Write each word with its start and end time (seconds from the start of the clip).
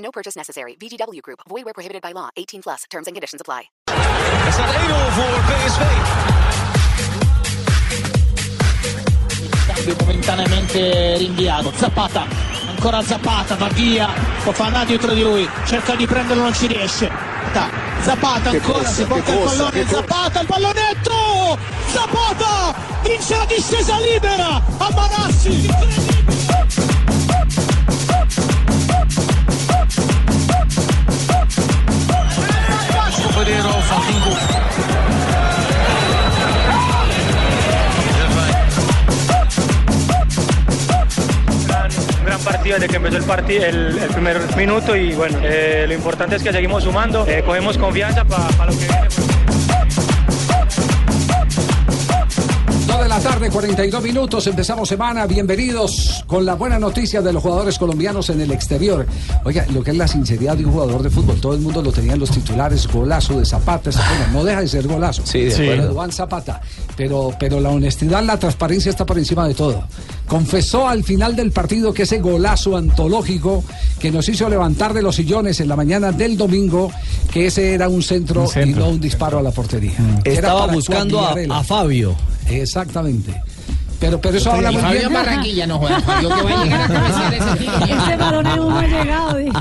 No 0.00 0.10
purchase 0.10 0.34
necessary. 0.36 0.76
VGW 0.80 1.20
Group. 1.20 1.40
Void 1.48 1.64
where 1.64 1.74
prohibited 1.74 2.00
by 2.02 2.12
law. 2.12 2.30
18 2.36 2.62
plus. 2.62 2.84
Terms 2.90 3.06
and 3.06 3.14
conditions 3.14 3.40
apply. 3.40 3.62
Er 4.46 4.52
staat 4.52 4.74
1-0 4.74 5.12
voor 5.12 5.40
PSV. 5.48 5.82
Cambio 9.66 9.94
momentaneamente 10.00 11.16
rinviato. 11.18 11.72
Zapata, 11.76 12.26
ancora 12.68 13.02
Zapata, 13.02 13.54
va 13.56 13.68
via, 13.68 14.08
può 14.42 14.52
fare 14.52 14.70
una 14.70 14.84
dietro 14.84 15.12
di 15.12 15.22
lui, 15.22 15.48
cerca 15.66 15.94
di 15.94 16.06
prenderlo, 16.06 16.42
non 16.42 16.54
ci 16.54 16.66
riesce. 16.66 17.10
Ta- 17.52 17.70
Zapata 18.02 18.50
ancora, 18.50 18.84
si 18.84 19.04
porta 19.04 19.32
il 19.32 19.38
pallone, 19.38 19.86
Zapata, 19.86 20.40
il 20.40 20.46
pallonetto! 20.46 21.58
Zapata 21.86 22.74
vince 23.02 23.36
la 23.36 23.44
discesa 23.44 23.98
libera 23.98 24.62
a 24.78 24.88
Manassi! 24.94 26.19
Partido 42.50 42.78
desde 42.78 42.88
que 42.88 42.96
empezó 42.96 43.16
el, 43.16 43.24
partido, 43.24 43.64
el, 43.64 43.96
primer 44.12 44.56
minuto 44.56 44.96
y 44.96 45.12
bueno, 45.14 45.38
eh, 45.42 45.84
lo 45.86 45.94
importante 45.94 46.36
es 46.36 46.42
que 46.42 46.52
seguimos 46.52 46.84
sumando, 46.84 47.26
eh, 47.26 47.42
cogemos 47.44 47.78
confianza 47.78 48.24
para 48.24 48.66
lo 48.66 48.72
que 48.72 48.86
viene. 48.86 49.29
La 53.22 53.30
tarde, 53.30 53.50
42 53.50 54.02
minutos, 54.02 54.46
empezamos 54.46 54.88
semana, 54.88 55.26
bienvenidos 55.26 56.24
con 56.26 56.46
la 56.46 56.54
buena 56.54 56.78
noticia 56.78 57.20
de 57.20 57.32
los 57.34 57.42
jugadores 57.42 57.78
colombianos 57.78 58.30
en 58.30 58.40
el 58.40 58.50
exterior. 58.50 59.06
Oiga, 59.44 59.66
lo 59.74 59.82
que 59.82 59.90
es 59.90 59.96
la 59.98 60.08
sinceridad 60.08 60.56
de 60.56 60.64
un 60.64 60.72
jugador 60.72 61.02
de 61.02 61.10
fútbol, 61.10 61.38
todo 61.38 61.52
el 61.52 61.60
mundo 61.60 61.82
lo 61.82 61.92
tenía 61.92 62.14
en 62.14 62.20
los 62.20 62.30
titulares, 62.30 62.86
golazo 62.86 63.38
de 63.38 63.44
Zapata, 63.44 63.90
bueno, 63.90 64.32
no 64.32 64.44
deja 64.44 64.62
de 64.62 64.68
ser 64.68 64.86
golazo. 64.86 65.22
Sí, 65.26 65.40
de 65.44 65.54
Pero 65.54 65.72
acuerdo. 65.72 65.94
Juan 65.94 66.12
Zapata, 66.12 66.62
pero, 66.96 67.34
pero 67.38 67.60
la 67.60 67.68
honestidad, 67.68 68.22
la 68.22 68.38
transparencia 68.38 68.88
está 68.88 69.04
por 69.04 69.18
encima 69.18 69.46
de 69.46 69.54
todo. 69.54 69.84
Confesó 70.26 70.88
al 70.88 71.04
final 71.04 71.36
del 71.36 71.52
partido 71.52 71.92
que 71.92 72.04
ese 72.04 72.20
golazo 72.20 72.76
antológico 72.76 73.64
que 73.98 74.10
nos 74.10 74.28
hizo 74.30 74.48
levantar 74.48 74.94
de 74.94 75.02
los 75.02 75.16
sillones 75.16 75.60
en 75.60 75.68
la 75.68 75.76
mañana 75.76 76.10
del 76.12 76.38
domingo, 76.38 76.90
que 77.30 77.46
ese 77.46 77.74
era 77.74 77.88
un 77.88 78.02
centro, 78.02 78.46
y 78.64 78.70
no 78.70 78.88
un 78.88 79.00
disparo 79.00 79.38
a 79.38 79.42
la 79.42 79.50
portería. 79.50 79.92
Era 80.24 80.34
Estaba 80.34 80.66
buscando 80.68 81.20
a, 81.20 81.34
a 81.50 81.64
Fabio. 81.64 82.16
Exactamente. 82.48 83.34
Pero, 83.98 84.18
pero 84.18 84.38
eso 84.38 84.50
habla 84.50 84.72
muy 84.72 84.80
bien. 84.96 85.12
Barranquilla 85.12 85.66
no 85.66 85.78
juega, 85.78 86.00
Fabio 86.00 86.30
que 86.34 86.42
va 86.42 86.50
a 86.60 86.64
llegar 86.64 86.80
a 86.80 86.88
cabecear 86.94 87.34
ese. 87.34 87.92
Ese 87.92 88.16
balón 88.16 88.46
aún 88.46 88.68
no 88.70 88.78
ha 88.78 88.86
llegado. 88.86 89.36
diga. 89.36 89.60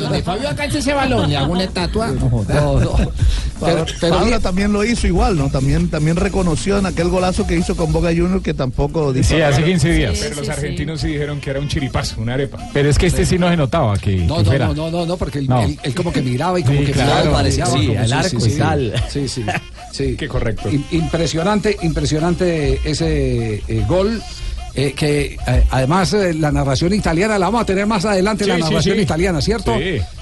Donde 0.00 0.22
Fabio 0.22 0.48
alcanza 0.48 0.78
ese 0.78 0.94
balón, 0.94 1.28
le 1.28 1.36
hago 1.36 1.52
una 1.52 1.64
estatua. 1.64 2.06
No, 2.08 2.80
no. 2.80 2.96
Pero, 3.60 3.84
pero 4.00 4.38
también 4.38 4.72
lo 4.72 4.84
hizo 4.84 5.08
igual, 5.08 5.36
¿no? 5.36 5.50
También, 5.50 5.90
también 5.90 6.14
reconoció 6.14 6.78
en 6.78 6.86
aquel 6.86 7.08
golazo 7.08 7.44
que 7.44 7.56
hizo 7.56 7.74
con 7.74 7.92
Boca 7.92 8.10
Juniors 8.10 8.40
que 8.40 8.54
tampoco 8.54 9.12
dice. 9.12 9.34
Sí, 9.34 9.42
hace 9.42 9.64
15 9.64 9.92
días. 9.94 10.16
Sí, 10.16 10.24
pero 10.28 10.36
los 10.36 10.46
sí, 10.46 10.52
argentinos 10.52 11.00
sí. 11.00 11.08
dijeron 11.08 11.40
que 11.40 11.50
era 11.50 11.58
un 11.58 11.66
chiripazo, 11.66 12.20
una 12.20 12.34
arepa. 12.34 12.58
Pero 12.72 12.88
es 12.88 12.96
que 12.96 13.06
este 13.06 13.26
sí 13.26 13.36
no 13.36 13.48
se 13.50 13.56
notaba 13.56 13.98
que, 13.98 14.14
no, 14.14 14.44
que 14.44 14.60
no, 14.60 14.66
no, 14.68 14.74
no, 14.74 14.90
no, 14.92 15.06
no, 15.06 15.16
porque 15.16 15.40
él, 15.40 15.48
No. 15.48 15.60
él- 15.60 15.76
él 15.82 15.92
como 15.92 16.12
que 16.12 16.22
miraba 16.22 16.60
y 16.60 16.62
como 16.62 16.78
Sí, 16.78 16.86
que 16.86 16.92
claro, 16.92 17.16
miraba, 17.16 17.32
parece- 17.38 17.56
miraba, 17.56 17.78
sí, 17.80 17.86
como 17.88 17.98
al 18.00 18.12
arco 18.12 18.46
y 18.46 18.50
tal. 18.52 18.94
Sí, 19.10 19.28
sí, 19.28 19.44
sí. 19.92 20.16
Qué 20.16 20.28
correcto. 20.28 20.68
Im- 20.70 20.84
Impresionante, 20.92 21.76
impresionante 21.82 22.80
ese 22.84 23.62
eh, 23.66 23.84
gol. 23.88 24.22
eh, 24.74 24.92
que 24.92 25.36
eh, 25.46 25.64
además 25.70 26.12
eh, 26.12 26.32
la 26.34 26.52
narración 26.52 26.92
italiana 26.94 27.36
la 27.38 27.46
vamos 27.46 27.62
a 27.62 27.64
tener 27.64 27.86
más 27.86 28.04
adelante, 28.04 28.44
Sí, 28.44 28.50
la 28.50 28.58
narración 28.58 28.96
sí. 28.96 29.02
italiana, 29.02 29.40
¿cierto? 29.40 29.74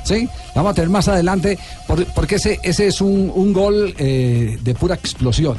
Sí. 0.05 0.25
La 0.55 0.63
vamos 0.63 0.71
a 0.71 0.75
tener 0.75 0.89
más 0.89 1.09
adelante, 1.09 1.59
por- 1.87 2.07
porque 2.15 2.37
ese, 2.37 2.59
ese 2.63 2.87
es 2.87 3.01
un, 3.03 3.31
un 3.35 3.53
gol 3.53 3.95
eh, 3.99 4.57
de 4.63 4.75
pura 4.75 4.95
explosión. 4.95 5.59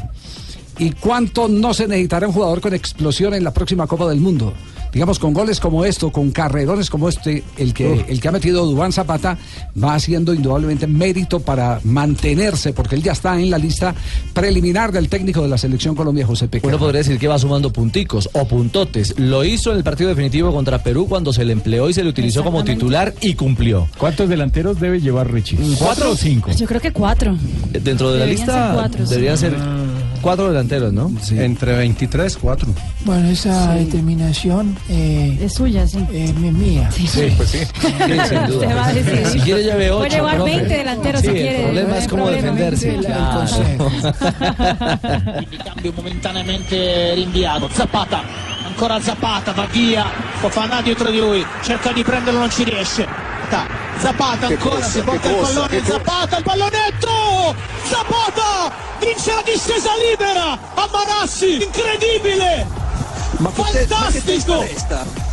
¿Y 0.80 0.92
cuánto 0.92 1.48
no 1.48 1.74
se 1.74 1.88
necesitará 1.88 2.28
un 2.28 2.34
jugador 2.34 2.62
con 2.62 2.74
explosión 2.74 3.34
en 3.34 3.44
la 3.44 3.54
próxima 3.54 3.88
Copa 3.88 4.08
del 4.08 4.20
Mundo? 4.20 4.54
Digamos, 4.94 5.20
con 5.20 5.34
goles 5.34 5.60
como 5.60 5.86
esto, 5.86 6.12
con 6.12 6.32
carrerones 6.32 6.90
como 6.90 7.10
este, 7.10 7.44
el 7.58 7.74
que, 7.74 8.06
el 8.08 8.20
que 8.22 8.28
ha 8.28 8.32
metido 8.32 8.66
Dubán 8.66 8.92
Zapata 8.92 9.38
va 9.82 9.96
haciendo 9.96 10.34
indudablemente 10.34 10.88
mérito 10.88 11.40
para 11.40 11.80
mantenerse, 11.84 12.74
porque 12.74 12.96
él 12.96 13.04
ya 13.04 13.12
está 13.12 13.40
en 13.40 13.50
la 13.50 13.58
lista 13.58 13.94
preliminar 14.34 14.92
del 14.92 15.10
técnico 15.10 15.42
de 15.42 15.50
la 15.50 15.58
selección 15.58 15.94
Colombia, 15.94 16.26
José 16.26 16.48
Peque. 16.48 16.66
Uno 16.66 16.80
podría 16.80 17.00
decir 17.00 17.20
que 17.20 17.28
va 17.28 17.38
sumando 17.38 17.72
punticos 17.72 18.30
o 18.34 18.48
puntotes. 18.48 19.20
Lo 19.20 19.44
hizo 19.44 19.72
en 19.72 19.78
el 19.78 19.84
partido 19.84 20.10
definitivo 20.10 20.52
contra 20.54 20.82
Perú 20.82 21.06
cuando 21.08 21.34
se 21.34 21.44
le 21.44 21.54
empleó 21.54 21.90
y 21.90 21.94
se 21.94 22.04
le 22.04 22.10
utilizó 22.10 22.44
como 22.44 22.64
titular 22.64 23.14
y 23.22 23.36
cumplió. 23.36 23.88
¿Cuántos 23.98 24.30
delanteros 24.30 24.80
debe 24.80 25.02
llevar 25.02 25.32
Richie? 25.32 25.58
¿Cuatro 25.78 26.12
o 26.12 26.16
cinco? 26.16 26.52
Yo 26.52 26.66
creo 26.66 26.82
que 26.82 26.92
cuatro. 26.92 27.38
Dentro 27.72 28.12
de 28.14 28.20
la 28.20 28.26
lista 28.26 28.68
ser 28.68 28.74
cuatro, 28.74 29.06
sí. 29.06 29.38
ser 29.38 29.56
cuatro 30.22 30.48
delanteros, 30.50 30.92
¿no? 30.94 31.12
Entre 31.32 31.76
23, 31.76 32.38
4. 32.38 32.68
Bueno, 33.06 33.30
esa 33.30 33.74
determinación 33.74 34.78
eh, 34.90 35.38
Es 35.42 35.54
suya, 35.54 35.88
sí. 35.88 36.00
es 36.14 36.34
mía. 36.36 36.90
Sí, 36.92 37.08
pues 37.38 37.50
sí. 37.50 37.60
Sí, 37.82 37.88
sin 38.30 38.48
duda. 38.48 38.48
Usted 38.68 38.76
va 38.78 38.86
a 38.88 38.94
decir. 38.94 39.28
Si 39.28 39.40
quiere 39.40 39.64
lleve 39.64 39.90
ocho. 39.92 40.00
Puede 40.00 40.10
llevar 40.16 40.36
profe. 40.36 40.56
20 40.56 40.78
delanteros 40.78 41.22
Sí, 41.22 41.28
si 41.28 41.34
el 41.34 41.42
quiere. 41.42 41.64
problema 41.64 41.90
no 41.90 41.96
es 41.96 42.08
cómo 42.08 42.24
problema. 42.26 42.52
defenderse. 42.52 42.90
El- 42.90 42.96
el 43.06 43.06
Claro. 43.06 43.92
Quindi 45.40 45.58
cambio 45.58 45.94
momentaneamente 45.96 47.14
rinviato. 47.16 47.70
Zapata, 47.70 48.22
ancora 48.68 49.00
Zapata, 49.02 49.52
va 49.54 49.66
via, 49.68 50.06
una 50.66 50.82
dietro 50.82 51.10
di 51.12 51.20
lui, 51.20 51.46
cerca 51.64 51.92
di 51.92 52.04
prenderlo, 52.04 52.40
non 52.40 52.50
ci 52.50 52.64
riesce. 52.64 53.06
Ta- 53.50 53.68
Zapata 54.00 54.48
ancora, 54.48 54.82
si 54.84 55.02
porta 55.02 55.30
il 55.30 55.36
pallone, 55.36 55.84
Zapata, 55.84 56.38
il 56.38 56.44
pallonetto! 56.44 57.56
Zapata 57.84 58.72
vince 59.00 59.34
la 59.34 59.42
discesa 59.42 59.92
libera 59.98 60.52
a 60.52 60.90
Manassi, 60.92 61.64
incredibile! 61.64 62.68
Fantastico! 63.54 65.27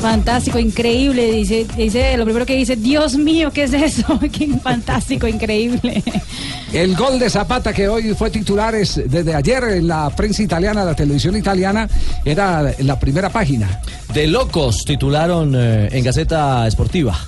Fantástico, 0.00 0.58
increíble. 0.58 1.30
Dice, 1.30 1.66
dice, 1.76 2.16
lo 2.16 2.24
primero 2.24 2.46
que 2.46 2.56
dice, 2.56 2.74
Dios 2.74 3.16
mío, 3.16 3.50
¿qué 3.52 3.64
es 3.64 3.72
eso? 3.74 4.18
Qué 4.32 4.48
fantástico, 4.62 5.26
increíble. 5.28 6.02
El 6.72 6.96
gol 6.96 7.18
de 7.18 7.28
Zapata 7.28 7.72
que 7.72 7.88
hoy 7.88 8.14
fue 8.14 8.30
titular 8.30 8.74
es 8.74 9.00
desde 9.10 9.34
ayer 9.34 9.62
en 9.64 9.88
la 9.88 10.08
prensa 10.10 10.42
italiana, 10.42 10.84
la 10.84 10.94
televisión 10.94 11.36
italiana, 11.36 11.88
era 12.24 12.74
la 12.78 12.98
primera 12.98 13.28
página. 13.28 13.80
De 14.14 14.26
locos 14.26 14.84
titularon 14.86 15.54
eh, 15.54 15.88
en 15.92 16.04
Gaceta 16.04 16.66
Esportiva. 16.66 17.18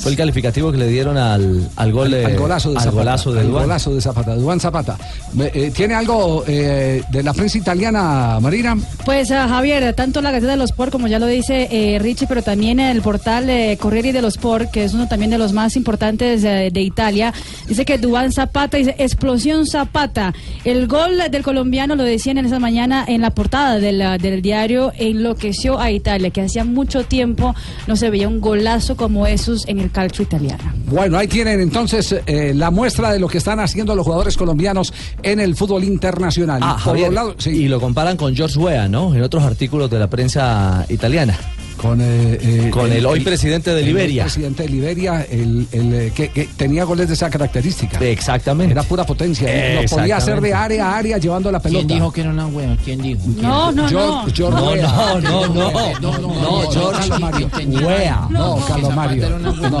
Fue 0.00 0.10
el 0.12 0.16
calificativo 0.16 0.72
que 0.72 0.78
le 0.78 0.88
dieron 0.88 1.16
al, 1.16 1.68
al 1.76 1.92
gol 1.92 2.10
de, 2.10 2.24
al 2.24 2.36
golazo 2.38 2.70
de 2.70 2.76
al 2.78 2.82
Zapata. 2.84 2.98
golazo 3.00 3.32
de 3.34 3.40
al 3.40 3.50
golazo 3.50 3.94
de 3.94 4.00
Zapata, 4.00 4.98
eh, 5.38 5.70
¿Tiene 5.74 5.94
algo 5.94 6.42
eh, 6.46 7.02
de 7.10 7.22
la 7.22 7.32
prensa 7.34 7.58
italiana, 7.58 8.38
Marina? 8.40 8.76
Pues 9.04 9.30
a 9.30 9.46
Javier, 9.48 9.92
tanto 9.94 10.20
la 10.22 10.30
Gaceta 10.30 10.52
de 10.52 10.56
los 10.56 10.70
Sport 10.70 10.90
como 10.92 11.06
ya 11.06 11.18
lo 11.18 11.26
dice 11.26 11.68
eh, 11.70 11.98
Richie, 11.98 12.26
pero 12.26 12.42
también 12.42 12.80
el 12.80 13.02
portal 13.02 13.48
eh, 13.50 13.76
Corriere 13.80 14.12
dello 14.12 14.28
Sport, 14.28 14.70
que 14.70 14.84
es 14.84 14.94
uno 14.94 15.06
también 15.06 15.30
de 15.30 15.38
los 15.38 15.52
más 15.52 15.76
importantes 15.76 16.42
eh, 16.44 16.70
de 16.72 16.80
Italia, 16.80 17.32
dice 17.68 17.84
que 17.84 17.98
Dubán 17.98 18.32
Zapata 18.32 18.76
dice 18.78 18.94
explosión 18.98 19.66
Zapata. 19.66 20.32
El 20.64 20.86
gol 20.88 21.18
del 21.30 21.42
colombiano 21.42 21.94
lo 21.94 22.04
decían 22.04 22.38
en 22.38 22.46
esa 22.46 22.58
mañana 22.58 23.04
en 23.06 23.20
la 23.20 23.30
portada 23.30 23.78
de 23.78 23.92
la- 23.92 24.18
del 24.18 24.40
diario 24.42 24.92
enloqueció 24.96 25.78
a 25.78 25.90
Italia, 25.90 26.30
que 26.30 26.40
hacía 26.42 26.64
mucho 26.64 27.04
tiempo 27.04 27.54
no 27.86 27.96
se 27.96 28.08
veía 28.10 28.28
un 28.28 28.40
golazo 28.40 28.96
como 28.96 29.26
esos 29.26 29.66
en 29.68 29.78
el 29.80 29.89
calcio 29.90 30.22
italiano. 30.22 30.62
Bueno, 30.86 31.18
ahí 31.18 31.28
tienen 31.28 31.60
entonces 31.60 32.14
eh, 32.26 32.52
la 32.54 32.70
muestra 32.70 33.12
de 33.12 33.18
lo 33.18 33.28
que 33.28 33.38
están 33.38 33.60
haciendo 33.60 33.94
los 33.94 34.04
jugadores 34.04 34.36
colombianos 34.36 34.92
en 35.22 35.40
el 35.40 35.54
fútbol 35.56 35.84
internacional. 35.84 36.60
Ah, 36.62 36.72
Por 36.74 36.92
Javier, 36.92 37.08
un 37.10 37.14
lado, 37.14 37.34
sí. 37.38 37.50
Y 37.50 37.68
lo 37.68 37.80
comparan 37.80 38.16
con 38.16 38.34
George 38.34 38.58
Weah, 38.58 38.88
¿no? 38.88 39.14
En 39.14 39.22
otros 39.22 39.42
artículos 39.42 39.90
de 39.90 39.98
la 39.98 40.08
prensa 40.08 40.84
italiana. 40.88 41.36
Con, 41.80 41.98
eh, 42.02 42.38
eh, 42.42 42.70
Con 42.70 42.92
el 42.92 43.06
hoy 43.06 43.20
presidente 43.20 43.72
de 43.72 43.80
el 43.80 43.86
Liberia. 43.86 44.24
hoy 44.24 44.30
presidente 44.30 44.64
de 44.64 44.68
Liberia, 44.68 45.26
el, 45.30 45.66
el, 45.72 45.94
eh, 45.94 46.12
que, 46.14 46.28
que 46.28 46.44
tenía 46.56 46.84
goles 46.84 47.08
de 47.08 47.14
esa 47.14 47.30
característica. 47.30 47.98
Exactamente. 48.00 48.72
Era 48.72 48.82
pura 48.82 49.04
potencia. 49.06 49.48
Lo 49.80 49.88
podía 49.88 50.18
hacer 50.18 50.42
de 50.42 50.52
área 50.52 50.90
a 50.90 50.98
área 50.98 51.16
llevando 51.16 51.50
la 51.50 51.58
pelota. 51.58 51.86
¿Quién 51.86 51.98
dijo 51.98 52.12
que 52.12 52.20
era 52.20 52.30
una 52.30 52.46
hueva? 52.48 52.76
¿Quién 52.84 53.00
dijo? 53.00 53.20
No, 53.40 53.72
no, 53.72 53.88
no. 53.90 54.26
No, 54.26 54.76
no, 54.76 55.20
no, 55.20 55.48
no. 55.48 56.00
No, 56.00 56.18
No, 56.18 56.70
George 56.70 57.08
Carlos 57.08 57.20
Mario. 57.20 57.50
Wea. 57.86 58.26
No, 58.28 58.56
Carlos 58.68 58.94
Mario. 58.94 59.30
No, 59.30 59.38
no, 59.38 59.70
no, 59.70 59.80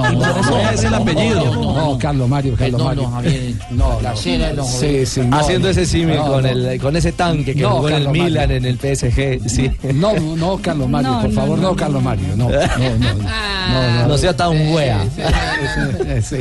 Wea 0.54 0.72
es 0.72 0.84
el 0.84 0.94
apellido. 0.94 1.54
No, 1.54 1.98
Carlos 1.98 2.28
Mario, 2.28 2.54
Carlos 2.58 2.78
No, 2.80 2.84
Mario. 2.86 3.02
no, 3.02 3.10
Javier. 3.10 3.52
No, 3.70 4.00
La 4.00 4.10
no. 4.12 4.16
cera 4.16 4.48
de 4.48 4.54
los 4.54 4.70
Sí, 4.70 5.04
sí, 5.04 5.20
no, 5.20 5.36
Haciendo 5.38 5.66
no. 5.66 5.72
ese 5.72 5.84
símil 5.86 6.16
No, 6.16 6.26
con, 6.26 6.42
no. 6.44 6.48
el, 6.48 6.80
con 6.80 6.96
ese 6.96 7.12
tanque 7.12 7.54
que 7.54 7.60
No, 7.62 7.70
jugó 7.76 7.88
en 7.90 7.94
el 7.96 8.04
Carlos. 8.04 8.24
Milan, 8.24 8.50
en 8.52 8.64
el 8.64 8.78
PSG. 8.78 9.48
Sí. 9.48 9.70
No, 9.94 10.14
no, 10.18 10.58
Carlos 10.62 10.88
Mario, 10.88 11.10
No, 11.10 11.20
por 11.20 11.30
no, 11.30 11.34
favor, 11.40 11.58
no, 11.58 11.68
no, 11.70 11.76
Carlos 11.90 12.02
Mario. 12.04 12.36
No, 12.36 12.48
no, 12.48 12.96
no. 12.98 13.14
No, 13.14 13.92
no, 14.02 14.08
No 14.08 14.18
sea 14.18 14.36
tan 14.36 14.72
wea. 14.72 15.04
Sí. 16.22 16.36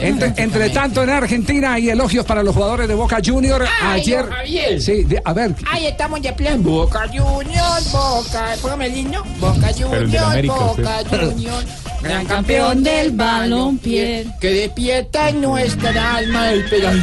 Entre, 0.00 0.32
entre 0.42 0.70
tanto, 0.70 1.02
en 1.02 1.10
Argentina 1.10 1.74
hay 1.74 1.90
elogios 1.90 2.24
para 2.24 2.42
los 2.42 2.54
jugadores 2.54 2.88
de 2.88 2.94
Boca 2.94 3.18
Junior. 3.24 3.66
Ay, 3.82 4.00
Ayer. 4.00 4.26
Javier. 4.28 4.80
Sí, 4.80 5.04
de- 5.04 5.20
a 5.22 5.32
ver. 5.34 5.54
Ay, 5.70 5.86
estamos 5.86 6.22
de 6.22 6.32
plan. 6.32 6.62
Boca 6.62 7.04
Junior, 7.08 7.82
Boca. 7.92 8.54
Póngame 8.62 8.86
el 8.86 8.96
himno. 8.96 9.22
Boca 9.38 9.68
Junior, 9.76 10.24
América, 10.24 10.54
Boca 10.54 10.98
Junior. 11.10 11.64
Gran 12.02 12.24
campeón 12.26 12.82
del 12.82 13.10
balompié. 13.10 14.26
Que 14.40 14.48
despierta 14.50 15.28
en 15.28 15.40
nuestra 15.42 16.16
alma 16.16 16.50
el 16.52 16.64
pedazo. 16.64 16.96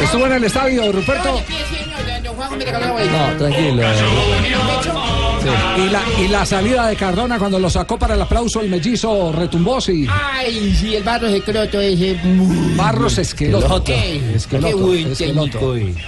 Estuvo 0.00 0.26
en 0.26 0.32
el 0.32 0.44
estadio, 0.44 0.90
Ruperto. 0.92 1.40
No, 2.36 3.36
tranquilo. 3.38 3.82
Y 5.76 5.88
la, 5.90 6.02
y 6.20 6.28
la 6.28 6.46
salida 6.46 6.86
de 6.86 6.96
Cardona 6.96 7.38
cuando 7.38 7.58
lo 7.58 7.68
sacó 7.68 7.98
para 7.98 8.14
el 8.14 8.22
aplauso, 8.22 8.60
el 8.60 8.68
mellizo 8.70 9.32
retumbó, 9.32 9.80
sí. 9.80 10.06
Ay, 10.08 10.74
sí, 10.78 10.94
el 10.94 11.02
barro 11.02 11.26
escroto 11.26 11.80
ese. 11.80 12.16
Barros 12.76 13.18
Esqueloto. 13.18 13.92
Esqueloto, 14.34 14.68
Qué 14.68 14.74
buen 14.82 15.12
Esqueloto. 15.12 15.58
técnico. 15.58 16.00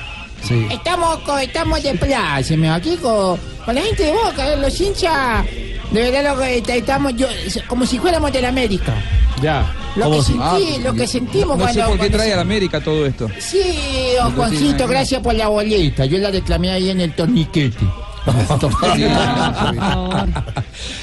Sí. 0.47 0.67
Estamos, 0.71 1.19
estamos 1.43 1.83
de 1.83 1.95
pláceme 1.95 2.71
aquí 2.71 2.97
con, 2.97 3.39
con 3.65 3.75
la 3.75 3.81
gente 3.83 4.05
de 4.05 4.13
Boca, 4.13 4.53
eh, 4.53 4.57
los 4.59 4.81
hinchas. 4.81 5.45
De 5.91 6.11
verdad, 6.11 6.35
lo 6.35 6.41
que 6.41 6.59
est- 6.59 6.69
estamos 6.71 7.15
yo, 7.17 7.27
como 7.69 7.87
si 7.87 7.99
fuéramos 7.99 8.33
de 8.33 8.43
la 8.43 8.49
América. 8.49 8.95
Ya. 9.43 9.73
Lo 9.97 10.11
que, 10.11 10.23
sentí, 10.23 10.79
lo 10.83 10.93
que 10.93 11.07
sentimos 11.07 11.57
No 11.57 11.69
sé 11.69 11.75
cuando. 11.75 11.83
por 11.83 11.93
qué 11.93 11.99
cuando 11.99 12.17
trae 12.17 12.27
se- 12.29 12.33
a 12.33 12.37
la 12.37 12.43
América 12.43 12.81
todo 12.81 13.07
esto. 13.07 13.29
Sí, 13.39 13.63
don 14.21 14.35
Juancito, 14.35 14.89
gracias 14.89 15.21
por 15.23 15.35
la 15.35 15.49
boleta. 15.49 16.05
Yo 16.05 16.19
la 16.19 16.31
reclamé 16.31 16.71
ahí 16.73 16.91
en 16.91 17.01
el 17.01 17.13
torniquete. 17.13 17.85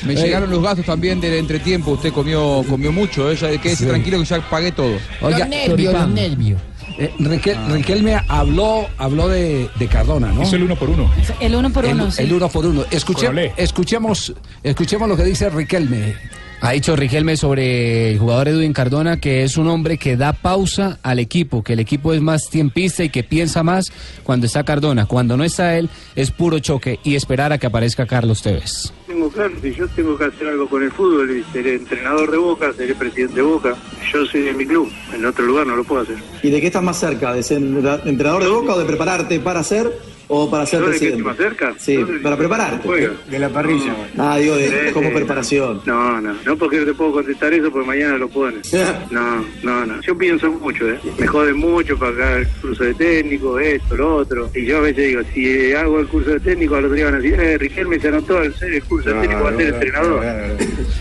Me 0.06 0.16
llegaron 0.16 0.50
los 0.50 0.62
gastos 0.62 0.86
también 0.86 1.22
del 1.22 1.34
entretiempo. 1.36 1.92
Usted 1.92 2.12
comió 2.12 2.64
comió 2.68 2.92
mucho. 2.92 3.32
¿eh? 3.32 3.36
Ya 3.36 3.50
quédese 3.62 3.84
Sí. 3.84 3.90
tranquilo 3.90 4.20
que 4.20 4.26
ya 4.26 4.42
pagué 4.50 4.72
todo. 4.72 4.98
Oiga, 5.22 5.40
los 5.40 5.48
nervios, 5.50 5.94
los 5.94 6.10
nervios. 6.10 6.62
Eh, 6.98 7.12
Riquel- 7.20 7.72
Riquelme 7.72 8.20
habló, 8.28 8.88
habló 8.98 9.28
de, 9.28 9.70
de 9.78 9.88
Cardona, 9.88 10.32
¿no? 10.32 10.44
Hizo 10.44 10.56
el 10.56 10.64
uno 10.64 10.76
por 10.76 10.90
uno. 10.90 11.10
El 11.40 11.56
uno 11.56 11.70
por 11.72 11.86
El, 11.86 11.94
uno. 11.96 12.12
sí. 12.12 12.22
el 12.24 12.34
uno 12.34 12.50
por 12.50 12.66
uno. 12.66 12.84
Escuche- 12.92 13.54
escuchemos, 13.58 14.34
escuchemos 14.64 15.08
lo 15.10 15.16
que 15.18 15.24
dice 15.24 15.50
Riquelme. 15.50 16.16
Ha 16.64 16.74
dicho 16.74 16.96
Riquelme 16.96 17.38
sobre 17.38 18.12
el 18.12 18.20
jugador 18.20 18.50
Edwin 18.50 18.72
Cardona 18.72 19.20
que 19.20 19.44
es 19.44 19.58
un 19.58 19.68
hombre 19.68 19.98
que 19.98 20.16
da 20.16 20.32
pausa 20.32 21.00
al 21.02 21.18
equipo, 21.18 21.64
que 21.64 21.74
el 21.74 21.80
equipo 21.80 22.14
es 22.14 22.22
más 22.22 22.52
tiempista 22.52 23.04
y 23.04 23.10
que 23.10 23.24
piensa 23.24 23.64
más 23.64 23.92
cuando 24.22 24.46
está 24.46 24.64
Cardona. 24.64 25.08
Cuando 25.08 25.36
no 25.36 25.44
está 25.44 25.76
él, 25.80 25.90
es 26.16 26.30
puro 26.30 26.60
choque 26.60 27.00
y 27.04 27.16
esperar 27.16 27.52
a 27.52 27.58
que 27.58 27.66
aparezca 27.66 28.06
Carlos 28.06 28.44
Tevez. 28.44 28.94
Tengo 29.08 29.30
claro, 29.30 29.56
si 29.60 29.74
yo 29.74 29.88
tengo 29.88 30.16
que 30.16 30.26
hacer 30.26 30.50
algo 30.50 30.70
con 30.70 30.84
el 30.84 30.92
fútbol 30.92 31.36
y 31.36 31.44
seré 31.52 31.78
entrenador 31.78 32.30
de 32.30 32.38
Boca, 32.38 32.72
seré 32.74 32.94
presidente 32.94 33.38
de 33.38 33.42
Boca. 33.42 33.76
Yo 34.14 34.24
soy 34.28 34.42
de 34.42 34.54
mi 34.54 34.68
club, 34.68 34.88
en 35.16 35.26
otro 35.26 35.44
lugar 35.44 35.66
no 35.66 35.76
lo 35.76 35.84
puedo 35.84 36.04
hacer. 36.04 36.18
¿Y 36.44 36.52
de 36.52 36.62
qué 36.62 36.68
estás 36.68 36.84
más 36.84 37.00
cerca? 37.00 37.34
¿De 37.34 37.42
ser 37.42 37.58
entrenador 37.58 38.44
de 38.44 38.50
Boca 38.50 38.76
o 38.76 38.80
de 38.80 38.86
prepararte 38.86 39.40
para 39.40 39.64
ser 39.64 39.92
o 40.34 40.50
para 40.50 40.66
ser 40.66 40.80
¿Yo 40.80 40.86
de 40.86 40.94
qué 40.94 40.98
presidente? 41.00 41.24
más 41.24 41.38
cerca? 41.38 41.74
Sí, 41.78 42.00
para 42.24 42.38
prepararte. 42.38 42.88
De 43.30 43.40
la 43.40 43.50
parrilla. 43.50 43.94
Ah, 44.18 44.38
digo, 44.38 44.56
de, 44.56 44.92
como 44.94 45.12
preparación. 45.12 45.82
No, 45.86 46.22
no, 46.22 46.34
no 46.46 46.58
porque 46.58 46.80
te 46.80 46.94
puedo 46.94 47.12
contestar 47.12 47.54
eso 47.54 47.70
porque 47.70 47.88
mañana 47.88 48.18
lo 48.18 48.30
ponen. 48.30 48.62
No, 49.12 49.44
no, 49.64 49.86
no. 49.86 50.02
Yo 50.02 50.18
pienso 50.18 50.50
mucho, 50.52 50.88
¿eh? 50.88 51.00
Me 51.18 51.28
joden 51.28 51.58
mucho 51.58 51.98
para 51.98 52.12
acá 52.12 52.38
el 52.38 52.48
curso 52.62 52.84
de 52.84 52.94
técnico, 52.94 53.60
esto, 53.60 53.96
lo 53.98 54.16
otro. 54.18 54.50
Y 54.56 54.66
yo 54.66 54.78
a 54.78 54.82
veces 54.82 55.08
digo, 55.08 55.22
si 55.34 55.74
hago 55.74 56.00
el 56.00 56.08
curso 56.08 56.30
de 56.30 56.40
técnico, 56.40 56.76
al 56.76 56.86
otro 56.86 56.96
día 56.96 57.06
van 57.06 57.16
a 57.16 57.18
decir, 57.18 57.40
eh, 57.40 57.58
Riquelme 57.58 58.00
se 58.00 58.08
anotó 58.08 58.38
al 58.38 58.54
ser 58.56 58.74
el 58.74 58.84
curso 58.84 59.10
de 59.10 59.22
técnico, 59.22 59.44
va 59.44 59.50
a 59.50 59.56
ser 59.58 59.74
entrenador. 59.74 60.24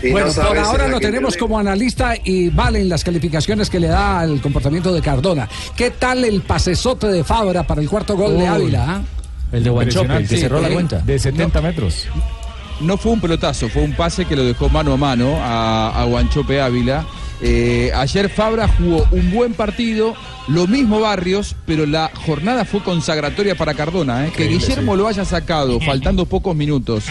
Sí, 0.01 0.11
bueno, 0.11 0.27
no 0.27 0.47
por 0.47 0.57
ahora 0.57 0.87
lo 0.89 0.99
tenemos 0.99 1.37
como 1.37 1.57
analista 1.57 2.15
y 2.23 2.49
valen 2.49 2.89
las 2.89 3.03
calificaciones 3.03 3.69
que 3.69 3.79
le 3.79 3.87
da 3.87 4.19
al 4.19 4.41
comportamiento 4.41 4.93
de 4.93 5.01
Cardona. 5.01 5.47
¿Qué 5.77 5.91
tal 5.91 6.25
el 6.25 6.41
pasesote 6.41 7.07
de 7.07 7.23
Fabra 7.23 7.63
para 7.63 7.81
el 7.81 7.89
cuarto 7.89 8.17
gol 8.17 8.37
de. 8.37 8.47
Ávila? 8.47 8.85
ah? 8.87 9.20
El 9.51 9.63
de 9.63 9.69
Guanchope, 9.69 10.15
el 10.17 10.27
que 10.27 10.35
Sí, 10.35 10.41
cerró 10.41 10.61
la 10.61 10.69
cuenta. 10.69 10.99
De 10.99 11.19
70 11.19 11.61
metros. 11.61 12.07
No 12.79 12.97
fue 12.97 13.11
un 13.11 13.21
pelotazo, 13.21 13.69
fue 13.69 13.83
un 13.83 13.93
pase 13.93 14.25
que 14.25 14.35
lo 14.35 14.43
dejó 14.43 14.69
mano 14.69 14.93
a 14.93 14.97
mano 14.97 15.37
a, 15.39 16.01
a 16.01 16.05
Guanchope 16.05 16.61
Ávila. 16.61 17.05
Eh, 17.43 17.91
ayer 17.95 18.29
Fabra 18.29 18.67
jugó 18.67 19.07
un 19.11 19.31
buen 19.31 19.53
partido, 19.53 20.13
lo 20.47 20.67
mismo 20.67 20.99
Barrios, 20.99 21.55
pero 21.65 21.85
la 21.85 22.11
jornada 22.25 22.65
fue 22.65 22.81
consagratoria 22.83 23.55
para 23.55 23.73
Cardona. 23.73 24.27
¿eh? 24.27 24.31
Que 24.35 24.47
Guillermo 24.47 24.95
lo 24.95 25.07
haya 25.07 25.25
sacado 25.25 25.79
faltando 25.85 26.25
pocos 26.25 26.55
minutos 26.55 27.05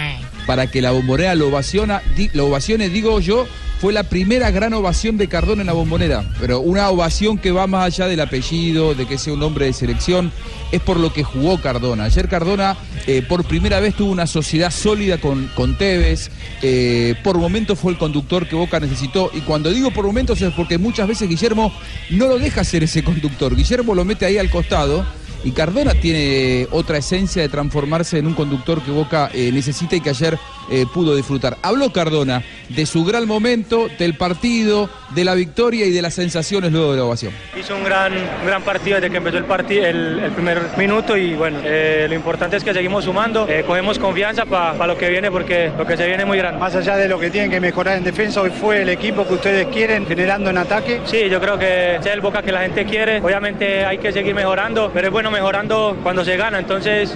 para 0.47 0.71
que 0.71 0.83
la 0.83 0.91
bombonera 0.91 1.35
lo, 1.35 1.49
ovaciona, 1.49 2.03
lo 2.33 2.47
ovacione, 2.47 2.89
digo 2.89 3.21
yo, 3.21 3.47
fue 3.81 3.95
la 3.95 4.03
primera 4.03 4.51
gran 4.51 4.75
ovación 4.75 5.17
de 5.17 5.27
Cardona 5.27 5.63
en 5.63 5.67
la 5.67 5.73
bombonera. 5.73 6.25
Pero 6.39 6.61
una 6.61 6.91
ovación 6.91 7.39
que 7.39 7.51
va 7.51 7.67
más 7.67 7.87
allá 7.87 8.09
del 8.09 8.21
apellido, 8.21 8.95
de 8.95 9.07
que 9.07 9.17
sea 9.17 9.33
un 9.33 9.43
hombre 9.43 9.65
de 9.65 9.73
selección, 9.73 10.33
es 10.71 10.83
por 10.83 10.99
lo 10.99 11.15
que 11.15 11.25
jugó 11.25 11.59
Cardona. 11.61 12.05
Ayer 12.05 12.29
Cardona 12.29 12.77
eh, 13.07 13.23
por 13.23 13.45
primera 13.45 13.81
vez 13.81 13.95
tuvo 13.95 14.13
una 14.13 14.27
sociedad 14.27 14.71
sólida 14.71 15.19
con, 15.19 15.51
con 15.55 15.79
Tevez, 15.79 16.31
eh, 16.61 17.15
por 17.25 17.39
momentos 17.39 17.79
fue 17.79 17.93
el 17.93 17.99
conductor 17.99 18.47
que 18.47 18.55
Boca 18.55 18.81
necesitó, 18.81 19.31
y 19.33 19.41
cuando 19.41 19.71
digo 19.71 19.91
por 19.91 20.05
momentos 20.05 20.43
es 20.43 20.53
porque 20.53 20.77
muchas 20.77 21.09
veces 21.09 21.29
Guillermo 21.29 21.73
no 22.11 22.27
lo 22.27 22.39
deja 22.39 22.65
ser 22.65 22.83
ese 22.85 23.03
conductor, 23.03 23.57
Guillermo 23.57 23.95
lo 23.95 24.05
mete 24.05 24.27
ahí 24.27 24.37
al 24.37 24.51
costado. 24.51 25.07
Y 25.43 25.53
Cardona 25.53 25.95
tiene 25.95 26.69
otra 26.71 26.99
esencia 26.99 27.41
de 27.41 27.49
transformarse 27.49 28.19
en 28.19 28.27
un 28.27 28.35
conductor 28.35 28.83
que 28.83 28.91
Boca 28.91 29.31
eh, 29.33 29.51
necesita 29.53 29.97
y 29.97 30.01
que 30.01 30.11
ayer 30.11 30.39
eh, 30.71 30.87
pudo 30.93 31.17
disfrutar. 31.17 31.57
Habló 31.63 31.93
Cardona 31.93 32.43
de 32.69 32.87
su 32.87 33.05
gran 33.05 33.27
momento, 33.27 33.89
del 33.99 34.17
partido, 34.17 34.89
de 35.11 35.25
la 35.25 35.35
victoria 35.35 35.87
y 35.87 35.91
de 35.91 36.03
las 36.03 36.15
sensaciones 36.15 36.73
luego 36.73 36.93
de 36.93 36.99
la 36.99 37.05
ovación. 37.05 37.33
Hizo 37.59 37.77
un 37.77 37.85
gran, 37.85 38.13
un 38.13 38.47
gran 38.47 38.63
partido 38.63 38.97
desde 38.97 39.11
que 39.11 39.17
empezó 39.17 39.39
el, 39.39 39.45
partido, 39.45 39.85
el, 39.85 40.21
el 40.21 40.31
primer 40.33 40.61
minuto 40.77 41.17
y 41.17 41.35
bueno, 41.35 41.59
eh, 41.65 42.07
lo 42.09 42.15
importante 42.15 42.57
es 42.57 42.65
que 42.65 42.73
seguimos 42.73 43.05
sumando, 43.05 43.49
eh, 43.49 43.65
cogemos 43.67 43.99
confianza 43.99 44.47
para 44.47 44.87
lo 44.87 44.97
que 44.97 45.09
viene 45.09 45.31
porque 45.31 45.73
lo 45.77 45.87
que 45.87 45.97
se 45.97 46.07
viene 46.07 46.23
es 46.23 46.27
muy 46.27 46.39
grande. 46.39 46.61
Más 46.61 46.75
allá 46.75 46.97
de 46.97 47.09
lo 47.09 47.19
que 47.19 47.31
tienen 47.31 47.51
que 47.51 47.61
mejorar 47.61 47.97
en 47.99 48.05
defensa, 48.05 48.41
hoy 48.41 48.51
fue 48.51 48.83
el 48.83 48.89
equipo 48.89 49.27
que 49.27 49.35
ustedes 49.35 49.67
quieren 49.69 50.07
generando 50.07 50.51
en 50.51 50.59
ataque. 50.59 51.01
Sí, 51.05 51.29
yo 51.29 51.41
creo 51.41 51.59
que 51.59 51.97
es 51.97 52.07
el 52.07 52.21
Boca 52.21 52.43
que 52.43 52.53
la 52.53 52.61
gente 52.61 52.85
quiere. 52.85 53.21
Obviamente 53.21 53.85
hay 53.85 53.99
que 53.99 54.13
seguir 54.13 54.35
mejorando, 54.35 54.91
pero 54.93 55.09
es 55.09 55.13
bueno 55.13 55.31
mejorando 55.31 55.97
cuando 56.03 56.25
se 56.25 56.37
gana. 56.37 56.59
Entonces, 56.59 57.15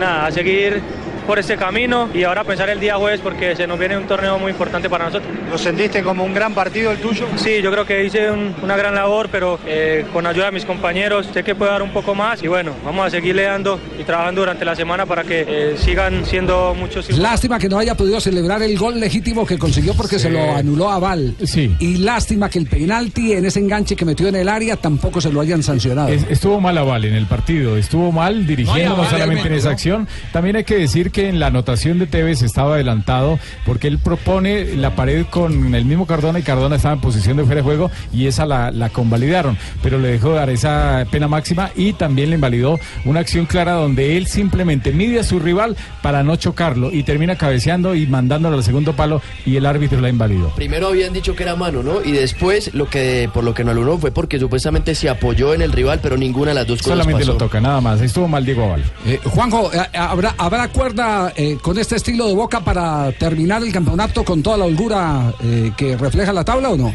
nada, 0.00 0.26
a 0.26 0.32
seguir 0.32 0.82
por 1.26 1.38
este 1.38 1.56
camino 1.56 2.08
y 2.14 2.22
ahora 2.22 2.44
pensar 2.44 2.70
el 2.70 2.78
día 2.80 2.96
jueves 2.96 3.20
porque 3.20 3.56
se 3.56 3.66
nos 3.66 3.78
viene 3.78 3.96
un 3.96 4.06
torneo 4.06 4.38
muy 4.38 4.50
importante 4.52 4.88
para 4.88 5.06
nosotros. 5.06 5.30
¿Lo 5.50 5.58
sentiste 5.58 6.02
como 6.02 6.24
un 6.24 6.32
gran 6.34 6.54
partido 6.54 6.90
el 6.92 6.98
tuyo? 6.98 7.26
Sí, 7.36 7.60
yo 7.62 7.70
creo 7.72 7.84
que 7.84 8.04
hice 8.04 8.30
un- 8.30 8.54
una 8.62 8.76
gran 8.76 8.94
labor, 8.94 9.28
pero 9.30 9.58
eh, 9.66 10.04
con 10.12 10.26
ayuda 10.26 10.46
de 10.46 10.52
mis 10.52 10.64
compañeros 10.64 11.28
sé 11.32 11.42
que 11.42 11.54
puedo 11.54 11.70
dar 11.70 11.82
un 11.82 11.90
poco 11.90 12.14
más 12.14 12.42
y 12.42 12.48
bueno, 12.48 12.72
vamos 12.84 13.06
a 13.06 13.10
seguirle 13.10 13.42
dando 13.42 13.78
y 13.98 14.04
trabajando 14.04 14.42
durante 14.42 14.64
la 14.64 14.76
semana 14.76 15.06
para 15.06 15.24
que 15.24 15.44
eh, 15.48 15.74
sigan 15.78 16.24
siendo 16.26 16.74
muchos. 16.74 17.10
Lástima 17.18 17.58
que 17.58 17.68
no 17.68 17.78
haya 17.78 17.94
podido 17.96 18.20
celebrar 18.20 18.62
el 18.62 18.76
gol 18.78 19.00
legítimo 19.00 19.44
que 19.46 19.58
consiguió 19.58 19.94
porque 19.94 20.18
se 20.18 20.30
lo 20.30 20.54
anuló 20.54 20.90
a 20.90 20.98
Val. 20.98 21.34
Sí. 21.44 21.74
Y 21.80 21.98
lástima 21.98 22.48
que 22.48 22.58
el 22.58 22.66
penalti 22.66 23.32
en 23.32 23.44
ese 23.44 23.58
enganche 23.60 23.96
que 23.96 24.04
metió 24.04 24.28
en 24.28 24.36
el 24.36 24.48
área 24.48 24.76
tampoco 24.76 25.20
se 25.20 25.32
lo 25.32 25.40
hayan 25.40 25.62
sancionado. 25.62 26.08
Es- 26.08 26.26
estuvo 26.28 26.60
mal 26.60 26.76
Aval 26.78 27.04
en 27.04 27.14
el 27.14 27.26
partido, 27.26 27.76
estuvo 27.76 28.12
mal 28.12 28.46
dirigiendo 28.46 28.96
No 28.96 29.02
no, 29.02 29.10
solamente 29.10 29.48
en 29.48 29.54
esa 29.54 29.70
acción. 29.70 30.06
También 30.32 30.56
hay 30.56 30.64
que 30.64 30.76
decir 30.76 31.10
que 31.10 31.15
en 31.18 31.40
la 31.40 31.48
anotación 31.48 31.98
de 31.98 32.06
Tevez 32.06 32.42
estaba 32.42 32.74
adelantado 32.74 33.38
porque 33.64 33.88
él 33.88 33.98
propone 33.98 34.76
la 34.76 34.94
pared 34.94 35.26
con 35.30 35.74
el 35.74 35.84
mismo 35.84 36.06
Cardona 36.06 36.38
y 36.38 36.42
Cardona 36.42 36.76
estaba 36.76 36.94
en 36.94 37.00
posición 37.00 37.36
de 37.36 37.44
fuera 37.44 37.56
de 37.60 37.64
juego 37.64 37.90
y 38.12 38.26
esa 38.26 38.46
la, 38.46 38.70
la 38.70 38.88
convalidaron, 38.90 39.56
pero 39.82 39.98
le 39.98 40.08
dejó 40.08 40.32
dar 40.32 40.50
esa 40.50 41.06
pena 41.10 41.28
máxima 41.28 41.70
y 41.76 41.92
también 41.92 42.30
le 42.30 42.36
invalidó 42.36 42.78
una 43.04 43.20
acción 43.20 43.46
clara 43.46 43.72
donde 43.72 44.16
él 44.16 44.26
simplemente 44.26 44.92
mide 44.92 45.20
a 45.20 45.24
su 45.24 45.38
rival 45.38 45.76
para 46.02 46.22
no 46.22 46.36
chocarlo 46.36 46.92
y 46.92 47.02
termina 47.02 47.36
cabeceando 47.36 47.94
y 47.94 48.06
mandándolo 48.06 48.56
al 48.56 48.64
segundo 48.64 48.94
palo 48.94 49.20
y 49.44 49.56
el 49.56 49.66
árbitro 49.66 50.00
la 50.00 50.08
invalidó. 50.08 50.50
Primero 50.56 50.88
habían 50.88 51.12
dicho 51.12 51.34
que 51.34 51.42
era 51.42 51.56
mano, 51.56 51.82
¿no? 51.82 52.02
Y 52.04 52.12
después 52.12 52.74
lo 52.74 52.88
que 52.88 53.28
por 53.32 53.44
lo 53.44 53.54
que 53.54 53.64
no 53.64 53.70
anuló 53.70 53.98
fue 53.98 54.10
porque 54.10 54.38
supuestamente 54.38 54.94
se 54.94 55.08
apoyó 55.08 55.54
en 55.54 55.62
el 55.62 55.72
rival, 55.72 56.00
pero 56.02 56.16
ninguna 56.16 56.50
de 56.50 56.54
las 56.56 56.66
dos 56.66 56.78
cosas 56.80 56.98
Solamente 56.98 57.20
pasó. 57.22 57.32
lo 57.32 57.38
toca, 57.38 57.60
nada 57.60 57.80
más. 57.80 58.00
Estuvo 58.00 58.28
mal 58.28 58.44
Diego 58.44 58.64
Aval. 58.64 58.84
Eh, 59.06 59.20
Juanjo, 59.24 59.72
eh, 59.72 59.78
¿habrá, 59.94 60.34
¿habrá 60.38 60.68
cuerda 60.68 61.05
eh, 61.36 61.58
con 61.62 61.78
este 61.78 61.96
estilo 61.96 62.26
de 62.28 62.34
Boca 62.34 62.60
para 62.60 63.12
terminar 63.12 63.62
el 63.62 63.72
campeonato 63.72 64.24
con 64.24 64.42
toda 64.42 64.56
la 64.56 64.64
holgura 64.64 65.32
eh, 65.42 65.72
que 65.76 65.96
refleja 65.96 66.32
la 66.32 66.44
tabla 66.44 66.70
o 66.70 66.76
no? 66.76 66.94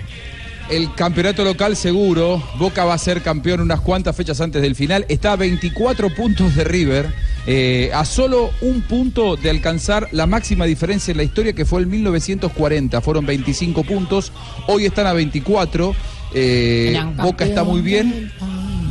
El 0.69 0.93
campeonato 0.95 1.43
local 1.43 1.75
seguro. 1.75 2.41
Boca 2.57 2.85
va 2.85 2.93
a 2.93 2.97
ser 2.97 3.21
campeón 3.21 3.59
unas 3.59 3.81
cuantas 3.81 4.15
fechas 4.15 4.39
antes 4.39 4.61
del 4.61 4.75
final. 4.75 5.05
Está 5.09 5.33
a 5.33 5.35
24 5.35 6.13
puntos 6.15 6.55
de 6.55 6.63
River. 6.63 7.13
eh, 7.47 7.89
a 7.93 8.05
solo 8.05 8.51
un 8.61 8.81
punto 8.81 9.35
de 9.35 9.49
alcanzar 9.49 10.07
la 10.11 10.27
máxima 10.27 10.65
diferencia 10.65 11.11
en 11.11 11.17
la 11.17 11.23
historia 11.23 11.53
que 11.53 11.65
fue 11.65 11.81
el 11.81 11.87
1940. 11.87 13.01
Fueron 13.01 13.25
25 13.25 13.83
puntos. 13.83 14.31
Hoy 14.67 14.85
están 14.85 15.07
a 15.07 15.13
24. 15.13 15.95
Eh, 16.33 16.97
Boca 17.17 17.43
está 17.45 17.63
muy 17.63 17.81
bien. 17.81 18.31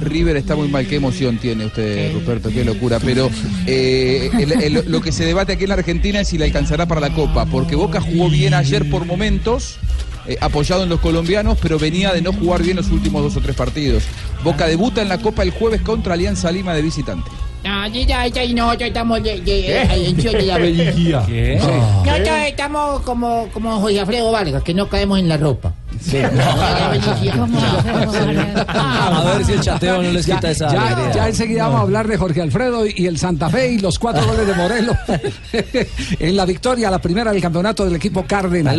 River 0.00 0.36
está 0.36 0.56
muy 0.56 0.68
mal. 0.68 0.86
Qué 0.86 0.96
emoción 0.96 1.38
tiene 1.38 1.66
usted, 1.66 2.12
Ruperto. 2.14 2.48
Qué 2.50 2.64
locura. 2.64 2.98
Pero 3.04 3.30
eh, 3.66 4.30
el- 4.38 4.52
el- 4.52 4.84
lo 4.90 5.00
que 5.00 5.12
se 5.12 5.24
debate 5.24 5.52
aquí 5.54 5.64
en 5.64 5.68
la 5.70 5.74
Argentina 5.76 6.20
es 6.20 6.28
si 6.28 6.38
le 6.38 6.46
alcanzará 6.46 6.86
para 6.86 7.00
la 7.00 7.10
Copa. 7.10 7.46
Porque 7.46 7.76
Boca 7.76 8.00
jugó 8.00 8.28
bien 8.28 8.54
ayer 8.54 8.88
por 8.90 9.04
momentos. 9.06 9.76
eh, 10.26 10.36
apoyado 10.42 10.82
en 10.82 10.90
los 10.90 11.00
colombianos, 11.00 11.56
pero 11.62 11.78
venía 11.78 12.12
de 12.12 12.20
no 12.20 12.32
jugar 12.34 12.62
bien 12.62 12.76
los 12.76 12.90
últimos 12.90 13.22
dos 13.22 13.36
o 13.36 13.40
tres 13.40 13.56
partidos. 13.56 14.04
Boca 14.44 14.66
debuta 14.66 15.00
en 15.00 15.08
la 15.08 15.16
Copa 15.18 15.42
el 15.42 15.50
jueves 15.50 15.80
contra 15.80 16.12
Alianza 16.12 16.52
Lima 16.52 16.74
de 16.74 16.82
visitante. 16.82 17.28
No, 17.64 17.88
ya, 17.88 18.26
ya, 18.28 18.44
y 18.44 18.52
nosotros 18.54 18.88
estamos 18.88 19.22
de, 19.22 19.40
de, 19.40 19.82
eh. 19.82 19.88
Sí. 21.26 21.66
Nosotros 22.04 22.36
estamos 22.46 23.00
como, 23.00 23.48
como 23.52 23.80
José 23.80 23.98
Alfredo 24.00 24.30
Vargas, 24.30 24.62
que 24.62 24.74
no 24.74 24.88
caemos 24.88 25.18
en 25.18 25.28
la 25.28 25.38
ropa. 25.38 25.74
A 28.68 29.32
ver 29.34 29.44
si 29.44 29.52
el 29.52 29.60
chateo 29.60 30.02
no 30.02 30.10
les 30.10 30.26
Ya, 30.26 30.36
quita 30.36 30.50
esa 30.50 30.72
ya- 30.72 30.82
alegría. 30.86 31.12
ya 31.14 31.28
enseguida 31.28 31.64
vamos 31.64 31.78
a 31.80 31.82
hablar 31.82 32.08
de 32.08 32.16
Jorge 32.16 32.40
Alfredo 32.42 32.84
y 32.86 33.06
el 33.06 33.18
Santa 33.18 33.48
Fe 33.50 33.72
y 33.72 33.78
los 33.78 33.98
cuatro 33.98 34.26
goles 34.26 34.46
de 34.46 34.54
Morelos 34.54 34.96
en 36.18 36.36
la 36.36 36.44
victoria, 36.46 36.90
la 36.90 36.98
primera 37.00 37.32
del 37.32 37.42
campeonato 37.42 37.84
del 37.84 37.96
equipo 37.96 38.24
Cárdenas. 38.26 38.74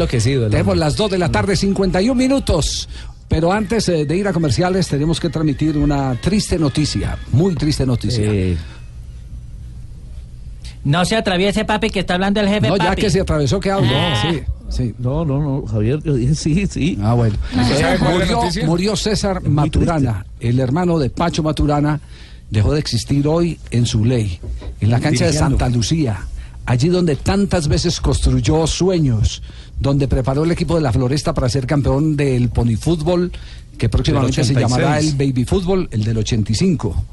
Tenemos 0.50 0.78
las 0.78 0.96
2 0.96 1.12
de 1.12 1.18
la 1.18 1.30
tarde, 1.30 1.56
51 1.56 2.16
minutos. 2.16 2.90
Pero 3.28 3.54
antes 3.54 3.88
eh, 3.88 4.04
de 4.06 4.18
ir 4.18 4.28
a 4.28 4.34
comerciales 4.34 4.88
tenemos 4.90 5.20
que 5.20 5.30
transmitir 5.30 5.78
una 5.78 6.16
triste 6.20 6.60
noticia, 6.60 7.18
muy 7.32 7.56
triste 7.56 7.86
noticia. 7.86 8.30
No 10.84 11.06
se 11.06 11.16
atraviese, 11.16 11.64
papi, 11.64 11.90
que 11.92 12.02
está 12.02 12.16
hablando 12.16 12.42
el 12.42 12.50
jefe, 12.50 12.68
No, 12.68 12.76
ya 12.76 12.94
que 12.96 13.10
se 13.10 13.22
atravesó, 13.22 13.60
que 13.60 13.72
hablo. 13.72 13.88
Ah. 13.94 14.16
Sí, 14.22 14.42
sí. 14.72 14.94
No, 14.98 15.26
no, 15.26 15.40
no, 15.40 15.68
Javier, 15.68 16.02
yo 16.04 16.14
dije 16.14 16.36
sí, 16.36 16.68
sí. 16.68 16.98
Ah, 17.02 17.14
bueno. 17.14 17.36
¿Sabe 17.54 18.00
cuál 18.00 18.22
es 18.22 18.56
la 18.56 18.66
murió, 18.66 18.96
César 18.96 19.48
Maturana, 19.48 20.26
el 20.40 20.60
hermano 20.60 20.98
de 21.00 21.10
Pacho 21.10 21.44
Maturana, 21.44 22.00
dejó 22.50 22.74
de 22.74 22.80
existir 22.80 23.28
hoy 23.28 23.60
en 23.72 23.86
su 23.86 24.06
ley, 24.06 24.40
en 24.80 24.90
la 24.90 25.00
cancha 25.00 25.26
de. 25.26 25.34
Santa 25.34 25.70
Lucía, 25.70 26.26
allí 26.66 26.90
donde 26.90 27.16
tantas 27.16 27.68
veces 27.68 28.00
construyó 28.02 28.66
sueños, 28.68 29.42
donde 29.80 30.08
preparó 30.08 30.44
el 30.44 30.52
equipo 30.52 30.76
de 30.76 30.82
la 30.82 30.92
Floresta 30.92 31.34
para 31.34 31.50
ser 31.50 31.66
campeón 31.66 32.16
del 32.16 32.50
ponifútbol, 32.50 33.32
que 33.78 33.90
próximamente 33.90 34.44
se 34.44 34.54
86. 34.54 34.60
llamará 34.60 35.00
el 35.00 35.14
baby 35.14 35.46
fútbol, 35.46 35.88
el 35.92 36.04
del 36.04 36.18
85. 36.18 37.04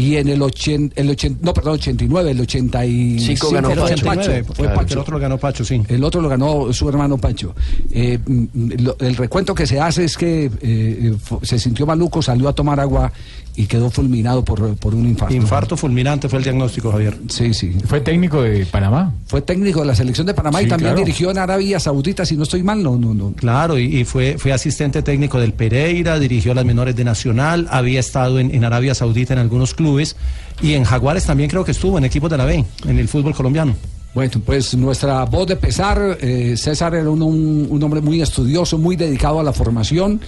Y 0.00 0.16
en 0.16 0.28
el 0.28 0.40
80, 0.40 1.00
el 1.00 1.10
80, 1.10 1.38
no, 1.44 1.52
perdón, 1.52 1.74
89, 1.74 2.30
el 2.30 2.40
85 2.40 3.50
ganó 3.50 3.68
fue 3.70 3.76
Pacho. 3.76 4.04
Pacho. 4.04 4.20
89, 4.20 4.44
Fue 4.44 4.54
claro. 4.56 4.74
Pacho. 4.80 4.94
El 4.94 4.98
otro 5.00 5.12
lo 5.14 5.20
ganó 5.20 5.38
Pacho, 5.38 5.64
sí. 5.64 5.82
El 5.88 6.04
otro 6.04 6.20
lo 6.20 6.28
ganó 6.28 6.72
su 6.72 6.88
hermano 6.88 7.18
Pancho. 7.18 7.54
Eh, 7.90 8.18
mm, 8.24 8.44
lo- 8.82 8.96
el 9.00 9.16
recuento 9.16 9.54
que 9.54 9.66
se 9.66 9.78
hace 9.80 10.04
es 10.04 10.16
que 10.16 10.44
eh, 10.46 10.50
eh, 10.62 11.14
se 11.42 11.58
sintió 11.58 11.86
maluco, 11.86 12.22
salió 12.22 12.48
a 12.48 12.52
tomar 12.52 12.80
agua 12.80 13.12
y 13.60 13.66
quedó 13.66 13.90
fulminado 13.90 14.44
por, 14.44 14.74
por 14.76 14.94
un 14.94 15.06
infarto. 15.08 15.34
Infarto 15.34 15.76
fulminante 15.76 16.28
fue 16.28 16.38
el 16.38 16.44
diagnóstico, 16.44 16.90
Javier. 16.92 17.18
Sí, 17.28 17.52
sí. 17.52 17.76
Fue 17.86 18.00
técnico 18.00 18.42
de 18.42 18.64
Panamá. 18.66 19.12
Fue 19.26 19.42
técnico 19.42 19.80
de 19.80 19.86
la 19.86 19.94
selección 19.94 20.26
de 20.26 20.34
Panamá 20.34 20.62
y 20.62 20.66
también 20.68 20.92
claro. 20.92 21.04
dirigió 21.04 21.30
en 21.30 21.38
Arabia 21.38 21.78
Saudita, 21.80 22.24
si 22.24 22.36
no 22.36 22.44
estoy 22.44 22.62
mal, 22.62 22.82
no, 22.82 22.96
no, 22.96 23.12
no. 23.14 23.32
Claro, 23.32 23.78
y, 23.78 23.84
y 24.00 24.04
fue, 24.04 24.36
fue 24.38 24.52
asistente 24.52 25.02
técnico 25.02 25.38
del 25.40 25.52
Pereira, 25.52 26.18
dirigió 26.18 26.54
las 26.54 26.64
menores 26.64 26.96
de 26.96 27.04
Nacional, 27.04 27.66
había 27.70 28.00
estado 28.00 28.38
en, 28.38 28.54
en 28.54 28.64
Arabia 28.64 28.94
Saudita 28.94 29.32
en 29.34 29.40
algunos 29.40 29.74
clubes 29.74 30.16
y 30.62 30.74
en 30.74 30.84
Jaguares 30.84 31.24
también 31.26 31.50
creo 31.50 31.64
que 31.64 31.72
estuvo 31.72 31.98
en 31.98 32.04
equipos 32.04 32.30
de 32.30 32.36
la 32.38 32.44
B, 32.44 32.64
en 32.86 32.98
el 32.98 33.08
fútbol 33.08 33.34
colombiano. 33.34 33.74
Bueno, 34.12 34.32
pues 34.44 34.74
nuestra 34.74 35.24
voz 35.24 35.46
de 35.46 35.54
pesar, 35.56 36.18
eh, 36.20 36.54
César 36.56 36.94
era 36.96 37.08
un, 37.08 37.22
un- 37.22 37.68
un 37.70 37.82
hombre 37.82 38.00
muy 38.00 38.20
estudioso, 38.20 38.76
muy 38.76 38.96
dedicado 38.96 39.38
a 39.38 39.42
la 39.44 39.52
formación. 39.52 40.20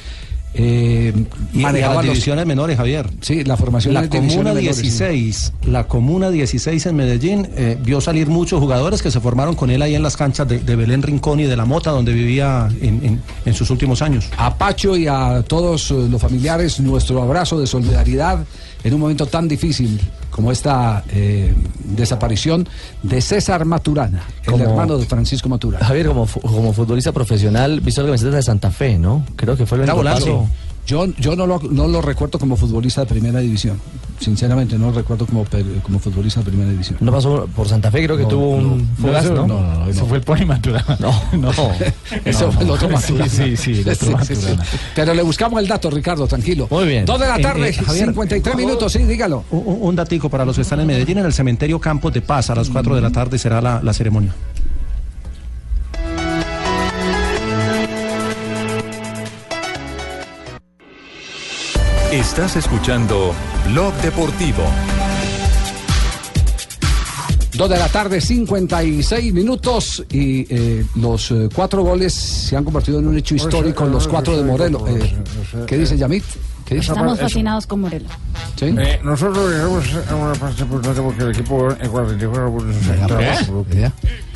Eh, 0.54 1.12
manejaba 1.54 1.94
las 1.96 2.04
los- 2.04 2.14
divisiones 2.14 2.46
menores, 2.46 2.76
Javier. 2.76 3.08
Sí, 3.20 3.42
la 3.44 3.56
formación 3.56 3.94
La 3.94 4.08
Comuna 4.08 4.52
menores, 4.52 4.76
sí. 4.76 4.82
16, 4.82 5.52
la 5.66 5.84
Comuna 5.88 6.30
16 6.30 6.86
en 6.86 6.96
Medellín 6.96 7.48
eh, 7.56 7.78
vio 7.82 8.00
salir 8.00 8.28
muchos 8.28 8.60
jugadores 8.60 9.02
que 9.02 9.10
se 9.10 9.20
formaron 9.20 9.54
con 9.54 9.70
él 9.70 9.80
ahí 9.82 9.94
en 9.94 10.02
las 10.02 10.16
canchas 10.16 10.46
de, 10.48 10.58
de 10.60 10.76
Belén 10.76 11.02
Rincón 11.02 11.40
y 11.40 11.44
de 11.44 11.56
La 11.56 11.64
Mota, 11.64 11.90
donde 11.90 12.12
vivía 12.12 12.68
en, 12.80 13.04
en- 13.04 13.22
en 13.46 13.54
sus 13.54 13.70
últimos 13.70 14.02
años. 14.02 14.28
A 14.36 14.56
Pacho 14.58 14.96
y 14.96 15.06
a 15.06 15.42
todos 15.46 15.90
eh, 15.90 15.94
los 16.10 16.20
familiares, 16.20 16.78
nuestro 16.80 17.22
abrazo 17.22 17.58
de 17.58 17.66
solidaridad 17.66 18.44
en 18.84 18.94
un 18.94 19.00
momento 19.00 19.26
tan 19.26 19.48
difícil 19.48 20.00
como 20.32 20.50
esta 20.50 21.04
eh, 21.10 21.54
desaparición 21.84 22.66
de 23.02 23.20
César 23.20 23.64
Maturana, 23.64 24.22
el 24.44 24.50
Como- 24.50 24.64
hermano 24.64 24.98
de 24.98 25.04
Francisco 25.06 25.48
Maturana. 25.48 25.84
Javier, 25.86 26.08
como, 26.08 26.26
como 26.26 26.72
futbolista 26.72 27.12
profesional, 27.12 27.80
visto 27.80 28.00
la 28.00 28.08
camiseta 28.08 28.34
de 28.36 28.42
Santa 28.42 28.70
Fe, 28.70 28.98
¿no? 28.98 29.24
Creo 29.36 29.56
que 29.56 29.66
fue 29.66 29.78
el 29.78 29.84
único 29.84 30.02
paso. 30.02 30.48
Yo, 30.86 31.06
yo 31.18 31.36
no, 31.36 31.46
lo, 31.46 31.60
no 31.70 31.86
lo 31.86 32.02
recuerdo 32.02 32.38
como 32.40 32.56
futbolista 32.56 33.02
de 33.02 33.06
primera 33.06 33.38
división. 33.38 33.78
Sinceramente, 34.18 34.78
no 34.78 34.86
lo 34.86 34.92
recuerdo 34.92 35.26
como, 35.26 35.44
como 35.82 35.98
futbolista 35.98 36.40
de 36.40 36.46
primera 36.46 36.70
división. 36.70 36.98
No 37.00 37.10
pasó 37.12 37.48
por 37.54 37.68
Santa 37.68 37.90
Fe, 37.90 38.04
creo 38.04 38.16
que 38.16 38.24
No, 38.24 38.28
tuvo 38.28 38.50
un 38.50 38.78
no. 38.78 38.86
fugaz, 39.00 39.24
No, 39.26 39.30
¿no? 39.30 39.44
eso- 39.44 39.46
no, 39.46 39.78
no, 39.84 39.86
Eso 39.90 40.06
fue 40.06 40.18
el 40.18 40.24
Pony 40.24 40.44
Maturana. 40.46 40.96
No, 41.00 41.12
no. 41.38 41.50
Eso 42.24 42.46
No, 42.46 42.52
fue 42.52 42.64
el 42.64 42.70
otro 42.70 42.88
Maturana. 42.88 43.28
sí, 43.30 43.56
sí, 43.56 43.72
el 43.86 43.88
otro 43.88 43.94
Sí, 43.94 44.26
sí, 44.26 44.34
sí. 44.36 44.42
Maturana. 44.42 44.64
Pero 44.94 45.14
le 45.14 45.22
buscamos 45.22 45.60
el 45.62 45.68
dato, 45.68 45.88
Ricardo, 45.90 46.26
tranquilo. 46.26 46.66
Muy 46.70 46.86
bien. 46.86 47.04
Dos 47.04 47.18
de 47.20 47.26
la 47.28 47.36
Eh, 47.36 47.42
tarde, 47.42 47.68
eh, 47.68 47.72
Javier, 47.74 48.06
53 48.08 48.54
un- 48.54 48.60
minutos, 48.60 48.92
sí, 48.92 48.98
dígalo. 49.04 49.44
Un, 49.50 49.62
un- 49.66 49.78
un 49.88 49.96
datico 49.96 50.28
para 50.28 50.44
los 50.44 50.56
que 50.56 50.62
están 50.62 50.80
en 50.80 50.86
Medellín, 50.88 51.18
en 51.18 51.26
el 51.26 51.32
cementerio 51.32 51.78
Campos 51.80 52.12
de 52.12 52.22
Paz, 52.22 52.50
a 52.50 52.54
las 52.54 52.68
4 52.70 52.94
de 52.94 53.00
la 53.00 53.10
tarde 53.10 53.38
será 53.38 53.60
la, 53.60 53.80
la 53.82 53.92
ceremonia. 53.92 54.34
Estás 62.12 62.56
escuchando 62.56 63.32
Blog 63.70 63.94
Deportivo. 64.02 64.62
Dos 67.54 67.70
de 67.70 67.78
la 67.78 67.88
tarde, 67.88 68.20
56 68.20 69.32
minutos 69.32 70.04
y 70.10 70.46
eh, 70.54 70.84
los 70.96 71.30
eh, 71.30 71.48
cuatro 71.54 71.82
goles 71.82 72.12
se 72.12 72.54
han 72.54 72.64
convertido 72.64 72.98
en 72.98 73.06
un 73.06 73.16
hecho 73.16 73.34
histórico, 73.34 73.86
los 73.86 74.06
cuatro 74.06 74.36
de 74.36 74.44
Morelos. 74.44 74.82
Eh, 74.90 75.64
¿Qué 75.66 75.78
dice 75.78 75.96
Yamit? 75.96 76.22
¿Qué 76.66 76.74
dice? 76.74 76.92
Estamos 76.92 77.18
fascinados 77.18 77.66
con 77.66 77.80
Morelos. 77.80 78.12
¿Sí? 78.56 78.66
Eh, 78.66 79.00
nosotros 79.02 79.50
llegamos 79.50 79.84
a 80.10 80.14
una 80.14 80.34
parte 80.34 80.64
importante 80.64 81.00
porque 81.00 81.22
el 81.22 81.30
equipo 81.30 81.70
¿Eh? 83.70 83.90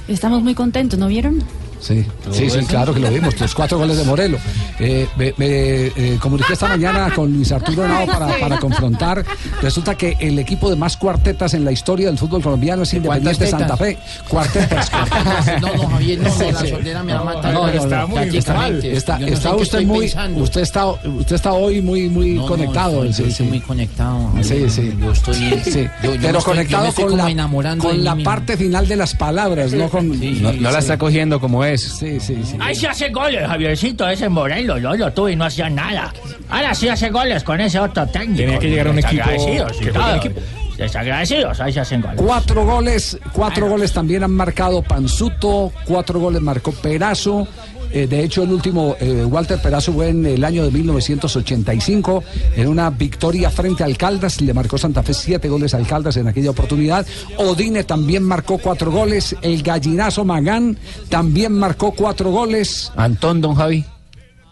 Estamos 0.08 0.42
muy 0.42 0.54
contentos, 0.54 0.98
¿no 0.98 1.08
vieron? 1.08 1.44
Sí, 1.86 2.04
sí, 2.32 2.50
sí, 2.50 2.58
claro 2.66 2.92
que 2.92 3.00
lo 3.00 3.10
vimos, 3.10 3.38
los 3.40 3.54
cuatro 3.54 3.78
goles 3.78 3.96
de 3.96 4.04
Morelos. 4.04 4.40
Eh, 4.80 5.06
me 5.16 5.32
me, 5.36 5.46
eh, 5.86 6.18
comuniqué 6.20 6.54
esta 6.54 6.68
mañana 6.68 7.10
con 7.14 7.32
Luis 7.32 7.52
Arturo 7.52 7.84
Henao 7.84 8.06
para, 8.18 8.38
para 8.38 8.58
confrontar. 8.58 9.24
Resulta 9.62 9.94
que 9.94 10.16
el 10.18 10.38
equipo 10.38 10.68
de 10.68 10.76
más 10.76 10.96
cuartetas 10.96 11.54
en 11.54 11.64
la 11.64 11.72
historia 11.72 12.08
del 12.08 12.18
fútbol 12.18 12.42
colombiano 12.42 12.82
es 12.82 12.92
Independiente 12.94 13.46
Santa 13.46 13.76
Fe. 13.76 13.96
Cuartetas. 14.28 14.90
cuartetas. 14.90 15.60
No, 15.60 15.74
no, 15.74 15.88
Javier, 15.88 16.18
no, 16.18 16.24
la 16.52 16.60
sí. 16.60 16.68
soltera 16.68 17.02
me 17.02 17.12
va 17.14 17.20
a 17.20 17.24
matar. 17.24 17.54
No, 17.54 17.66
no, 17.66 17.86
no, 17.86 18.08
prácticamente. 18.14 18.96
Está, 18.96 19.18
no 19.18 19.26
sé 19.28 19.32
está 19.34 19.54
usted 19.56 19.82
muy, 19.86 20.00
pensando. 20.00 20.42
usted 20.42 20.60
está, 20.62 20.86
usted 20.86 21.36
está 21.36 21.52
hoy 21.52 21.80
muy, 21.82 22.08
muy 22.08 22.30
No, 22.34 22.42
no, 22.42 22.48
conectado. 22.48 23.04
estoy- 23.04 23.26
sí, 23.26 23.32
sí. 23.32 23.42
muy 23.44 23.60
conectado. 23.60 24.32
Sí, 24.42 24.68
sí. 24.68 24.92
Yo 25.00 25.12
estoy. 25.12 25.34
Sí, 25.64 25.88
yo- 26.02 26.14
yo 26.14 26.20
pero 26.20 26.38
estoy- 26.38 26.42
conectado 26.42 26.92
con 26.92 27.16
la, 27.16 27.76
con 27.78 28.04
la 28.04 28.16
parte 28.16 28.56
final 28.56 28.86
de 28.88 28.96
las 28.96 29.14
palabras, 29.14 29.72
no 29.72 29.88
con. 29.88 30.08
No, 30.42 30.52
no 30.52 30.70
la 30.70 30.78
está 30.78 30.98
cogiendo 30.98 31.40
como 31.40 31.64
es. 31.64 31.75
Sí, 31.78 32.20
sí, 32.20 32.42
sí. 32.44 32.56
Ahí 32.60 32.74
se 32.74 32.88
hace 32.88 33.08
goles, 33.10 33.46
Javiercito, 33.46 34.08
ese 34.08 34.28
Morelos, 34.28 34.80
yo 34.80 34.94
lo 34.94 35.12
tuve 35.12 35.32
y 35.32 35.36
no 35.36 35.44
hacía 35.44 35.68
nada. 35.70 36.12
Ahora 36.48 36.74
sí 36.74 36.88
hace 36.88 37.10
goles 37.10 37.42
con 37.44 37.60
ese 37.60 37.78
otro 37.78 38.06
técnico. 38.06 38.42
Tenía 38.42 38.58
que 38.58 38.68
llegar 38.70 38.86
a 38.88 38.90
un 38.90 38.98
equipo 38.98 39.24
Desagradecidos 39.30 39.76
y 39.76 39.84
que 39.84 39.90
fuera 39.92 40.00
todo. 40.06 40.12
un 40.12 40.18
equipo. 40.20 40.40
Desagradecidos, 40.76 41.60
ahí 41.60 41.72
se 41.72 41.80
hacen 41.80 42.02
goles. 42.02 42.16
Cuatro 42.20 42.64
goles, 42.66 43.18
cuatro 43.32 43.68
goles 43.68 43.92
también 43.92 44.22
han 44.24 44.32
marcado 44.32 44.82
Panzuto, 44.82 45.72
cuatro 45.86 46.20
goles 46.20 46.42
marcó 46.42 46.72
Perazo. 46.72 47.48
Eh, 47.92 48.06
de 48.06 48.22
hecho, 48.22 48.42
el 48.42 48.52
último, 48.52 48.96
eh, 49.00 49.24
Walter 49.24 49.60
Perazo 49.60 49.92
fue 49.92 50.08
en 50.08 50.24
el 50.26 50.44
año 50.44 50.64
de 50.64 50.70
1985, 50.70 52.24
en 52.56 52.68
una 52.68 52.90
victoria 52.90 53.50
frente 53.50 53.82
a 53.82 53.86
Alcaldas, 53.86 54.40
le 54.40 54.54
marcó 54.54 54.78
Santa 54.78 55.02
Fe 55.02 55.14
siete 55.14 55.48
goles 55.48 55.74
a 55.74 55.78
Alcaldas 55.78 56.16
en 56.16 56.28
aquella 56.28 56.50
oportunidad. 56.50 57.06
Odine 57.38 57.84
también 57.84 58.22
marcó 58.22 58.58
cuatro 58.58 58.90
goles, 58.90 59.36
el 59.42 59.62
gallinazo 59.62 60.24
Magán 60.24 60.78
también 61.08 61.52
marcó 61.52 61.92
cuatro 61.92 62.30
goles. 62.30 62.92
Antón, 62.96 63.40
don 63.40 63.54
Javi. 63.54 63.84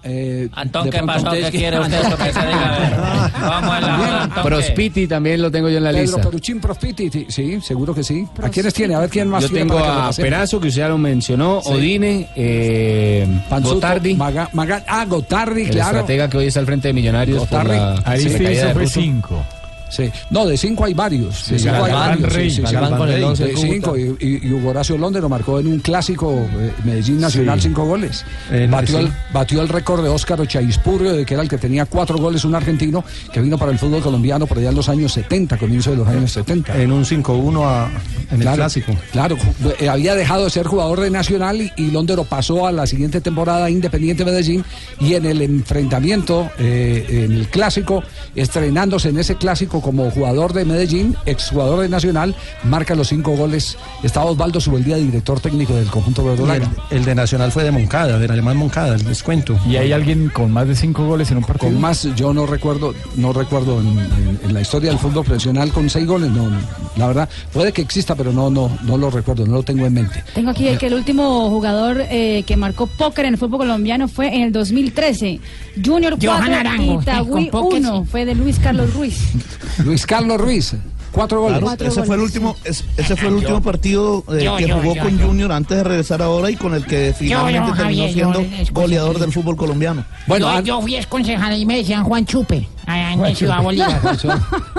Eh, 0.07 0.49
Antón, 0.53 0.91
¿qué 0.91 1.03
pasó? 1.03 1.31
¿Qué 1.31 1.51
quiere 1.51 1.81
usted? 1.81 1.99
Eso 1.99 2.17
que 2.17 2.33
se 2.33 2.41
diga? 2.41 3.31
Vamos 3.41 3.71
a 3.71 3.81
la. 3.81 4.43
Prospiti 4.43 5.07
también 5.07 5.41
lo 5.41 5.51
tengo 5.51 5.71
yo 5.71 5.79
en 5.79 5.85
la 5.85 5.93
lista 5.93 6.05
Pedro 6.05 6.17
lista. 6.17 6.31
Peruchín 6.31 6.61
Prospiti, 6.61 7.27
sí, 7.29 7.61
seguro 7.63 7.95
que 7.95 8.05
sí. 8.05 8.27
¿A 8.43 8.51
quiénes 8.51 8.75
tiene? 8.75 8.95
A 8.95 9.01
ver 9.01 9.09
quién 9.09 9.29
más 9.29 9.43
Yo 9.43 9.51
tengo 9.51 9.79
a 9.79 10.11
Perazo, 10.11 10.61
que 10.61 10.69
usted 10.69 10.83
ya 10.83 10.89
lo 10.89 10.99
mencionó, 10.99 11.63
sí. 11.63 11.73
Odine, 11.73 12.29
eh, 12.37 13.27
Gotardi. 13.63 14.15
Maga, 14.15 14.51
ah, 14.87 15.05
Gotardi, 15.07 15.67
claro. 15.67 15.91
El 15.91 15.97
estratega 15.97 16.29
que 16.29 16.37
hoy 16.37 16.47
está 16.47 16.61
al 16.61 16.67
frente 16.67 16.89
de 16.89 16.95
Millonarios. 16.95 17.39
Gotardi. 17.39 17.69
Por 17.69 17.77
la, 17.77 18.03
Ahí 18.05 18.21
sí, 18.21 18.45
eso 18.45 18.71
fue 18.71 18.87
5. 18.87 19.45
Sí. 19.91 20.11
No, 20.31 20.47
de 20.47 20.57
cinco 20.57 20.85
hay 20.85 20.95
varios. 20.95 21.49
De 21.49 21.59
cinco 21.59 21.75
hay 21.85 21.93
Galván 21.93 22.11
varios. 22.23 22.33
Rey, 22.33 22.51
sí, 22.51 22.57
sí, 22.57 22.67
sí. 22.67 22.73
Galván 22.75 22.99
con 22.99 23.09
el 23.11 23.17
de 23.21 23.25
once 23.25 23.45
Cúcuta. 23.53 23.69
cinco. 23.73 23.97
Y, 23.97 24.03
y- 24.21 24.41
y 24.49 24.53
Hugo 24.53 24.71
Horacio 24.71 24.99
Londero 24.99 25.29
marcó 25.29 25.59
en 25.61 25.67
un 25.69 25.79
clásico 25.81 26.33
eh, 26.33 26.73
Medellín 26.85 27.21
Nacional 27.21 27.61
cinco 27.61 27.85
goles. 27.85 28.25
Eh, 28.51 28.67
batió, 28.71 28.99
el, 28.99 29.11
batió 29.33 29.63
el 29.63 29.69
récord 29.69 30.03
de 30.03 30.09
Óscar 30.09 30.41
Ochaispurrio, 30.41 31.13
de 31.13 31.25
que 31.25 31.35
era 31.35 31.43
el 31.43 31.49
que 31.49 31.59
tenía 31.59 31.87
cuatro 31.87 32.19
goles, 32.19 32.45
un 32.45 32.55
argentino 32.55 33.05
que 33.33 33.41
vino 33.41 33.57
para 33.59 33.71
el 33.73 33.79
fútbol 33.79 34.03
colombiano 34.03 34.47
por 34.47 34.59
allá 34.59 34.71
en 34.71 34.75
los 34.77 34.89
años 34.89 35.13
70, 35.13 35.57
comienzo 35.59 35.91
de 35.93 35.97
los 35.99 36.09
años 36.09 36.33
70. 36.33 36.77
En 36.81 36.91
un 36.91 37.05
5-1 37.05 37.65
a- 37.65 37.89
en 38.31 38.37
el 38.37 38.41
Claro, 38.41 38.57
clásico. 38.57 38.93
Claro, 39.13 39.37
eh, 39.81 39.89
había 39.89 40.15
dejado 40.15 40.45
de 40.45 40.51
ser 40.51 40.67
jugador 40.67 41.01
de 41.01 41.11
Nacional 41.11 41.61
y, 41.61 41.73
y 41.77 41.91
Londero 41.91 42.25
pasó 42.25 42.67
a 42.67 42.73
la 42.73 42.87
siguiente 42.87 43.21
temporada 43.21 43.71
Independiente 43.71 44.25
Medellín 44.25 44.65
y 44.99 45.15
en 45.15 45.27
el 45.27 45.41
enfrentamiento, 45.43 46.51
eh, 46.59 47.07
en 47.27 47.33
el 47.33 47.49
clásico, 47.49 48.03
estrenándose 48.35 49.11
en 49.11 49.19
ese 49.19 49.37
clásico 49.37 49.74
como 49.81 50.11
jugador 50.11 50.53
de 50.53 50.65
Medellín, 50.65 51.17
exjugador 51.27 51.81
de 51.81 51.89
Nacional, 51.89 52.35
marca 52.65 52.95
los 52.95 53.09
cinco 53.09 53.33
goles. 53.37 53.77
Estaba 54.03 54.27
Osvaldo 54.31 54.61
Subeldía, 54.61 54.97
director 54.97 55.41
técnico 55.41 55.75
del 55.75 55.87
conjunto 55.89 56.23
el, 56.23 56.29
verdolaga. 56.29 56.71
el 56.91 57.05
de 57.05 57.15
Nacional 57.15 57.53
fue 57.53 57.65
de 57.65 57.71
Moncada, 57.71 58.19
del 58.19 58.31
alemán 58.31 58.57
Moncada, 58.57 58.97
les 58.97 59.23
cuento. 59.23 59.59
¿Y 59.69 59.77
hay 59.77 59.93
alguien 59.93 60.29
con 60.29 60.51
más 60.51 60.67
de 60.69 60.75
cinco 60.75 61.07
goles 61.07 61.31
en 61.31 61.39
un 61.39 61.45
partido? 61.45 61.71
Con 61.73 61.81
más, 61.81 62.09
yo 62.17 62.33
no 62.35 62.47
recuerdo, 62.47 62.95
no 63.17 63.33
recuerdo 63.33 63.81
en, 63.81 63.89
en- 63.99 64.41
en 64.45 64.55
la 64.55 64.61
historia 64.61 64.91
del 64.91 64.99
fútbol 64.99 65.25
profesional 65.25 65.71
con 65.73 65.89
seis 65.89 66.07
goles, 66.07 66.31
no, 66.31 66.49
no, 66.51 66.59
la 66.97 67.07
verdad, 67.07 67.29
puede 67.53 67.73
que 67.73 67.83
exista, 67.83 68.15
pero 68.15 68.33
no, 68.33 68.51
no, 68.51 68.71
no 68.83 68.97
lo 68.99 69.11
recuerdo, 69.11 69.47
no 69.47 69.55
lo 69.55 69.63
tengo 69.63 69.87
en 69.87 69.95
mente. 69.95 70.23
Tengo 70.35 70.51
aquí 70.51 70.69
que 70.79 70.87
el 70.87 70.95
último 70.95 71.49
jugador 71.51 72.03
eh, 72.11 72.43
que 72.47 72.57
marcó 72.57 72.87
póker 72.87 73.25
en 73.27 73.35
el 73.35 73.39
fútbol 73.39 73.61
colombiano 73.61 74.09
fue 74.09 74.35
en 74.35 74.43
el 74.43 74.53
2013. 74.53 75.41
Junior 75.85 76.17
Johan 76.23 76.39
4, 76.47 76.55
Arango, 76.55 77.03
Itagüí 77.03 77.49
con 77.49 77.63
póker, 77.63 77.81
1. 77.81 78.05
Fue 78.05 78.25
de 78.25 78.35
Luis 78.35 78.59
Carlos 78.59 78.93
Ruiz. 78.95 79.19
Luis 79.85 80.07
Carlos 80.07 80.41
Ruiz, 80.41 80.75
cuatro 81.13 81.41
goles. 81.41 81.59
Claro, 81.59 81.67
Cuatro 81.67 81.89
ese 81.89 82.03
fue 82.05 82.17
el 82.17 82.23
último, 82.23 82.57
es- 82.65 82.85
ese 82.97 83.17
fue 83.17 83.29
el 83.29 83.35
último 83.35 83.61
partido 83.63 84.25
eh, 84.33 84.45
Yo, 84.45 84.57
que 84.57 84.71
jugó 84.73 84.95
yo, 84.95 85.03
con 85.03 85.19
yo. 85.19 85.27
Junior 85.27 85.53
antes 85.53 85.77
de 85.77 85.85
regresar 85.85 86.23
ahora 86.23 86.51
y 86.51 86.57
con 86.57 86.75
el 86.75 86.85
que 86.87 87.15
finalmente 87.17 87.55
yo, 87.59 87.65
terminó 87.65 87.75
Javier, 87.85 88.13
siendo 88.13 88.45
goleador 88.73 89.19
del 89.19 89.33
fútbol 89.33 89.57
colombiano. 89.57 90.05
Bueno, 90.27 90.53
yo, 90.61 90.61
yo 90.63 90.81
fui 90.83 90.99
concejal 91.09 91.57
y 91.57 91.67
me 91.67 91.77
decían 91.79 92.03
Juan 92.05 92.25
Chupe, 92.27 92.69
allá 92.87 93.29
en 93.29 93.37
Ciudad 93.37 93.63
Bolívar. 93.63 94.01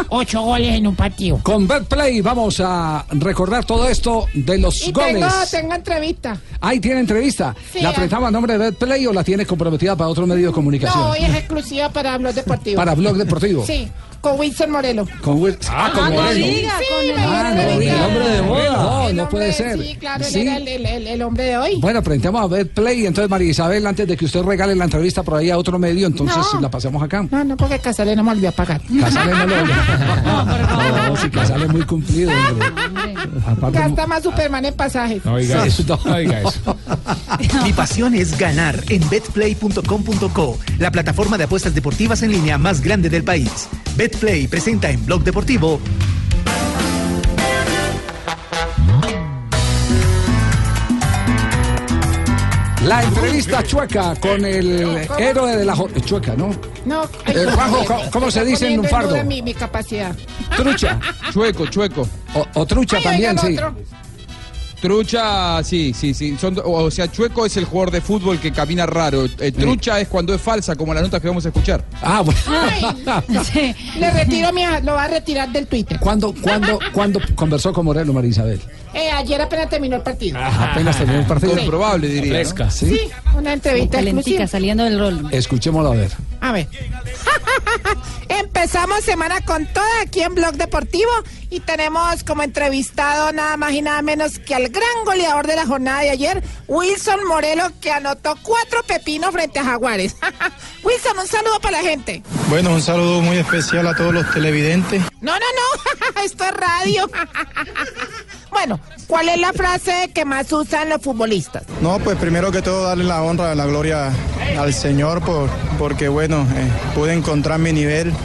Ocho 0.10 0.42
goles 0.42 0.76
en 0.76 0.88
un 0.88 0.96
partido. 0.96 1.40
Con 1.42 1.68
Betplay 1.68 2.22
vamos 2.22 2.60
a 2.64 3.06
recordar 3.12 3.64
todo 3.66 3.88
esto 3.88 4.26
de 4.34 4.58
los 4.58 4.88
Y 4.88 4.92
goles. 4.92 5.14
tengo, 5.14 5.28
tengo 5.52 5.74
entrevista. 5.74 6.38
Ahí 6.62 6.80
tiene 6.80 7.00
entrevista. 7.00 7.56
Sí, 7.72 7.80
¿La 7.82 7.90
ah. 7.90 7.92
apretamos 7.92 8.28
a 8.28 8.32
nombre 8.32 8.54
de 8.54 8.60
Betplay 8.60 9.06
o 9.08 9.14
la 9.14 9.24
tiene 9.24 9.46
comprometida 9.46 9.96
para 9.96 10.10
otro 10.10 10.28
medio 10.28 10.48
de 10.48 10.54
comunicación? 10.54 11.00
No, 11.02 11.10
hoy 11.12 11.20
es 11.22 11.34
exclusiva 11.36 11.90
para 11.90 12.18
Blog 12.18 12.34
Deportivo. 12.34 12.76
Para 12.76 12.94
Blog 12.94 13.16
Deportivo. 13.18 13.66
Sí, 13.66 13.88
con 14.26 14.40
Wilson 14.40 14.72
Morelo. 14.72 15.08
Con 15.22 15.40
Wil- 15.40 15.58
ah, 15.70 15.92
con 15.94 16.06
no 16.06 16.16
Moreno. 16.22 16.46
diga, 16.48 16.72
Sí, 16.80 16.86
con 16.90 17.06
me 17.06 17.12
el- 17.24 17.30
Ah, 17.30 17.52
no, 17.54 17.62
el- 17.62 17.80
diga, 17.80 17.94
el 17.94 18.02
hombre 18.02 18.30
de 18.30 18.42
moda. 18.42 18.72
No, 18.76 19.14
no 19.14 19.30
puede 19.30 19.54
ser. 19.54 19.80
Sí, 19.80 19.96
claro, 20.00 20.26
él 20.26 20.32
Sí. 20.32 20.42
era 20.42 20.58
el, 20.58 20.68
el- 20.68 20.86
el- 20.88 21.08
el 21.08 21.22
hombre 21.22 21.44
de 21.44 21.58
hoy. 21.58 21.76
Bueno, 21.80 22.02
presentamos 22.02 22.42
a 22.42 22.48
Betplay. 22.48 23.06
Entonces, 23.06 23.30
María 23.30 23.52
Isabel, 23.52 23.86
antes 23.86 24.08
de 24.08 24.18
que 24.18 24.26
usted 24.26 24.42
regale 24.42 24.76
la 24.76 24.86
entrevista 24.86 25.22
por 25.22 25.36
ahí 25.38 25.52
a 25.52 25.58
otro 25.60 25.78
medio, 25.78 26.08
entonces 26.08 26.38
No. 26.56 26.60
la 26.62 26.72
pasamos 26.72 27.04
acá. 27.04 27.24
No, 27.30 27.44
no, 27.44 27.56
porque 27.56 27.78
Casale 27.78 28.16
no 28.16 28.24
me 28.24 28.32
olvidó 28.32 28.50
a 28.50 28.52
pagar. 28.54 28.82
Casale 29.00 29.32
no 29.32 29.46
lo 29.46 29.56
No, 31.10 31.16
si 31.18 31.30
Casale 31.30 31.66
es 31.66 31.72
muy 31.72 31.84
cumplido, 31.84 32.32
hombre. 32.50 32.68
Aparte, 33.48 33.78
Gasta 33.80 34.08
más 34.08 34.24
Superman 34.24 34.66
en 34.66 34.74
pasajes. 34.74 35.24
No 35.24 35.38
diga 35.38 35.62
Sí, 35.64 35.68
eso. 35.68 35.84
no. 35.88 36.00
No 36.12 36.18
diga 36.18 36.42
eso. 36.42 36.78
Mi 37.64 37.74
pasión 37.74 38.16
es 38.16 38.36
ganar 38.40 38.76
en 38.90 39.08
betplay.com.co, 39.08 40.58
la 40.80 40.92
plataforma 40.92 41.38
de 41.38 41.44
apuestas 41.44 41.76
deportivas 41.76 42.24
en 42.24 42.32
línea 42.32 42.58
más 42.58 42.82
grande 42.82 43.10
del 43.10 43.24
país. 43.24 43.68
Betplay 44.16 44.48
presenta 44.48 44.90
en 44.90 45.06
Blog 45.06 45.24
Deportivo 45.26 45.78
La 52.86 53.02
entrevista 53.04 53.64
chueca 53.64 54.14
con 54.20 54.46
el 54.46 55.08
héroe 55.18 55.58
de 55.58 55.66
la 55.66 55.76
Chueca, 56.06 56.36
¿no? 56.36 56.52
No, 56.86 57.04
Eh, 57.26 57.48
Juanjo, 57.52 57.84
¿cómo- 57.86 58.12
cómo 58.12 58.32
se 58.32 58.46
dice 58.46 58.68
en 58.68 58.78
lunfardo? 58.78 59.10
duda 59.10 59.24
Mi, 59.24 59.42
mi 59.42 59.56
capacidad. 59.56 60.16
Trucha. 60.56 61.00
Chueco, 61.34 61.66
chueco. 61.66 62.08
O, 62.36 62.46
o 62.54 62.66
trucha 62.68 62.98
Ay, 62.98 63.04
también, 63.04 63.40
sí. 63.40 63.54
otro. 63.56 63.76
Trucha, 64.86 65.64
sí, 65.64 65.96
sí, 65.96 66.14
sí. 66.14 66.38
Son, 66.40 66.56
o 66.64 66.92
sea, 66.92 67.12
Chueco 67.12 67.44
es 67.44 67.58
el 67.58 67.66
jugador 67.66 67.90
de 67.90 68.02
fútbol 68.02 68.40
que 68.40 68.52
camina 68.52 68.86
raro. 68.86 69.26
Eh, 69.40 69.52
trucha 69.52 70.00
es 70.00 70.08
cuando 70.08 70.32
es 70.32 70.40
falsa, 70.40 70.76
como 70.76 70.94
la 70.94 71.02
nota 71.02 71.20
que 71.20 71.28
vamos 71.28 71.44
a 71.44 71.50
escuchar. 71.50 71.84
Ah, 72.04 72.22
bueno. 72.22 72.40
Le 74.00 74.12
retiro 74.12 74.54
mi, 74.54 74.62
lo 74.84 74.94
va 74.94 75.06
a 75.06 75.08
retirar 75.08 75.52
del 75.52 75.66
Twitter. 75.66 76.00
¿Cuándo, 76.00 76.36
cuándo, 76.40 76.78
cuándo 76.94 77.20
conversó 77.34 77.74
con 77.74 77.84
Moreno, 77.84 78.14
María 78.14 78.30
Isabel? 78.30 78.62
Eh, 78.96 79.12
ayer 79.12 79.42
apenas 79.42 79.70
terminó 79.70 79.98
el 79.98 80.04
partido. 80.04 80.40
Apenas 80.40 80.98
terminó 80.98 81.20
el 81.20 81.26
partido. 81.26 81.58
Sí. 81.58 81.68
Probable, 81.68 82.08
diría. 82.08 82.42
¿no? 82.44 82.72
¿Sí? 82.72 82.90
Sí, 82.92 83.10
una 83.36 83.52
entrevista 83.52 84.00
exclusiva. 84.00 84.48
saliendo 84.48 84.86
del 84.86 84.98
rol. 84.98 85.28
Escuchémoslo 85.32 85.92
a 85.92 85.96
ver. 85.96 86.12
A 86.40 86.54
ver. 86.54 86.70
Empezamos 88.30 89.04
semana 89.04 89.42
con 89.42 89.66
toda 89.68 90.02
aquí 90.02 90.22
en 90.22 90.34
Blog 90.34 90.54
Deportivo 90.54 91.12
y 91.50 91.60
tenemos 91.60 92.24
como 92.24 92.44
entrevistado 92.44 93.34
nada 93.34 93.58
más 93.58 93.74
y 93.74 93.82
nada 93.82 94.02
menos 94.02 94.40
que 94.40 94.56
al 94.56 94.70
gran 94.70 95.04
goleador 95.04 95.46
de 95.46 95.58
la 95.58 95.66
jornada 95.66 96.00
de 96.00 96.12
ayer, 96.12 96.42
Wilson 96.68 97.28
Morelo, 97.28 97.70
que 97.82 97.92
anotó 97.92 98.36
cuatro 98.44 98.82
pepinos 98.84 99.32
frente 99.32 99.60
a 99.60 99.66
Jaguares. 99.66 100.16
Wilson, 100.84 101.20
un 101.20 101.28
saludo 101.28 101.60
para 101.60 101.82
la 101.82 101.90
gente. 101.90 102.24
Bueno, 102.50 102.72
un 102.72 102.82
saludo 102.82 103.22
muy 103.22 103.38
especial 103.38 103.88
a 103.88 103.94
todos 103.94 104.14
los 104.14 104.32
televidentes. 104.32 105.02
No, 105.20 105.34
no, 105.34 105.40
no, 105.40 106.22
esto 106.24 106.46
es 106.46 106.52
radio. 106.52 107.10
Bueno, 108.56 108.80
¿cuál 109.08 109.28
es 109.28 109.38
la 109.38 109.52
frase 109.52 110.12
que 110.14 110.24
más 110.24 110.50
usan 110.54 110.88
los 110.88 111.02
futbolistas? 111.02 111.64
No, 111.82 112.00
pues 112.00 112.18
primero 112.18 112.54
que 112.54 112.62
todo 112.62 112.84
darle 112.84 113.04
la 113.04 113.22
honra, 113.22 113.54
la 113.54 113.66
gloria 113.66 114.14
al 114.58 114.74
Señor 114.74 115.22
por, 115.22 115.50
porque 115.78 116.08
bueno, 116.08 116.48
eh, 116.56 116.70
pude 116.96 117.14
encontrar 117.14 117.60
mi 117.60 117.74
nivel. 117.74 118.14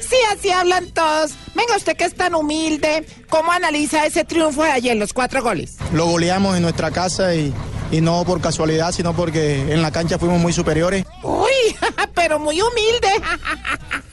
Sí, 0.00 0.16
así 0.32 0.50
hablan 0.50 0.90
todos. 0.92 1.32
Venga, 1.54 1.76
usted 1.76 1.96
que 1.96 2.04
es 2.04 2.14
tan 2.14 2.34
humilde, 2.34 3.04
¿cómo 3.30 3.50
analiza 3.50 4.04
ese 4.06 4.22
triunfo 4.24 4.62
de 4.62 4.70
ayer, 4.70 4.96
los 4.96 5.12
cuatro 5.12 5.42
goles? 5.42 5.76
Lo 5.92 6.06
goleamos 6.06 6.56
en 6.56 6.62
nuestra 6.62 6.90
casa 6.92 7.34
y, 7.34 7.52
y 7.90 8.00
no 8.00 8.22
por 8.24 8.40
casualidad, 8.40 8.92
sino 8.92 9.16
porque 9.16 9.72
en 9.72 9.82
la 9.82 9.90
cancha 9.90 10.18
fuimos 10.18 10.38
muy 10.40 10.52
superiores. 10.52 11.04
Uy, 11.22 11.76
pero 12.14 12.38
muy 12.38 12.60
humilde. 12.60 13.08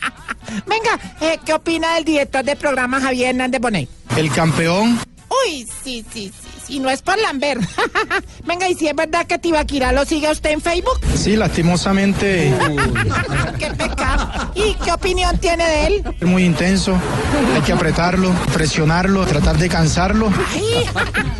Venga, 0.67 0.99
eh, 1.21 1.39
¿qué 1.45 1.53
opina 1.53 1.95
del 1.95 2.05
director 2.05 2.43
del 2.43 2.57
programa 2.57 2.99
Javier 3.01 3.29
Hernández 3.29 3.61
Bonet? 3.61 3.89
El 4.17 4.31
campeón, 4.31 4.99
Uy, 5.47 5.65
sí, 5.83 6.05
sí, 6.13 6.31
sí, 6.43 6.49
sí, 6.67 6.79
no 6.81 6.89
es 6.89 7.01
por 7.01 7.17
Lambert. 7.17 7.61
Venga, 8.45 8.67
y 8.67 8.75
si 8.75 8.89
es 8.89 8.95
verdad 8.95 9.25
que 9.25 9.39
Tibaquirá 9.39 9.93
lo 9.93 10.03
sigue 10.03 10.27
a 10.27 10.31
usted 10.31 10.49
en 10.51 10.59
Facebook. 10.61 10.99
sí, 11.15 11.37
lastimosamente 11.37 12.53
qué 13.57 13.67
pecado. 13.67 14.51
¿Y 14.53 14.73
qué 14.83 14.91
opinión 14.91 15.37
tiene 15.37 15.65
de 15.65 15.87
él? 15.87 16.03
es 16.19 16.27
muy 16.27 16.43
intenso. 16.43 16.99
Hay 17.55 17.61
que 17.61 17.71
apretarlo, 17.71 18.33
presionarlo, 18.53 19.25
tratar 19.25 19.57
de 19.57 19.69
cansarlo 19.69 20.31
Ay, 20.53 20.85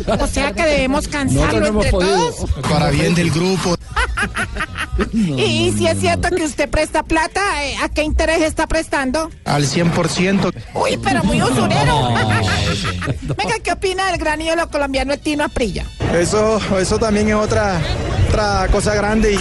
o 0.20 0.26
sea 0.26 0.52
que 0.52 0.62
debemos 0.64 1.06
cansarlo 1.08 1.66
entre 1.66 1.90
todos. 1.90 2.34
para 2.70 2.88
bien 2.90 3.14
del 3.14 3.30
grupo. 3.30 3.76
Y, 5.12 5.72
si 5.72 5.86
es 5.86 5.98
cierto 6.00 6.28
que 6.30 6.44
usted 6.44 6.68
presta 6.68 7.02
plata, 7.02 7.40
eh, 7.64 7.76
¿a 7.82 7.88
qué 7.88 8.02
interés 8.02 8.42
está 8.42 8.66
prestando? 8.66 9.30
Al 9.44 9.64
100%. 9.64 10.52
Uy, 10.74 10.98
pero 11.02 11.24
muy 11.24 11.42
usurero. 11.42 12.10
Venga, 13.36 13.54
¿qué 13.62 13.72
opina 13.72 14.10
del 14.10 14.18
gran 14.18 14.40
ídolo 14.40 14.68
colombiano 14.68 15.12
el 15.14 15.18
Tino 15.18 15.44
Aprilla? 15.44 15.86
Eso, 16.14 16.60
eso 16.78 16.98
también 16.98 17.28
es 17.28 17.34
otra, 17.34 17.80
otra 18.28 18.68
cosa 18.70 18.94
grande. 18.94 19.34
Y... 19.34 19.38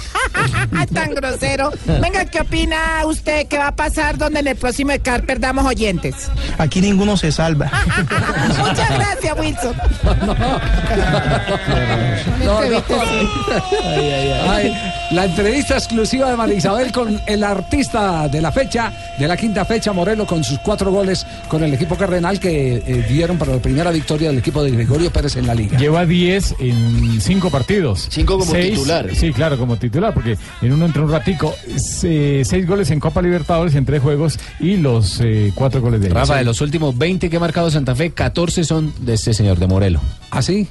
Tan 0.93 1.13
grosero. 1.13 1.71
Venga, 2.01 2.25
¿qué 2.25 2.41
opina 2.41 3.05
usted 3.05 3.47
que 3.47 3.57
va 3.57 3.67
a 3.67 3.75
pasar 3.75 4.17
donde 4.17 4.39
en 4.39 4.47
el 4.47 4.55
próximo 4.55 4.91
ECAR 4.91 5.25
perdamos 5.25 5.65
oyentes? 5.65 6.29
Aquí 6.57 6.81
ninguno 6.81 7.15
se 7.17 7.31
salva. 7.31 7.71
Muchas 8.57 8.89
gracias, 8.89 9.39
Wilson. 9.39 9.75
No, 12.43 12.61
no. 12.61 12.83
Ay, 14.49 14.70
la 15.11 15.25
entrevista 15.25 15.75
exclusiva 15.75 16.29
de 16.29 16.37
María 16.37 16.55
Isabel 16.55 16.91
con 16.91 17.19
el 17.25 17.43
artista 17.43 18.27
de 18.27 18.41
la 18.41 18.51
fecha, 18.51 18.91
de 19.19 19.27
la 19.27 19.37
quinta 19.37 19.65
fecha, 19.65 19.93
Morelo, 19.93 20.25
con 20.25 20.43
sus 20.43 20.59
cuatro 20.59 20.91
goles 20.91 21.25
con 21.47 21.63
el 21.63 21.73
equipo 21.73 21.95
cardenal 21.95 22.39
que 22.39 22.75
eh, 22.77 23.05
dieron 23.09 23.37
para 23.37 23.53
la 23.53 23.61
primera 23.61 23.91
victoria 23.91 24.29
del 24.29 24.39
equipo 24.39 24.63
de 24.63 24.71
Gregorio 24.71 25.11
Pérez 25.11 25.35
en 25.35 25.47
la 25.47 25.53
liga. 25.55 25.77
Lleva 25.77 26.05
10 26.05 26.55
en 26.59 27.21
cinco 27.21 27.49
partidos. 27.49 28.07
Cinco 28.09 28.37
como 28.37 28.53
titular. 28.53 29.09
Sí, 29.15 29.31
claro, 29.33 29.57
como 29.57 29.77
titular, 29.77 30.13
porque 30.13 30.37
en 30.61 30.73
uno 30.73 30.85
entró 30.85 31.03
un 31.05 31.11
ratico. 31.11 31.53
Se- 31.77 32.43
seis 32.45 32.65
goles 32.67 32.89
en 32.91 32.99
Copa 32.99 33.21
Libertadores 33.21 33.75
en 33.75 33.85
tres 33.85 34.01
juegos 34.01 34.39
y 34.59 34.77
los 34.77 35.19
eh, 35.21 35.51
cuatro 35.55 35.81
goles 35.81 36.01
de. 36.01 36.09
Rafa, 36.09 36.37
de 36.37 36.43
los 36.43 36.61
últimos 36.61 36.97
20 36.97 37.29
que 37.29 37.37
ha 37.37 37.39
marcado 37.39 37.69
Santa 37.71 37.95
Fe, 37.95 38.11
14 38.11 38.63
son 38.63 38.93
de 38.99 39.13
este 39.15 39.33
señor, 39.33 39.59
de 39.59 39.67
Morelo. 39.67 40.01
¿Ah, 40.29 40.41
sí? 40.41 40.67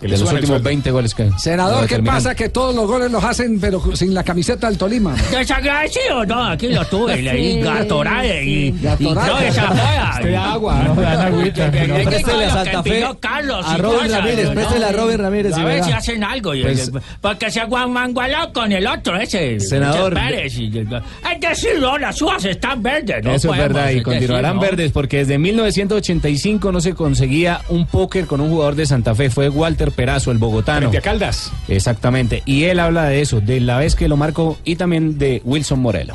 De 0.00 0.08
los 0.08 0.30
últimos 0.30 0.62
20 0.62 0.90
goles 0.90 1.14
que. 1.14 1.30
Senador, 1.38 1.86
¿qué 1.86 1.98
pasa? 2.00 2.34
Que 2.34 2.48
todos 2.50 2.74
los 2.74 2.86
goles 2.86 3.10
los 3.10 3.24
hacen, 3.24 3.58
pero 3.58 3.82
sin 3.96 4.12
la 4.14 4.22
camiseta 4.22 4.68
del 4.68 4.76
Tolima. 4.78 5.14
Desagradecido, 5.30 6.24
no, 6.26 6.44
aquí 6.48 6.68
lo 6.68 6.84
tuve, 6.84 7.16
leí 7.22 7.54
Sí. 7.54 7.60
Gatorade 7.60 8.44
y, 8.44 8.66
y 8.66 8.70
Gatorade. 8.82 9.28
toda 9.30 9.46
esa 9.46 9.66
joda. 9.68 10.52
Agua, 10.52 10.82
no 10.84 11.08
agüita, 11.08 11.70
Que- 11.70 11.86
no. 11.88 11.94
que- 11.96 12.00
que- 12.02 12.06
Préstele 12.08 12.44
a 12.44 12.50
Santa 12.50 12.82
que 12.82 12.90
Fe, 12.90 13.04
a 13.04 13.14
cosas, 13.14 13.78
Ramírez, 14.10 14.48
¿no? 14.48 14.54
préstele 14.54 14.84
a 14.84 14.92
Robin 14.92 15.18
Ramírez 15.18 15.54
A 15.54 15.64
ver 15.64 15.84
si 15.84 15.92
hacen 15.92 16.24
algo. 16.24 16.54
y- 16.54 16.62
Pues- 16.62 16.90
porque 17.20 17.50
se 17.50 17.60
aguangualó 17.60 18.52
con 18.52 18.72
el 18.72 18.86
otro, 18.86 19.16
ese. 19.18 19.58
Senador, 19.60 20.14
Pérez, 20.14 20.54
es 20.56 21.40
decir, 21.40 21.80
no, 21.80 21.96
las 21.98 22.20
uvas 22.20 22.44
están 22.44 22.82
verdes. 22.82 23.24
No 23.24 23.32
Eso 23.32 23.52
es 23.52 23.58
verdad, 23.58 23.90
y 23.90 24.02
continuarán 24.02 24.56
¿no? 24.56 24.62
verdes 24.62 24.92
porque 24.92 25.18
desde 25.18 25.38
1985 25.38 26.72
no 26.72 26.80
se 26.80 26.94
conseguía 26.94 27.60
un 27.68 27.86
póker 27.86 28.26
con 28.26 28.40
un 28.40 28.50
jugador 28.50 28.74
de 28.74 28.86
Santa 28.86 29.14
Fe. 29.14 29.30
Fue 29.30 29.48
Walter 29.48 29.85
Perazo, 29.90 30.30
el 30.30 30.38
bogotano. 30.38 30.80
Frente 30.90 30.98
a 30.98 31.00
Caldas. 31.00 31.52
Exactamente. 31.68 32.42
Y 32.46 32.64
él 32.64 32.80
habla 32.80 33.04
de 33.04 33.20
eso, 33.20 33.40
de 33.40 33.60
la 33.60 33.78
vez 33.78 33.94
que 33.94 34.08
lo 34.08 34.16
marcó 34.16 34.58
y 34.64 34.76
también 34.76 35.18
de 35.18 35.40
Wilson 35.44 35.80
Morelo. 35.80 36.14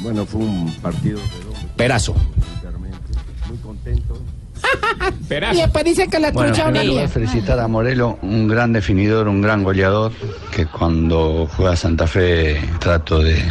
Bueno, 0.00 0.26
fue 0.26 0.40
un 0.40 0.72
partido 0.82 1.20
redondo. 1.38 1.68
Perazo. 1.76 2.14
Muy 3.48 3.58
contento. 3.58 4.18
Y 5.52 5.56
después 5.56 5.84
dicen 5.84 6.10
que 6.10 6.18
la 6.18 6.30
Bueno, 6.30 6.48
trucha 6.52 6.68
una 6.68 6.80
primero 6.80 6.92
mierda. 7.00 7.08
felicitar 7.08 7.58
a 7.58 7.66
Morelo, 7.68 8.18
un 8.22 8.46
gran 8.48 8.72
definidor, 8.72 9.28
un 9.28 9.40
gran 9.40 9.62
goleador, 9.64 10.12
que 10.54 10.66
cuando 10.66 11.48
juega 11.56 11.74
Santa 11.76 12.06
Fe 12.06 12.60
trato 12.78 13.18
de, 13.20 13.42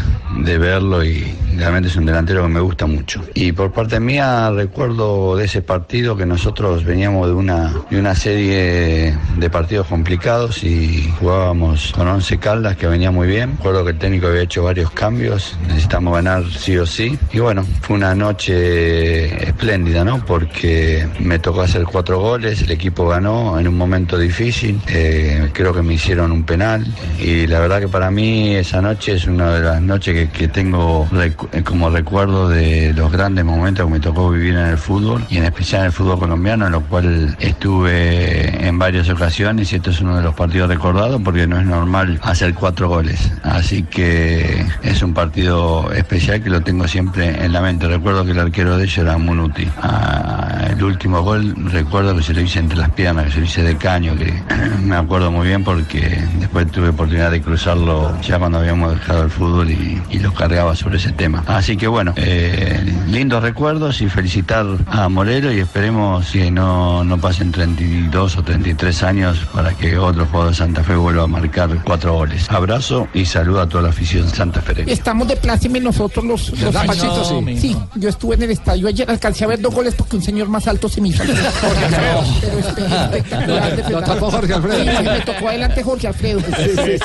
de 0.43 0.57
verlo 0.57 1.03
y 1.03 1.34
realmente 1.57 1.89
es 1.89 1.95
un 1.95 2.05
delantero 2.05 2.43
que 2.43 2.49
me 2.49 2.60
gusta 2.60 2.86
mucho. 2.86 3.23
Y 3.34 3.51
por 3.51 3.71
parte 3.71 3.99
mía 3.99 4.51
recuerdo 4.51 5.36
de 5.36 5.45
ese 5.45 5.62
partido 5.62 6.15
que 6.15 6.25
nosotros 6.25 6.84
veníamos 6.86 7.27
de 7.27 7.34
una, 7.34 7.73
de 7.89 7.99
una 7.99 8.15
serie 8.15 9.17
de 9.38 9.49
partidos 9.49 9.88
complicados 9.88 10.63
y 10.63 11.12
jugábamos 11.19 11.91
con 11.93 12.07
11 12.07 12.38
Caldas 12.38 12.77
que 12.77 12.88
venía 12.88 13.12
muy 13.12 13.27
bien. 13.27 13.51
Recuerdo 13.57 13.84
que 13.84 13.91
el 13.91 13.97
técnico 13.97 14.27
había 14.27 14.41
hecho 14.41 14.63
varios 14.63 14.91
cambios, 14.91 15.57
necesitamos 15.67 16.13
ganar 16.13 16.43
sí 16.51 16.77
o 16.77 16.86
sí. 16.86 17.17
Y 17.34 17.39
bueno, 17.39 17.65
fue 17.81 17.95
una 17.95 18.13
noche 18.15 19.47
espléndida, 19.47 20.03
¿no? 20.03 20.23
Porque 20.25 21.07
me 21.19 21.39
tocó 21.39 21.62
hacer 21.62 21.84
cuatro 21.84 22.19
goles, 22.19 22.62
el 22.62 22.71
equipo 22.71 23.08
ganó 23.08 23.60
en 23.60 23.67
un 23.67 23.78
momento 23.78 24.17
difícil, 24.17 24.80
eh, 24.88 25.50
creo 25.54 25.74
que 25.74 25.82
me 25.82 25.95
hicieron 25.95 26.32
un 26.32 26.43
penal 26.43 26.86
y 27.19 27.47
la 27.47 27.60
verdad 27.60 27.80
que 27.80 27.88
para 27.88 28.12
mí 28.12 28.56
esa 28.56 28.82
noche 28.82 29.13
es 29.13 29.28
una 29.28 29.54
de 29.54 29.62
las 29.62 29.82
noches 29.82 30.30
que, 30.32 30.47
tengo 30.47 31.08
eh, 31.13 31.63
como 31.63 31.89
recuerdo 31.89 32.50
de 32.50 32.93
los 32.93 33.12
grandes 33.12 33.45
momentos 33.45 33.86
que 33.86 33.91
me 33.91 34.00
tocó 34.00 34.30
vivir 34.30 34.56
en 34.56 34.67
el 34.67 34.78
fútbol 34.78 35.26
y 35.30 35.38
en 35.38 35.45
especial 35.45 35.82
en 35.82 35.86
el 35.88 35.91
fútbol 35.91 36.19
colombiano, 36.19 36.65
en 36.65 36.71
lo 36.71 36.82
cual 36.82 37.36
estuve 37.39 38.67
en 38.67 38.78
varias 38.80 39.10
ocasiones 39.10 39.71
y 39.71 39.78
esto 39.78 39.91
es 39.91 40.02
uno 40.02 40.17
de 40.17 40.24
los 40.24 40.34
partidos 40.34 40.69
recordados 40.69 41.21
porque 41.24 41.47
no 41.47 41.60
es 41.60 41.65
normal 41.65 42.19
hacer 42.24 42.54
cuatro 42.54 42.89
goles, 42.89 43.32
así 43.43 43.84
que 43.84 44.65
es 44.84 45.02
un 45.04 45.13
partido 45.13 45.91
especial 45.93 46.43
que 46.43 46.50
lo 46.50 46.62
tengo 46.62 46.88
siempre 46.88 47.43
en 47.43 47.54
la 47.54 47.62
mente. 47.62 47.88
Recuerdo 47.88 48.26
que 48.26 48.32
el 48.32 48.39
arquero 48.39 48.78
de 48.78 48.84
ellos 48.84 48.97
era 48.97 49.17
Munuti. 49.17 49.67
Ah, 49.82 50.67
el 50.69 50.84
último 50.84 51.00
gol 51.09 51.55
recuerdo 51.71 52.15
que 52.15 52.23
se 52.23 52.33
lo 52.33 52.41
hice 52.41 52.59
entre 52.59 52.77
las 52.77 52.89
piernas, 52.91 53.25
que 53.25 53.31
se 53.31 53.39
lo 53.39 53.45
hice 53.45 53.63
de 53.63 53.77
caño, 53.77 54.15
que 54.15 54.33
me 54.83 54.95
acuerdo 54.95 55.31
muy 55.31 55.47
bien 55.47 55.63
porque 55.63 56.23
después 56.39 56.69
tuve 56.71 56.89
oportunidad 56.89 57.31
de 57.31 57.41
cruzarlo 57.41 58.19
ya 58.21 58.39
cuando 58.39 58.59
habíamos 58.59 58.93
dejado 58.93 59.23
el 59.23 59.29
fútbol 59.29 59.71
y, 59.71 60.01
y 60.09 60.19
lo 60.19 60.33
cargaba 60.33 60.75
sobre 60.75 60.97
ese 60.97 61.11
tema. 61.11 61.43
Así 61.47 61.77
que 61.77 61.87
bueno, 61.87 62.13
eh, 62.15 62.79
lindos 63.07 63.43
recuerdos 63.43 64.01
y 64.01 64.09
felicitar 64.09 64.65
a 64.87 65.09
Morelo 65.09 65.51
y 65.51 65.59
esperemos 65.59 66.29
que 66.31 66.51
no, 66.51 67.03
no 67.03 67.17
pasen 67.19 67.51
32 67.51 68.37
o 68.37 68.43
33 68.43 69.03
años 69.03 69.47
para 69.53 69.73
que 69.73 69.97
otro 69.97 70.25
jugador 70.25 70.51
de 70.51 70.57
Santa 70.57 70.83
Fe 70.83 70.95
vuelva 70.95 71.23
a 71.23 71.27
marcar 71.27 71.69
cuatro 71.83 72.13
goles. 72.13 72.49
Abrazo 72.49 73.07
y 73.13 73.25
saludo 73.25 73.61
a 73.61 73.69
toda 73.69 73.83
la 73.83 73.89
afición 73.89 74.29
santafereña. 74.29 74.91
Estamos 74.91 75.27
de 75.27 75.35
plácime 75.35 75.79
nosotros 75.79 76.23
los, 76.25 76.49
los 76.49 76.61
¿Verdad, 76.61 76.85
Pachito? 76.85 77.23
Sí. 77.25 77.57
Sí, 77.57 77.77
yo 77.95 78.09
estuve 78.09 78.35
en 78.35 78.43
el 78.43 78.51
estadio 78.51 78.87
ayer, 78.87 79.09
alcancé 79.09 79.43
a 79.43 79.47
ver 79.47 79.61
dos 79.61 79.73
goles 79.73 79.95
porque 79.95 80.15
un 80.15 80.21
señor 80.21 80.49
más 80.49 80.67
alto 80.67 80.80
se 80.89 81.01
me 81.01 81.09
hizo. 81.09 81.23
Pero 81.23 82.21
espe- 82.21 83.03
espectacular, 83.05 83.75
de 83.75 83.81
Lo 83.89 83.89
verdad. 83.99 84.05
tapó 84.13 84.31
Jorge 84.31 84.53
Alfredo. 84.53 84.83
Sí, 84.83 84.89
sí, 84.97 85.03
me 85.03 85.19
tocó 85.21 85.49
adelante 85.49 85.83
Jorge 85.83 86.07
Alfredo. 86.07 86.39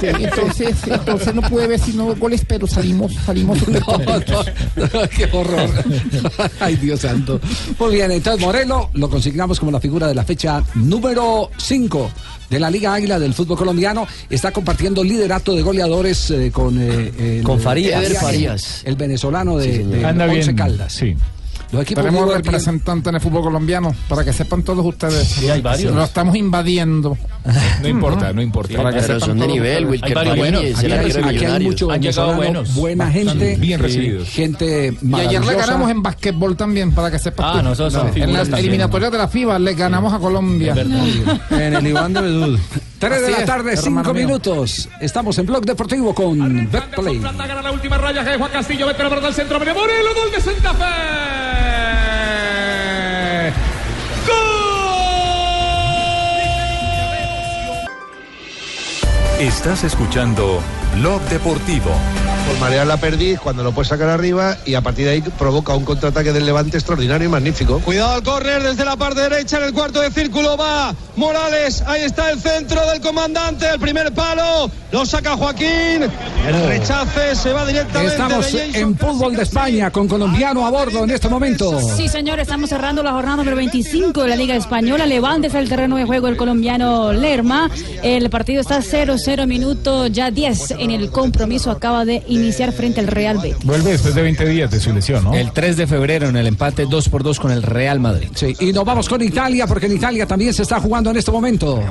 Entonces, 0.02 0.76
entonces 0.86 1.34
no 1.34 1.42
pude 1.42 1.66
ver 1.66 1.80
sino 1.80 2.14
goles, 2.16 2.42
pero 2.46 2.66
salimos, 2.66 3.12
salimos 3.24 3.58
súper. 3.58 3.82
Qué 5.16 5.28
horror. 5.32 5.70
Ay, 6.60 6.76
Dios 6.76 7.00
santo. 7.00 7.40
Muy 7.78 7.94
bien, 7.94 8.10
entonces 8.10 8.40
Morelo 8.44 8.90
lo 8.94 9.08
consignamos 9.10 9.58
como 9.60 9.70
la 9.72 9.80
figura 9.80 10.06
de 10.06 10.14
la 10.14 10.24
fecha 10.24 10.62
número 10.74 11.50
5 11.56 12.10
de 12.50 12.60
la 12.60 12.70
Liga 12.70 12.94
Águila 12.94 13.18
del 13.18 13.34
fútbol 13.34 13.56
colombiano. 13.58 14.06
Está 14.30 14.52
compartiendo 14.52 15.02
liderato 15.02 15.54
de 15.54 15.62
goleadores 15.62 16.30
eh, 16.30 16.50
con, 16.52 16.80
eh, 16.80 17.12
el- 17.38 17.42
Con 17.42 17.60
Farías. 17.60 18.82
El 18.84 18.96
venezolano 18.96 19.56
de, 19.58 19.84
de 19.84 20.04
Anda 20.06 20.24
Once 20.26 20.40
bien. 20.44 20.56
Caldas. 20.56 20.92
Sí. 20.92 21.16
Tenemos 21.94 22.32
representantes 22.32 23.08
en 23.08 23.14
el 23.16 23.20
fútbol 23.20 23.42
colombiano, 23.42 23.92
para 24.08 24.24
que 24.24 24.32
sepan 24.32 24.62
todos 24.62 24.84
ustedes. 24.86 25.26
Sí, 25.26 25.48
hay 25.50 25.60
varios. 25.60 25.94
Lo 25.94 26.04
estamos 26.04 26.36
invadiendo. 26.36 27.16
No 27.82 27.88
importa, 27.88 28.32
no 28.32 28.42
importa. 28.42 28.76
Para 28.76 28.90
que 28.90 29.00
Pero 29.00 29.14
sepan 29.20 29.28
son 29.28 29.38
de 29.38 29.46
nivel. 29.46 29.86
Wilker 29.86 30.14
varios 30.14 30.36
Marini, 30.36 30.56
buenos. 30.58 30.62
es 30.64 30.78
Aquí 30.78 30.92
aquí 30.92 31.24
hay 31.26 31.34
Millonarios. 31.34 31.70
mucho 31.72 31.90
Han 31.90 32.02
llegado 32.02 32.28
venezolano, 32.28 32.36
buenos. 32.36 32.74
buena 32.74 33.10
gente, 33.12 33.56
bien 33.56 33.80
recibidos. 33.80 34.28
gente 34.30 34.96
Y 35.00 35.14
ayer 35.14 35.44
le 35.44 35.54
ganamos 35.54 35.90
en 35.90 36.02
basquetbol 36.02 36.56
también, 36.56 36.92
para 36.92 37.10
que 37.10 37.18
sepas 37.18 37.46
Ah, 37.56 37.62
nosotros 37.62 37.92
somos 37.92 38.16
En 38.16 38.32
las 38.32 38.48
eliminatorias 38.48 39.12
de 39.12 39.18
la 39.18 39.28
FIBA 39.28 39.58
le 39.58 39.74
ganamos 39.74 40.12
a 40.12 40.18
Colombia. 40.18 40.74
En 41.50 41.74
el 41.74 41.86
Iván 41.86 42.12
de 42.14 42.20
Bedul. 42.22 42.58
3 42.98 43.22
de 43.22 43.30
la 43.30 43.44
tarde, 43.44 43.74
hermano 43.74 44.04
5 44.04 44.14
mío. 44.14 44.26
minutos. 44.26 44.88
Estamos 45.00 45.38
en 45.38 45.46
Blog 45.46 45.64
Deportivo 45.64 46.14
con 46.14 46.70
Betplay. 46.70 47.18
Gana 47.18 47.62
la 47.62 47.72
última 47.72 47.98
raya 47.98 48.24
que 48.24 48.36
Juan 48.38 48.50
Castillo, 48.50 48.86
mete 48.86 49.02
la 49.02 49.08
pelota 49.08 49.26
al 49.28 49.34
centro, 49.34 49.58
Morelo, 49.58 50.14
gol 50.14 50.30
de 50.32 50.40
Santa 50.40 50.74
Fe. 50.74 50.86
Estás 59.38 59.84
escuchando 59.84 60.62
Blog 60.94 61.20
Deportivo. 61.28 61.90
Por 62.46 62.58
marear 62.58 62.86
la 62.86 62.96
perdiz 62.96 63.38
cuando 63.40 63.62
lo 63.62 63.72
puede 63.72 63.88
sacar 63.88 64.08
arriba 64.08 64.56
y 64.64 64.74
a 64.74 64.80
partir 64.80 65.06
de 65.06 65.12
ahí 65.12 65.20
provoca 65.20 65.74
un 65.74 65.84
contraataque 65.84 66.32
del 66.32 66.46
Levante 66.46 66.76
extraordinario 66.76 67.26
y 67.26 67.30
magnífico. 67.30 67.80
Cuidado 67.80 68.14
al 68.14 68.22
córner 68.22 68.62
desde 68.62 68.84
la 68.84 68.96
parte 68.96 69.20
derecha 69.20 69.58
en 69.58 69.64
el 69.64 69.72
cuarto 69.72 70.00
de 70.00 70.10
círculo 70.10 70.56
va 70.56 70.94
Morales, 71.16 71.82
ahí 71.86 72.02
está 72.02 72.30
el 72.30 72.40
centro 72.40 72.80
del 72.90 73.00
comandante, 73.00 73.66
el 73.72 73.80
primer 73.80 74.12
palo, 74.12 74.70
lo 74.92 75.06
saca 75.06 75.36
Joaquín, 75.36 76.02
el 76.46 76.66
rechace 76.66 77.34
se 77.34 77.52
va 77.52 77.66
directamente 77.66 78.06
Estamos 78.06 78.54
en 78.54 78.96
fútbol 78.96 79.34
de 79.34 79.42
España 79.42 79.90
con 79.90 80.08
colombiano 80.08 80.66
a 80.66 80.70
bordo 80.70 81.04
en 81.04 81.10
este 81.10 81.28
momento. 81.28 81.78
Sí, 81.96 82.08
señor, 82.08 82.38
estamos 82.38 82.70
cerrando 82.70 83.02
la 83.02 83.12
jornada 83.12 83.36
número 83.36 83.56
25 83.56 84.22
de 84.22 84.28
la 84.28 84.36
Liga 84.36 84.54
Española. 84.54 85.06
Levante 85.06 85.48
es 85.48 85.54
el 85.54 85.68
terreno 85.68 85.96
de 85.96 86.04
juego 86.04 86.28
el 86.28 86.36
colombiano 86.36 87.12
Lerma. 87.12 87.70
El 88.02 88.30
partido 88.30 88.60
está 88.60 88.78
0-0 88.78 89.46
minuto, 89.46 90.06
ya 90.06 90.30
10 90.30 90.72
en 90.78 90.90
el 90.90 91.10
compromiso. 91.10 91.70
Acaba 91.70 92.04
de 92.04 92.22
iniciar 92.36 92.72
frente 92.72 93.00
al 93.00 93.06
Real 93.06 93.38
Betis. 93.38 93.64
Vuelve 93.64 93.92
después 93.92 94.14
de 94.14 94.22
20 94.22 94.46
días 94.46 94.70
de 94.70 94.80
su 94.80 94.92
lesión, 94.92 95.24
¿no? 95.24 95.34
El 95.34 95.52
3 95.52 95.76
de 95.76 95.86
febrero 95.86 96.28
en 96.28 96.36
el 96.36 96.46
empate 96.46 96.86
2 96.88 97.08
por 97.08 97.22
2 97.22 97.40
con 97.40 97.50
el 97.50 97.62
Real 97.62 98.00
Madrid. 98.00 98.28
Sí, 98.34 98.54
y 98.60 98.72
nos 98.72 98.84
vamos 98.84 99.08
con 99.08 99.22
Italia 99.22 99.66
porque 99.66 99.86
en 99.86 99.96
Italia 99.96 100.26
también 100.26 100.52
se 100.54 100.62
está 100.62 100.80
jugando 100.80 101.10
en 101.10 101.16
este 101.16 101.30
momento. 101.30 101.82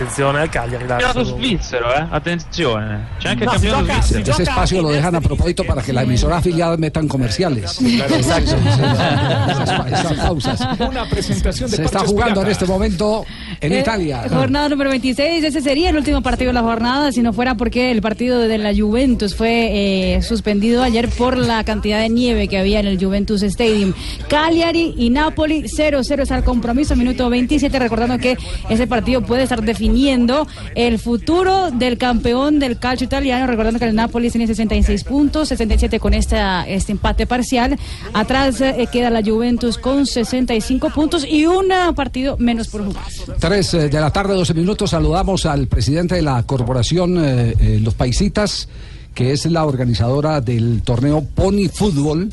Attenzione 0.00 0.38
al 0.40 0.48
Cagliari. 0.48 0.86
Campionato 0.86 1.24
svizzero, 1.24 1.94
eh? 1.94 2.06
Attenzione. 2.10 3.08
C'è 3.18 3.28
anche 3.28 3.44
No, 3.44 3.50
si 3.50 3.56
campionato 3.66 3.84
gioca- 3.86 4.02
svizzero. 4.02 4.30
Ese 4.32 4.42
espacio 4.44 4.80
lo 4.82 4.88
dejan 4.88 5.14
a 5.14 5.20
propósito 5.20 5.62
para 5.64 5.82
que 5.82 5.92
la 5.92 6.02
emisora 6.04 6.38
afiliada 6.38 6.76
metan 6.78 7.06
comerciales. 7.06 7.78
Exacto. 7.82 8.56
Esas, 8.56 9.86
esas 9.92 10.12
pausas. 10.14 10.68
Una 10.88 11.04
presentación 11.06 11.70
de 11.70 11.76
Se 11.76 11.84
está 11.84 11.98
jugando 12.00 12.40
en 12.40 12.48
este 12.48 12.64
momento 12.64 13.26
en 13.60 13.72
Eh, 13.74 13.80
Italia. 13.80 14.22
Jornada 14.30 14.70
número 14.70 14.88
26, 14.88 15.44
ese 15.44 15.60
sería 15.60 15.90
el 15.90 15.96
último 15.98 16.22
partido 16.22 16.48
de 16.48 16.54
la 16.54 16.62
jornada, 16.62 17.12
si 17.12 17.20
no 17.20 17.34
fuera 17.34 17.56
porque 17.56 17.90
el 17.90 18.00
partido 18.00 18.38
de 18.38 18.56
la 18.56 18.74
Juventus 18.74 19.34
fue 19.34 20.14
eh, 20.16 20.22
suspendido 20.22 20.82
ayer 20.82 21.10
por 21.10 21.36
la 21.36 21.62
cantidad 21.64 22.00
de 22.00 22.08
nieve 22.08 22.48
que 22.48 22.56
había 22.58 22.80
en 22.80 22.86
el 22.86 22.98
Juventus 23.04 23.42
Stadium. 23.42 23.92
Cagliari 24.28 24.94
y 24.96 25.10
Napoli 25.10 25.64
0-0 25.64 26.22
es 26.22 26.30
el 26.30 26.42
compromiso, 26.42 26.96
minuto 26.96 27.28
27, 27.28 27.78
recordando 27.78 28.16
que 28.16 28.38
ese 28.70 28.86
partido 28.86 29.20
puede 29.20 29.42
estar 29.42 29.60
definido 29.62 29.89
definiendo 29.90 30.46
el 30.74 30.98
futuro 30.98 31.70
del 31.70 31.98
campeón 31.98 32.58
del 32.58 32.78
calcio 32.78 33.04
italiano. 33.04 33.46
Recordando 33.46 33.78
que 33.78 33.86
el 33.86 33.94
Napoli 33.94 34.30
tiene 34.30 34.46
66 34.46 35.04
puntos, 35.04 35.48
67 35.48 35.98
con 35.98 36.14
esta, 36.14 36.66
este 36.66 36.92
empate 36.92 37.26
parcial. 37.26 37.78
Atrás 38.12 38.60
eh, 38.60 38.88
queda 38.90 39.10
la 39.10 39.22
Juventus 39.22 39.78
con 39.78 40.06
65 40.06 40.90
puntos 40.90 41.26
y 41.28 41.46
un 41.46 41.70
eh, 41.72 41.92
partido 41.94 42.36
menos 42.38 42.68
por 42.68 42.84
jugar. 42.84 43.04
Tres 43.38 43.74
eh, 43.74 43.88
de 43.88 44.00
la 44.00 44.12
tarde, 44.12 44.34
12 44.34 44.54
minutos. 44.54 44.90
Saludamos 44.90 45.46
al 45.46 45.66
presidente 45.66 46.14
de 46.14 46.22
la 46.22 46.42
corporación 46.44 47.22
eh, 47.22 47.54
eh, 47.58 47.80
Los 47.82 47.94
Paisitas, 47.94 48.68
que 49.14 49.32
es 49.32 49.46
la 49.46 49.64
organizadora 49.64 50.40
del 50.40 50.82
torneo 50.82 51.24
Pony 51.34 51.68
Fútbol, 51.72 52.32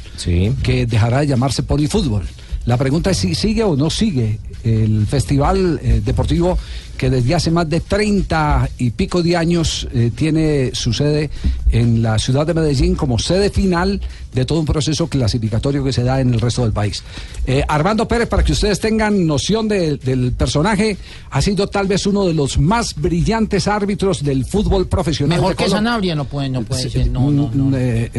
que 0.63 0.85
dejará 0.85 1.21
de 1.21 1.27
llamarse 1.27 1.63
Pony 1.63 1.87
Fútbol. 1.89 2.23
La 2.67 2.75
pregunta 2.75 3.11
es 3.11 3.17
si 3.17 3.33
sigue 3.33 3.63
o 3.63 3.77
no 3.77 3.89
sigue 3.89 4.39
el 4.65 5.07
festival 5.07 5.79
eh, 5.81 6.01
deportivo 6.03 6.57
que 6.97 7.09
desde 7.09 7.35
hace 7.35 7.51
más 7.51 7.69
de 7.69 7.79
30 7.79 8.69
y 8.79 8.89
pico 8.91 9.21
de 9.23 9.37
años 9.37 9.87
eh, 9.93 10.11
tiene 10.13 10.71
su 10.73 10.91
sede 10.93 11.29
en 11.71 12.01
la 12.01 12.17
ciudad 12.19 12.45
de 12.47 12.53
Medellín 12.53 12.95
como 12.95 13.19
sede 13.19 13.49
final 13.49 14.01
de 14.33 14.45
todo 14.45 14.59
un 14.59 14.65
proceso 14.65 15.07
clasificatorio 15.07 15.83
que 15.83 15.91
se 15.93 16.03
da 16.03 16.19
en 16.21 16.33
el 16.33 16.39
resto 16.39 16.61
del 16.63 16.71
país. 16.71 17.03
Eh, 17.47 17.63
Armando 17.67 18.07
Pérez, 18.07 18.27
para 18.27 18.43
que 18.43 18.51
ustedes 18.51 18.79
tengan 18.79 19.25
noción 19.25 19.67
de- 19.67 19.97
del 19.97 20.31
personaje, 20.33 20.97
ha 21.31 21.41
sido 21.41 21.67
tal 21.67 21.87
vez 21.87 22.05
uno 22.05 22.25
de 22.25 22.33
los 22.33 22.57
más 22.59 22.93
brillantes 22.95 23.67
árbitros 23.67 24.23
del 24.23 24.45
fútbol 24.45 24.87
profesional. 24.87 25.37
Mejor 25.39 25.55
de 25.55 25.63
que. 25.63 25.69
Sanabria 25.69 26.15
no 26.15 26.25
puede, 26.25 26.49
no 26.49 26.61
puede 26.63 26.89
ser. 26.89 27.09
No, 27.09 27.31
no, 27.31 27.49
no. 27.53 27.75
eh, 27.77 28.11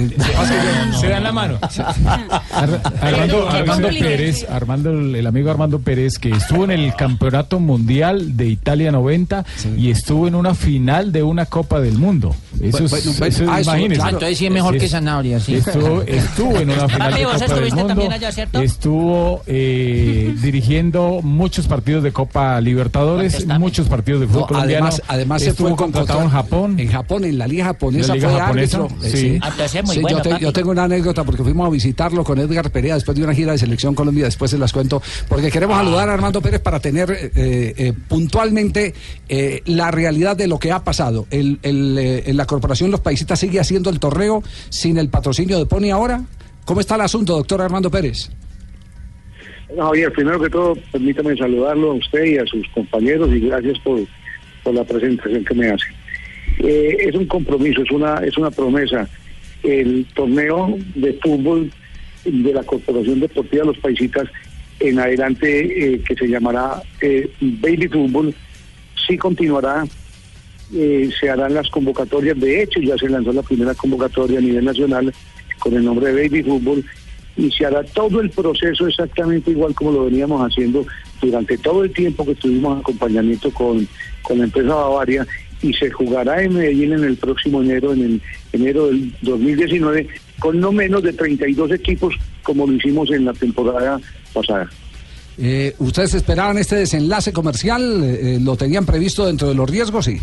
Se 1.01 1.09
dan 1.09 1.23
la 1.23 1.33
mano. 1.33 1.59
Ar- 2.51 2.81
Armando, 3.01 3.49
Armando 3.49 3.89
Pérez, 3.89 4.47
Armando, 4.49 4.91
el 4.91 5.15
el 5.17 5.27
amigo 5.27 5.51
Armando 5.51 5.79
Pérez, 5.81 6.19
que 6.19 6.31
estuvo 6.31 6.65
en 6.65 6.71
el 6.73 6.95
Campeonato 6.95 7.61
Mundial 7.61 8.37
de 8.37 8.47
Italia 8.49 8.68
90 8.77 9.45
y 9.77 9.91
estuvo 9.91 10.27
en 10.29 10.35
una 10.35 10.55
final 10.55 11.13
de 11.13 11.23
una 11.23 11.47
Copa 11.47 11.81
del 11.81 11.99
Mundo. 11.99 12.35
Eso 12.61 12.85
es, 12.85 12.91
Bueno, 12.91 13.05
bueno, 13.19 13.27
eso 13.27 13.45
es- 13.45 13.49
ah, 13.51 13.61
eso, 13.61 13.71
imagínese. 13.71 13.95
claro. 14.01 14.17
Entonces 14.17 14.39
sí 14.39 14.47
es 14.47 14.53
mejor 14.53 14.79
que 14.79 14.89
Sanabria, 14.89 15.41
sí. 15.41 15.55
Estuvo, 15.55 16.03
estuvo 16.07 16.57
en 16.59 16.71
una 16.71 16.89
final 16.89 17.11
Papi, 17.11 17.21
de 17.21 17.25
Copa 17.25 17.39
del 17.39 17.43
estuviste 17.51 17.75
Mundo. 17.77 17.89
también 17.89 18.13
allá, 18.13 18.33
¿cierto? 18.33 18.61
Estuvo 18.61 19.43
eh, 19.47 20.35
dirigiendo 20.43 21.21
muchos 21.23 21.67
partidos 21.67 22.03
de 22.03 22.13
Copa 22.13 22.61
Libertadores, 22.61 23.47
muchos 23.59 23.87
partidos 23.89 24.21
de 24.23 24.27
fútbol 24.27 24.41
No, 24.43 24.47
colombiano. 24.49 24.87
además, 24.87 25.03
además 25.09 25.43
se 25.43 25.51
estuvo 25.51 25.69
fue 25.69 25.77
con 25.77 25.93
contratado 25.93 26.23
en 26.23 26.31
Japón. 26.31 26.81
En 26.81 26.89
Japón, 26.89 27.25
en 27.25 27.39
la 27.39 27.47
liga 27.47 27.67
japonesa 27.67 28.09
La 28.09 28.15
liga 28.17 28.29
fue 28.31 28.41
japonesa, 28.41 28.77
árbitro. 28.79 29.07
Eh, 29.07 29.11
sí. 29.17 29.39
Ah, 29.41 29.49
entonces 29.51 29.75
es 29.77 29.85
muy 29.87 29.95
Sí, 29.95 30.01
bueno, 30.03 30.23
yo, 30.23 30.37
te- 30.37 30.41
yo 30.43 30.53
tengo 30.53 30.71
una 30.71 30.85
anécdota 30.85 31.25
porque 31.25 31.43
fuimos 31.43 31.67
a 31.67 31.71
visitarlo 31.71 32.25
con 32.25 32.39
Edgar 32.39 32.71
Perea 32.71 32.95
después 32.95 33.17
de 33.17 33.25
una 33.25 33.35
gira 33.35 33.53
de 33.53 33.59
Selección 33.59 33.95
Colombia, 33.95 34.25
después 34.25 34.51
se 34.51 34.59
las 34.59 34.73
cuento, 34.73 35.01
porque 35.29 35.51
queremos 35.51 35.77
Ah. 35.77 35.85
saludar 35.85 36.09
a 36.09 36.15
Armando 36.15 36.41
Pérez 36.41 36.61
para 36.61 36.81
tener 36.81 37.11
eh, 37.11 37.31
eh, 37.77 37.93
puntualmente 38.09 38.58
eh, 39.29 39.63
la 39.67 39.91
realidad 39.91 40.37
de 40.37 40.47
lo 40.49 40.59
que 40.59 40.73
ha 40.73 40.85
pasado. 40.85 41.27
El, 41.31 41.59
el, 41.63 41.97
eh, 41.99 42.33
la 42.35 42.47
corporación 42.47 42.91
Los 42.91 43.01
Paisitas 43.01 43.39
sigue 43.39 43.61
haciendo 43.61 43.91
el 43.91 44.01
torneo 44.01 44.43
sin 44.69 44.99
el 44.99 45.09
patrocinio 45.09 45.59
de 45.59 45.67
Pony 45.67 45.91
ahora. 45.91 46.23
¿Cómo 46.65 46.81
está 46.81 46.97
el 46.97 47.03
asunto, 47.03 47.35
doctor 47.35 47.63
Armando 47.63 47.91
Pérez? 47.91 48.31
Javier, 49.77 50.13
primero 50.13 50.41
que 50.41 50.51
todo, 50.51 50.75
permítame 50.93 51.37
saludarlo 51.37 51.93
a 51.93 51.95
usted 51.95 52.25
y 52.25 52.39
a 52.39 52.47
sus 52.47 52.67
compañeros 52.69 53.31
y 53.33 53.41
gracias 53.41 53.79
por, 53.81 54.01
por 54.63 54.75
la 54.75 54.85
presentación 54.85 55.45
que 55.45 55.55
me 55.55 55.69
hace. 55.69 55.87
Eh, 56.59 56.97
es 57.01 57.15
un 57.15 57.27
compromiso, 57.27 57.83
es 57.83 57.91
una, 57.91 58.17
es 58.17 58.37
una 58.37 58.51
promesa. 58.51 59.09
El 59.63 60.07
torneo 60.15 60.77
de 60.95 61.13
fútbol 61.23 61.71
de 62.25 62.53
la 62.53 62.63
Corporación 62.63 63.21
Deportiva 63.21 63.65
Los 63.65 63.79
Paisitas 63.79 64.29
en 64.81 64.99
adelante, 64.99 65.95
eh, 65.95 66.03
que 66.07 66.15
se 66.15 66.29
llamará 66.29 66.83
eh, 67.01 67.31
Baby 67.41 67.89
Fútbol, 67.89 68.35
sí 69.09 69.17
continuará. 69.17 69.85
eh, 70.75 71.09
se 71.19 71.31
harán 71.31 71.55
las 71.55 71.69
convocatorias. 71.71 72.39
De 72.39 72.63
hecho, 72.63 72.79
ya 72.81 72.97
se 72.99 73.09
lanzó 73.09 73.33
la 73.33 73.43
primera 73.43 73.75
convocatoria 73.75 74.39
a 74.39 74.43
nivel 74.43 74.67
nacional 74.67 75.13
con 75.59 75.75
el 75.75 75.83
nombre 75.83 76.13
de 76.13 76.29
Baby 76.29 76.43
Fútbol 76.43 76.85
y 77.39 77.51
se 77.53 77.65
hará 77.65 77.83
todo 77.85 78.21
el 78.21 78.31
proceso 78.31 78.87
exactamente 78.87 79.53
igual 79.53 79.75
como 79.75 79.93
lo 79.93 80.05
veníamos 80.07 80.43
haciendo 80.43 80.85
durante 81.23 81.57
todo 81.57 81.85
el 81.85 81.93
tiempo 81.93 82.27
que 82.27 82.35
tuvimos 82.35 82.81
acompañamiento 82.81 83.51
con, 83.53 83.89
con 84.23 84.39
la 84.39 84.45
empresa 84.45 84.75
Bavaria 84.75 85.27
y 85.63 85.73
se 85.73 85.91
jugará 85.91 86.43
en 86.43 86.55
Medellín 86.55 86.93
en 86.93 87.05
el 87.05 87.17
próximo 87.17 87.63
enero, 87.63 87.93
en 87.93 88.03
el 88.03 88.23
enero 88.53 88.87
del 88.89 89.13
2019, 89.23 90.09
con 90.39 90.61
no 90.61 90.73
menos 90.73 91.03
de 91.03 91.13
32 91.13 91.73
equipos 91.73 92.15
como 92.43 92.67
lo 92.67 92.75
hicimos 92.75 93.11
en 93.11 93.25
la 93.25 93.33
temporada 93.33 94.01
pasada. 94.33 94.69
Eh, 95.41 95.75
¿Ustedes 95.79 96.15
esperaban 96.15 96.59
este 96.59 96.77
desenlace 96.77 97.33
comercial? 97.33 98.03
Eh, 98.03 98.39
¿Lo 98.41 98.57
tenían 98.57 98.85
previsto 98.85 99.27
dentro 99.27 99.49
de 99.49 99.55
los 99.55 99.71
riesgos? 99.71 100.07
Sí. 100.07 100.19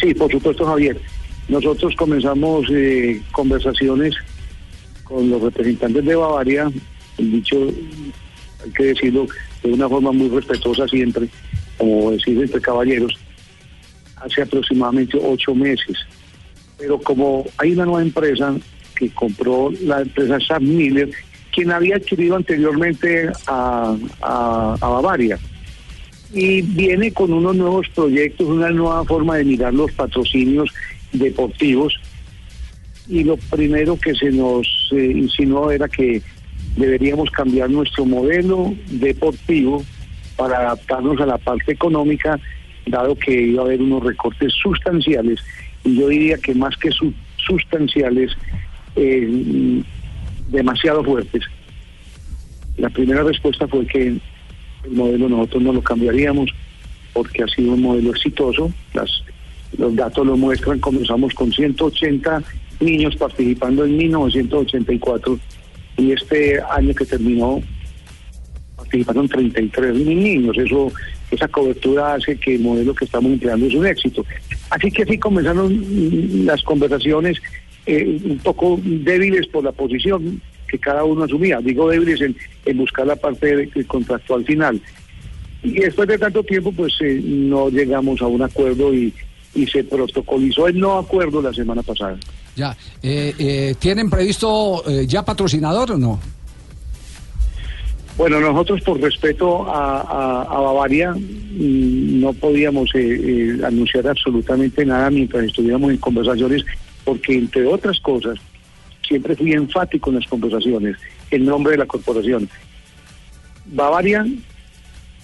Sí, 0.00 0.14
por 0.14 0.30
supuesto, 0.30 0.66
Javier. 0.66 1.00
Nosotros 1.48 1.94
comenzamos 1.96 2.66
eh, 2.70 3.20
conversaciones 3.32 4.14
con 5.04 5.30
los 5.30 5.40
representantes 5.40 6.04
de 6.04 6.14
Bavaria, 6.16 6.70
dicho, 7.18 7.56
hay 8.64 8.70
que 8.72 8.84
decirlo 8.86 9.26
de 9.62 9.72
una 9.72 9.88
forma 9.88 10.12
muy 10.12 10.28
respetuosa 10.28 10.86
siempre, 10.88 11.28
como 11.78 12.10
decir 12.10 12.40
entre 12.40 12.60
caballeros, 12.60 13.16
hace 14.16 14.42
aproximadamente 14.42 15.18
ocho 15.22 15.54
meses. 15.54 15.96
Pero 16.78 16.98
como 16.98 17.44
hay 17.58 17.72
una 17.72 17.84
nueva 17.84 18.02
empresa 18.02 18.54
que 18.98 19.08
compró 19.10 19.70
la 19.82 20.00
empresa 20.00 20.38
Sam 20.40 20.64
Miller, 20.64 21.10
quien 21.56 21.72
había 21.72 21.96
adquirido 21.96 22.36
anteriormente 22.36 23.30
a, 23.46 23.96
Bavaria. 24.78 25.38
Y 26.34 26.60
viene 26.60 27.10
con 27.12 27.32
unos 27.32 27.56
nuevos 27.56 27.88
proyectos, 27.94 28.46
una 28.46 28.70
nueva 28.70 29.04
forma 29.04 29.36
de 29.36 29.44
mirar 29.44 29.72
los 29.72 29.90
patrocinios 29.92 30.68
deportivos. 31.12 31.98
Y 33.08 33.24
lo 33.24 33.38
primero 33.38 33.96
que 33.98 34.14
se 34.14 34.30
nos 34.32 34.66
eh, 34.92 35.12
insinuó 35.14 35.70
era 35.70 35.88
que 35.88 36.20
deberíamos 36.76 37.30
cambiar 37.30 37.70
nuestro 37.70 38.04
modelo 38.04 38.74
deportivo 38.90 39.82
para 40.36 40.58
adaptarnos 40.58 41.18
a 41.22 41.26
la 41.26 41.38
parte 41.38 41.72
económica, 41.72 42.38
dado 42.84 43.14
que 43.14 43.32
iba 43.32 43.62
a 43.62 43.64
haber 43.64 43.80
unos 43.80 44.04
recortes 44.04 44.52
sustanciales, 44.62 45.40
y 45.84 45.96
yo 45.96 46.08
diría 46.08 46.36
que 46.36 46.54
más 46.54 46.76
que 46.76 46.90
su- 46.90 47.14
sustanciales, 47.46 48.32
eh, 48.96 49.80
demasiado 50.48 51.02
fuertes. 51.04 51.42
La 52.76 52.90
primera 52.90 53.22
respuesta 53.22 53.66
fue 53.66 53.86
que 53.86 54.06
el 54.08 54.20
modelo 54.90 55.28
nosotros 55.28 55.62
no 55.62 55.72
lo 55.72 55.82
cambiaríamos 55.82 56.50
porque 57.12 57.42
ha 57.42 57.48
sido 57.48 57.72
un 57.72 57.82
modelo 57.82 58.10
exitoso. 58.10 58.70
Las, 58.92 59.10
los 59.78 59.94
datos 59.96 60.26
lo 60.26 60.36
muestran, 60.36 60.78
comenzamos 60.80 61.32
con 61.34 61.52
180 61.52 62.42
niños 62.80 63.16
participando 63.16 63.84
en 63.84 63.96
1984 63.96 65.38
y 65.96 66.12
este 66.12 66.60
año 66.70 66.94
que 66.94 67.06
terminó 67.06 67.62
participaron 68.76 69.28
33 69.28 69.94
mil 69.94 70.22
niños. 70.22 70.58
Eso, 70.58 70.92
esa 71.30 71.48
cobertura 71.48 72.14
hace 72.14 72.36
que 72.36 72.56
el 72.56 72.62
modelo 72.62 72.94
que 72.94 73.06
estamos 73.06 73.32
empleando 73.32 73.66
es 73.66 73.74
un 73.74 73.86
éxito. 73.86 74.24
Así 74.70 74.90
que 74.90 75.02
así 75.02 75.18
comenzaron 75.18 76.44
las 76.44 76.62
conversaciones 76.62 77.40
eh, 77.86 78.20
un 78.24 78.38
poco 78.38 78.78
débiles 78.82 79.46
por 79.48 79.64
la 79.64 79.72
posición 79.72 80.40
que 80.68 80.78
cada 80.78 81.04
uno 81.04 81.24
asumía. 81.24 81.60
Digo 81.60 81.88
débiles 81.88 82.20
en, 82.20 82.36
en 82.64 82.76
buscar 82.78 83.06
la 83.06 83.16
parte 83.16 83.54
de- 83.56 83.66
de 83.66 83.84
contractual 83.86 84.44
final. 84.44 84.80
Y 85.62 85.72
después 85.80 86.08
de 86.08 86.18
tanto 86.18 86.42
tiempo, 86.42 86.72
pues 86.72 86.92
eh, 87.00 87.20
no 87.24 87.68
llegamos 87.70 88.20
a 88.20 88.26
un 88.26 88.42
acuerdo 88.42 88.92
y, 88.92 89.12
y 89.54 89.66
se 89.66 89.82
protocolizó 89.84 90.68
el 90.68 90.78
no 90.78 90.98
acuerdo 90.98 91.40
la 91.40 91.52
semana 91.52 91.82
pasada. 91.82 92.16
Ya. 92.56 92.76
Eh, 93.02 93.34
eh, 93.38 93.74
¿Tienen 93.78 94.08
previsto 94.10 94.82
eh, 94.88 95.06
ya 95.06 95.24
patrocinador 95.24 95.92
o 95.92 95.98
no? 95.98 96.20
Bueno, 98.16 98.40
nosotros 98.40 98.80
por 98.82 98.98
respeto 99.00 99.68
a, 99.68 100.00
a- 100.00 100.42
a 100.42 100.60
Bavaria 100.60 101.12
mm, 101.12 102.20
no 102.20 102.32
podíamos 102.32 102.90
anunciar 103.62 104.08
absolutamente 104.08 104.86
nada 104.86 105.10
mientras 105.10 105.44
estuviéramos 105.44 105.90
en 105.90 105.98
conversaciones, 105.98 106.64
porque 107.06 107.34
entre 107.34 107.64
otras 107.64 108.00
cosas, 108.00 108.36
siempre 109.06 109.36
fui 109.36 109.52
enfático 109.52 110.10
en 110.10 110.16
las 110.16 110.26
conversaciones, 110.26 110.96
el 111.30 111.46
nombre 111.46 111.72
de 111.72 111.78
la 111.78 111.86
corporación. 111.86 112.50
Bavaria 113.64 114.26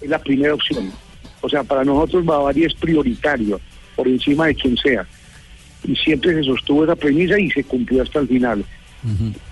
es 0.00 0.08
la 0.08 0.20
primera 0.20 0.54
opción. 0.54 0.92
O 1.40 1.48
sea, 1.48 1.64
para 1.64 1.84
nosotros 1.84 2.24
Bavaria 2.24 2.68
es 2.68 2.74
prioritario, 2.74 3.60
por 3.96 4.06
encima 4.06 4.46
de 4.46 4.54
quien 4.54 4.76
sea. 4.76 5.04
Y 5.82 5.96
siempre 5.96 6.34
se 6.34 6.44
sostuvo 6.44 6.84
esa 6.84 6.94
premisa 6.94 7.38
y 7.38 7.50
se 7.50 7.64
cumplió 7.64 8.04
hasta 8.04 8.20
el 8.20 8.28
final. 8.28 8.64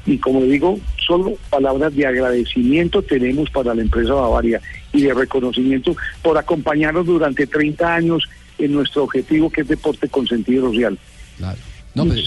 Y 0.07 0.19
como 0.19 0.43
digo, 0.43 0.79
solo 1.05 1.37
palabras 1.51 1.93
de 1.97 2.07
agradecimiento 2.07 3.03
tenemos 3.03 3.51
para 3.51 3.75
la 3.75 3.83
empresa 3.83 4.13
Bavaria 4.13 4.61
y 4.93 5.03
de 5.03 5.13
reconocimiento 5.13 5.97
por 6.23 6.39
acompañarnos 6.39 7.07
durante 7.07 7.49
30 7.49 7.93
años 7.93 8.29
en 8.59 8.73
nuestro 8.73 9.03
objetivo 9.03 9.51
que 9.51 9.63
es 9.63 9.69
deporte 9.69 10.09
con 10.09 10.29
sentido 10.29 10.69
social. 10.69 10.97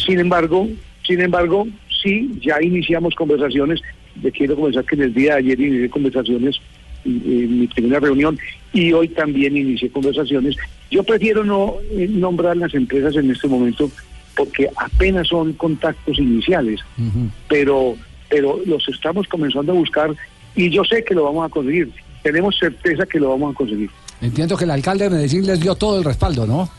Sin 0.05 0.19
embargo, 0.19 0.67
sin 1.05 1.21
embargo, 1.21 1.67
sí, 2.01 2.31
ya 2.41 2.61
iniciamos 2.61 3.15
conversaciones. 3.15 3.81
Le 4.21 4.31
quiero 4.31 4.55
comenzar 4.55 4.85
que 4.85 4.95
en 4.95 5.03
el 5.03 5.13
día 5.13 5.33
de 5.33 5.39
ayer 5.39 5.59
inicié 5.59 5.89
conversaciones 5.89 6.59
en 7.05 7.59
mi 7.59 7.67
primera 7.67 7.99
reunión 7.99 8.37
y 8.71 8.93
hoy 8.93 9.09
también 9.09 9.57
inicié 9.57 9.89
conversaciones. 9.89 10.55
Yo 10.89 11.03
prefiero 11.03 11.43
no 11.43 11.75
eh, 11.91 12.07
nombrar 12.09 12.55
las 12.57 12.73
empresas 12.73 13.15
en 13.15 13.29
este 13.31 13.47
momento 13.47 13.89
porque 14.35 14.69
apenas 14.75 15.27
son 15.27 15.53
contactos 15.53 16.17
iniciales, 16.17 16.79
pero, 17.47 17.95
pero 18.29 18.59
los 18.65 18.87
estamos 18.87 19.27
comenzando 19.27 19.73
a 19.73 19.75
buscar 19.75 20.15
y 20.55 20.69
yo 20.71 20.83
sé 20.83 21.03
que 21.03 21.13
lo 21.13 21.25
vamos 21.25 21.45
a 21.45 21.49
conseguir. 21.49 21.91
Tenemos 22.23 22.57
certeza 22.57 23.05
que 23.05 23.19
lo 23.19 23.29
vamos 23.29 23.53
a 23.53 23.57
conseguir. 23.57 23.91
Entiendo 24.21 24.57
que 24.57 24.63
el 24.63 24.71
alcalde 24.71 25.03
de 25.03 25.09
Medellín 25.11 25.45
les 25.45 25.59
dio 25.59 25.75
todo 25.75 25.99
el 25.99 26.03
respaldo, 26.03 26.47
¿no? 26.47 26.69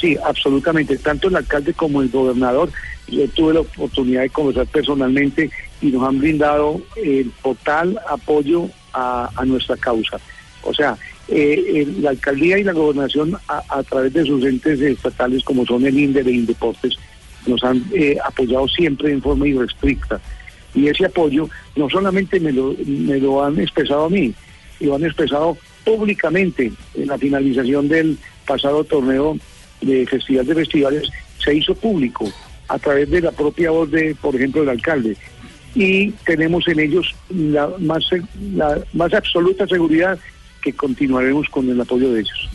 Sí, 0.00 0.16
absolutamente. 0.24 0.96
Tanto 0.98 1.28
el 1.28 1.36
alcalde 1.36 1.72
como 1.72 2.02
el 2.02 2.08
gobernador. 2.10 2.70
Yo 3.08 3.28
tuve 3.28 3.54
la 3.54 3.60
oportunidad 3.60 4.22
de 4.22 4.30
conversar 4.30 4.66
personalmente 4.66 5.50
y 5.80 5.86
nos 5.86 6.08
han 6.08 6.18
brindado 6.18 6.80
el 6.96 7.30
total 7.42 7.98
apoyo 8.08 8.68
a, 8.92 9.30
nuestra 9.44 9.76
causa. 9.76 10.18
O 10.62 10.72
sea, 10.72 10.96
eh, 11.28 11.62
el- 11.74 12.02
la 12.02 12.10
alcaldía 12.10 12.58
y 12.58 12.64
la 12.64 12.72
gobernación, 12.72 13.36
a, 13.48 13.62
a 13.68 13.82
través 13.82 14.12
de 14.14 14.24
sus 14.24 14.44
entes 14.44 14.80
estatales 14.80 15.42
como 15.44 15.66
son 15.66 15.84
el 15.86 15.98
INDE 15.98 16.20
e 16.20 16.30
Indeportes, 16.32 16.94
nos 17.46 17.62
han 17.64 17.84
eh, 17.92 18.16
apoyado 18.24 18.66
siempre 18.68 19.12
en 19.12 19.20
forma 19.20 19.46
irrestricta. 19.46 20.20
Y 20.74 20.88
ese 20.88 21.06
apoyo 21.06 21.48
no 21.76 21.88
solamente 21.90 22.40
me 22.40 22.52
lo, 22.52 22.74
me 22.86 23.18
lo 23.18 23.44
han 23.44 23.60
expresado 23.60 24.06
a 24.06 24.10
mí, 24.10 24.32
lo 24.80 24.94
han 24.96 25.04
expresado 25.04 25.56
públicamente 25.84 26.72
en 26.94 27.06
la 27.06 27.18
finalización 27.18 27.88
del 27.88 28.16
pasado 28.46 28.82
torneo 28.84 29.36
de 29.84 30.06
Festival 30.06 30.46
de 30.46 30.54
Festivales, 30.54 31.10
se 31.42 31.54
hizo 31.54 31.74
público 31.74 32.30
a 32.68 32.78
través 32.78 33.10
de 33.10 33.20
la 33.20 33.32
propia 33.32 33.70
voz 33.70 33.90
de, 33.90 34.14
por 34.20 34.34
ejemplo, 34.34 34.62
del 34.62 34.70
alcalde. 34.70 35.16
Y 35.74 36.10
tenemos 36.24 36.66
en 36.68 36.80
ellos 36.80 37.14
la 37.30 37.68
más, 37.78 38.04
la 38.54 38.78
más 38.92 39.12
absoluta 39.12 39.66
seguridad 39.66 40.18
que 40.62 40.72
continuaremos 40.72 41.48
con 41.48 41.68
el 41.68 41.80
apoyo 41.80 42.12
de 42.12 42.20
ellos. 42.20 42.48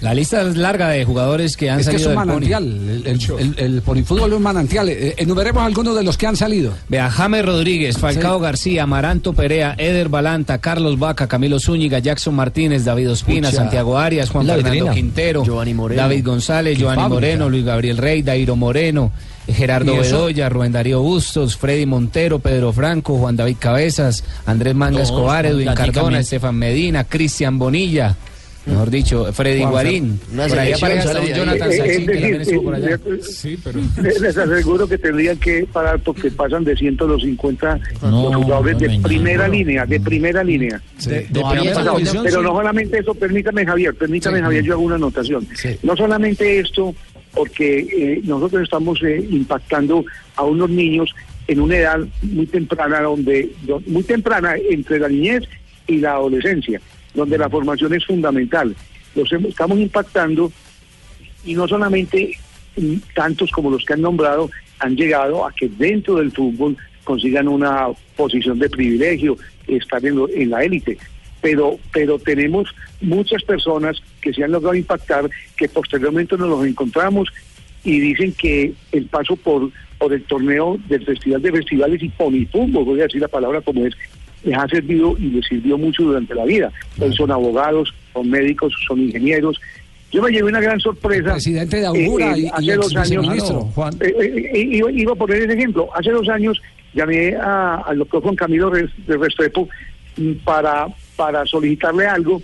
La 0.00 0.14
lista 0.14 0.42
es 0.42 0.56
larga 0.56 0.88
de 0.88 1.04
jugadores 1.04 1.56
que 1.56 1.70
han 1.70 1.80
Es 1.80 1.88
que 1.88 1.96
es 1.96 2.02
salido 2.02 2.20
un 2.20 2.26
manantial. 2.26 2.64
El, 2.64 3.06
el, 3.06 3.20
el, 3.38 3.54
el 3.58 3.82
polifútbol 3.82 4.30
es 4.30 4.36
un 4.36 4.42
manantial. 4.42 4.88
Eh, 4.88 5.14
enumeremos 5.18 5.62
algunos 5.62 5.94
de 5.96 6.02
los 6.02 6.16
que 6.16 6.26
han 6.26 6.36
salido. 6.36 6.72
Vea, 6.88 7.10
James 7.10 7.44
Rodríguez, 7.44 7.98
Falcao 7.98 8.40
García, 8.40 8.82
Amaranto 8.84 9.32
Perea, 9.32 9.74
Eder 9.78 10.08
Balanta, 10.08 10.58
Carlos 10.58 10.98
Vaca, 10.98 11.26
Camilo 11.26 11.60
Zúñiga, 11.60 11.98
Jackson 11.98 12.34
Martínez, 12.34 12.84
David 12.84 13.10
Ospina, 13.10 13.48
Pucha. 13.48 13.62
Santiago 13.62 13.98
Arias, 13.98 14.30
Juan 14.30 14.46
La 14.46 14.54
Fernando 14.54 14.74
vitrina. 14.74 14.94
Quintero, 14.94 15.44
Moreno. 15.74 16.02
David 16.02 16.24
González, 16.24 16.78
Giovanni 16.78 17.02
fábrica. 17.02 17.14
Moreno, 17.14 17.48
Luis 17.48 17.64
Gabriel 17.64 17.96
Rey, 17.98 18.22
Dairo 18.22 18.56
Moreno, 18.56 19.12
Gerardo 19.46 19.94
¿Y 19.94 19.98
eso? 19.98 20.16
Bedoya, 20.16 20.48
Rubén 20.48 20.72
Darío 20.72 21.00
Bustos, 21.02 21.56
Freddy 21.56 21.86
Montero, 21.86 22.38
Pedro 22.38 22.72
Franco, 22.72 23.16
Juan 23.18 23.36
David 23.36 23.56
Cabezas, 23.58 24.22
Andrés 24.46 24.74
Manga 24.74 25.02
Escobar, 25.02 25.46
Edwin. 25.46 25.68
Cardona, 25.74 26.20
Estefan 26.20 26.54
Medina, 26.54 27.04
Cristian 27.04 27.58
Bonilla. 27.58 28.16
Mejor 28.66 28.90
dicho, 28.90 29.32
Freddy 29.32 29.64
Guarín. 29.64 30.20
Una 30.32 30.46
Por 30.46 30.58
allá 30.58 30.76
selección, 30.76 30.90
aparece 30.92 31.08
hasta 31.08 31.10
un 31.10 31.14
sale 31.14 31.26
de 31.26 31.32
ahí. 31.32 31.38
Jonathan 31.40 31.72
Sachin, 31.72 31.84
es 31.90 31.98
que 31.98 32.04
también 32.06 32.38
decir, 32.38 32.40
estuvo 32.54 32.62
por 32.62 32.74
allá. 32.74 32.98
Sí, 33.22 33.58
pero... 33.64 33.80
Les 34.20 34.36
aseguro 34.38 34.88
que 34.88 34.98
tendrían 34.98 35.36
que 35.38 35.66
parar 35.72 35.98
porque 36.00 36.30
pasan 36.30 36.64
de 36.64 36.76
100 36.76 36.96
a 37.00 37.04
los 37.04 37.22
50 37.22 37.80
No, 38.02 38.30
los 38.32 38.36
jugadores 38.44 38.78
de 38.78 38.98
no, 38.98 39.02
primera 39.02 39.46
no. 39.48 39.52
línea, 39.54 39.84
de 39.86 39.98
primera 40.00 40.44
línea. 40.44 40.80
De, 41.04 41.10
de 41.28 41.40
No, 41.40 41.50
primera 41.50 41.80
había- 41.80 42.22
Pero- 42.22 42.42
no 42.42 42.50
solamente 42.50 42.98
eso, 43.00 43.14
permítame 43.14 43.66
Javier, 43.66 43.94
permítame 43.94 44.40
Javier, 44.40 44.62
yo 44.64 44.74
hago 44.74 44.82
una 44.82 44.94
anotación. 44.94 45.46
No 45.82 45.96
solamente 45.96 46.60
esto, 46.60 46.94
porque 47.34 47.78
eh, 47.80 48.20
nosotros 48.24 48.62
estamos 48.62 49.02
eh, 49.02 49.26
impactando 49.30 50.04
a 50.36 50.44
unos 50.44 50.70
niños 50.70 51.10
en 51.48 51.60
una 51.60 51.76
edad 51.76 51.98
muy 52.22 52.46
temprana, 52.46 53.00
donde 53.00 53.50
do- 53.62 53.82
muy 53.86 54.04
temprana 54.04 54.54
entre 54.70 55.00
la 55.00 55.08
niñez 55.08 55.42
y 55.88 55.96
la 55.98 56.12
adolescencia, 56.12 56.80
donde 57.14 57.38
la 57.38 57.48
formación 57.50 57.94
es 57.94 58.04
fundamental. 58.04 58.74
Los 59.14 59.30
estamos 59.32 59.78
impactando 59.78 60.50
y 61.44 61.54
no 61.54 61.66
solamente 61.68 62.36
mm, 62.76 62.94
tantos 63.14 63.50
como 63.50 63.70
los 63.70 63.84
que 63.84 63.94
han 63.94 64.00
nombrado 64.02 64.50
han 64.78 64.96
llegado 64.96 65.46
a 65.46 65.52
que 65.52 65.68
dentro 65.68 66.16
del 66.16 66.32
fútbol 66.32 66.76
consigan 67.04 67.48
una 67.48 67.88
posición 68.16 68.58
de 68.58 68.70
privilegio, 68.70 69.36
estar 69.66 70.04
en, 70.04 70.16
lo- 70.16 70.28
en 70.28 70.50
la 70.50 70.64
élite. 70.64 70.98
Pero, 71.40 71.78
pero 71.92 72.18
tenemos 72.18 72.68
muchas 73.00 73.42
personas 73.42 74.00
que 74.20 74.32
se 74.32 74.44
han 74.44 74.52
logrado 74.52 74.74
impactar, 74.76 75.28
que 75.56 75.68
posteriormente 75.68 76.36
nos 76.36 76.48
los 76.48 76.64
encontramos 76.66 77.28
y 77.84 77.98
dicen 77.98 78.32
que 78.32 78.72
el 78.92 79.06
paso 79.06 79.34
por, 79.34 79.70
por 79.98 80.12
el 80.12 80.22
torneo 80.22 80.78
del 80.88 81.04
Festival 81.04 81.42
de 81.42 81.50
Festivales 81.50 82.00
y 82.02 82.08
Ponifútbol, 82.10 82.84
voy 82.84 83.00
a 83.00 83.04
decir 83.04 83.20
la 83.20 83.26
palabra 83.28 83.60
como 83.60 83.84
es, 83.84 83.94
les 84.44 84.56
ha 84.56 84.66
servido 84.68 85.16
y 85.18 85.30
les 85.30 85.46
sirvió 85.46 85.78
mucho 85.78 86.02
durante 86.04 86.34
la 86.34 86.44
vida. 86.44 86.70
Hoy 86.98 87.14
son 87.14 87.30
abogados, 87.30 87.92
son 88.12 88.28
médicos, 88.30 88.72
son 88.86 89.00
ingenieros. 89.00 89.60
Yo 90.10 90.22
me 90.22 90.30
llevé 90.30 90.48
una 90.50 90.60
gran 90.60 90.78
sorpresa. 90.78 91.32
Presidente 91.32 91.78
de 91.78 91.86
Augura 91.86 92.36
eh, 92.36 92.40
y- 92.40 92.42
y 92.44 92.48
hace 92.48 92.76
dos 92.76 92.96
años, 92.96 93.26
Juan. 93.74 93.94
eh, 94.00 94.14
eh, 94.20 94.50
eh, 94.54 94.58
iba, 94.72 94.90
iba 94.92 95.12
a 95.12 95.16
poner 95.16 95.42
ese 95.42 95.54
ejemplo. 95.54 95.88
Hace 95.94 96.10
dos 96.10 96.28
años 96.28 96.60
llamé 96.92 97.34
a- 97.36 97.76
al 97.86 97.98
doctor 97.98 98.22
Juan 98.22 98.36
Camilo 98.36 98.70
de 98.70 98.88
Restrepo 99.06 99.68
mm, 100.18 100.32
para, 100.44 100.86
para 101.16 101.46
solicitarle 101.46 102.06
algo, 102.06 102.42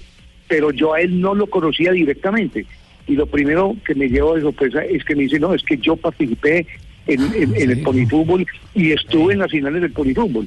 pero 0.48 0.70
yo 0.70 0.94
a 0.94 1.00
él 1.02 1.20
no 1.20 1.34
lo 1.34 1.46
conocía 1.46 1.92
directamente. 1.92 2.64
Y 3.06 3.14
lo 3.16 3.26
primero 3.26 3.76
que 3.86 3.94
me 3.94 4.08
llevo 4.08 4.34
de 4.36 4.42
sorpresa 4.42 4.82
es 4.84 5.04
que 5.04 5.14
me 5.14 5.24
dice, 5.24 5.38
no, 5.38 5.52
es 5.54 5.62
que 5.62 5.76
yo 5.78 5.96
participé 5.96 6.66
en, 7.08 7.20
en- 7.34 7.56
en 7.56 7.70
el 7.70 7.80
polifútbol 7.82 8.46
y 8.74 8.92
estuve 8.92 9.32
en 9.32 9.40
las 9.40 9.50
finales 9.50 9.80
del 9.82 9.90
polifútbol. 9.92 10.46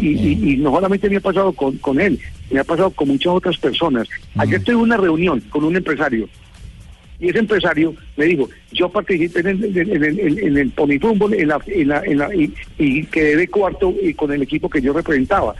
y, 0.00 0.08
y- 0.10 0.52
y 0.52 0.56
no 0.58 0.70
solamente 0.70 1.08
me 1.10 1.16
ha 1.16 1.20
pasado 1.20 1.52
con, 1.52 1.76
con 1.78 2.00
él, 2.00 2.18
me 2.50 2.60
ha 2.60 2.64
pasado 2.64 2.90
con 2.90 3.08
muchas 3.08 3.32
otras 3.32 3.56
personas. 3.58 4.06
Ayer 4.36 4.62
tuve 4.62 4.76
una 4.76 4.96
reunión 4.96 5.40
con 5.50 5.64
un 5.64 5.74
empresario 5.76 6.28
y 7.18 7.28
ese 7.28 7.38
empresario 7.38 7.94
me 8.16 8.24
dijo, 8.26 8.48
yo 8.72 8.88
participé 8.88 9.40
en 9.40 9.46
el, 9.48 9.64
en 9.64 9.78
el, 9.78 10.04
en- 10.04 10.56
el 10.58 10.72
en 11.38 11.48
la, 11.48 11.60
en 11.66 11.88
la, 11.88 12.02
en 12.04 12.18
la- 12.18 12.34
y, 12.34 12.52
y 12.78 13.04
quedé 13.06 13.36
de 13.36 13.48
cuarto 13.48 13.94
y 14.02 14.12
con 14.14 14.32
el 14.32 14.42
equipo 14.42 14.68
que 14.68 14.80
yo 14.82 14.92
representaba. 14.92 15.54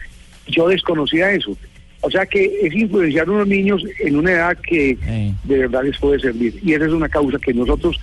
Yo 0.49 0.69
desconocía 0.69 1.33
eso. 1.33 1.57
O 2.05 2.11
sea 2.11 2.27
que 2.27 2.59
es 2.63 2.75
influenciar 2.75 3.29
a 3.29 3.31
unos 3.31 3.47
niños 3.47 3.81
en 4.01 4.17
una 4.17 4.33
edad 4.33 4.59
que 4.59 4.99
de 5.45 5.59
verdad 5.59 5.85
les 5.85 5.97
puede 5.99 6.19
servir. 6.19 6.59
Y 6.65 6.73
esa 6.75 6.87
es 6.87 6.93
una 6.93 7.09
causa 7.09 7.39
que 7.39 7.55
nosotros 7.55 7.97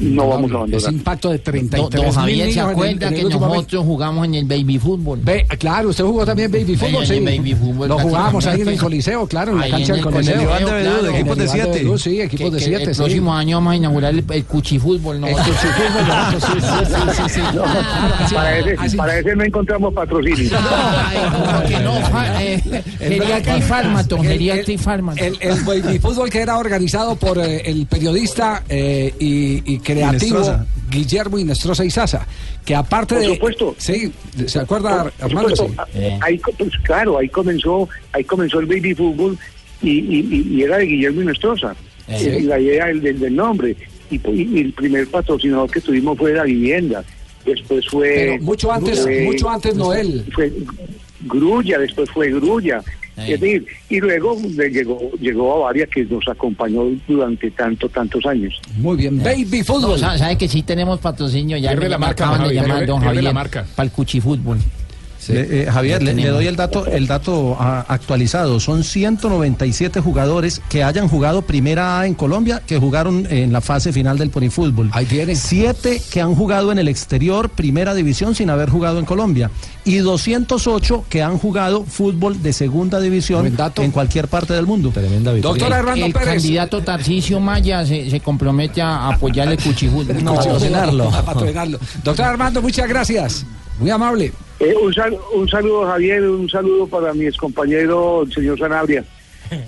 no 0.00 0.28
vamos 0.28 0.44
a 0.50 0.54
Ese 0.54 0.56
abandonar. 0.56 0.92
impacto 0.94 1.28
de 1.30 1.36
Don, 1.38 1.44
33 1.44 1.80
don 1.80 2.04
mil 2.04 2.12
Javier, 2.14 2.36
niños 2.48 2.54
¿se 2.54 2.60
en 2.60 2.64
el- 2.66 2.70
acuerda 2.72 2.90
en 3.08 3.14
el 3.14 3.14
que 3.28 3.34
nosotros 3.36 3.84
jugamos 3.84 4.24
en 4.26 4.34
el 4.34 4.44
baby 4.44 4.78
fútbol? 4.78 5.20
Ve, 5.22 5.46
claro, 5.58 5.88
usted 5.90 6.04
jugó 6.04 6.24
también 6.26 6.50
baby 6.50 6.76
fútbol, 6.76 7.02
en 7.02 7.06
sí. 7.06 7.14
el 7.14 7.24
baby 7.24 7.54
fútbol, 7.54 7.88
Lo 7.88 7.98
jugábamos 7.98 8.46
ahí 8.46 8.60
en 8.62 8.68
el. 8.68 8.78
Coliseo, 8.80 9.26
claro, 9.26 9.52
en 9.52 9.58
la 9.60 9.68
cancha 9.68 9.78
en 9.78 9.86
del 9.88 9.98
el 9.98 10.04
Coliseo. 10.04 10.34
Coliseo, 10.36 10.48
Con 10.48 10.56
el 10.56 10.82
claro. 10.82 10.98
Iván 11.00 11.38
de 11.38 11.78
Bedú, 11.78 11.98
Sí, 11.98 12.20
equipos 12.20 12.44
Que- 12.46 12.50
de 12.52 12.58
que 12.58 12.64
siete, 12.64 12.84
El 12.84 12.94
sí. 12.94 12.98
próximo 13.00 13.34
año 13.34 13.56
vamos 13.58 13.72
a 13.72 13.76
inaugurar 13.76 14.14
el, 14.14 14.24
el 14.30 14.44
cuchifútbol, 14.44 15.20
¿no? 15.20 15.26
El 15.26 15.34
cuchifútbol, 15.36 16.40
sí, 16.40 16.46
sí, 16.60 16.84
sí, 16.86 17.22
sí, 17.22 17.22
sí. 17.34 17.40
No, 17.54 17.62
para, 18.34 18.58
ese, 18.58 18.96
para 18.96 19.18
ese 19.18 19.36
no 19.36 19.44
encontramos 19.44 19.92
patrocinio. 19.94 20.50
Ay, 20.58 21.18
como 21.30 21.68
que 21.68 21.80
no, 21.80 21.98
eh, 22.40 22.82
geriatra 22.98 23.58
y 23.58 23.62
fármato, 23.62 24.16
El- 24.16 24.22
geriatra 24.28 24.72
y 24.72 24.78
fármato. 24.78 25.24
El, 25.24 25.36
baby 25.64 25.98
fútbol 25.98 26.30
que 26.30 26.40
era 26.40 26.56
organizado 26.58 27.16
por 27.16 27.38
eh, 27.38 27.62
el 27.66 27.86
periodista 27.86 28.62
eh, 28.68 29.14
y, 29.18 29.74
y 29.74 29.78
creativo 29.92 30.36
Inestrosa. 30.38 30.66
Guillermo 30.90 31.38
Inestrosa 31.38 31.84
Izaza, 31.84 32.26
que 32.64 32.74
aparte 32.74 33.14
Por 33.16 33.24
de... 33.24 33.34
supuesto. 33.34 33.74
Sí, 33.78 34.12
¿se 34.46 34.58
acuerda, 34.58 35.04
Por 35.04 35.12
Armando? 35.24 35.56
supuesto, 35.56 35.84
Sí. 35.92 36.04
a- 36.04 36.24
ahí, 36.24 36.38
co- 36.38 36.52
pues, 36.52 36.70
claro, 36.84 37.18
ahí 37.18 37.28
comenzó, 37.28 37.88
ahí 38.12 38.24
comenzó 38.24 38.60
el 38.60 38.66
baby 38.66 38.94
fútbol 38.94 39.38
y, 39.82 39.90
y- 39.90 40.28
y- 40.30 40.54
y 40.56 40.62
era 40.62 40.78
de 40.78 40.86
Guillermo 40.86 41.22
Inestrosa. 41.22 41.74
Sí. 42.18 42.26
Eh, 42.28 42.40
La 42.42 42.58
idea 42.58 42.86
del, 42.86 43.00
del- 43.00 43.20
del 43.20 43.36
nombre. 43.36 43.76
Y, 44.10 44.18
pu- 44.18 44.34
y 44.34 44.60
el 44.60 44.72
primer 44.72 45.06
patrocinador 45.06 45.70
que 45.70 45.80
tuvimos 45.80 46.18
fue 46.18 46.32
la 46.34 46.42
vivienda. 46.42 47.04
Después 47.44 47.86
fue. 47.88 48.08
Pero 48.14 48.42
mucho 48.42 48.72
antes- 48.72 49.00
fue- 49.02 49.22
mucho 49.24 49.48
antes 49.48 49.74
Noel. 49.76 50.24
Fue 50.34 50.52
Grulla, 51.22 51.78
después 51.78 52.10
fue 52.10 52.30
Grulla. 52.30 52.82
Es 53.28 53.40
decir, 53.40 53.66
y 53.88 54.00
luego 54.00 54.36
le 54.56 54.68
llegó, 54.70 55.10
llegó 55.20 55.56
a 55.56 55.66
Varia 55.66 55.86
que 55.86 56.04
nos 56.04 56.26
acompañó 56.28 56.82
durante 57.08 57.50
tanto, 57.50 57.88
tantos 57.88 58.24
años. 58.26 58.60
Muy 58.76 58.96
bien, 58.96 59.22
baby 59.22 59.62
fútbol. 59.62 59.92
No, 59.92 59.98
sa- 59.98 60.18
¿Sabe 60.18 60.36
que 60.38 60.48
sí 60.48 60.62
tenemos 60.62 60.98
patrocinio? 61.00 61.56
Ya 61.56 61.74
me, 61.74 61.88
la 61.88 61.98
marca, 61.98 62.26
Javier, 62.26 62.62
llamar, 62.62 62.86
don 62.86 63.00
pierde 63.00 63.14
la 63.16 63.20
Javier, 63.30 63.34
marca. 63.34 63.66
para 63.74 63.86
el 63.86 63.92
cuchifútbol. 63.92 64.58
Le- 65.28 65.62
eh, 65.62 65.66
Javier, 65.70 66.02
le, 66.02 66.14
le 66.14 66.28
doy 66.28 66.46
el 66.46 66.56
dato, 66.56 66.86
el 66.86 67.06
dato 67.06 67.56
ah, 67.60 67.84
actualizado. 67.88 68.58
Son 68.60 68.82
197 68.84 70.00
jugadores 70.00 70.60
que 70.68 70.82
hayan 70.82 71.08
jugado 71.08 71.42
Primera 71.42 72.00
A 72.00 72.06
en 72.06 72.14
Colombia, 72.14 72.62
que 72.66 72.78
jugaron 72.78 73.26
en 73.30 73.52
la 73.52 73.60
fase 73.60 73.92
final 73.92 74.18
del 74.18 74.30
Ponifútbol. 74.30 74.90
Ahí 74.92 75.06
tiene. 75.06 75.36
Siete 75.36 76.00
que 76.10 76.20
han 76.20 76.34
jugado 76.34 76.72
en 76.72 76.78
el 76.78 76.88
exterior, 76.88 77.50
Primera 77.50 77.94
División, 77.94 78.34
sin 78.34 78.50
haber 78.50 78.70
jugado 78.70 78.98
en 78.98 79.04
Colombia. 79.04 79.50
Y 79.84 79.96
208 79.96 81.04
que 81.08 81.22
han 81.22 81.38
jugado 81.38 81.84
fútbol 81.84 82.42
de 82.42 82.52
Segunda 82.52 83.00
División 83.00 83.54
en 83.76 83.90
cualquier 83.90 84.28
parte 84.28 84.52
del 84.52 84.66
mundo. 84.66 84.90
Tremenda 84.90 85.32
victoria. 85.32 85.58
Doctor 85.58 85.72
Armando 85.78 86.06
el 86.06 86.12
Pérez. 86.12 86.28
candidato 86.28 86.82
Tarcisio 86.82 87.40
Maya 87.40 87.84
se, 87.86 88.10
se 88.10 88.20
compromete 88.20 88.82
a 88.82 89.08
apoyar 89.08 89.48
el 89.48 89.58
cuchifútbol. 89.58 90.22
No, 90.22 90.34
patrocinarlo. 90.34 91.08
A 91.08 91.24
patrocinarlo. 91.24 91.78
Doctor 92.04 92.24
Armando, 92.26 92.62
muchas 92.62 92.88
gracias. 92.88 93.44
Muy 93.80 93.90
amable. 93.90 94.32
Eh, 94.60 94.74
un, 94.80 94.92
sal- 94.94 95.16
un 95.34 95.48
saludo, 95.48 95.86
Javier, 95.86 96.22
un 96.22 96.48
saludo 96.48 96.86
para 96.86 97.12
mi 97.14 97.24
excompañero, 97.26 98.22
el 98.22 98.32
señor 98.32 98.58
Sanabria. 98.58 99.04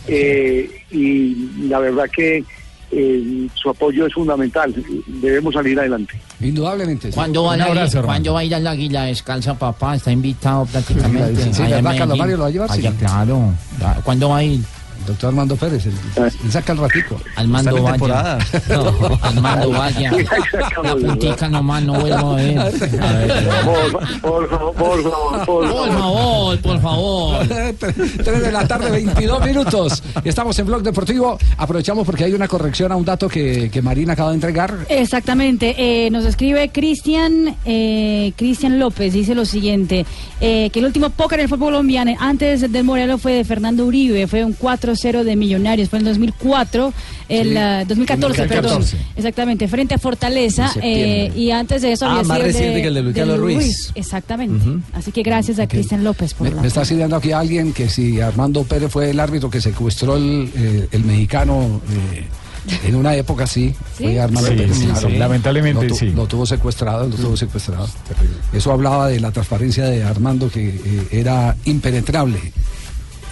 Eh, 0.06 0.70
y 0.92 1.34
la 1.68 1.80
verdad 1.80 2.04
que 2.14 2.44
eh, 2.92 3.48
su 3.54 3.68
apoyo 3.70 4.06
es 4.06 4.12
fundamental. 4.14 4.72
Debemos 5.08 5.54
salir 5.54 5.76
adelante. 5.80 6.20
Indudablemente. 6.40 7.10
¿Cuándo 7.10 7.42
va, 7.44 7.54
Un 7.54 7.62
a 7.62 7.64
ir- 7.64 7.70
abrazo, 7.70 7.98
hermano. 7.98 8.06
¿Cuándo 8.12 8.34
va 8.34 8.40
a 8.40 8.44
ir 8.44 8.54
al 8.54 8.66
Águila 8.68 9.04
Descalza, 9.06 9.58
papá? 9.58 9.96
Está 9.96 10.12
invitado 10.12 10.66
prácticamente. 10.66 11.42
Sí, 11.42 11.54
sí, 11.54 11.62
allá 11.62 11.78
en 11.78 11.84
¿verdad, 11.84 11.98
Carlos 11.98 12.18
Medellín. 12.18 12.18
Mario 12.18 12.36
lo 12.36 12.42
va 12.42 12.48
a 12.48 12.50
llevar? 12.52 12.70
Allá, 12.70 12.90
Sí. 12.92 12.96
claro. 12.98 13.54
¿Cuándo 14.04 14.28
va 14.28 14.36
a 14.36 14.44
ir? 14.44 14.60
Doctor 15.06 15.28
Armando 15.28 15.56
Pérez, 15.56 15.86
él, 15.86 15.92
él 16.16 16.52
saca 16.52 16.72
el 16.72 16.78
ratico. 16.78 17.20
Armando 17.36 17.74
temporada. 17.74 18.38
No, 18.68 19.18
Armando 19.22 19.70
vaya. 19.70 20.12
La 20.82 20.96
puntica 21.06 21.48
nomás, 21.48 21.82
no 21.82 21.94
vuelvo 21.94 22.32
a 22.32 22.36
ver. 22.36 22.58
A 22.58 22.64
ver. 22.64 23.48
Por, 23.64 24.02
por 24.22 24.48
favor, 24.48 24.74
por 24.74 25.02
favor, 25.02 25.44
por 25.46 25.68
favor, 25.68 26.58
por 26.60 26.80
favor. 26.80 27.46
3 27.78 28.42
de 28.42 28.52
la 28.52 28.66
tarde, 28.66 28.90
22 28.90 29.44
minutos. 29.44 30.02
Estamos 30.24 30.58
en 30.58 30.66
Blog 30.66 30.82
Deportivo. 30.82 31.38
Aprovechamos 31.56 32.06
porque 32.06 32.24
hay 32.24 32.32
una 32.32 32.48
corrección 32.48 32.92
a 32.92 32.96
un 32.96 33.04
dato 33.04 33.28
que, 33.28 33.70
que 33.70 33.82
Marina 33.82 34.12
acaba 34.12 34.30
de 34.30 34.36
entregar. 34.36 34.86
Exactamente, 34.88 35.74
eh, 35.78 36.10
nos 36.10 36.24
escribe 36.24 36.68
Cristian 36.70 37.56
eh, 37.64 38.32
Cristian 38.36 38.78
López, 38.78 39.12
dice 39.12 39.34
lo 39.34 39.44
siguiente, 39.44 40.06
eh, 40.40 40.70
que 40.70 40.78
el 40.78 40.86
último 40.86 41.10
póker 41.10 41.38
en 41.40 41.44
el 41.44 41.48
fútbol 41.48 41.72
colombiano 41.72 42.12
antes 42.18 42.70
del 42.70 42.84
Morelos 42.84 43.20
fue 43.20 43.32
de 43.32 43.44
Fernando 43.44 43.86
Uribe, 43.86 44.26
fue 44.26 44.44
un 44.44 44.52
4-0 44.92 45.24
de 45.24 45.36
Millonarios, 45.36 45.88
fue 45.88 45.98
en 45.98 46.04
2004, 46.06 46.92
el 47.28 47.48
Sí, 47.50 47.56
ah, 47.56 47.84
2014, 47.86 48.38
2014. 48.42 48.48
perdón, 48.96 49.06
exactamente, 49.16 49.68
frente 49.68 49.94
a 49.94 49.98
Fortaleza, 49.98 50.70
eh, 50.82 51.32
y 51.34 51.50
antes 51.50 51.82
de 51.82 51.92
eso 51.92 52.06
Ah, 52.06 52.12
había 52.12 52.24
más 52.24 52.36
sido 52.38 52.46
reciente 52.46 52.74
de- 52.76 52.82
que 52.82 52.88
el 52.88 52.94
de 52.94 53.02
Luis 53.02 53.14
del 53.14 53.26
Carlos 53.28 53.40
Ruiz. 53.40 53.90
Exactamente, 53.94 54.64
así 54.92 55.12
que 55.12 55.22
gracias 55.22 55.58
a 55.58 55.66
Cristian 55.66 56.04
López 56.04 56.34
por 56.34 56.48
Me, 56.48 56.54
la... 56.54 56.62
me 56.62 56.68
está 56.68 56.84
citando 56.84 57.16
aquí 57.16 57.32
alguien 57.32 57.72
que 57.72 57.88
si 57.88 58.20
Armando 58.20 58.64
Pérez 58.64 58.90
fue 58.90 59.10
el 59.10 59.20
árbitro 59.20 59.50
que 59.50 59.60
secuestró 59.60 60.16
el, 60.16 60.50
eh, 60.54 60.88
el 60.92 61.04
mexicano 61.04 61.80
eh, 62.14 62.24
en 62.86 62.94
una 62.94 63.16
época 63.16 63.46
sí, 63.46 63.74
¿Sí? 63.98 64.04
fue 64.04 64.20
Armando 64.20 64.48
Sí, 64.50 64.54
Pérez. 64.56 64.76
sí, 64.78 64.86
claro. 64.86 65.08
sí. 65.10 65.16
Lamentablemente, 65.16 65.82
lo, 65.82 65.88
tu- 65.88 65.96
sí. 65.96 66.10
Lo 66.10 66.26
tuvo 66.26 66.46
secuestrado, 66.46 67.08
lo 67.08 67.16
tuvo 67.16 67.36
secuestrado. 67.36 67.88
Eso 68.52 68.72
hablaba 68.72 69.08
de 69.08 69.18
la 69.20 69.30
transparencia 69.32 69.84
de 69.86 70.04
Armando 70.04 70.48
que 70.50 70.68
eh, 70.68 71.06
era 71.10 71.56
impenetrable 71.64 72.38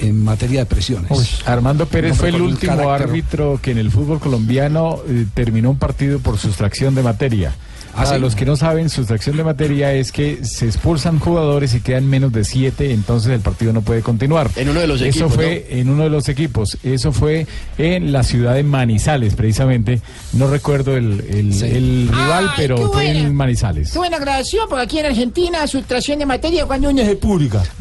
en 0.00 0.24
materia 0.24 0.60
de 0.60 0.66
presiones. 0.66 1.10
Uy, 1.10 1.26
Armando 1.46 1.86
Pérez 1.86 2.16
fue 2.16 2.30
el 2.30 2.40
último 2.40 2.90
árbitro 2.90 3.58
que 3.62 3.70
en 3.70 3.78
el 3.78 3.90
fútbol 3.90 4.20
colombiano 4.20 4.98
eh, 5.08 5.26
terminó 5.34 5.70
un 5.70 5.78
partido 5.78 6.18
por 6.18 6.38
sustracción 6.38 6.94
de 6.94 7.02
materia. 7.02 7.54
¿Ah, 7.92 8.04
Para 8.04 8.16
sí? 8.16 8.20
los 8.20 8.36
que 8.36 8.44
no 8.46 8.56
saben, 8.56 8.88
sustracción 8.88 9.36
de 9.36 9.44
materia 9.44 9.92
es 9.92 10.12
que 10.12 10.44
se 10.44 10.66
expulsan 10.66 11.18
jugadores 11.18 11.74
y 11.74 11.80
quedan 11.80 12.06
menos 12.06 12.32
de 12.32 12.44
siete, 12.44 12.92
entonces 12.92 13.32
el 13.32 13.40
partido 13.40 13.72
no 13.72 13.82
puede 13.82 14.00
continuar. 14.02 14.48
En 14.56 14.68
uno 14.68 14.80
de 14.80 14.86
los 14.86 15.00
Eso 15.00 15.08
equipos, 15.26 15.34
fue 15.34 15.66
en 15.70 15.90
uno 15.90 16.04
de 16.04 16.10
los 16.10 16.28
equipos. 16.28 16.78
Eso 16.84 17.12
fue 17.12 17.46
en 17.78 18.12
la 18.12 18.22
ciudad 18.22 18.54
de 18.54 18.62
Manizales, 18.62 19.34
precisamente. 19.34 20.00
No 20.32 20.46
recuerdo 20.48 20.96
el, 20.96 21.20
el- 21.28 21.62
el 21.62 22.08
rival, 22.08 22.46
Ay, 22.50 22.54
pero 22.56 22.76
fue 22.76 22.86
buena. 23.06 23.18
en 23.20 23.34
Manizales. 23.34 23.90
Qué 23.92 23.98
buena 23.98 24.18
grabación, 24.18 24.66
porque 24.68 24.84
aquí 24.84 24.98
en 25.00 25.06
Argentina, 25.06 25.66
sustracción 25.66 26.18
de 26.20 26.26
materia 26.26 26.64
cuando 26.66 26.90
uno 26.90 27.02
se 27.04 27.16
purga. 27.16 27.62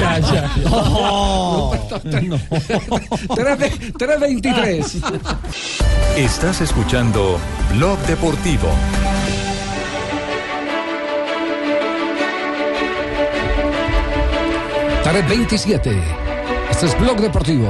ya, 0.00 0.18
ya. 0.18 0.52
323. 3.36 4.96
Estás 6.16 6.60
escuchando 6.60 7.38
Blog 7.74 7.98
Deportivo. 8.06 8.68
Tarde 15.02 15.22
27. 15.22 15.90
Este 16.70 16.86
es 16.86 16.98
Blog 17.00 17.20
Deportivo. 17.20 17.68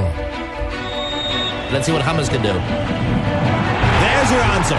Let's 1.71 1.85
see 1.85 1.93
what 1.93 2.03
James 2.03 2.29
can 2.29 2.41
do. 2.41 2.53
There's 4.01 4.31
your 4.31 4.43
answer. 4.43 4.75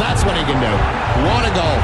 That's 0.00 0.24
what 0.24 0.36
he 0.36 0.42
can 0.42 0.60
do. 0.60 0.72
What 1.24 1.44
a 1.46 1.54
goal. 1.54 1.78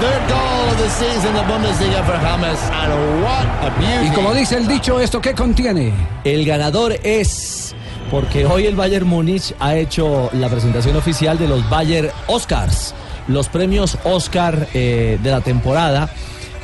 Third 0.00 0.28
goal 0.28 0.68
of 0.70 0.78
the 0.78 0.90
season 0.90 1.34
the 1.34 1.42
Bundesliga 1.42 2.04
for 2.04 2.18
James. 2.18 2.58
And 2.72 3.22
what 3.22 3.46
a 3.62 3.70
beauty. 3.78 4.08
Y 4.08 4.14
como 4.14 4.34
dice 4.34 4.56
el 4.56 4.66
dicho, 4.66 4.98
¿esto 5.00 5.20
qué 5.20 5.32
contiene? 5.32 5.92
El 6.24 6.44
ganador 6.44 6.98
es 7.04 7.74
porque 8.10 8.46
hoy 8.46 8.66
el 8.66 8.74
Bayern 8.74 9.06
Múnich 9.06 9.54
ha 9.60 9.76
hecho 9.76 10.28
la 10.32 10.48
presentación 10.48 10.96
oficial 10.96 11.38
de 11.38 11.46
los 11.46 11.68
Bayern 11.70 12.10
Oscars, 12.26 12.94
los 13.28 13.48
premios 13.48 13.96
Oscar 14.02 14.66
eh, 14.74 15.18
de 15.22 15.30
la 15.30 15.40
temporada, 15.40 16.10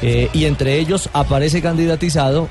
eh, 0.03 0.28
y 0.33 0.47
entre 0.47 0.78
ellos 0.78 1.09
aparece 1.12 1.62
candidatizado 1.62 2.49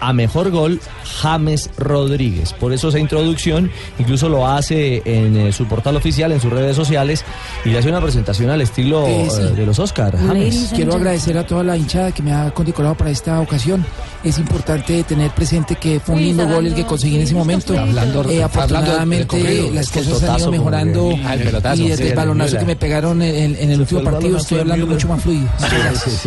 a 0.00 0.12
mejor 0.12 0.50
gol 0.50 0.80
James 1.20 1.70
Rodríguez. 1.78 2.52
Por 2.52 2.72
eso 2.72 2.88
esa 2.88 2.98
introducción 2.98 3.70
incluso 3.98 4.28
lo 4.28 4.46
hace 4.46 5.02
en 5.04 5.36
eh, 5.36 5.52
su 5.52 5.66
portal 5.66 5.96
oficial, 5.96 6.32
en 6.32 6.40
sus 6.40 6.52
redes 6.52 6.76
sociales, 6.76 7.24
y 7.64 7.70
le 7.70 7.78
hace 7.78 7.88
una 7.88 8.00
presentación 8.00 8.50
al 8.50 8.60
estilo 8.60 9.06
eh, 9.06 9.28
de 9.56 9.66
los 9.66 9.78
Oscar. 9.78 10.16
James. 10.16 10.70
Quiero 10.74 10.94
agradecer 10.94 11.36
a 11.38 11.46
toda 11.46 11.62
la 11.64 11.76
hinchada 11.76 12.12
que 12.12 12.22
me 12.22 12.32
ha 12.32 12.50
condecorado 12.52 12.94
para 12.94 13.10
esta 13.10 13.40
ocasión. 13.40 13.84
Es 14.24 14.38
importante 14.38 15.02
tener 15.04 15.30
presente 15.30 15.76
que 15.76 16.00
fue 16.00 16.16
un 16.16 16.20
lindo 16.22 16.46
gol 16.48 16.66
el 16.66 16.74
que 16.74 16.84
conseguí 16.84 17.16
en 17.16 17.22
ese 17.22 17.34
momento. 17.34 17.78
Hablando- 17.78 18.24
Eh, 18.28 18.42
afortunadamente 18.42 19.70
las 19.72 19.88
cosas 19.90 20.22
han 20.24 20.38
ido 20.40 20.50
mejorando 20.50 21.10
y 21.12 21.88
desde 21.88 22.10
el 22.10 22.14
balonazo 22.16 22.58
que 22.58 22.64
me 22.64 22.76
pegaron 22.76 23.22
en, 23.22 23.34
en- 23.34 23.56
en 23.56 23.70
el 23.70 23.80
último 23.80 24.02
partido 24.02 24.36
estoy 24.38 24.58
hablando 24.60 24.86
mucho 24.86 25.08
más 25.08 25.22
fluido. 25.22 25.46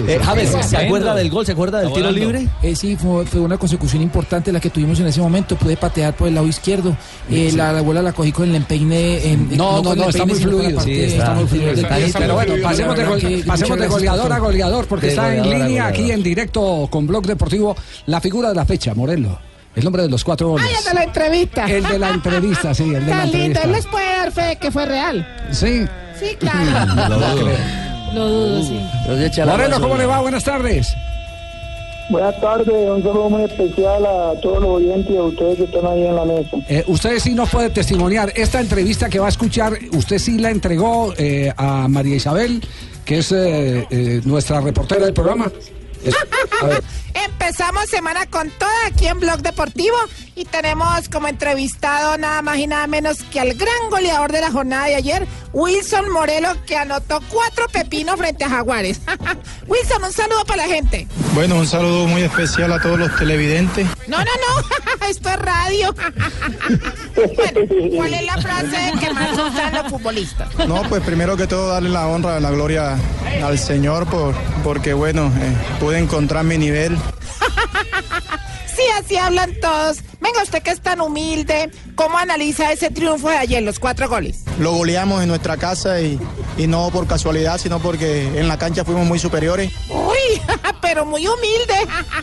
Eh, 0.07 0.19
James, 0.24 0.49
¿se 0.67 0.78
acuerda 0.78 1.15
del 1.15 1.30
gol? 1.30 1.45
¿Se 1.45 1.51
acuerda 1.51 1.80
del 1.82 1.93
tiro 1.93 2.11
libre? 2.11 2.47
Eh, 2.63 2.76
sí, 2.76 2.95
fue, 2.95 3.26
fue 3.26 3.39
una 3.41 3.57
consecución 3.62 4.01
importante 4.01 4.51
la 4.51 4.59
que 4.59 4.70
tuvimos 4.72 4.99
en 4.99 5.07
ese 5.07 5.22
momento. 5.22 5.55
Pude 5.55 5.78
patear 5.78 6.14
por 6.16 6.28
el 6.28 6.36
lado 6.36 6.47
izquierdo. 6.47 6.89
Eh, 7.30 7.49
Sí. 7.51 7.55
la, 7.55 7.72
la 7.72 7.82
bola 7.82 8.01
la 8.01 8.12
cogí 8.12 8.32
con 8.32 8.49
el 8.49 8.55
empeine. 8.55 9.32
En, 9.32 9.55
No, 9.55 9.78
no, 9.78 9.84
con 9.84 9.97
no, 9.99 10.03
el 10.05 10.09
está 10.09 10.26
muy 10.26 10.36
fluido. 10.36 10.82
está 10.82 11.34
muy 11.36 11.45
fluido. 11.47 11.74
Pero 12.18 12.34
bueno, 12.34 12.53
pasemos 12.64 12.97
de, 12.97 13.05
gol- 13.05 13.43
pasemos 13.45 13.80
de 13.80 13.88
goleador 13.88 14.34
a 14.34 14.39
goleador, 14.39 14.88
porque 14.88 15.05
De 15.07 15.12
está 15.14 15.34
en 15.36 15.49
línea 15.49 15.88
aquí 15.88 16.12
en 16.12 16.24
directo 16.24 16.88
con 16.91 17.05
Blog 17.07 17.26
Deportivo 17.26 17.76
la 18.07 18.20
figura 18.20 18.49
de 18.49 18.55
la 18.55 18.66
fecha, 18.66 18.93
Morelo. 18.95 19.39
El 19.76 19.84
nombre 19.86 20.03
de 20.03 20.09
los 20.09 20.24
cuatro 20.26 20.49
goles. 20.49 20.68
¡Ay, 20.68 20.76
el 20.80 20.84
de 20.84 20.93
la 20.95 21.03
entrevista! 21.05 21.66
El 21.66 21.84
de 21.84 21.99
la 21.99 22.09
entrevista, 22.09 22.74
sí, 22.74 22.84
el 22.84 23.05
de 23.05 23.12
la 23.12 23.18
Tan 23.22 23.32
lindo, 23.32 23.38
entrevista. 23.38 23.62
él 23.64 23.72
les 23.72 23.86
puede 23.88 24.05
dar 24.18 24.32
fe 24.34 24.57
que 24.59 24.70
fue 24.72 24.86
real. 24.86 25.28
Sí. 25.51 25.84
Sí, 26.20 26.36
claro. 26.38 27.09
Lo 27.09 27.20
dudo. 27.20 27.49
Lo 28.14 28.28
dudo, 28.28 28.64
sí. 28.64 29.41
Morelo, 29.45 29.80
¿cómo 29.80 29.95
le 29.95 30.05
va? 30.05 30.20
Buenas 30.20 30.43
tardes. 30.43 30.88
Buenas 32.12 32.39
tardes, 32.41 32.89
un 32.89 33.01
saludo 33.01 33.30
muy 33.30 33.43
especial 33.43 34.05
a 34.05 34.34
todos 34.41 34.62
los 34.62 34.70
oyentes 34.82 35.09
y 35.12 35.18
a 35.18 35.24
ustedes 35.24 35.57
que 35.57 35.64
están 35.64 35.86
ahí 35.88 36.05
en 36.05 36.16
la 36.16 36.26
mesa. 36.26 36.57
Eh, 36.68 36.84
usted 36.88 37.20
sí 37.20 37.34
nos 37.34 37.49
puede 37.49 37.70
testimoniar. 37.70 38.32
Esta 38.36 38.59
entrevista 38.59 39.09
que 39.09 39.18
va 39.20 39.28
a 39.28 39.30
escuchar, 39.30 39.78
usted 39.93 40.18
sí 40.20 40.38
la 40.38 40.49
entregó 40.51 41.14
eh, 41.18 41.53
a 41.55 41.88
María 41.88 42.18
Isabel, 42.18 42.62
que 43.05 43.20
es 43.20 43.32
eh, 43.32 43.88
eh, 43.89 44.22
nuestra 44.26 44.59
reportera 44.59 45.05
del 45.05 45.14
programa. 45.14 45.49
Es- 46.03 46.16
a 46.62 46.66
ver, 46.66 46.84
Empezamos 47.14 47.89
semana 47.89 48.26
con 48.28 48.49
toda 48.51 48.72
aquí 48.88 49.07
en 49.07 49.20
Blog 49.20 49.41
Deportivo 49.41 49.95
y 50.36 50.45
tenemos 50.45 51.09
como 51.09 51.28
entrevistado 51.28 52.18
nada 52.18 52.41
más 52.41 52.57
y 52.59 52.68
nada 52.68 52.88
menos 52.88 53.22
que 53.24 53.39
al 53.39 53.53
gran 53.53 53.89
goleador 53.89 54.32
de 54.32 54.39
la 54.41 54.51
jornada 54.51 54.86
de 54.86 54.95
ayer, 54.95 55.28
Wilson 55.54 56.10
Morelo, 56.12 56.49
que 56.66 56.78
anotó 56.78 57.20
cuatro 57.30 57.68
pepinos 57.68 58.16
frente 58.18 58.43
a 58.43 58.49
Jaguares. 58.49 59.02
Wilson, 59.68 60.04
un 60.04 60.14
saludo 60.14 60.45
para 60.45 60.66
la 60.66 60.74
gente. 60.74 61.08
Bueno, 61.34 61.56
un 61.56 61.68
saludo 61.68 62.08
muy 62.08 62.24
especial 62.24 62.72
a 62.74 62.80
todos 62.80 62.99
los 62.99 63.16
televidentes. 63.18 63.88
No, 64.08 64.18
no, 64.18 64.24
no, 64.24 65.06
esto 65.08 65.30
es 65.30 65.39
radio. 65.39 65.93
bueno, 67.16 67.95
¿cuál 67.95 68.14
es 68.14 68.26
la 68.26 68.38
frase 68.38 68.93
que 68.99 69.14
más 69.14 69.34
usan 69.34 69.74
los 69.74 69.88
futbolistas? 69.91 70.68
No, 70.68 70.84
pues 70.84 71.04
primero 71.04 71.36
que 71.36 71.47
todo 71.47 71.70
darle 71.70 71.89
la 71.89 72.08
honra, 72.08 72.39
la 72.39 72.52
gloria 72.52 72.97
al 73.43 73.60
Señor 73.60 74.08
por, 74.08 74.34
porque 74.64 74.93
bueno, 74.93 75.28
eh, 75.28 75.56
pude 75.80 75.99
encontrar 75.99 76.43
mi 76.45 76.58
nivel. 76.58 76.97
Sí, 78.76 78.84
así 78.97 79.18
hablan 79.18 79.54
todos. 79.62 79.99
Venga, 80.22 80.43
usted 80.43 80.61
que 80.61 80.69
es 80.69 80.82
tan 80.82 81.01
humilde, 81.01 81.72
¿cómo 81.95 82.17
analiza 82.17 82.72
ese 82.72 82.91
triunfo 82.91 83.30
de 83.30 83.38
ayer, 83.38 83.63
los 83.63 83.80
cuatro 83.80 84.07
goles? 84.07 84.43
Lo 84.59 84.72
goleamos 84.74 85.22
en 85.24 85.30
nuestra 85.30 85.57
casa 85.57 85.99
y, 85.99 86.19
y 86.57 86.67
no 86.67 86.89
por 86.91 87.07
casualidad, 87.07 87.57
sino 87.57 87.80
porque 87.80 88.28
en 88.39 88.47
la 88.47 88.57
cancha 88.57 88.86
fuimos 88.86 89.07
muy 89.07 89.17
superiores. 89.17 89.72
Uy, 89.89 90.41
pero 90.82 91.05
muy 91.05 91.28
humilde. 91.28 91.74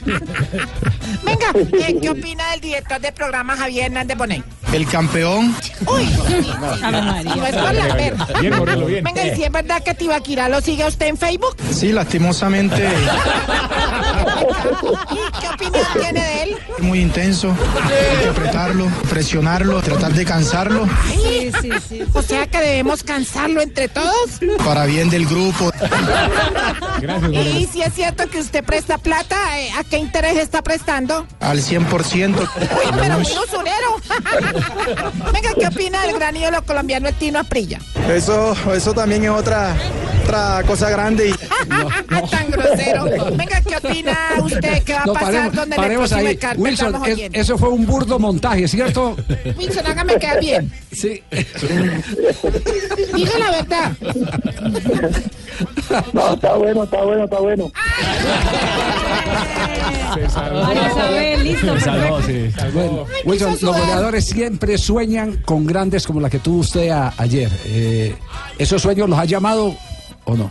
Venga, 1.25 1.53
eh, 1.55 1.99
¿qué 2.01 2.11
opina 2.11 2.51
del 2.53 2.61
director 2.61 3.01
del 3.01 3.13
programa 3.13 3.57
Javier 3.57 3.87
Hernández 3.87 4.17
Bonet? 4.17 4.45
El 4.73 4.87
campeón. 4.87 5.57
Uy, 5.87 6.05
no 7.25 7.47
es 7.47 7.57
por 7.57 7.75
la 7.75 7.95
bien. 8.85 9.05
Venga, 9.05 9.27
¿y 9.27 9.35
si 9.35 9.45
es 9.45 9.51
verdad 9.51 9.83
que 9.83 9.95
Tibaquirá 9.95 10.49
lo 10.49 10.61
sigue 10.61 10.87
usted 10.87 11.07
en 11.07 11.17
Facebook? 11.17 11.57
Sí, 11.73 11.93
lastimosamente 11.93 12.87
¿Y 15.11 15.41
qué 15.41 15.49
opinión 15.49 15.87
tiene 15.95 16.21
de 16.21 16.43
él? 16.43 16.57
Muy 16.81 17.01
intenso, 17.01 17.55
apretarlo, 18.31 18.87
presionarlo, 19.09 19.81
tratar 19.83 20.13
de 20.13 20.25
cansarlo 20.25 20.87
Sí, 21.13 21.51
sí, 21.61 21.71
sí. 21.89 22.03
O 22.13 22.23
sea 22.23 22.47
que 22.47 22.59
debemos 22.59 23.03
cansarlo 23.03 23.61
entre 23.61 23.89
todos. 23.89 24.41
para 24.65 24.85
bien 24.87 25.11
del 25.11 25.27
grupo. 25.27 25.71
Gracias, 27.01 27.33
Y 27.33 27.67
si 27.67 27.83
es 27.83 27.95
cierto 27.95 28.29
que 28.29 28.41
usted 28.41 28.65
presta 28.65 28.99
plata, 28.99 29.37
eh, 29.59 29.71
¿a 29.79 29.85
qué 29.85 29.99
interés 29.99 30.37
está 30.37 30.63
prestando? 30.63 31.27
Al 31.41 31.61
100%. 31.63 32.37
Uy, 32.39 32.47
pero 33.01 33.15
muy 33.19 33.33
usurero. 33.33 33.97
Venga, 35.33 35.51
¿qué 35.59 35.67
opina 35.67 36.03
del 36.03 36.15
gran 36.19 36.37
ídolo 36.37 36.63
colombiano 36.63 37.09
el 37.09 37.15
Tino 37.15 37.39
Aprilla? 37.39 37.79
Eso, 38.09 38.55
eso 38.75 38.93
también 38.95 39.25
es 39.25 39.31
otra, 39.31 39.77
otra 40.25 40.63
cosa 40.67 40.91
grande. 40.91 41.29
Y... 41.31 41.33
Tan 42.31 42.51
grosero. 42.51 43.05
Venga, 43.37 43.61
¿qué 43.63 43.77
opina 43.77 44.19
usted 44.43 44.83
que 44.83 44.93
va 44.95 45.03
a 45.03 45.07
No, 45.07 45.13
pasar 45.13 45.33
paremos, 45.33 45.55
donde 45.55 45.77
le 45.77 45.83
paremos 45.83 46.11
próximo 46.11 46.29
ahí. 46.29 46.57
Wilson, 46.57 46.87
estamos 46.87 47.09
es- 47.09 47.15
oyendo? 47.15 47.39
eso 47.39 47.59
fue 47.59 47.69
un 47.69 47.78
burdo 47.87 48.19
montaje, 48.19 48.67
¿cierto? 48.69 49.17
Wilson, 49.57 49.87
hágame 49.87 50.17
quedar 50.17 50.41
bien. 50.41 50.73
Sí. 50.93 51.23
Diga 53.15 53.39
la 53.39 53.51
verdad. 53.51 53.93
No, 56.13 56.35
está 56.35 56.55
bueno, 56.55 56.85
está 56.85 57.03
bueno, 57.03 57.25
está 57.25 57.39
bueno. 57.41 57.73
Listo, 61.43 61.75
Wilson, 63.25 63.51
los 63.61 63.77
goleadores 63.79 64.25
siempre 64.27 64.79
sueñan 64.79 65.39
con 65.45 65.67
grandes 65.67 66.07
como 66.07 66.21
la 66.21 66.31
que 66.31 66.39
tuvo 66.39 66.61
usted 66.61 66.91
a- 66.91 67.13
ayer. 67.17 67.51
Eh, 67.67 68.15
¿Esos 68.59 68.83
sueños 68.83 69.09
los 69.09 69.19
ha 69.19 69.25
llamado 69.25 69.75
o 70.25 70.37
no? 70.37 70.51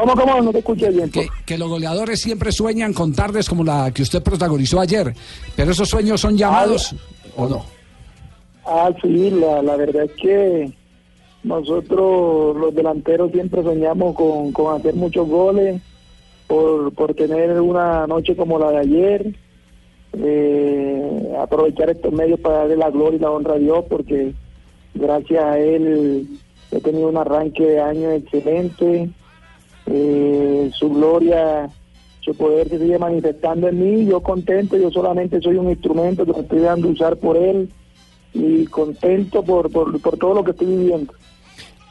¿Cómo, 0.00 0.14
cómo? 0.14 0.40
No 0.40 0.50
te 0.50 0.60
escuché 0.60 0.90
bien. 0.90 1.10
Que, 1.10 1.28
que 1.44 1.58
los 1.58 1.68
goleadores 1.68 2.20
siempre 2.20 2.50
sueñan 2.52 2.94
con 2.94 3.12
tardes 3.12 3.46
como 3.46 3.62
la 3.62 3.90
que 3.92 4.00
usted 4.00 4.22
protagonizó 4.22 4.80
ayer. 4.80 5.14
¿Pero 5.54 5.72
esos 5.72 5.90
sueños 5.90 6.22
son 6.22 6.38
llamados 6.38 6.94
o 7.36 7.46
no? 7.46 7.66
Ah, 8.64 8.90
sí, 9.02 9.30
la, 9.30 9.60
la 9.62 9.76
verdad 9.76 10.04
es 10.04 10.12
que 10.12 10.72
nosotros 11.42 12.56
los 12.56 12.74
delanteros 12.74 13.30
siempre 13.32 13.62
soñamos 13.62 14.14
con, 14.14 14.52
con 14.52 14.74
hacer 14.74 14.94
muchos 14.94 15.28
goles, 15.28 15.82
por, 16.46 16.94
por 16.94 17.12
tener 17.14 17.60
una 17.60 18.06
noche 18.06 18.34
como 18.34 18.58
la 18.58 18.70
de 18.70 18.78
ayer, 18.78 19.34
eh, 20.14 21.34
aprovechar 21.38 21.90
estos 21.90 22.12
medios 22.12 22.40
para 22.40 22.58
darle 22.58 22.76
la 22.76 22.90
gloria 22.90 23.18
y 23.18 23.20
la 23.20 23.30
honra 23.30 23.54
a 23.54 23.58
Dios, 23.58 23.84
porque 23.88 24.32
gracias 24.94 25.44
a 25.44 25.58
Él 25.58 26.26
he 26.70 26.80
tenido 26.80 27.08
un 27.08 27.18
arranque 27.18 27.64
de 27.64 27.80
año 27.80 28.10
excelente, 28.12 29.10
eh, 29.92 30.70
su 30.78 30.88
gloria, 30.90 31.68
su 32.20 32.34
poder 32.34 32.68
se 32.68 32.78
sigue 32.78 32.98
manifestando 32.98 33.68
en 33.68 33.78
mí, 33.78 34.06
yo 34.06 34.20
contento, 34.20 34.76
yo 34.76 34.90
solamente 34.90 35.40
soy 35.40 35.56
un 35.56 35.68
instrumento 35.70 36.24
que 36.24 36.32
me 36.32 36.40
estoy 36.40 36.60
dando 36.60 36.88
usar 36.88 37.16
por 37.16 37.36
Él 37.36 37.68
y 38.32 38.64
contento 38.66 39.42
por, 39.42 39.70
por, 39.70 40.00
por 40.00 40.16
todo 40.16 40.34
lo 40.34 40.44
que 40.44 40.52
estoy 40.52 40.68
viviendo. 40.68 41.12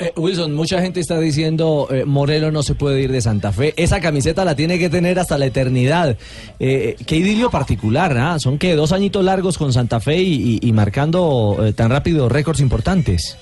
Eh, 0.01 0.13
Wilson, 0.15 0.55
mucha 0.55 0.81
gente 0.81 1.01
está 1.01 1.19
diciendo 1.19 1.89
eh, 1.91 2.05
Morelo 2.05 2.51
no 2.53 2.63
se 2.63 2.73
puede 2.73 3.01
ir 3.01 3.11
de 3.11 3.19
Santa 3.19 3.51
Fe. 3.51 3.73
Esa 3.75 3.99
camiseta 3.99 4.45
la 4.45 4.55
tiene 4.55 4.79
que 4.79 4.89
tener 4.89 5.19
hasta 5.19 5.37
la 5.37 5.47
eternidad. 5.47 6.15
Eh, 6.57 6.95
qué 7.05 7.17
idilio 7.17 7.49
particular, 7.49 8.17
¿ah? 8.17 8.39
Son 8.39 8.57
que 8.57 8.75
dos 8.75 8.93
añitos 8.93 9.25
largos 9.25 9.57
con 9.57 9.73
Santa 9.73 9.99
Fe 9.99 10.15
y, 10.21 10.57
y- 10.63 10.69
y 10.69 10.71
marcando 10.71 11.57
eh, 11.65 11.73
tan 11.73 11.89
rápido 11.89 12.29
récords 12.29 12.61
importantes. 12.61 13.37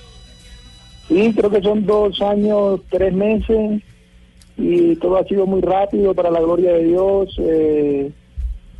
Sí, 1.06 1.32
creo 1.36 1.48
que 1.48 1.62
son 1.62 1.86
dos 1.86 2.20
años, 2.20 2.80
tres 2.90 3.14
meses 3.14 3.80
y 4.58 4.96
todo 4.96 5.16
ha 5.16 5.24
sido 5.24 5.46
muy 5.46 5.60
rápido 5.60 6.14
para 6.14 6.30
la 6.30 6.40
gloria 6.40 6.72
de 6.72 6.84
Dios. 6.84 7.34
eh, 7.38 8.12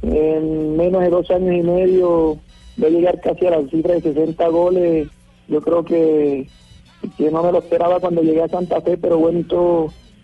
en 0.03 0.77
menos 0.77 1.03
de 1.03 1.11
dos 1.11 1.31
años 1.31 1.55
y 1.57 1.63
medio 1.63 2.39
de 2.77 2.91
llegar 2.91 3.21
casi 3.21 3.47
a 3.47 3.51
la 3.51 3.69
cifra 3.69 3.95
de 3.95 4.03
60 4.03 4.49
goles. 4.49 5.09
Yo 5.49 5.61
creo 5.61 5.85
que, 5.85 6.47
no 7.19 7.43
me 7.43 7.53
lo 7.53 7.59
esperaba 7.59 8.01
cuando 8.01 8.23
llegué 8.23 8.43
a 8.43 8.49
Santa 8.49 8.81
Fe, 8.81 8.97
pero 8.97 9.19
bueno, 9.19 9.41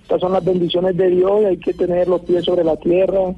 estas 0.02 0.20
son 0.20 0.32
las 0.32 0.44
bendiciones 0.44 0.96
de 0.96 1.11
Dios 1.11 1.42
y 1.42 1.44
hay 1.46 1.57
que 1.57 1.72
tener 1.72 2.09
los 2.09 2.20
pies 2.22 2.44
sobre 2.44 2.62
la 2.62 2.76
tierra, 2.76 3.34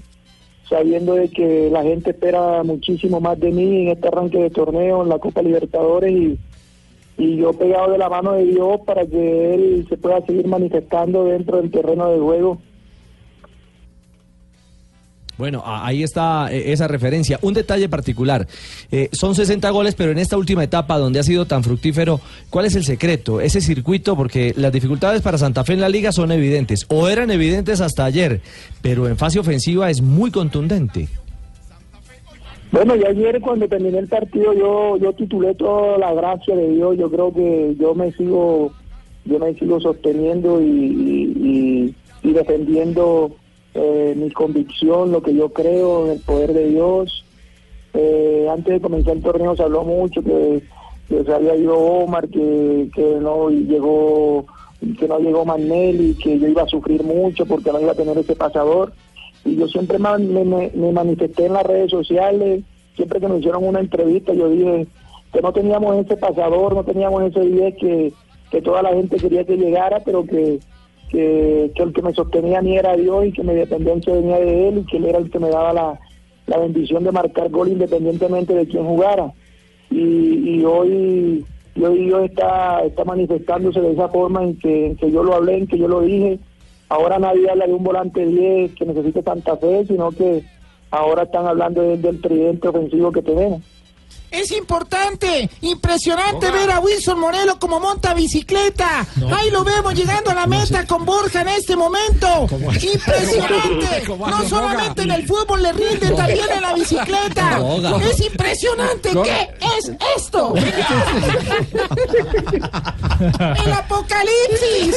sabiendo 0.69 1.15
de 1.15 1.29
que 1.29 1.71
la 1.71 1.83
gente 1.83 2.11
espera 2.11 2.63
muchísimo 2.65 3.21
más 3.21 3.39
de 3.39 3.53
mí 3.53 3.83
en 3.83 3.89
este 3.89 4.09
arranque 4.09 4.39
de 4.39 4.51
torneo, 4.51 5.03
en 5.03 5.09
la 5.09 5.19
Copa 5.19 5.43
Libertadores 5.43 6.11
y 6.11 6.39
y 7.19 7.37
yo 7.37 7.53
pegado 7.53 7.93
de 7.93 7.99
la 7.99 8.09
mano 8.09 8.33
de 8.33 8.45
Dios 8.45 8.81
para 8.85 9.07
que 9.07 9.55
Él 9.55 9.87
se 9.89 9.97
pueda 9.97 10.21
seguir 10.27 10.47
manifestando 10.47 11.25
dentro 11.25 11.59
del 11.59 11.71
terreno 11.71 12.11
de 12.11 12.19
juego. 12.19 12.59
Bueno, 15.39 15.63
ahí 15.67 16.03
está 16.03 16.51
eh, 16.51 16.73
esa 16.73 16.89
referencia. 16.89 17.39
Un 17.43 17.55
detalle 17.55 17.89
particular. 17.89 18.47
Eh, 18.91 19.11
son 19.13 19.35
60 19.35 19.69
goles, 19.71 19.95
pero 19.95 20.13
en 20.13 20.19
esta 20.19 20.37
última 20.37 20.65
etapa 20.65 20.99
donde 20.99 21.21
ha 21.21 21.23
sido 21.23 21.47
tan 21.47 21.63
fructífero, 21.63 22.21
¿cuál 22.49 22.67
es 22.67 22.75
el 22.75 22.85
secreto? 22.85 23.41
Ese 23.41 23.61
circuito, 23.61 24.17
porque 24.17 24.55
las 24.57 24.73
dificultades 24.73 25.21
para 25.21 25.39
Santa 25.39 25.65
Fe 25.65 25.75
en 25.75 25.81
la 25.81 25.89
liga 25.89 26.13
son 26.13 26.33
evidentes, 26.33 26.87
o 26.89 27.09
eran 27.09 27.31
evidentes 27.31 27.81
hasta 27.81 28.05
ayer, 28.05 28.41
pero 28.81 29.09
en 29.09 29.19
fase 29.19 29.39
ofensiva 29.39 29.91
es 29.91 30.01
muy 30.01 30.31
contundente. 30.31 31.09
Bueno, 32.73 32.97
y 32.97 33.05
ayer 33.05 33.41
cuando 33.41 33.69
terminé 33.69 33.99
el 33.99 34.09
partido 34.09 34.53
yo 34.53 34.97
yo 34.99 35.13
titulé 35.13 35.55
toda 35.55 35.99
la 35.99 36.13
gracia 36.13 36.55
de 36.57 36.71
Dios. 36.71 36.97
Yo 36.99 37.11
creo 37.11 37.33
que 37.33 37.75
yo 37.79 37.95
me 37.95 38.13
sigo 38.13 38.73
yo 39.25 39.39
me 39.39 39.55
sigo 39.55 39.81
sosteniendo 39.81 40.61
y, 40.63 40.67
y- 40.67 41.95
defendiendo 42.33 43.31
eh, 43.73 44.13
mi 44.17 44.31
convicción, 44.31 45.11
lo 45.13 45.23
que 45.23 45.33
yo 45.33 45.51
creo 45.51 46.05
en 46.07 46.13
el 46.13 46.21
poder 46.21 46.53
de 46.53 46.69
Dios. 46.71 47.25
Eh, 47.95 48.47
antes 48.51 48.75
de 48.75 48.81
comenzar 48.81 49.17
el 49.17 49.23
torneo 49.23 49.57
se 49.57 49.63
habló 49.63 49.85
mucho 49.85 50.21
que, 50.23 50.61
que 51.09 51.25
se 51.25 51.33
había 51.33 51.55
ido 51.57 51.79
Omar, 51.79 52.29
que, 52.29 52.91
que 52.95 53.17
no 53.23 53.49
llegó 53.49 54.45
que 54.99 55.09
no 55.09 55.19
llegó 55.21 55.45
Manelli, 55.47 56.15
que 56.15 56.39
yo 56.39 56.49
iba 56.49 56.63
a 56.63 56.69
sufrir 56.69 57.03
mucho 57.05 57.47
porque 57.47 57.73
no 57.73 57.81
iba 57.81 57.93
a 57.93 57.97
tener 57.97 58.19
ese 58.19 58.37
pasador 58.37 58.93
y 59.47 59.57
yo 59.57 59.69
siempre 59.69 59.99
me, 59.99 60.93
manifesté 60.93 61.47
en 61.47 61.55
las 61.55 61.65
redes 61.65 61.91
sociales, 61.91 62.63
siempre 62.95 63.21
que 63.21 63.29
me 63.29 63.39
hicieron 63.39 63.65
una 63.65 63.81
entrevista 63.81 64.35
yo 64.35 64.49
dije 64.49 64.87
que 65.33 65.41
no 65.41 65.53
teníamos 65.53 65.97
ese 65.97 66.17
pasador, 66.17 66.75
no 66.75 66.85
teníamos 66.85 67.23
ese 67.25 67.41
10 67.41 67.77
que, 67.77 68.13
que 68.51 68.63
toda 68.63 68.83
la 68.83 68.93
gente 68.93 69.17
quería 69.17 69.45
que 69.45 69.57
llegara, 69.57 70.01
pero 70.01 70.25
que, 70.25 70.59
que, 71.11 71.71
el 71.75 71.93
que 71.93 72.03
me 72.03 72.15
sostenía 72.15 72.59
a 72.59 72.63
mí 72.63 72.77
era 72.77 72.97
Dios 72.97 73.27
y 73.27 73.33
que 73.33 73.43
mi 73.43 73.55
dependencia 73.55 74.15
venía 74.15 74.39
de 74.39 74.69
Él 74.69 74.79
y 74.79 74.85
que 74.85 74.97
Él 74.97 75.07
era 75.07 75.19
el 75.19 75.31
que 75.31 75.39
me 75.39 75.51
daba 75.51 75.73
la, 75.73 76.01
la 76.47 76.59
bendición 76.59 77.05
de 77.05 77.13
marcar 77.13 77.51
gol 77.51 77.69
independientemente 77.69 78.55
de 78.55 78.67
quién 78.67 78.85
jugara. 78.85 79.33
Y, 79.91 80.59
y 80.59 80.65
hoy, 80.65 81.45
y 81.75 81.81
Dios 81.81 82.25
está, 82.25 82.83
está 82.85 83.05
manifestándose 83.05 83.81
de 83.81 83.93
esa 83.93 84.09
forma 84.09 84.43
en 84.43 84.59
que, 84.59 84.87
en 84.87 84.97
que 84.97 85.11
yo 85.11 85.23
lo 85.23 85.35
hablé, 85.35 85.59
en 85.59 85.67
que 85.67 85.79
yo 85.79 85.89
lo 85.89 86.01
dije. 86.01 86.39
Ahora 86.89 87.19
nadie 87.19 87.51
habla 87.51 87.67
de 87.67 87.73
un 87.75 87.83
volante 87.83 88.25
10 88.25 88.75
que 88.75 88.87
necesite 88.87 89.23
tanta 89.23 89.57
fe, 89.57 89.85
sino 89.87 90.11
que 90.13 90.45
ahora 90.91 91.25
están 91.25 91.47
hablando 91.47 91.83
de- 91.83 91.97
del 91.99 92.21
tridente 92.21 92.69
ofensivo 92.69 93.11
que 93.13 93.23
tenemos. 93.23 93.63
Es 94.31 94.51
importante, 94.53 95.49
impresionante 95.63 96.51
ver 96.51 96.71
a 96.71 96.81
Wilson 96.81 97.19
Morelo 97.19 97.59
como 97.59 97.81
monta 97.81 98.15
bicicleta. 98.15 99.07
Ahí 99.35 99.51
lo 99.51 99.65
vemos 99.65 99.95
llegando 99.95 100.31
a 100.31 100.35
la 100.35 100.47
meta 100.47 100.87
con 100.87 101.05
Borja 101.05 101.41
en 101.43 101.49
este 101.49 101.77
momento. 101.77 102.47
Impresionante. 102.51 104.03
¿Cómo 104.07 104.29
No 104.29 104.49
solamente 104.49 105.03
en 105.03 105.11
el 105.13 105.27
fútbol 105.27 105.63
le 105.63 105.73
rinde, 105.73 106.11
también 106.11 106.47
en 106.55 106.63
la 106.63 106.75
bicicleta. 106.75 107.61
Es 108.11 108.21
impresionante. 108.21 109.11
¿Qué 109.25 109.49
es 109.79 109.93
esto? 110.17 110.55
¡El 113.65 113.73
apocalipsis! 113.73 114.97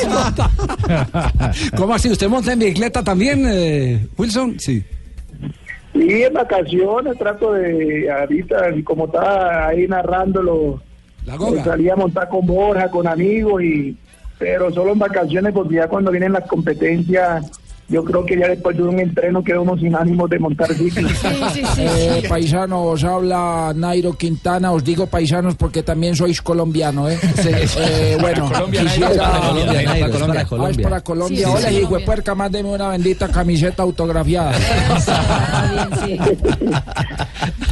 ¿Cómo 1.78 1.94
así? 1.94 2.10
¿Usted 2.10 2.28
monta 2.28 2.54
en 2.54 2.60
bicicleta 2.60 3.04
también, 3.04 3.46
eh, 3.48 4.08
Wilson? 4.18 4.60
Sí. 4.60 4.84
Y 5.94 6.24
en 6.24 6.34
vacaciones 6.34 7.18
trato 7.18 7.54
de, 7.54 8.12
ahorita, 8.12 8.72
como 8.84 9.06
está 9.06 9.68
ahí 9.68 9.88
narrándolo, 9.88 10.82
goga. 11.38 11.60
eh, 11.60 11.64
salí 11.64 11.90
a 11.90 11.96
montar 11.96 12.30
con 12.30 12.46
Borja, 12.46 12.90
con 12.90 13.08
amigos, 13.08 13.64
y 13.64 13.98
pero 14.38 14.72
solo 14.72 14.94
en 14.94 15.00
vacaciones, 15.00 15.54
porque 15.54 15.76
ya 15.76 15.88
cuando 15.88 16.12
vienen 16.12 16.32
las 16.32 16.48
competencias, 16.48 17.52
yo 17.90 18.04
creo 18.04 18.26
que 18.26 18.38
ya 18.40 18.48
después 18.48 18.78
de 18.78 18.84
un 18.84 19.00
entreno 19.00 19.44
queda 19.44 19.60
uno 19.62 19.78
sin 19.78 19.96
ánimos 19.96 20.30
de 20.30 20.40
montar 20.40 20.72
ciclo. 20.74 21.08
Eh, 21.78 22.24
paisanos, 22.30 23.04
habla 23.04 23.74
Nairo 23.76 24.14
Quintana. 24.14 24.72
Os 24.72 24.84
digo 24.84 25.08
paisanos 25.08 25.56
porque 25.56 25.84
también 25.84 26.16
sois 26.16 26.42
colombiano, 26.42 27.10
¿eh? 27.10 27.20
Eh, 27.46 28.18
bueno, 28.22 28.50
Colombia, 28.52 28.84
Nairo, 28.84 29.08
quisiera- 29.08 29.12
es 29.12 29.18
para 29.18 29.40
Colombia, 29.40 29.82
Nairo, 29.82 30.06
es 30.06 30.12
para 30.20 30.40
Ah, 30.40 30.42
es 30.42 30.48
Colombia. 30.48 30.90
para 30.90 31.02
Colombia. 31.02 31.38
Sí, 31.38 31.44
sí, 31.44 31.50
Hola, 31.58 31.70
sí. 31.70 31.76
hijo 31.78 31.98
de 31.98 32.06
puerca, 32.06 32.36
más 32.36 32.52
deme 32.52 32.70
una 32.70 32.90
bendita 32.90 33.28
camiseta 33.30 33.84
autografiada. 33.84 34.52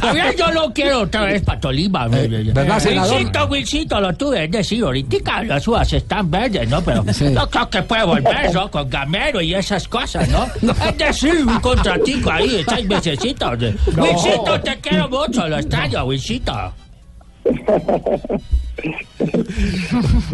A 0.00 0.12
ver, 0.12 0.34
yo 0.36 0.50
lo 0.52 0.72
quiero 0.72 1.02
otra 1.02 1.22
vez 1.22 1.42
para 1.42 1.60
Tolima. 1.60 2.08
¿verdad, 2.08 2.78
senador? 2.78 3.16
Wilsito, 3.16 3.46
Wilsito, 3.46 4.00
lo 4.00 4.14
tuve, 4.14 4.44
es 4.44 4.50
decir, 4.50 4.82
ahorita 4.82 5.42
las 5.44 5.66
uvas 5.68 5.92
están 5.92 6.30
verdes, 6.30 6.68
¿no? 6.68 6.80
Pero 6.82 7.04
no 7.04 7.48
creo 7.50 7.70
que 7.70 7.82
puede 7.82 8.04
volver, 8.04 8.52
¿no? 8.54 8.70
Con 8.70 8.88
Gamero 8.88 9.40
y 9.40 9.54
esas 9.54 9.86
cosas. 9.88 10.07
¿no? 10.30 10.46
Es 10.88 10.98
decir, 10.98 11.44
un 11.46 11.60
contratico 11.60 12.30
ahí, 12.30 12.64
seis 12.68 12.86
mesecitos. 12.86 13.58
No. 13.96 14.04
Luisito, 14.06 14.60
te 14.62 14.76
quiero 14.80 15.08
mucho, 15.08 15.48
lo 15.48 15.58
extraño, 15.58 16.04
Luisito. 16.04 16.52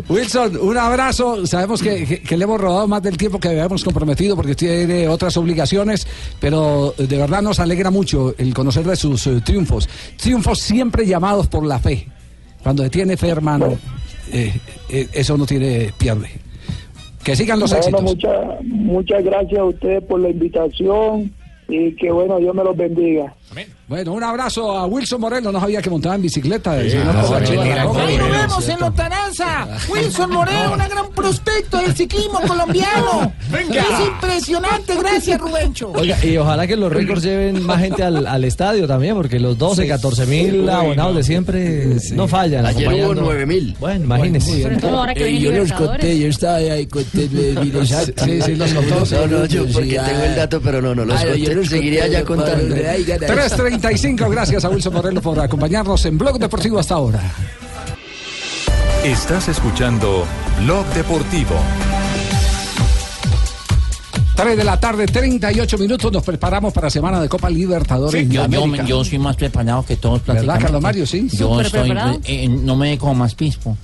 Wilson, 0.08 0.56
un 0.60 0.76
abrazo. 0.76 1.46
Sabemos 1.46 1.82
que, 1.82 2.04
que- 2.04 2.20
que 2.22 2.36
le 2.36 2.44
hemos 2.44 2.60
robado 2.60 2.86
más 2.88 3.02
del 3.02 3.16
tiempo 3.16 3.38
que 3.40 3.48
habíamos 3.48 3.82
comprometido 3.84 4.36
porque 4.36 4.54
tiene 4.54 5.08
otras 5.08 5.36
obligaciones, 5.36 6.06
pero 6.40 6.94
de 6.96 7.16
verdad 7.16 7.42
nos 7.42 7.58
alegra 7.60 7.90
mucho 7.90 8.34
el 8.38 8.52
conocer 8.54 8.84
de 8.86 8.96
sus 8.96 9.26
eh, 9.26 9.40
triunfos. 9.44 9.88
Triunfos 10.16 10.60
siempre 10.60 11.06
llamados 11.06 11.46
por 11.46 11.64
la 11.64 11.78
fe. 11.78 12.08
Cuando 12.62 12.88
tiene 12.90 13.16
fe, 13.16 13.28
hermano, 13.28 13.76
eh, 14.32 14.52
eh, 14.88 15.08
eso 15.12 15.36
no 15.36 15.46
tiene 15.46 15.92
pierde. 15.96 16.30
Que 17.24 17.34
sigan 17.34 17.58
los 17.60 17.70
Bueno, 17.70 17.80
éxitos. 17.86 18.02
muchas 18.02 18.64
muchas 18.64 19.24
gracias 19.24 19.58
a 19.60 19.64
ustedes 19.64 20.02
por 20.04 20.20
la 20.20 20.28
invitación 20.28 21.32
y 21.68 21.92
que 21.96 22.10
bueno, 22.12 22.38
Dios 22.38 22.54
me 22.54 22.62
los 22.62 22.76
bendiga. 22.76 23.34
Bueno, 23.86 24.12
un 24.12 24.22
abrazo 24.24 24.76
a 24.76 24.86
Wilson 24.86 25.20
Moreno. 25.20 25.52
No 25.52 25.60
sabía 25.60 25.80
que 25.82 25.90
montaba 25.90 26.14
en 26.14 26.22
bicicleta. 26.22 26.74
no, 26.76 26.82
sí, 27.46 27.52
mira, 27.62 27.84
Roca. 27.84 28.06
Ahí 28.06 28.16
nos 28.16 28.30
vemos 28.30 28.68
en 28.68 28.80
Lontananza. 28.80 29.66
Wilson 29.88 30.30
Moreno, 30.30 30.72
una 30.72 30.88
gran 30.88 31.10
prospecto 31.10 31.78
del 31.78 31.94
ciclismo 31.94 32.40
colombiano. 32.46 33.32
Venga. 33.50 33.82
Es 33.82 34.06
impresionante, 34.06 34.96
gracias 34.96 35.40
Rubencho. 35.40 35.92
Oiga, 35.94 36.16
y 36.24 36.36
ojalá 36.36 36.66
que 36.66 36.76
los 36.76 36.92
récords 36.92 37.22
lleven 37.22 37.62
más 37.64 37.80
gente 37.80 38.02
al, 38.02 38.26
al 38.26 38.44
estadio 38.44 38.86
también, 38.86 39.14
porque 39.14 39.38
los 39.38 39.56
12, 39.58 39.82
Sí. 39.82 39.88
14 39.88 40.26
mil 40.26 40.68
abonados 40.68 41.12
no. 41.12 41.18
de 41.18 41.24
siempre 41.24 41.96
no 42.14 42.26
fallan. 42.28 42.64
Ayer 42.66 42.88
hubo 42.88 43.12
acompañando. 43.12 43.22
9000. 43.22 43.76
Bueno, 43.80 44.06
que 45.14 45.26
Eh, 45.26 45.38
yo 45.40 45.52
los 45.52 45.72
conté, 45.72 46.18
yo 46.18 46.28
estaba 46.28 46.56
ahí 46.56 46.86
conté. 46.86 47.28
Sí, 48.24 48.40
sí, 48.42 48.54
los 48.56 48.72
contó. 48.72 49.04
No, 49.14 49.26
no, 49.26 49.46
yo 49.46 49.66
porque 49.72 49.98
tengo 49.98 50.24
el 50.24 50.36
dato, 50.36 50.60
pero 50.60 50.80
no, 50.80 50.94
no 50.94 51.04
los 51.04 51.20
Ah, 51.20 51.24
yo 51.24 51.30
conté. 51.32 51.54
los 51.54 51.68
Seguiría 51.68 52.06
ya 52.06 52.24
contando. 52.24 52.74
Para- 53.50 53.64
ay, 53.64 53.70
gana. 53.70 53.82
3.35, 53.90 54.30
gracias 54.30 54.64
a 54.64 54.68
Wilson 54.68 54.92
Moreno 54.94 55.20
por 55.20 55.38
acompañarnos 55.40 56.04
en 56.06 56.18
Blog 56.18 56.38
Deportivo 56.38 56.78
hasta 56.78 56.94
ahora. 56.94 57.20
Estás 59.04 59.48
escuchando 59.48 60.24
Blog 60.64 60.86
Deportivo. 60.94 61.54
3 64.36 64.56
de 64.56 64.64
la 64.64 64.80
tarde, 64.80 65.06
38 65.06 65.78
minutos, 65.78 66.10
nos 66.10 66.24
preparamos 66.24 66.72
para 66.72 66.90
Semana 66.90 67.20
de 67.20 67.28
Copa 67.28 67.48
Libertadores 67.48 68.20
Sí, 68.20 68.26
de 68.26 68.34
yo, 68.34 68.46
yo, 68.48 68.64
América. 68.64 68.84
yo 68.88 69.04
soy 69.04 69.18
más 69.18 69.36
preparado 69.36 69.84
que 69.86 69.96
todos 69.96 70.26
¿Verdad. 70.26 70.58
Carlos 70.60 70.82
Mario? 70.82 71.06
Sí. 71.06 71.28
Yo 71.32 71.60
estoy, 71.60 71.82
preparado. 71.82 72.18
eh, 72.24 72.48
no 72.48 72.74
me 72.74 72.98
como 72.98 73.14
más 73.14 73.34
pispo. 73.36 73.76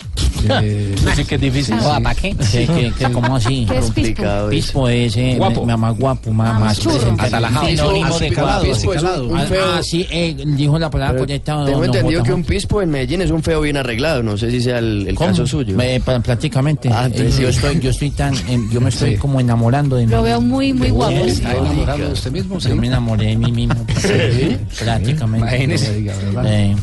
Así 1.10 1.24
que 1.24 1.34
es 1.36 1.40
difícil. 1.40 1.74
Ah, 1.80 1.98
¿Para 2.02 2.14
qué? 2.14 2.34
Que, 2.34 2.66
que, 2.66 2.92
que 2.98 3.12
como 3.12 3.36
así. 3.36 3.66
¿Qué 3.68 3.78
es 3.78 3.90
pispo? 3.90 4.24
Pispo 4.50 4.88
es 4.88 5.16
eh, 5.16 5.34
Guapo. 5.38 5.64
me- 5.66 5.76
más 5.76 5.96
guapo, 5.98 6.30
más, 6.32 6.58
más 6.60 6.78
churro. 6.78 7.14
Atalajado. 7.18 7.66
Sinónimo 7.66 8.06
Pispo, 8.06 8.18
de 8.20 8.30
guapo. 8.30 8.62
pispo 8.64 8.94
es 8.94 9.02
un- 9.02 9.30
un 9.32 9.38
Ah, 9.38 9.46
feo- 9.46 9.64
Ah, 9.78 9.82
sí, 9.82 10.06
eh, 10.10 10.36
dijo 10.44 10.78
la 10.78 10.90
palabra 10.90 11.18
don- 11.18 11.26
Tengo 11.64 11.84
entendido 11.84 12.22
que 12.22 12.32
un 12.32 12.44
pispo 12.44 12.82
en 12.82 12.90
Medellín 12.90 13.22
es 13.22 13.30
un 13.30 13.42
feo 13.42 13.60
bien 13.60 13.76
arreglado. 13.76 14.22
No 14.22 14.36
sé 14.36 14.50
si 14.50 14.60
sea 14.60 14.78
el, 14.78 15.06
el 15.08 15.14
¿Cómo? 15.14 15.30
caso 15.30 15.46
suyo. 15.46 15.76
Eh, 15.80 16.00
prácticamente. 16.04 16.88
Ah, 16.92 17.06
entonces 17.06 17.34
Eh, 17.34 17.36
sí. 17.36 17.42
yo 17.42 17.48
estoy, 17.48 17.80
yo 17.80 17.90
estoy 17.90 18.10
tan, 18.10 18.34
eh, 18.34 18.58
yo 18.70 18.80
me 18.80 18.88
estoy 18.90 19.12
Sí. 19.12 19.16
como 19.16 19.40
enamorando 19.40 19.96
de 19.96 20.06
mí. 20.06 20.12
Lo 20.12 20.22
veo 20.22 20.40
muy, 20.40 20.72
muy 20.72 20.90
guapo. 20.90 21.12
¿Está 21.16 21.52
enamorado 21.54 21.98
de 21.98 22.12
usted 22.12 22.30
mismo? 22.32 22.58
Yo 22.58 22.76
me 22.76 22.86
enamoré 22.86 23.26
de 23.26 23.36
mí 23.36 23.52
mismo. 23.52 23.74
Sí. 24.00 24.56
Prácticamente. 24.84 25.46
Imagínese. 25.46 25.98
Eh, 26.44 26.74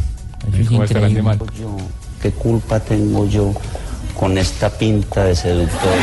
es 0.59 0.71
increíble. 0.71 1.23
¿Qué 2.22 2.32
culpa 2.32 2.80
tengo 2.80 3.28
yo 3.28 3.53
con 4.20 4.38
esta 4.38 4.70
pinta 4.70 5.26
de 5.26 5.36
seductor? 5.36 5.93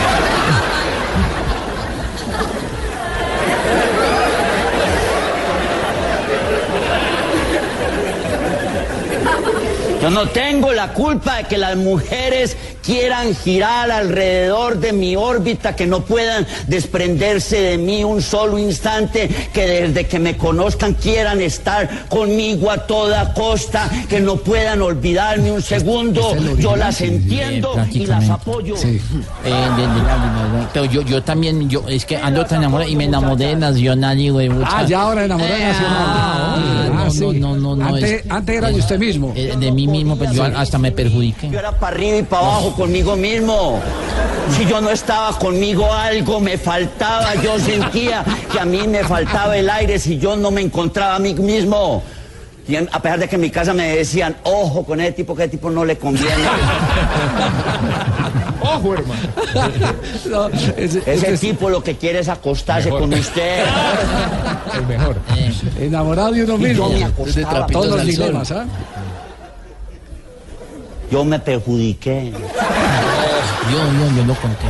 Yo 10.01 10.11
no 10.11 10.29
tengo 10.29 10.73
la 10.73 10.93
culpa 10.93 11.37
de 11.39 11.45
que 11.45 11.57
las 11.57 11.77
mujeres 11.77 12.57
quieran 12.85 13.35
girar 13.35 13.91
alrededor 13.91 14.79
de 14.79 14.93
mi 14.93 15.17
órbita, 15.17 15.75
que 15.75 15.87
no 15.87 16.01
puedan 16.05 16.47
desprenderse 16.67 17.61
de 17.61 17.79
mí 17.79 18.05
un 18.05 18.21
solo 18.23 18.59
instante, 18.59 19.29
que 19.53 19.67
desde 19.67 20.07
que 20.07 20.19
me 20.19 20.37
conozcan 20.37 20.95
quieran 20.95 21.41
estar 21.41 22.07
conmigo 22.09 22.71
a 22.71 22.87
toda 22.87 23.33
costa, 23.35 23.89
que 24.09 24.21
no 24.21 24.37
puedan 24.37 24.83
olvidarme 24.83 25.51
un 25.53 25.63
segundo. 25.63 26.37
Yo 26.59 26.77
las 26.77 27.01
entiendo 27.01 27.75
y 27.91 28.07
las 28.07 28.29
apoyo. 28.31 28.77
Eh, 28.77 29.01
de- 29.45 29.83
de- 29.83 30.59
de- 30.59 30.67
pero 30.73 30.85
yo, 30.87 31.03
yo 31.03 31.23
también, 31.23 31.69
yo 31.69 31.85
es 31.89 32.05
que 32.05 32.17
ando 32.17 32.45
tan 32.45 32.59
enamorado 32.59 32.91
y 32.91 32.97
me 32.97 33.05
enamoré 33.05 33.47
de 33.47 33.57
Nacional 33.57 34.19
y 34.21 34.29
güey. 34.29 34.51
Ah, 34.65 34.85
ya 34.87 35.03
ahora 35.03 35.25
enamorado 35.25 35.55
de 35.57 35.65
Nacional. 35.65 36.05
Ah, 36.07 36.84
Ah, 36.99 37.05
no, 37.05 37.11
sí. 37.11 37.21
no, 37.21 37.33
no, 37.33 37.57
no, 37.57 37.77
no. 37.77 37.87
Antes, 37.87 38.11
es- 38.25 38.31
antes 38.31 38.57
era 38.57 38.69
de 38.71 38.79
usted 38.79 38.99
mismo. 38.99 39.33
eh, 39.37 39.55
de 39.59 39.73
mí 39.73 39.87
mismo, 39.87 40.17
pero 40.17 40.33
yo 40.33 40.45
hasta 40.45 40.79
me 40.79 40.93
perjudiqué. 40.93 41.51
Yo 41.51 41.59
era 41.59 41.73
para 41.79 41.95
arriba 41.97 42.17
y 42.19 42.23
para 42.23 42.43
abajo 42.47 42.75
conmigo 42.75 43.17
mismo. 43.17 43.81
Si 44.57 44.67
yo 44.67 44.81
no 44.81 44.91
estaba 44.91 45.37
conmigo 45.39 45.91
algo 45.93 46.39
me 46.41 46.59
faltaba, 46.59 47.35
yo 47.43 47.59
sentía 47.59 48.25
que 48.53 48.61
a 48.61 48.65
mí 48.65 48.87
me 48.87 49.03
faltaba 49.05 49.57
el 49.57 49.69
aire 49.71 49.99
si 49.99 50.19
yo 50.19 50.37
no 50.37 50.51
me 50.51 50.61
encontraba 50.61 51.17
a 51.17 51.19
mí 51.19 51.35
mismo. 51.35 52.03
Y 52.67 52.77
en- 52.77 52.89
a 52.93 53.01
pesar 53.01 53.19
de 53.19 53.29
que 53.29 53.35
en 53.35 53.43
mi 53.43 53.51
casa 53.51 53.75
me 53.75 53.97
decían, 53.97 54.37
ojo 54.45 54.85
con 54.85 55.01
ese 55.01 55.13
tipo, 55.13 55.35
que 55.37 55.43
ese 55.45 55.51
tipo 55.53 55.69
no 55.71 55.85
le 55.85 55.99
conviene. 55.99 56.31
Ojo, 58.61 58.95
hermano. 58.95 59.21
No, 60.31 60.49
ese, 60.49 61.03
Ese 61.07 61.37
tipo 61.37 61.69
lo 61.69 61.83
que 61.83 61.97
quiere 61.97 62.21
es 62.21 62.29
acostarse 62.31 62.87
Mejor. 62.87 63.01
con 63.03 63.13
usted. 63.15 63.65
El 64.75 64.87
mejor. 64.87 65.17
Enamorado 65.79 66.33
de 66.33 66.45
uno 66.45 66.57
mismo. 66.59 66.89
yo 66.91 66.99
me 66.99 67.05
acostaba 67.05 67.67
Todos 67.67 67.89
los 67.97 68.07
dilemas, 68.07 68.51
¿ah? 68.53 68.65
Yo 71.11 71.25
me 71.25 71.39
perjudiqué. 71.39 72.33
Yo, 73.71 73.79
yo, 73.79 74.17
yo 74.17 74.25
lo 74.27 74.35
conté. 74.35 74.67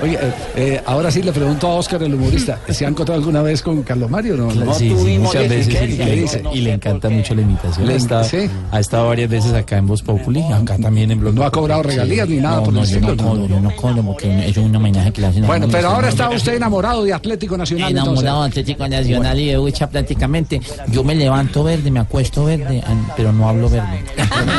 Oye, 0.02 0.18
eh, 0.20 0.32
eh, 0.56 0.82
ahora 0.86 1.10
sí 1.10 1.22
le 1.22 1.32
pregunto 1.32 1.68
a 1.68 1.74
Oscar, 1.74 2.02
el 2.02 2.14
humorista, 2.14 2.58
¿se 2.68 2.84
ha 2.84 2.88
encontrado 2.88 3.18
alguna 3.20 3.42
vez 3.42 3.62
con 3.62 3.82
Carlos 3.82 4.10
Mario? 4.10 4.36
No, 4.36 4.48
Claro, 4.48 4.74
sí, 4.74 4.94
sí, 5.04 5.18
muchas 5.18 5.48
veces. 5.48 5.74
¿Qué 5.76 5.84
y, 5.84 5.96
le 5.96 6.04
le, 6.04 6.16
dice? 6.16 6.42
y 6.52 6.60
le 6.60 6.72
encanta 6.72 7.08
mucho 7.08 7.34
la 7.34 7.42
imitación. 7.42 7.86
Le 7.86 7.94
ha, 7.94 7.96
estado, 7.96 8.24
sí. 8.24 8.50
ha 8.72 8.80
estado 8.80 9.08
varias 9.08 9.30
veces 9.30 9.52
acá 9.52 9.76
en 9.78 9.86
Voz 9.86 10.02
Populi, 10.02 10.42
acá 10.52 10.76
también 10.78 11.10
en 11.10 11.20
Blog 11.20 11.34
No 11.34 11.44
ha 11.44 11.50
cobrado 11.50 11.82
regalías 11.82 12.28
ni 12.28 12.36
nada 12.38 12.56
No, 12.56 12.62
por 12.64 12.72
no, 12.74 12.80
el 12.80 12.86
estilo. 12.86 13.14
no 13.14 13.46
yo 13.46 13.60
no 13.60 13.76
cobro 13.76 14.02
porque 14.02 14.38
eso 14.48 14.60
es 14.60 14.66
un 14.66 14.74
homenaje 14.74 15.12
que 15.12 15.20
le 15.20 15.26
hacen 15.28 15.46
Bueno, 15.46 15.66
pero 15.70 15.88
no 15.88 15.94
ahora 15.94 16.06
no. 16.08 16.12
está 16.12 16.30
usted 16.30 16.54
enamorado 16.54 17.04
de 17.04 17.12
Atlético 17.12 17.56
Nacional. 17.56 17.90
enamorado 17.92 18.42
de 18.42 18.48
Atlético 18.48 18.88
Nacional 18.88 19.38
y 19.38 19.46
de 19.46 19.58
Ucha 19.58 19.88
prácticamente. 19.88 20.60
Yo 20.90 21.04
me 21.04 21.14
levanto 21.14 21.62
verde, 21.64 21.90
me 21.90 22.00
acuesto 22.00 22.44
verde, 22.44 22.82
pero 23.16 23.32
no 23.32 23.48
hablo 23.48 23.68
verde. 23.68 24.04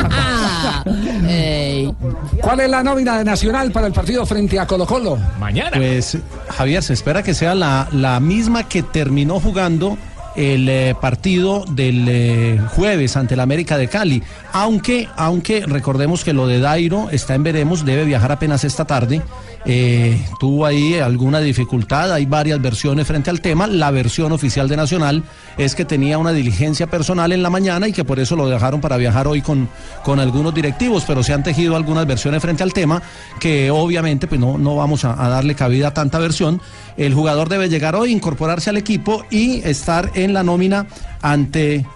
¿Cuál 2.42 2.60
es 2.60 2.70
la 2.70 2.82
nómina 2.82 3.09
de 3.18 3.24
Nacional 3.24 3.70
para 3.72 3.86
el 3.86 3.92
partido 3.92 4.24
frente 4.26 4.58
a 4.58 4.66
Colo 4.66 4.86
Colo? 4.86 5.18
Mañana. 5.38 5.76
Pues 5.76 6.18
Javier, 6.48 6.82
se 6.82 6.92
espera 6.92 7.22
que 7.22 7.34
sea 7.34 7.54
la, 7.54 7.88
la 7.92 8.20
misma 8.20 8.68
que 8.68 8.82
terminó 8.82 9.40
jugando 9.40 9.98
el 10.36 10.68
eh, 10.68 10.94
partido 11.00 11.64
del 11.70 12.06
eh, 12.08 12.60
jueves 12.74 13.16
ante 13.16 13.34
el 13.34 13.40
América 13.40 13.76
de 13.76 13.88
Cali. 13.88 14.22
Aunque, 14.52 15.08
aunque 15.16 15.64
recordemos 15.66 16.24
que 16.24 16.32
lo 16.32 16.46
de 16.46 16.60
Dairo 16.60 17.08
está 17.10 17.34
en 17.34 17.42
veremos, 17.42 17.84
debe 17.84 18.04
viajar 18.04 18.32
apenas 18.32 18.64
esta 18.64 18.84
tarde. 18.84 19.22
Eh, 19.66 20.18
tuvo 20.38 20.64
ahí 20.64 20.98
alguna 20.98 21.40
dificultad, 21.40 22.12
hay 22.12 22.24
varias 22.24 22.62
versiones 22.62 23.06
frente 23.06 23.30
al 23.30 23.40
tema. 23.40 23.66
La 23.66 23.90
versión 23.90 24.32
oficial 24.32 24.68
de 24.68 24.76
Nacional 24.76 25.22
es 25.58 25.74
que 25.74 25.84
tenía 25.84 26.16
una 26.16 26.32
diligencia 26.32 26.86
personal 26.86 27.32
en 27.32 27.42
la 27.42 27.50
mañana 27.50 27.86
y 27.88 27.92
que 27.92 28.04
por 28.04 28.18
eso 28.20 28.36
lo 28.36 28.48
dejaron 28.48 28.80
para 28.80 28.96
viajar 28.96 29.28
hoy 29.28 29.42
con, 29.42 29.68
con 30.02 30.18
algunos 30.18 30.54
directivos, 30.54 31.04
pero 31.06 31.22
se 31.22 31.34
han 31.34 31.42
tejido 31.42 31.76
algunas 31.76 32.06
versiones 32.06 32.40
frente 32.40 32.62
al 32.62 32.72
tema 32.72 33.02
que 33.38 33.70
obviamente 33.70 34.26
pues 34.26 34.40
no, 34.40 34.56
no 34.56 34.76
vamos 34.76 35.04
a, 35.04 35.22
a 35.22 35.28
darle 35.28 35.54
cabida 35.54 35.88
a 35.88 35.94
tanta 35.94 36.18
versión. 36.18 36.60
El 37.00 37.14
jugador 37.14 37.48
debe 37.48 37.70
llegar 37.70 37.96
hoy, 37.96 38.12
incorporarse 38.12 38.68
al 38.68 38.76
equipo 38.76 39.24
y 39.30 39.62
estar 39.66 40.10
en 40.16 40.34
la 40.34 40.42
nómina 40.42 40.86
ante 41.22 41.86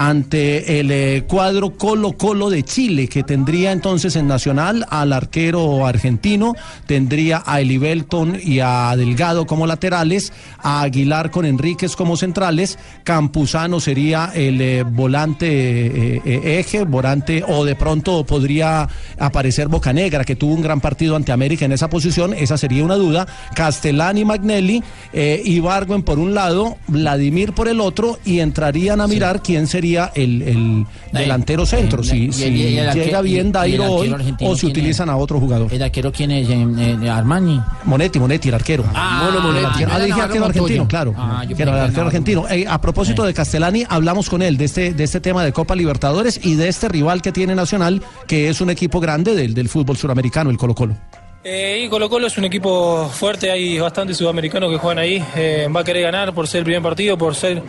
ante 0.00 0.80
el 0.80 0.90
eh, 0.90 1.24
cuadro 1.28 1.76
Colo 1.76 2.12
Colo 2.12 2.48
de 2.48 2.62
Chile, 2.62 3.06
que 3.06 3.22
tendría 3.22 3.70
entonces 3.70 4.16
en 4.16 4.26
Nacional 4.26 4.86
al 4.88 5.12
arquero 5.12 5.84
argentino, 5.84 6.54
tendría 6.86 7.42
a 7.44 7.60
Elibelton 7.60 8.40
y 8.42 8.60
a 8.60 8.96
Delgado 8.96 9.44
como 9.46 9.66
laterales, 9.66 10.32
a 10.56 10.80
Aguilar 10.80 11.30
con 11.30 11.44
Enríquez 11.44 11.96
como 11.96 12.16
centrales, 12.16 12.78
Campuzano 13.04 13.78
sería 13.78 14.32
el 14.34 14.62
eh, 14.62 14.84
volante 14.84 16.16
eh, 16.16 16.58
eje, 16.58 16.84
volante, 16.84 17.44
o 17.46 17.66
de 17.66 17.76
pronto 17.76 18.24
podría 18.24 18.88
aparecer 19.18 19.68
Bocanegra, 19.68 20.24
que 20.24 20.34
tuvo 20.34 20.54
un 20.54 20.62
gran 20.62 20.80
partido 20.80 21.14
ante 21.14 21.32
América 21.32 21.66
en 21.66 21.72
esa 21.72 21.90
posición, 21.90 22.32
esa 22.32 22.56
sería 22.56 22.84
una 22.84 22.96
duda, 22.96 23.26
Castellani, 23.54 24.24
Magnelli, 24.24 24.82
Ibargüen 25.12 26.02
por 26.02 26.18
un 26.18 26.34
lado, 26.34 26.78
Vladimir 26.88 27.52
por 27.52 27.68
el 27.68 27.82
otro, 27.82 28.18
y 28.24 28.38
entrarían 28.38 29.02
a 29.02 29.06
mirar 29.06 29.42
quién 29.42 29.66
sería 29.66 29.89
sería 29.90 30.12
el, 30.14 30.42
el 30.42 30.86
delantero 31.12 31.66
centro, 31.66 32.02
si, 32.02 32.30
y- 32.32 32.78
el 32.78 32.92
llega 32.92 33.20
bien 33.22 33.50
Dairo 33.52 33.90
hoy 33.92 34.14
o 34.40 34.52
es? 34.54 34.64
utilizan 34.64 35.08
a 35.10 35.16
otro 35.16 35.40
jugador. 35.40 35.72
¿El 35.72 35.82
arquero 35.82 36.12
quién 36.12 36.30
es? 36.30 36.48
¿En- 36.48 36.78
en- 36.78 37.08
Armani? 37.08 37.60
Monetti, 37.84 38.18
Monetti, 38.18 38.48
el 38.48 38.54
arquero. 38.54 38.84
Ah, 38.94 39.30
Monetti. 39.42 39.84
ah, 39.90 39.98
dije 39.98 40.20
arquero 40.20 40.40
no, 40.40 40.46
argentino, 40.46 40.88
claro. 40.88 41.14
Ah, 41.16 41.44
yo 41.48 41.56
que 41.56 41.62
era 41.62 41.72
el 41.72 41.78
arquero 41.80 42.02
no. 42.02 42.06
argentino. 42.08 42.48
Eh, 42.48 42.66
a 42.68 42.80
propósito 42.80 43.24
de 43.24 43.34
Castellani, 43.34 43.84
hablamos 43.88 44.30
con 44.30 44.42
él 44.42 44.56
de 44.56 44.64
este, 44.66 44.92
de 44.94 45.04
este 45.04 45.20
tema 45.20 45.44
de 45.44 45.52
Copa 45.52 45.74
Libertadores 45.74 46.40
y 46.42 46.54
de 46.54 46.68
este 46.68 46.88
rival 46.88 47.22
que 47.22 47.32
tiene 47.32 47.54
Nacional, 47.54 48.02
que 48.26 48.48
es 48.48 48.60
un 48.60 48.70
equipo 48.70 49.00
grande 49.00 49.34
del, 49.34 49.54
del 49.54 49.68
fútbol 49.68 49.96
suramericano, 49.96 50.50
el 50.50 50.56
Colo 50.56 50.74
Colo. 50.74 50.96
Eh, 51.42 51.86
Colo 51.88 52.10
Colo 52.10 52.26
es 52.26 52.36
un 52.36 52.44
equipo 52.44 53.08
fuerte, 53.08 53.50
hay 53.50 53.78
bastantes 53.78 54.18
sudamericanos 54.18 54.70
que 54.70 54.76
juegan 54.76 54.98
ahí, 54.98 55.24
eh, 55.34 55.68
va 55.74 55.80
a 55.80 55.84
querer 55.84 56.02
ganar 56.02 56.34
por 56.34 56.46
ser 56.46 56.58
el 56.58 56.64
primer 56.64 56.82
partido, 56.82 57.16
por 57.16 57.34
ser, 57.34 57.62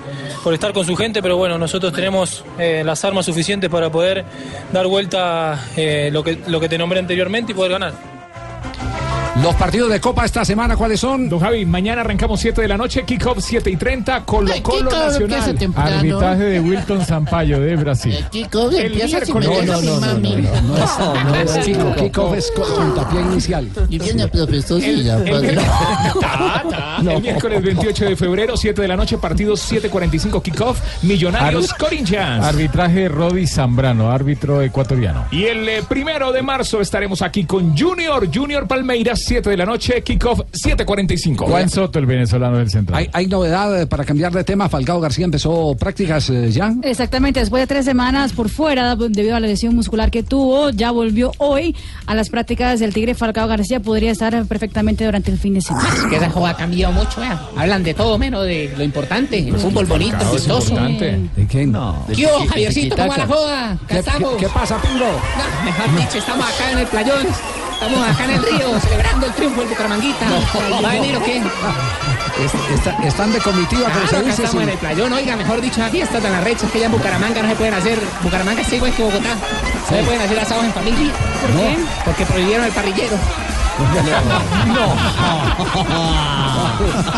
por 0.44 0.54
estar 0.54 0.74
con 0.74 0.86
su 0.86 0.94
gente, 0.98 1.22
pero 1.22 1.38
bueno, 1.38 1.58
nosotros 1.58 1.94
tenemos 1.94 2.44
eh, 2.60 2.84
las 2.86 3.06
armas 3.06 3.26
suficientes 3.26 3.70
para 3.70 3.90
poder 3.90 4.26
dar 4.74 4.88
vuelta 4.88 5.68
eh, 5.78 6.10
lo, 6.12 6.22
que, 6.22 6.38
lo 6.48 6.60
que 6.60 6.68
te 6.68 6.78
nombré 6.78 7.00
anteriormente 7.00 7.54
y 7.54 7.56
poder 7.56 7.72
ganar. 7.72 8.21
Los 9.42 9.56
partidos 9.56 9.90
de 9.90 10.00
Copa 10.02 10.26
esta 10.26 10.44
semana, 10.46 10.76
¿cuáles 10.76 11.00
son? 11.00 11.28
Don 11.30 11.40
Javi, 11.40 11.66
mañana 11.66 12.02
arrancamos 12.02 12.40
7 12.42 12.62
de 12.62 12.68
la 12.68 12.76
noche, 12.78 13.04
kickoff 13.06 13.38
7 13.40 13.70
y 13.72 13.78
30, 13.78 14.24
Colo 14.26 14.52
Ay, 14.54 14.60
Colo 14.62 14.90
kickoff 14.90 15.22
empieza 15.22 15.54
Nacional. 15.54 15.94
Arbitraje 15.94 16.44
de 16.44 16.60
Wilton 16.60 17.06
Zampayo 17.06 17.60
de 17.62 17.76
Brasil. 17.78 18.26
Kickoff 18.30 18.74
El 18.74 18.86
empieza 18.88 19.26
sin 19.26 19.36
miércoles- 19.36 19.50
meterse, 19.50 19.86
No, 19.86 19.92
no, 20.00 20.00
no, 20.00 20.02
mami. 20.02 20.36
No 20.36 20.78
es, 20.78 21.00
no 21.26 21.36
es 21.36 21.52
kickoff, 21.66 21.96
kickoff 21.96 22.38
es 22.38 22.52
puntapié 22.52 23.22
inicial. 23.22 23.70
Y 23.90 23.98
viene 24.00 24.28
profesor 24.28 24.82
Silla. 24.82 25.16
El 25.18 25.60
miércoles 27.22 27.62
28 27.64 28.06
de 28.06 28.16
febrero, 28.18 28.58
7 28.58 28.80
de 28.82 28.88
la 28.88 28.98
noche, 28.98 29.18
partido 29.18 29.54
7.45, 29.56 30.42
kickoff, 30.42 30.80
Millonarios 31.04 31.72
Ar- 31.72 31.78
Corinthians. 31.80 32.46
Arbitraje 32.46 33.08
Rodi 33.08 33.48
Zambrano, 33.48 34.12
árbitro 34.12 34.62
ecuatoriano. 34.62 35.26
Y 35.32 35.46
el 35.46 35.68
eh, 35.68 35.84
primero 35.88 36.32
de 36.32 36.42
marzo 36.44 36.80
estaremos 36.82 37.22
aquí 37.24 37.46
con 37.46 37.76
Junior, 37.78 38.28
Junior 38.32 38.68
Palmeiras, 38.68 39.21
7 39.26 39.50
de 39.50 39.58
la 39.58 39.66
noche, 39.66 40.02
kickoff 40.04 40.40
7.45. 40.52 41.46
Juan 41.46 41.70
Soto, 41.70 42.00
el 42.00 42.06
venezolano 42.06 42.58
del 42.58 42.70
centro. 42.70 42.96
¿Hay, 42.96 43.10
hay 43.14 43.28
novedad 43.28 43.82
eh, 43.82 43.88
para 43.88 44.04
cambiar 44.04 44.32
de 44.32 44.44
tema? 44.44 44.70
Falcao 44.70 45.00
García 45.00 45.26
empezó 45.26 45.76
prácticas 45.80 46.30
eh, 46.30 46.52
ya. 46.52 46.74
Exactamente, 46.84 47.40
después 47.40 47.62
de 47.62 47.68
tres 47.68 47.86
semanas 47.86 48.34
por 48.34 48.50
fuera 48.50 48.96
debido 48.96 49.36
a 49.36 49.40
la 49.40 49.48
lesión 49.48 49.76
muscular 49.76 50.12
que 50.12 50.24
tuvo, 50.24 50.70
ya 50.72 50.92
volvió 50.92 51.32
hoy 51.38 51.76
a 52.06 52.16
las 52.16 52.30
prácticas 52.30 52.80
del 52.80 52.94
Tigre 52.94 53.16
Falcao 53.16 53.48
García, 53.48 53.80
podría 53.80 54.12
estar 54.12 54.46
perfectamente 54.46 55.06
durante 55.06 55.32
el 55.32 55.38
fin 55.38 55.54
de 55.54 55.62
semana. 55.62 55.90
Es 55.94 56.04
que 56.06 56.16
esa 56.16 56.30
joda 56.30 56.50
ha 56.52 56.58
cambiado 56.58 56.94
mucho, 56.94 57.22
vea. 57.22 57.42
Hablan 57.56 57.84
de 57.84 57.94
todo 57.94 58.18
menos 58.18 58.46
de 58.46 58.74
lo 58.78 58.84
importante. 58.84 59.38
El 59.40 59.58
fútbol 59.58 59.86
bonito. 59.86 60.18
¿De 61.36 61.48
qué? 61.48 61.66
No. 61.66 62.06
¿Qué 62.16 62.26
hubo, 62.26 62.46
Javiercito? 62.48 62.96
¿Cómo 62.96 63.10
va 63.10 63.18
la 63.18 63.28
joda? 63.28 63.78
¿Qué, 63.88 64.00
estamos? 64.00 64.32
qué- 64.36 64.46
qué 64.46 64.52
pasa, 64.52 64.82
Pingo? 64.82 65.06
No, 65.06 65.66
mejor 65.66 65.96
dicho, 66.00 66.18
estamos 66.18 66.46
acá 66.46 66.72
en 66.72 66.78
el 66.80 66.88
playón. 66.88 67.28
Estamos 67.82 68.08
acá 68.10 68.26
en 68.26 68.32
el 68.32 68.44
río 68.44 68.80
celebrando 68.82 69.26
el 69.26 69.34
triunfo 69.34 69.62
del 69.62 69.70
Bucaramanguita. 69.70 70.26
¿Va 70.84 70.90
a 70.90 70.94
venir 70.94 71.18
o 71.18 71.24
qué? 71.24 71.38
Es- 71.38 72.78
está- 72.80 72.96
están 73.04 73.32
de 73.34 73.40
comitiva, 73.40 73.88
pero 73.88 73.94
Claro, 74.02 74.08
se 74.08 74.16
acá 74.18 74.26
dice 74.26 74.44
estamos 74.44 74.52
sí. 74.64 74.64
en 74.64 74.70
el 74.70 74.78
playón. 74.78 75.14
Oiga, 75.14 75.36
mejor 75.36 75.62
dicho, 75.62 75.80
las 75.82 75.90
fiestas 75.92 76.22
tan 76.22 76.34
arrechas 76.34 76.70
que 76.72 76.80
ya 76.80 76.86
en 76.86 76.92
Bucaramanga 76.92 77.42
no 77.42 77.50
se 77.50 77.56
pueden 77.56 77.74
hacer. 77.74 78.00
Bucaramanga 78.22 78.62
es 78.62 78.72
igual 78.74 78.94
que 78.94 79.04
Bogotá. 79.04 79.30
No 79.90 79.98
se 79.98 80.04
pueden 80.04 80.22
hacer 80.22 80.40
asados 80.40 80.64
en 80.66 80.74
familia. 80.74 81.12
¿Por 81.42 81.52
qué? 81.60 81.78
Porque 82.06 82.26
prohibieron 82.26 82.66
el 82.66 82.72
parrillero. 82.72 83.18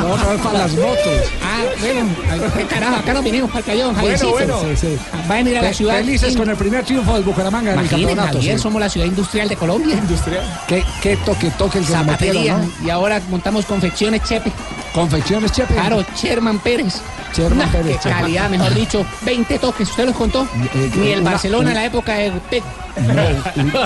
No, 0.01 0.18
no 0.18 0.32
es 0.34 0.41
para 0.41 0.59
las 0.59 0.74
motos. 0.74 0.97
Ah, 1.41 1.64
bueno, 1.80 2.09
qué 2.57 2.66
carajo, 2.66 2.95
acá 2.97 3.14
nos 3.14 3.24
vinimos 3.24 3.49
para 3.49 3.59
el 3.59 3.66
playón, 3.66 3.95
Bueno, 3.99 4.30
bueno. 4.30 4.59
Sí, 4.61 4.76
sí. 4.76 4.97
Va 5.30 5.36
a 5.36 5.38
venir 5.38 5.57
a 5.57 5.61
la 5.61 5.74
ciudad. 5.74 5.97
Felices 5.97 6.36
con 6.36 6.49
el 6.49 6.55
primer 6.55 6.84
triunfo 6.84 7.14
del 7.14 7.24
Bucaramanga 7.24 7.74
en 7.74 7.80
el 7.80 7.89
campeonato. 7.89 8.34
Javier, 8.34 8.59
somos 8.59 8.80
la 8.82 8.89
ciudad 8.89 9.07
industrial 9.07 9.47
de 9.49 9.55
Colombia. 9.55 9.95
Industrial. 9.95 10.43
¿Qué, 10.68 10.84
qué 11.01 11.18
toque, 11.18 11.49
toque 11.51 11.80
el 11.80 11.86
Zapatería. 11.86 12.57
¿no? 12.57 12.70
Y 12.86 12.89
ahora 12.89 13.22
montamos 13.30 13.66
confecciones 13.66 14.24
Chepe. 14.24 14.51
Confecciones 14.93 15.51
Chepe. 15.51 15.74
Claro, 15.74 16.03
Sherman 16.16 16.59
Pérez. 16.59 17.01
Sherman 17.36 17.57
Nah, 17.59 17.71
Pérez, 17.71 17.97
Qué 18.01 18.09
calidad, 18.09 18.49
mejor 18.49 18.73
dicho. 18.73 19.05
20 19.25 19.59
toques, 19.59 19.89
¿usted 19.89 20.05
los 20.05 20.15
contó? 20.15 20.43
eh, 20.75 20.91
Ni 20.95 21.07
el 21.09 21.21
una- 21.21 21.31
Barcelona 21.31 21.69
en 21.69 21.75
la 21.75 21.86
época 21.86 22.13
de 22.13 22.31
Pep. 22.49 22.63
No, 22.95 23.23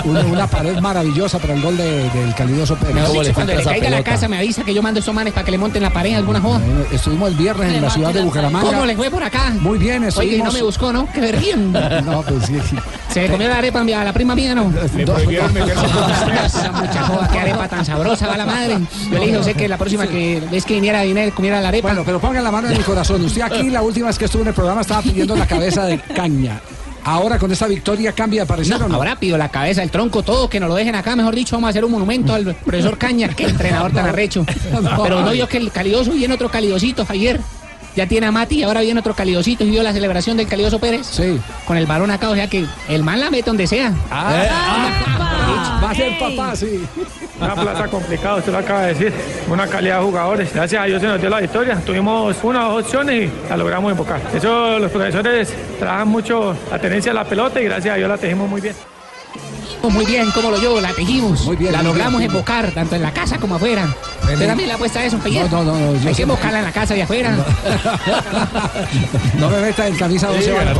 un- 0.04 0.10
una, 0.10 0.20
una 0.20 0.46
pared 0.46 0.78
maravillosa 0.80 1.38
para 1.38 1.54
el 1.54 1.62
gol 1.62 1.78
de- 1.78 2.10
del 2.10 2.34
calidoso 2.34 2.76
Pérez. 2.76 2.94
Dicho, 3.10 3.32
cuando 3.32 3.54
le 3.54 3.64
caiga 3.64 3.86
a 3.88 3.90
la 3.90 4.02
casa 4.04 4.28
me 4.28 4.36
avisa 4.36 4.62
que 4.64 4.74
yo 4.74 4.82
mando 4.82 5.00
esos 5.00 5.14
manes 5.14 5.32
para 5.32 5.46
que 5.46 5.50
le 5.50 5.56
monten 5.58 5.82
la 5.82 5.90
pared 5.90 6.14
alguna 6.14 6.40
joda. 6.42 6.58
Bueno, 6.58 6.84
estuvimos 6.92 7.30
el 7.30 7.34
viernes 7.36 7.72
en 7.74 7.82
la 7.82 7.88
ciudad 7.90 8.12
de 8.12 8.20
Bucaramanga. 8.20 8.66
¿Cómo 8.70 8.84
le 8.84 8.96
fue 8.96 9.10
por 9.10 9.22
acá? 9.24 9.50
Muy 9.60 9.78
bien, 9.78 10.02
Oye, 10.02 10.08
estuvimos. 10.08 10.46
no 10.48 10.52
me 10.52 10.62
buscó, 10.62 10.92
¿no? 10.92 11.08
Qué 11.12 11.20
berrín. 11.20 11.72
No, 12.04 12.22
pues 12.22 12.44
sí. 12.46 12.58
sí. 12.68 12.76
Se 13.10 13.22
le 13.22 13.30
comió 13.30 13.48
la 13.48 13.58
arepa 13.58 13.80
a 13.80 14.04
la 14.04 14.12
prima 14.12 14.34
mía, 14.34 14.54
¿no? 14.54 14.70
Le 14.94 15.06
prohibieron 15.06 15.52
meterse 15.54 15.74
con 15.86 16.44
Esa 16.44 16.72
mucha 16.72 17.02
joda, 17.04 17.28
qué 17.32 17.38
arepa 17.40 17.66
tan 17.68 17.84
sabrosa 17.84 18.26
va 18.26 18.36
la 18.36 18.44
madre. 18.46 18.78
Yo 19.10 19.18
le 19.18 19.26
dije, 19.26 19.42
sé 19.42 19.54
que 19.54 19.68
la 19.68 19.78
próxima 19.78 20.06
que 20.06 20.42
ves 20.50 20.64
que 20.66 20.74
viniera 20.74 21.00
a 21.00 21.30
comiera 21.30 21.60
la 21.62 21.68
arepa. 21.68 21.88
Bueno, 21.88 22.02
pero 22.04 22.20
pongan 22.20 22.44
la 22.44 22.50
mano 22.50 22.68
en 22.68 22.76
el 22.76 22.84
corazón. 22.84 23.24
Usted 23.24 23.37
aquí, 23.46 23.70
la 23.70 23.82
última 23.82 24.08
vez 24.08 24.18
que 24.18 24.24
estuvo 24.26 24.42
en 24.42 24.48
el 24.48 24.54
programa, 24.54 24.80
estaba 24.80 25.02
pidiendo 25.02 25.36
la 25.36 25.46
cabeza 25.46 25.84
de 25.84 25.98
caña. 25.98 26.60
Ahora, 27.04 27.38
con 27.38 27.50
esta 27.50 27.66
victoria, 27.66 28.12
¿cambia 28.12 28.42
de 28.42 28.46
parecer 28.46 28.78
No, 28.78 28.84
o 28.84 28.88
no? 28.88 28.94
ahora 28.96 29.16
pido 29.16 29.38
la 29.38 29.48
cabeza, 29.48 29.82
el 29.82 29.90
tronco, 29.90 30.22
todo, 30.22 30.50
que 30.50 30.60
nos 30.60 30.68
lo 30.68 30.74
dejen 30.74 30.94
acá. 30.94 31.16
Mejor 31.16 31.34
dicho, 31.34 31.56
vamos 31.56 31.68
a 31.68 31.70
hacer 31.70 31.84
un 31.84 31.92
monumento 31.92 32.34
al 32.34 32.54
profesor 32.54 32.98
Caña, 32.98 33.28
que 33.28 33.44
entrenador 33.44 33.92
tan 33.92 34.06
arrecho. 34.06 34.44
Pero 35.02 35.22
no 35.22 35.30
vio 35.30 35.48
que 35.48 35.56
el 35.56 35.70
calidoso 35.70 36.10
viene 36.12 36.34
otro 36.34 36.50
calidosito 36.50 37.06
ayer. 37.08 37.40
Ya 37.96 38.06
tiene 38.06 38.26
a 38.26 38.32
Mati 38.32 38.56
y 38.56 38.62
ahora 38.62 38.82
viene 38.82 39.00
otro 39.00 39.14
calidosito 39.14 39.64
y 39.64 39.70
vio 39.70 39.82
la 39.82 39.92
celebración 39.92 40.36
del 40.36 40.46
calidoso 40.46 40.78
Pérez. 40.78 41.06
Sí. 41.06 41.40
Con 41.66 41.76
el 41.78 41.86
balón 41.86 42.10
acá, 42.10 42.28
o 42.28 42.34
sea 42.34 42.46
que 42.48 42.66
el 42.88 43.02
man 43.02 43.18
la 43.20 43.30
mete 43.30 43.44
donde 43.46 43.66
sea. 43.66 43.92
Va 45.82 45.90
a 45.90 45.94
ser 45.94 46.18
papá, 46.18 46.56
sí. 46.56 46.84
Una 47.40 47.54
plaza 47.54 47.88
complicada, 47.88 48.36
usted 48.36 48.52
lo 48.52 48.58
acaba 48.58 48.82
de 48.82 48.94
decir. 48.94 49.12
Una 49.48 49.66
calidad 49.66 49.98
de 49.98 50.04
jugadores. 50.04 50.52
Gracias 50.52 50.82
a 50.82 50.84
Dios 50.86 51.00
se 51.00 51.08
nos 51.08 51.20
dio 51.20 51.30
la 51.30 51.40
victoria. 51.40 51.80
Tuvimos 51.84 52.36
una 52.42 52.68
o 52.68 52.74
dos 52.74 52.84
opciones 52.84 53.30
y 53.30 53.48
la 53.48 53.56
logramos 53.56 53.90
invocar. 53.92 54.20
Eso 54.34 54.78
los 54.78 54.90
profesores 54.90 55.54
trabajan 55.78 56.08
mucho 56.08 56.56
la 56.70 56.78
tenencia 56.78 57.12
de 57.12 57.14
la 57.14 57.24
pelota 57.24 57.60
y 57.60 57.64
gracias 57.64 57.94
a 57.94 57.96
Dios 57.96 58.08
la 58.08 58.18
tejimos 58.18 58.48
muy 58.48 58.60
bien. 58.60 58.74
Muy 59.82 60.04
bien, 60.06 60.30
como 60.32 60.50
lo 60.50 60.60
yo, 60.60 60.80
la 60.80 60.92
tejimos. 60.92 61.44
Muy 61.44 61.56
bien, 61.56 61.72
La 61.72 61.78
muy 61.78 61.88
logramos 61.88 62.18
bien. 62.18 62.30
invocar, 62.30 62.70
tanto 62.72 62.96
en 62.96 63.02
la 63.02 63.12
casa 63.12 63.38
como 63.38 63.56
afuera. 63.56 63.88
¿Usted 64.22 64.46
también 64.46 64.68
le 64.68 64.74
apuesta 64.74 65.02
eso, 65.02 65.18
Javier? 65.18 65.50
No, 65.50 65.64
no, 65.64 65.78
no, 65.78 66.08
Hay 66.08 66.14
que 66.14 66.22
invocarla 66.22 66.58
en 66.58 66.64
la 66.66 66.72
casa 66.72 66.96
y 66.96 67.00
afuera. 67.00 67.36
No 69.38 69.48
me 69.50 69.60
meta 69.60 69.86
en 69.86 69.96
camisa 69.96 70.28
12 70.28 70.52
varas. 70.52 70.78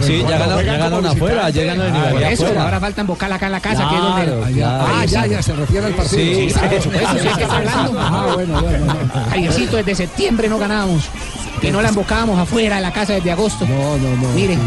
Sí, 0.00 0.24
ya 0.26 0.38
ganaron, 0.38 0.64
ya 0.64 0.76
ganaron 0.76 1.06
afuera, 1.06 1.46
ayer 1.46 1.66
ganaron 1.66 2.22
eso, 2.22 2.46
ahora 2.58 2.80
falta 2.80 3.00
invocarla 3.02 3.36
acá 3.36 3.46
en 3.46 3.52
la 3.52 3.60
casa, 3.60 3.88
que 3.88 3.94
es 3.96 4.02
donde... 4.02 4.64
Ah, 4.64 5.04
ya, 5.04 5.04
ya, 5.04 5.26
ya, 5.26 5.42
se 5.42 5.54
refiere 5.54 5.86
al 5.86 5.94
partido. 5.94 6.20
Sí, 6.20 6.48
sí, 6.50 6.58
por 6.58 6.82
supuesto, 6.82 7.18
sí, 7.18 7.28
es 7.28 7.36
que 7.36 7.42
está 7.42 7.56
hablando. 7.56 8.00
Ah, 8.00 8.30
bueno, 8.34 8.60
bueno. 8.62 9.76
desde 9.76 9.94
septiembre 9.94 10.48
no 10.48 10.58
ganábamos. 10.58 11.04
Que 11.60 11.70
no 11.70 11.82
la 11.82 11.88
invocábamos 11.90 12.38
afuera 12.38 12.76
en 12.76 12.82
la 12.82 12.92
casa 12.92 13.12
desde 13.14 13.30
agosto. 13.30 13.66
No, 13.66 13.96
no, 13.98 14.16
no. 14.16 14.34
Bien. 14.34 14.58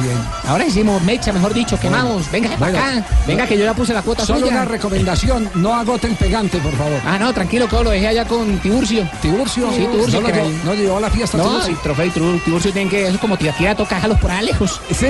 ahora 0.48 0.66
hicimos 0.66 1.02
mecha, 1.04 1.32
mejor 1.34 1.54
dicho, 1.54 1.80
quemamos. 1.80 2.30
Venga 2.32 2.50
para 2.58 2.72
Bueno. 2.72 2.80
acá. 2.80 3.06
Venga 3.26 3.48
que 3.48 3.58
yo 3.58 3.64
ya 3.66 3.74
puse 3.74 3.94
la 3.94 4.02
cuota 4.02 4.26
Solo 4.26 4.42
suya. 4.42 4.52
una 4.52 4.66
recomendación, 4.66 5.50
no 5.56 5.74
agoten 5.76 6.16
pegante, 6.16 6.60
por 6.60 6.74
favor. 6.74 7.00
Ah, 7.06 7.18
no, 7.18 7.34
tranquilo, 7.34 7.68
que 7.68 7.84
lo 7.84 7.90
dejé 7.90 8.08
allá 8.10 8.26
con 8.26 8.58
Tiburcio. 8.60 9.10
Tiburcio, 9.22 9.70
Sí, 9.72 9.88
Tiburcio, 9.92 10.22
no, 10.22 10.28
que 10.28 10.34
llevó, 10.34 10.50
me- 10.50 10.64
no 10.64 10.74
llevó 10.76 10.98
a 10.98 11.02
la 11.02 11.10
fiesta 11.10 11.38
No, 11.38 11.44
Tiburcio. 11.46 11.78
trofeo 11.82 12.06
y 12.06 12.10
Tiburcio, 12.12 12.42
Tiburcio 12.46 12.72
tienen 12.74 12.90
que, 12.90 13.04
eso 13.06 13.14
es 13.16 13.20
como 13.20 13.38
tirar 13.38 13.56
toca 13.76 13.96
dejarlos 13.96 14.20
por 14.20 14.32
lejos. 14.44 14.82
Sí. 14.92 15.08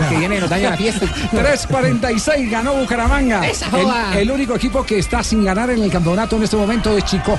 Porque 0.00 0.16
viene 0.18 0.36
y 0.36 0.40
nos 0.40 0.48
daña 0.50 0.70
la 0.70 0.76
fiesta. 0.76 1.06
3.46 1.32 2.50
ganó 2.50 2.74
Bucaramanga. 2.74 3.46
Esa 3.46 3.68
joda. 3.70 4.12
El, 4.14 4.20
el 4.20 4.30
único 4.30 4.54
equipo 4.54 4.82
que 4.84 4.98
está 4.98 5.22
sin 5.22 5.44
ganar 5.44 5.70
en 5.70 5.82
el 5.82 5.90
campeonato 5.90 6.36
en 6.36 6.44
este 6.44 6.56
momento 6.56 6.96
es 6.96 7.04
Chico. 7.04 7.38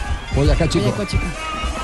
Chico. 0.70 0.94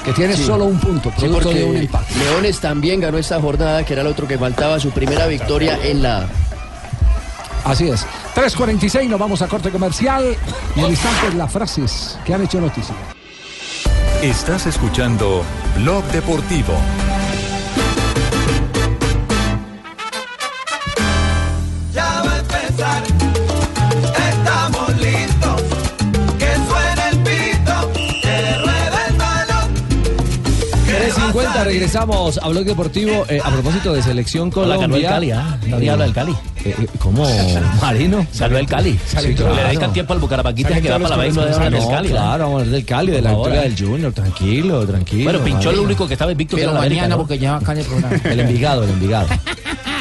Que 0.05 0.11
tiene 0.13 0.35
Sí. 0.35 0.43
solo 0.45 0.65
un 0.65 0.79
punto, 0.79 1.09
Sí, 1.11 1.21
producto 1.21 1.43
porque 1.43 1.59
de 1.59 1.65
un 1.65 1.77
empate. 1.77 2.13
Leones 2.19 2.59
también 2.59 2.99
ganó 2.99 3.17
esta 3.17 3.39
jornada, 3.39 3.85
que 3.85 3.93
era 3.93 4.01
el 4.01 4.07
otro 4.07 4.27
que 4.27 4.37
faltaba, 4.37 4.79
su 4.79 4.91
primera 4.91 5.27
victoria 5.27 5.79
en 5.83 6.03
la... 6.03 6.27
Así 7.63 7.87
es. 7.87 8.05
3.46, 8.35 9.07
nos 9.07 9.19
vamos 9.19 9.41
a 9.41 9.47
corte 9.47 9.69
comercial. 9.69 10.35
Y 10.75 10.79
en 10.81 10.87
instantes 10.87 11.33
las 11.35 11.51
frases 11.51 12.17
que 12.25 12.33
han 12.33 12.43
hecho 12.43 12.59
noticia. 12.59 12.93
Estás 14.21 14.65
escuchando 14.65 15.43
Blog 15.77 16.03
Deportivo. 16.11 16.73
Regresamos 31.73 32.39
a 32.41 32.47
Blog 32.49 32.65
Deportivo. 32.65 33.25
Eh, 33.27 33.41
a 33.43 33.49
propósito 33.49 33.93
de 33.93 34.03
selección 34.03 34.51
Hola, 34.53 34.75
Colombia. 34.75 34.79
ganó 34.79 34.95
el 34.95 35.03
Cali, 35.05 35.31
¿ah? 35.31 35.57
Nadie 35.67 35.89
habla 35.89 36.05
del 36.05 36.13
Cali. 36.13 36.31
Eh, 36.31 36.75
eh, 36.79 36.87
¿Cómo? 36.99 37.27
Marino. 37.81 38.25
Salvó 38.31 38.57
el 38.57 38.67
Cali. 38.67 38.99
Sí, 39.05 39.35
Le 39.35 39.63
dedican 39.63 39.91
tiempo 39.91 40.13
al 40.13 40.19
Bucaramanguita 40.19 40.79
que 40.79 40.89
va 40.89 40.99
para 40.99 41.17
la 41.17 41.23
vez 41.23 41.35
no 41.35 41.45
dejan 41.45 41.63
hablar 41.63 41.81
del 41.81 41.89
Cali. 41.89 42.09
claro, 42.09 42.43
vamos 42.43 42.59
a 42.59 42.61
hablar 42.61 42.75
del 42.75 42.85
Cali, 42.85 43.11
de 43.11 43.21
la 43.21 43.31
victoria 43.31 43.61
del 43.61 43.77
Junior. 43.77 44.13
Tranquilo, 44.13 44.85
tranquilo. 44.85 45.23
Bueno, 45.23 45.39
pinchó 45.43 45.71
lo 45.71 45.81
único 45.81 46.07
que 46.07 46.13
estaba 46.13 46.31
invicto 46.31 46.55
que 46.55 46.63
era 46.63 46.71
la 46.71 46.79
América, 46.79 47.01
mañana, 47.01 47.15
¿no? 47.15 47.21
porque 47.21 47.39
ya 47.39 47.53
va 47.53 47.57
acá 47.57 47.71
en 47.73 47.79
el 47.79 47.85
programa. 47.85 48.15
El 48.23 48.39
Envigado, 48.39 48.83
el 48.83 48.89
Envigado. 48.91 49.27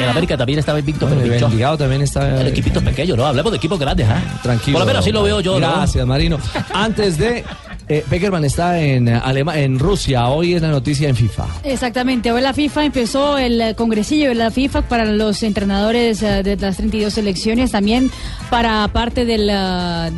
El 0.00 0.08
América 0.08 0.36
también 0.36 0.58
estaba 0.58 0.78
invicto, 0.78 1.06
Bueno, 1.06 1.22
pero 1.22 1.34
el. 1.34 1.42
Envigado 1.42 1.78
también 1.78 2.02
está. 2.02 2.40
El 2.40 2.48
equipito 2.48 2.80
es 2.80 2.84
pequeño, 2.84 3.16
¿no? 3.16 3.26
Hablemos 3.26 3.52
de 3.52 3.58
equipos 3.58 3.78
grandes, 3.78 4.08
¿ah? 4.08 4.20
Tranquilo. 4.42 4.78
Por 4.78 4.80
lo 4.80 4.86
menos 4.86 5.00
así 5.00 5.12
lo 5.12 5.22
veo 5.22 5.40
yo, 5.40 5.60
¿no? 5.60 5.68
Gracias, 5.68 6.06
Marino. 6.06 6.38
Antes 6.72 7.18
de. 7.18 7.44
Eh, 7.88 8.04
Peckerman 8.08 8.44
está 8.44 8.80
en, 8.80 9.08
eh, 9.08 9.20
Alema- 9.22 9.56
en 9.58 9.78
Rusia. 9.78 10.28
Hoy 10.28 10.54
es 10.54 10.62
la 10.62 10.68
noticia 10.68 11.08
en 11.08 11.16
FIFA. 11.16 11.46
Exactamente, 11.64 12.30
hoy 12.32 12.40
la 12.40 12.52
FIFA 12.54 12.84
empezó 12.84 13.36
el 13.38 13.60
eh, 13.60 13.74
congresillo 13.74 14.28
de 14.28 14.34
la 14.34 14.50
FIFA 14.50 14.82
para 14.82 15.04
los 15.04 15.42
entrenadores 15.42 16.22
eh, 16.22 16.42
de 16.42 16.56
las 16.56 16.76
32 16.76 17.12
selecciones, 17.12 17.72
también 17.72 18.10
para 18.50 18.86
parte 18.88 19.24
del, 19.24 19.46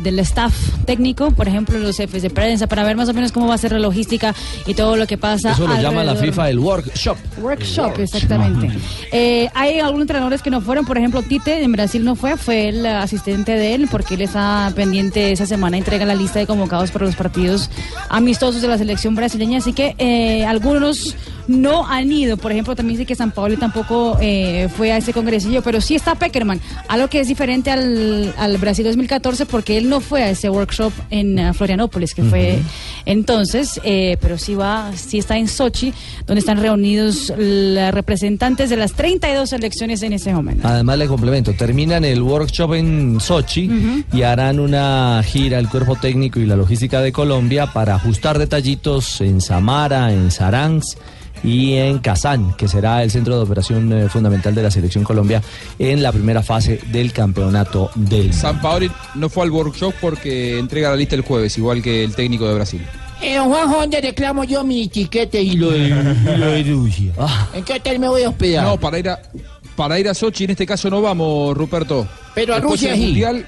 del 0.03 0.19
staff 0.19 0.53
técnico, 0.85 1.31
por 1.31 1.47
ejemplo, 1.47 1.77
los 1.79 1.97
jefes 1.97 2.21
de 2.21 2.29
prensa, 2.29 2.67
para 2.67 2.83
ver 2.83 2.95
más 2.95 3.09
o 3.09 3.13
menos 3.13 3.31
cómo 3.31 3.47
va 3.47 3.55
a 3.55 3.57
ser 3.57 3.71
la 3.71 3.79
logística 3.79 4.33
y 4.65 4.73
todo 4.73 4.95
lo 4.95 5.07
que 5.07 5.17
pasa. 5.17 5.51
Eso 5.51 5.67
lo 5.67 5.75
llama 5.81 6.03
la. 6.03 6.15
FIFA 6.15 6.49
el 6.49 6.59
workshop. 6.59 7.17
Workshop, 7.41 7.99
exactamente. 7.99 8.69
Eh, 9.11 9.49
hay 9.53 9.79
algunos 9.79 10.03
entrenadores 10.03 10.41
que 10.41 10.49
no 10.49 10.61
fueron, 10.61 10.85
por 10.85 10.97
ejemplo, 10.97 11.21
Tite 11.23 11.61
en 11.63 11.71
Brasil 11.71 12.03
no 12.05 12.15
fue, 12.15 12.37
fue 12.37 12.69
el 12.69 12.85
asistente 12.85 13.51
de 13.53 13.75
él, 13.75 13.87
porque 13.91 14.13
él 14.15 14.21
está 14.21 14.71
pendiente 14.75 15.31
esa 15.31 15.45
semana, 15.45 15.77
entrega 15.77 16.05
la 16.05 16.15
lista 16.15 16.39
de 16.39 16.47
convocados 16.47 16.91
para 16.91 17.05
los 17.05 17.15
partidos 17.15 17.54
amistosos 18.09 18.61
de 18.61 18.67
la 18.67 18.77
selección 18.77 19.15
brasileña, 19.15 19.59
así 19.59 19.73
que 19.73 19.95
eh, 19.97 20.45
algunos 20.45 21.15
no 21.47 21.85
han 21.87 22.11
ido, 22.11 22.37
por 22.37 22.51
ejemplo, 22.51 22.75
también 22.75 22.97
dice 22.97 23.05
que 23.05 23.15
San 23.15 23.31
Pablo 23.31 23.57
tampoco 23.57 24.17
eh, 24.21 24.67
fue 24.75 24.91
a 24.91 24.97
ese 24.97 25.13
congresillo, 25.13 25.61
pero 25.61 25.81
sí 25.81 25.95
está 25.95 26.15
Peckerman, 26.15 26.59
algo 26.87 27.07
que 27.07 27.19
es 27.19 27.27
diferente 27.27 27.71
al, 27.71 28.33
al 28.37 28.57
Brasil 28.57 28.85
2014, 28.85 29.45
porque 29.45 29.77
él 29.77 29.89
no 29.89 29.99
fue 29.99 30.23
a 30.23 30.29
ese 30.29 30.49
workshop 30.49 30.91
en 31.09 31.37
eh, 31.37 31.53
Florianópolis, 31.53 32.13
que 32.13 32.23
fue 32.23 32.59
entonces, 33.05 33.79
eh, 33.83 34.17
pero 34.19 34.37
sí 34.37 34.55
va, 34.55 34.91
sí 34.95 35.19
está 35.19 35.37
en 35.37 35.47
Sochi, 35.47 35.93
donde 36.25 36.39
están 36.39 36.59
reunidos 36.59 37.31
los 37.37 37.93
representantes 37.93 38.69
de 38.69 38.77
las 38.77 38.93
32 38.93 39.49
selecciones 39.49 40.01
en 40.01 40.13
ese 40.13 40.33
momento. 40.33 40.67
Además 40.67 40.97
le 40.97 41.07
complemento, 41.07 41.53
terminan 41.53 42.03
el 42.05 42.21
workshop 42.21 42.73
en 42.73 43.19
Sochi 43.19 43.69
y 44.11 44.21
harán 44.23 44.59
una 44.59 45.21
gira 45.23 45.59
el 45.59 45.69
cuerpo 45.69 45.95
técnico 45.95 46.39
y 46.39 46.45
la 46.45 46.55
logística 46.55 47.01
de 47.01 47.11
Colombia 47.11 47.44
para 47.73 47.95
ajustar 47.95 48.39
detallitos 48.39 49.21
en 49.21 49.39
Samara, 49.39 50.11
en 50.11 50.31
Saransk 50.31 50.97
y 51.43 51.73
en 51.73 51.99
Kazán, 51.99 52.55
que 52.57 52.67
será 52.67 53.03
el 53.03 53.11
centro 53.11 53.37
de 53.37 53.43
operación 53.43 53.93
eh, 53.93 54.09
fundamental 54.09 54.55
de 54.55 54.63
la 54.63 54.71
selección 54.71 55.03
Colombia 55.03 55.43
en 55.77 56.01
la 56.01 56.11
primera 56.11 56.41
fase 56.41 56.79
del 56.91 57.11
campeonato 57.13 57.91
del 57.93 58.33
San 58.33 58.59
Paoli 58.61 58.89
no 59.13 59.29
fue 59.29 59.43
al 59.43 59.51
workshop 59.51 59.93
porque 60.01 60.57
entrega 60.57 60.89
la 60.89 60.95
lista 60.95 61.15
el 61.15 61.21
jueves, 61.21 61.55
igual 61.57 61.83
que 61.83 62.03
el 62.03 62.15
técnico 62.15 62.47
de 62.47 62.55
Brasil. 62.55 62.81
Eh, 63.21 63.35
don 63.35 63.49
Juanjo, 63.49 63.75
¿dónde 63.79 64.01
reclamo 64.01 64.43
yo 64.43 64.63
mi 64.63 64.87
tiquete 64.87 65.41
y 65.41 65.55
lo 65.55 65.69
de, 65.69 65.87
y 65.87 66.37
lo 66.37 66.47
de 66.47 66.63
Rusia? 66.63 67.13
¿En 67.53 67.63
qué 67.63 67.73
hotel 67.73 67.99
me 67.99 68.07
voy 68.07 68.23
a 68.23 68.29
hospedar? 68.29 68.65
No, 68.65 68.79
para 68.79 68.97
ir 68.97 69.09
a 69.09 69.19
para 69.75 69.99
ir 69.99 70.07
a 70.07 70.13
Sochi 70.13 70.45
en 70.45 70.51
este 70.51 70.65
caso 70.65 70.89
no 70.89 71.01
vamos, 71.01 71.55
Ruperto. 71.55 72.07
Pero 72.33 72.53
a 72.53 72.57
Después 72.57 72.81
Rusia 72.81 72.95
sí. 72.95 73.01
Mundial, 73.01 73.47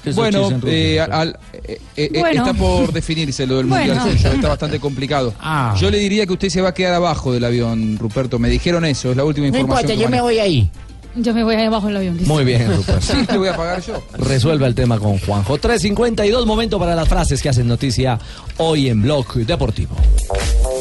que 0.00 0.12
Sochi 0.12 0.36
bueno, 0.36 0.48
es 0.48 0.62
eh, 0.66 1.00
al- 1.00 1.38
eh, 1.52 1.78
eh, 1.96 2.10
eh, 2.14 2.20
Bueno. 2.20 2.44
está 2.46 2.54
por 2.58 2.92
definirse 2.92 3.46
lo 3.46 3.58
del 3.58 3.66
Bueno. 3.66 3.94
Mundial, 3.94 4.18
sí, 4.18 4.26
está 4.26 4.48
bastante 4.50 4.80
complicado. 4.80 5.34
Ah. 5.40 5.74
Yo 5.78 5.90
le 5.90 5.98
diría 5.98 6.26
que 6.26 6.32
usted 6.32 6.48
se 6.48 6.60
va 6.60 6.70
a 6.70 6.74
quedar 6.74 6.94
abajo 6.94 7.32
del 7.32 7.44
avión, 7.44 7.98
Ruperto. 7.98 8.38
Me 8.38 8.48
dijeron 8.48 8.84
eso, 8.84 9.10
es 9.10 9.16
la 9.16 9.24
última 9.24 9.48
No 9.48 9.58
información. 9.58 9.90
importa, 9.90 9.94
que 9.94 10.02
yo 10.02 10.08
me 10.08 10.20
voy 10.22 10.38
ahí. 10.38 10.70
Yo 11.14 11.34
me 11.34 11.44
voy 11.44 11.54
ahí 11.56 11.66
abajo 11.66 11.88
del 11.88 11.96
avión. 11.98 12.18
Muy 12.24 12.42
bien, 12.42 12.74
Rupert. 12.74 13.02
Sí, 13.02 13.26
te 13.26 13.36
voy 13.36 13.48
a 13.48 13.54
pagar 13.56 13.82
yo. 13.82 14.02
Resuelva 14.14 14.66
el 14.66 14.74
tema 14.74 14.98
con 14.98 15.18
Juanjo. 15.18 15.58
3.52, 15.58 16.46
momento 16.46 16.78
para 16.78 16.94
las 16.94 17.06
frases 17.06 17.42
que 17.42 17.50
hacen 17.50 17.68
noticia 17.68 18.18
hoy 18.56 18.88
en 18.88 19.02
Blog 19.02 19.34
Deportivo. 19.34 19.94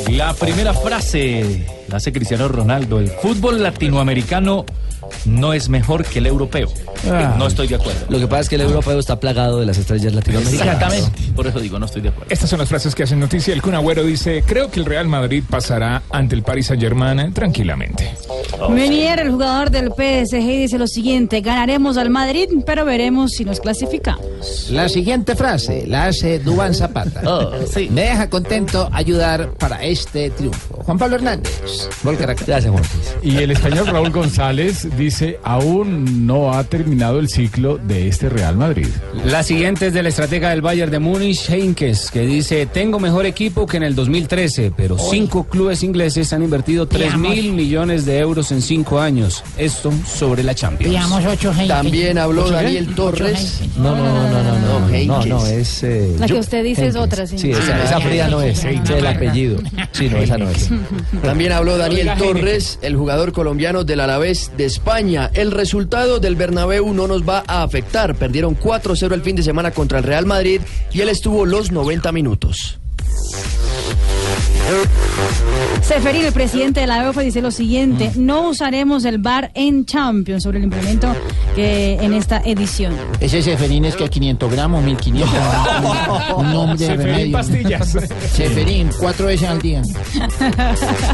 La 0.09 0.33
primera 0.33 0.73
frase 0.73 1.65
la 1.89 1.97
hace 1.97 2.13
Cristiano 2.13 2.47
Ronaldo. 2.47 2.99
El 2.99 3.09
fútbol 3.09 3.61
latinoamericano 3.61 4.65
no 5.25 5.53
es 5.53 5.69
mejor 5.69 6.05
que 6.05 6.19
el 6.19 6.27
europeo. 6.27 6.69
Ah. 7.09 7.35
No 7.37 7.47
estoy 7.47 7.67
de 7.67 7.75
acuerdo. 7.75 8.05
Lo 8.09 8.19
que 8.19 8.27
pasa 8.27 8.41
es 8.41 8.49
que 8.49 8.55
el 8.55 8.61
europeo 8.61 8.99
está 8.99 9.19
plagado 9.19 9.59
de 9.59 9.65
las 9.65 9.77
estrellas 9.77 10.13
latinoamericanas. 10.13 10.75
Exactamente. 10.75 11.33
Por 11.35 11.47
eso 11.47 11.59
digo, 11.59 11.79
no 11.79 11.85
estoy 11.85 12.01
de 12.01 12.09
acuerdo. 12.09 12.27
Estas 12.31 12.49
son 12.49 12.59
las 12.59 12.69
frases 12.69 12.93
que 12.95 13.03
hacen 13.03 13.19
noticia. 13.19 13.53
El 13.53 13.61
Kun 13.61 13.75
Agüero 13.75 14.03
dice, 14.03 14.43
creo 14.45 14.69
que 14.69 14.79
el 14.79 14.85
Real 14.85 15.07
Madrid 15.07 15.43
pasará 15.49 16.03
ante 16.09 16.35
el 16.35 16.43
Paris 16.43 16.67
Saint 16.67 16.81
Germain 16.81 17.33
tranquilamente. 17.33 18.11
Menier, 18.69 19.19
el 19.19 19.31
jugador 19.31 19.71
del 19.71 19.89
PSG, 19.89 20.45
dice 20.45 20.77
lo 20.77 20.87
siguiente: 20.87 21.41
ganaremos 21.41 21.97
al 21.97 22.09
Madrid, 22.09 22.47
pero 22.65 22.85
veremos 22.85 23.31
si 23.31 23.43
nos 23.43 23.59
clasificamos. 23.59 24.25
La 24.69 24.87
siguiente 24.89 25.35
frase 25.35 25.85
la 25.87 26.07
hace 26.07 26.39
Dubán 26.39 26.73
Zapata. 26.73 27.21
Me 27.89 28.01
deja 28.01 28.29
contento 28.29 28.89
ayudar 28.91 29.51
para 29.53 29.83
este 29.83 30.29
triunfo. 30.29 30.83
Juan 30.83 30.97
Pablo 30.97 31.15
Hernández. 31.15 31.89
Gracias, 32.03 32.71
Juan. 32.71 32.83
Y 33.23 33.37
el 33.37 33.51
español 33.51 33.87
Raúl 33.87 34.11
González 34.11 34.87
dice, 35.01 35.39
aún 35.43 36.25
no 36.27 36.53
ha 36.53 36.63
terminado 36.63 37.19
el 37.19 37.27
ciclo 37.27 37.77
de 37.77 38.07
este 38.07 38.29
Real 38.29 38.55
Madrid. 38.55 38.87
La 39.25 39.41
siguiente 39.43 39.87
es 39.87 39.93
del 39.93 40.05
estratega 40.07 40.51
del 40.51 40.61
Bayern 40.61 40.91
de 40.91 40.99
Múnich, 40.99 41.49
Heinkes, 41.49 42.11
que 42.11 42.21
dice, 42.21 42.65
tengo 42.67 42.99
mejor 42.99 43.25
equipo 43.25 43.65
que 43.65 43.77
en 43.77 43.83
el 43.83 43.95
2013, 43.95 44.71
pero 44.77 44.97
cinco 44.97 45.45
clubes 45.45 45.81
ingleses 45.83 46.31
han 46.33 46.43
invertido 46.43 46.87
3 46.87 47.17
mil 47.17 47.53
millones 47.53 48.05
de 48.05 48.19
euros 48.19 48.51
en 48.51 48.61
cinco 48.61 48.99
años. 48.99 49.43
Esto 49.57 49.91
sobre 50.05 50.43
la 50.43 50.53
Champions. 50.53 50.93
También 51.67 52.17
habló 52.17 52.43
¿Ocho 52.45 52.53
Daniel? 52.53 52.93
Torres. 52.95 53.61
Ocho 53.61 53.71
No, 53.81 53.95
no, 53.95 54.03
no, 54.05 54.13
no, 54.13 54.43
no, 54.43 54.43
no, 54.43 54.59
no, 54.59 54.79
no, 54.87 54.89
Heinkes. 54.93 55.25
no, 55.27 55.45
es... 55.47 55.83
eh, 55.83 56.15
La 56.19 56.27
que 56.27 56.33
usted 56.35 56.63
dice 56.63 56.87
es 56.87 56.95
otra, 56.95 57.25
sí. 57.25 57.37
Sí, 57.39 57.51
esa, 57.51 57.83
esa 57.83 57.99
fría 58.01 58.27
no 58.27 58.41
es, 58.41 58.63
es 58.63 58.89
el 58.89 59.07
apellido. 59.07 59.57
Sí, 59.93 60.09
no, 60.09 60.17
esa 60.17 60.37
no 60.37 60.47
es. 60.49 60.69
También 61.23 61.51
habló 61.53 61.77
Daniel 61.77 62.11
Torres, 62.17 62.77
el 62.81 62.95
jugador 62.95 63.31
colombiano 63.33 63.83
del 63.83 63.99
Alavés 63.99 64.51
de 64.57 64.65
España. 64.65 64.90
El 64.91 65.51
resultado 65.51 66.19
del 66.19 66.35
Bernabéu 66.35 66.93
no 66.93 67.07
nos 67.07 67.27
va 67.27 67.45
a 67.47 67.63
afectar. 67.63 68.13
Perdieron 68.15 68.59
4-0 68.59 69.13
el 69.13 69.21
fin 69.21 69.37
de 69.37 69.41
semana 69.41 69.71
contra 69.71 69.99
el 69.99 70.03
Real 70.03 70.25
Madrid 70.25 70.59
y 70.91 70.99
él 70.99 71.07
estuvo 71.07 71.45
los 71.45 71.71
90 71.71 72.11
minutos. 72.11 72.77
Seferín, 75.81 76.25
el 76.25 76.33
presidente 76.33 76.79
de 76.81 76.87
la 76.87 77.03
UEFA, 77.03 77.21
dice 77.21 77.41
lo 77.41 77.51
siguiente: 77.51 78.11
no 78.15 78.49
usaremos 78.49 79.03
el 79.05 79.17
bar 79.17 79.51
en 79.55 79.85
Champions 79.85 80.43
sobre 80.43 80.59
el 80.59 80.65
implemento 80.65 81.13
que 81.55 81.95
en 81.95 82.13
esta 82.13 82.41
edición. 82.45 82.95
Ese 83.19 83.41
Seferín 83.41 83.85
es 83.85 83.95
que 83.95 84.09
500 84.09 84.51
gramos, 84.51 84.83
1500. 84.83 85.29
Un 86.37 86.53
nombre 86.53 86.77
de 86.77 86.85
Seferín 86.85 87.05
remedio. 87.13 87.31
pastillas. 87.33 87.89
Seferín, 88.33 88.89
cuatro 88.99 89.27
veces 89.27 89.49
al 89.49 89.61
día. 89.61 89.81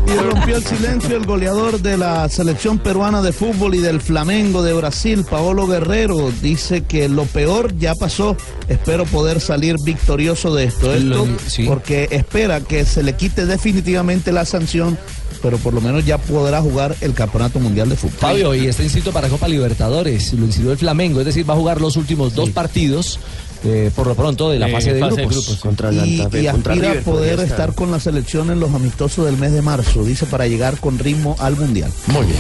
Y 0.08 0.18
rompió 0.20 0.58
el 0.58 0.64
silencio 0.64 1.18
el 1.18 1.26
goleador 1.26 1.82
de 1.82 1.98
la 1.98 2.30
selección 2.30 2.78
peruana 2.80 3.22
de 3.22 3.32
fútbol 3.32 3.76
y 3.76 3.80
del 3.80 4.00
Flamengo 4.02 4.62
de 4.64 4.74
Brasil, 4.74 5.26
Paolo 5.30 5.68
Guerrero. 5.68 6.32
Dice 6.42 6.82
que 6.84 7.10
lo 7.10 7.26
peor 7.26 7.78
ya 7.78 7.94
pasó. 7.96 8.38
Espero 8.68 9.06
poder 9.06 9.40
salir 9.42 9.76
victorioso 9.84 10.54
de 10.54 10.66
esto. 10.66 10.94
Esto 10.94 11.28
sí. 11.48 11.64
porque 11.66 12.08
espera 12.12 12.62
que 12.62 12.86
se 12.86 13.04
le 13.04 13.16
quite 13.16 13.37
definitivamente 13.46 14.32
la 14.32 14.46
sanción, 14.46 14.98
pero 15.42 15.58
por 15.58 15.74
lo 15.74 15.82
menos 15.82 16.06
ya 16.06 16.18
podrá 16.18 16.62
jugar 16.62 16.96
el 17.02 17.14
Campeonato 17.14 17.60
Mundial 17.60 17.90
de 17.90 17.96
Fútbol. 17.96 18.18
Fabio, 18.20 18.56
y 18.56 18.68
está 18.68 18.84
inscrito 18.84 19.12
para 19.12 19.30
Copa 19.30 19.48
Libertadores, 19.48 20.34
lo 20.34 20.46
inscribió 20.46 20.72
el 20.72 20.78
Flamengo, 20.78 21.20
es 21.20 21.26
decir, 21.26 21.48
va 21.50 21.54
a 21.54 21.58
jugar 21.58 21.80
los 21.82 21.96
últimos 21.98 22.34
dos 22.34 22.50
partidos, 22.50 23.20
eh, 23.64 23.92
por 23.96 24.08
lo 24.08 24.16
pronto, 24.16 24.50
de 24.50 24.60
la 24.60 24.70
Eh, 24.70 24.72
fase 24.72 24.94
de 24.94 25.00
fase 25.00 25.16
de 25.22 25.28
grupos. 25.28 25.56
Contra 25.58 25.90
el 25.90 26.06
y, 26.08 26.18
contra 26.18 26.40
aspira 26.74 26.90
a 26.90 26.94
River 26.94 27.04
poder 27.04 27.34
estar 27.34 27.48
estar. 27.50 27.74
con 27.76 27.92
la 27.92 28.00
selección 28.00 28.50
en 28.52 28.60
los 28.60 28.74
amistosos 28.74 29.26
del 29.26 29.38
mes 29.38 29.52
de 29.52 29.62
marzo, 29.62 30.04
dice, 30.04 30.26
para 30.26 30.48
llegar 30.48 30.80
con 30.80 30.98
ritmo 31.00 31.36
al 31.40 31.56
Mundial. 31.56 31.92
Muy 32.08 32.26
bien. 32.26 32.38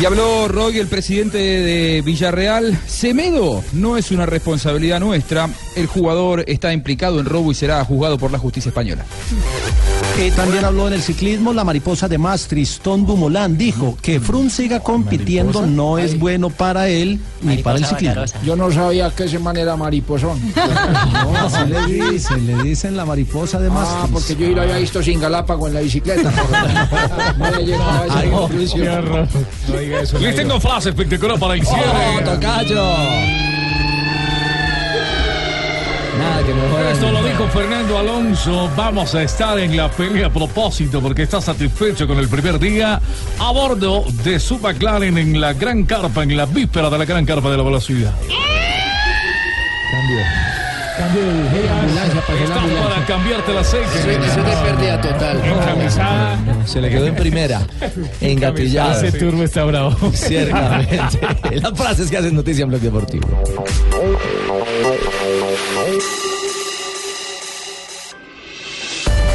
Y 0.00 0.04
habló 0.04 0.46
Roy, 0.46 0.78
el 0.78 0.88
presidente 0.88 1.38
de 1.38 2.02
Villarreal. 2.02 2.78
Semedo 2.86 3.64
no 3.72 3.96
es 3.96 4.10
una 4.10 4.26
responsabilidad 4.26 5.00
nuestra. 5.00 5.48
El 5.74 5.86
jugador 5.86 6.44
está 6.46 6.74
implicado 6.74 7.18
en 7.18 7.24
robo 7.24 7.50
y 7.50 7.54
será 7.54 7.82
juzgado 7.82 8.18
por 8.18 8.30
la 8.30 8.38
justicia 8.38 8.68
española. 8.68 9.06
Eh, 10.18 10.32
también 10.34 10.64
habló 10.64 10.88
en 10.88 10.94
el 10.94 11.02
ciclismo 11.02 11.52
la 11.52 11.62
mariposa 11.62 12.08
de 12.08 12.16
Maastricht, 12.16 12.80
Tom 12.80 13.04
Dumoulin, 13.04 13.58
dijo 13.58 13.98
que 14.00 14.18
Froome 14.18 14.48
siga 14.48 14.80
compitiendo 14.80 15.66
no 15.66 15.98
es 15.98 16.18
bueno 16.18 16.48
para 16.48 16.88
él 16.88 17.20
ni 17.42 17.58
para 17.58 17.76
el 17.78 17.84
ciclismo. 17.84 18.22
Yo 18.42 18.56
no 18.56 18.72
sabía 18.72 19.10
que 19.10 19.24
ese 19.24 19.38
man 19.38 19.56
era 19.58 19.76
mariposón. 19.76 20.40
No, 20.56 21.36
así 21.46 21.64
le 21.66 22.10
dicen, 22.10 22.46
le 22.46 22.62
dicen 22.62 22.96
la 22.96 23.04
mariposa 23.04 23.58
de 23.60 23.68
Ah, 23.68 23.72
Maastricht. 23.72 24.12
porque 24.12 24.36
yo 24.36 24.54
lo 24.54 24.62
había 24.62 24.76
visto 24.78 25.02
sin 25.02 25.20
Galápago 25.20 25.68
en 25.68 25.74
la 25.74 25.80
bicicleta. 25.80 26.32
No 27.38 27.50
no. 27.50 28.48
No 29.68 29.78
diga 29.78 30.00
eso. 30.00 30.18
Les 30.18 30.34
tengo 30.36 30.58
frase 30.60 30.90
espectacular 30.90 31.38
para 31.38 31.54
el 31.54 31.62
¡Oh, 31.62 31.64
cierre. 31.66 32.24
tocayo! 32.24 32.84
Nada 36.18 36.42
que 36.44 36.54
mejor. 36.54 36.86
Esto 36.86 37.10
lo 37.12 37.22
dijo 37.22 37.46
Fernando 37.48 37.98
Alonso. 37.98 38.70
Vamos 38.76 39.14
a 39.14 39.22
estar 39.22 39.58
en 39.58 39.76
la 39.76 39.90
pelea 39.90 40.26
a 40.26 40.30
propósito 40.30 41.00
porque 41.00 41.22
está 41.22 41.40
satisfecho 41.40 42.06
con 42.06 42.18
el 42.18 42.28
primer 42.28 42.58
día 42.58 43.00
a 43.38 43.50
bordo 43.52 44.04
de 44.24 44.38
su 44.40 44.58
McLaren 44.58 45.18
en 45.18 45.40
la 45.40 45.52
gran 45.52 45.84
carpa, 45.84 46.22
en 46.22 46.36
la 46.36 46.46
víspera 46.46 46.88
de 46.90 46.98
la 46.98 47.04
gran 47.04 47.24
carpa 47.26 47.50
de 47.50 47.56
la 47.56 47.62
velocidad. 47.62 48.12
Cambio 50.96 51.22
de 51.26 51.68
ambulancia, 51.68 52.20
pasó 52.22 52.32
la 52.32 52.40
Estás 52.44 52.56
ambulancia. 52.56 52.94
para 52.94 53.06
cambiarte 53.06 53.50
el 53.52 53.58
aceite. 53.58 53.98
Eso 53.98 54.10
es 54.10 54.36
de 54.36 54.56
pérdida 54.64 55.00
total. 55.02 55.44
Encamisada. 55.44 56.38
Se 56.64 56.80
le 56.80 56.88
quedó 56.88 57.06
en 57.06 57.14
primera, 57.14 57.60
engatillada. 58.22 59.06
Ese 59.06 59.18
turbo 59.18 59.42
está 59.42 59.64
bravo. 59.64 59.94
Ciertamente. 60.14 61.20
Las 61.60 61.72
frases 61.76 62.10
que 62.10 62.16
hacen 62.16 62.34
noticia 62.34 62.62
en 62.62 62.70
Blog 62.70 62.80
Deportivo. 62.80 63.28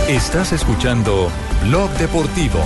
Estás 0.07 0.51
escuchando 0.51 1.29
Blog 1.63 1.89
Deportivo. 1.91 2.59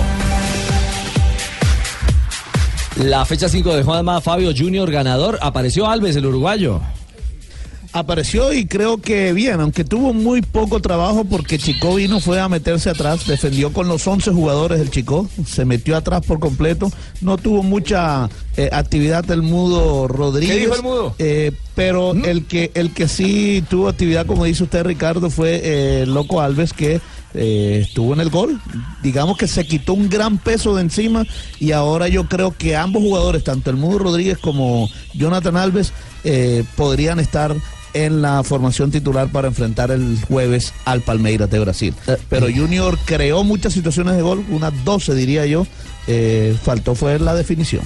La 2.96 3.24
fecha 3.24 3.48
5 3.48 3.76
de 3.76 3.84
Juanma 3.84 4.20
Fabio 4.20 4.52
Junior 4.56 4.90
ganador. 4.90 5.38
Apareció 5.42 5.86
Alves, 5.86 6.16
el 6.16 6.26
uruguayo. 6.26 6.80
Apareció 7.92 8.52
y 8.52 8.66
creo 8.66 8.98
que 8.98 9.32
bien, 9.32 9.60
aunque 9.60 9.84
tuvo 9.84 10.12
muy 10.12 10.42
poco 10.42 10.80
trabajo 10.80 11.24
porque 11.24 11.58
Chico 11.58 11.94
vino, 11.94 12.20
fue 12.20 12.40
a 12.40 12.48
meterse 12.48 12.90
atrás, 12.90 13.26
defendió 13.26 13.72
con 13.72 13.88
los 13.88 14.06
11 14.06 14.32
jugadores 14.32 14.80
el 14.80 14.90
Chico, 14.90 15.28
se 15.46 15.64
metió 15.64 15.96
atrás 15.96 16.24
por 16.26 16.38
completo, 16.38 16.90
no 17.20 17.36
tuvo 17.36 17.62
mucha 17.62 18.28
eh, 18.56 18.68
actividad 18.72 19.30
el 19.30 19.42
Mudo 19.42 20.08
Rodríguez. 20.08 20.56
¿Qué 20.56 20.62
dijo 20.62 20.74
el 20.74 20.82
Mudo? 20.82 21.14
eh, 21.18 21.52
pero 21.74 22.12
el 22.12 22.46
que 22.46 22.70
el 22.74 22.92
que 22.92 23.06
sí 23.06 23.62
tuvo 23.68 23.88
actividad, 23.88 24.26
como 24.26 24.44
dice 24.44 24.64
usted 24.64 24.84
Ricardo, 24.84 25.28
fue 25.30 25.60
eh, 25.62 26.06
Loco 26.06 26.40
Alves 26.40 26.72
que 26.72 27.00
eh, 27.34 27.80
estuvo 27.82 28.14
en 28.14 28.20
el 28.20 28.30
gol. 28.30 28.58
Digamos 29.02 29.36
que 29.36 29.46
se 29.46 29.66
quitó 29.66 29.92
un 29.92 30.08
gran 30.08 30.38
peso 30.38 30.74
de 30.74 30.82
encima 30.82 31.26
y 31.60 31.72
ahora 31.72 32.08
yo 32.08 32.28
creo 32.28 32.56
que 32.56 32.76
ambos 32.76 33.02
jugadores, 33.02 33.44
tanto 33.44 33.68
el 33.70 33.76
Mudo 33.76 33.98
Rodríguez 33.98 34.38
como 34.38 34.88
Jonathan 35.12 35.56
Alves, 35.56 35.92
eh, 36.24 36.64
podrían 36.76 37.20
estar 37.20 37.54
en 38.04 38.22
la 38.22 38.42
formación 38.42 38.90
titular 38.90 39.28
para 39.28 39.48
enfrentar 39.48 39.90
el 39.90 40.18
jueves 40.28 40.72
al 40.84 41.00
Palmeiras 41.00 41.50
de 41.50 41.58
Brasil. 41.58 41.94
Pero 42.28 42.46
Junior 42.54 42.98
creó 43.04 43.44
muchas 43.44 43.72
situaciones 43.72 44.16
de 44.16 44.22
gol, 44.22 44.44
unas 44.50 44.72
12 44.84 45.14
diría 45.14 45.46
yo. 45.46 45.66
Eh, 46.08 46.56
faltó 46.62 46.94
fue 46.94 47.18
la 47.18 47.34
definición. 47.34 47.82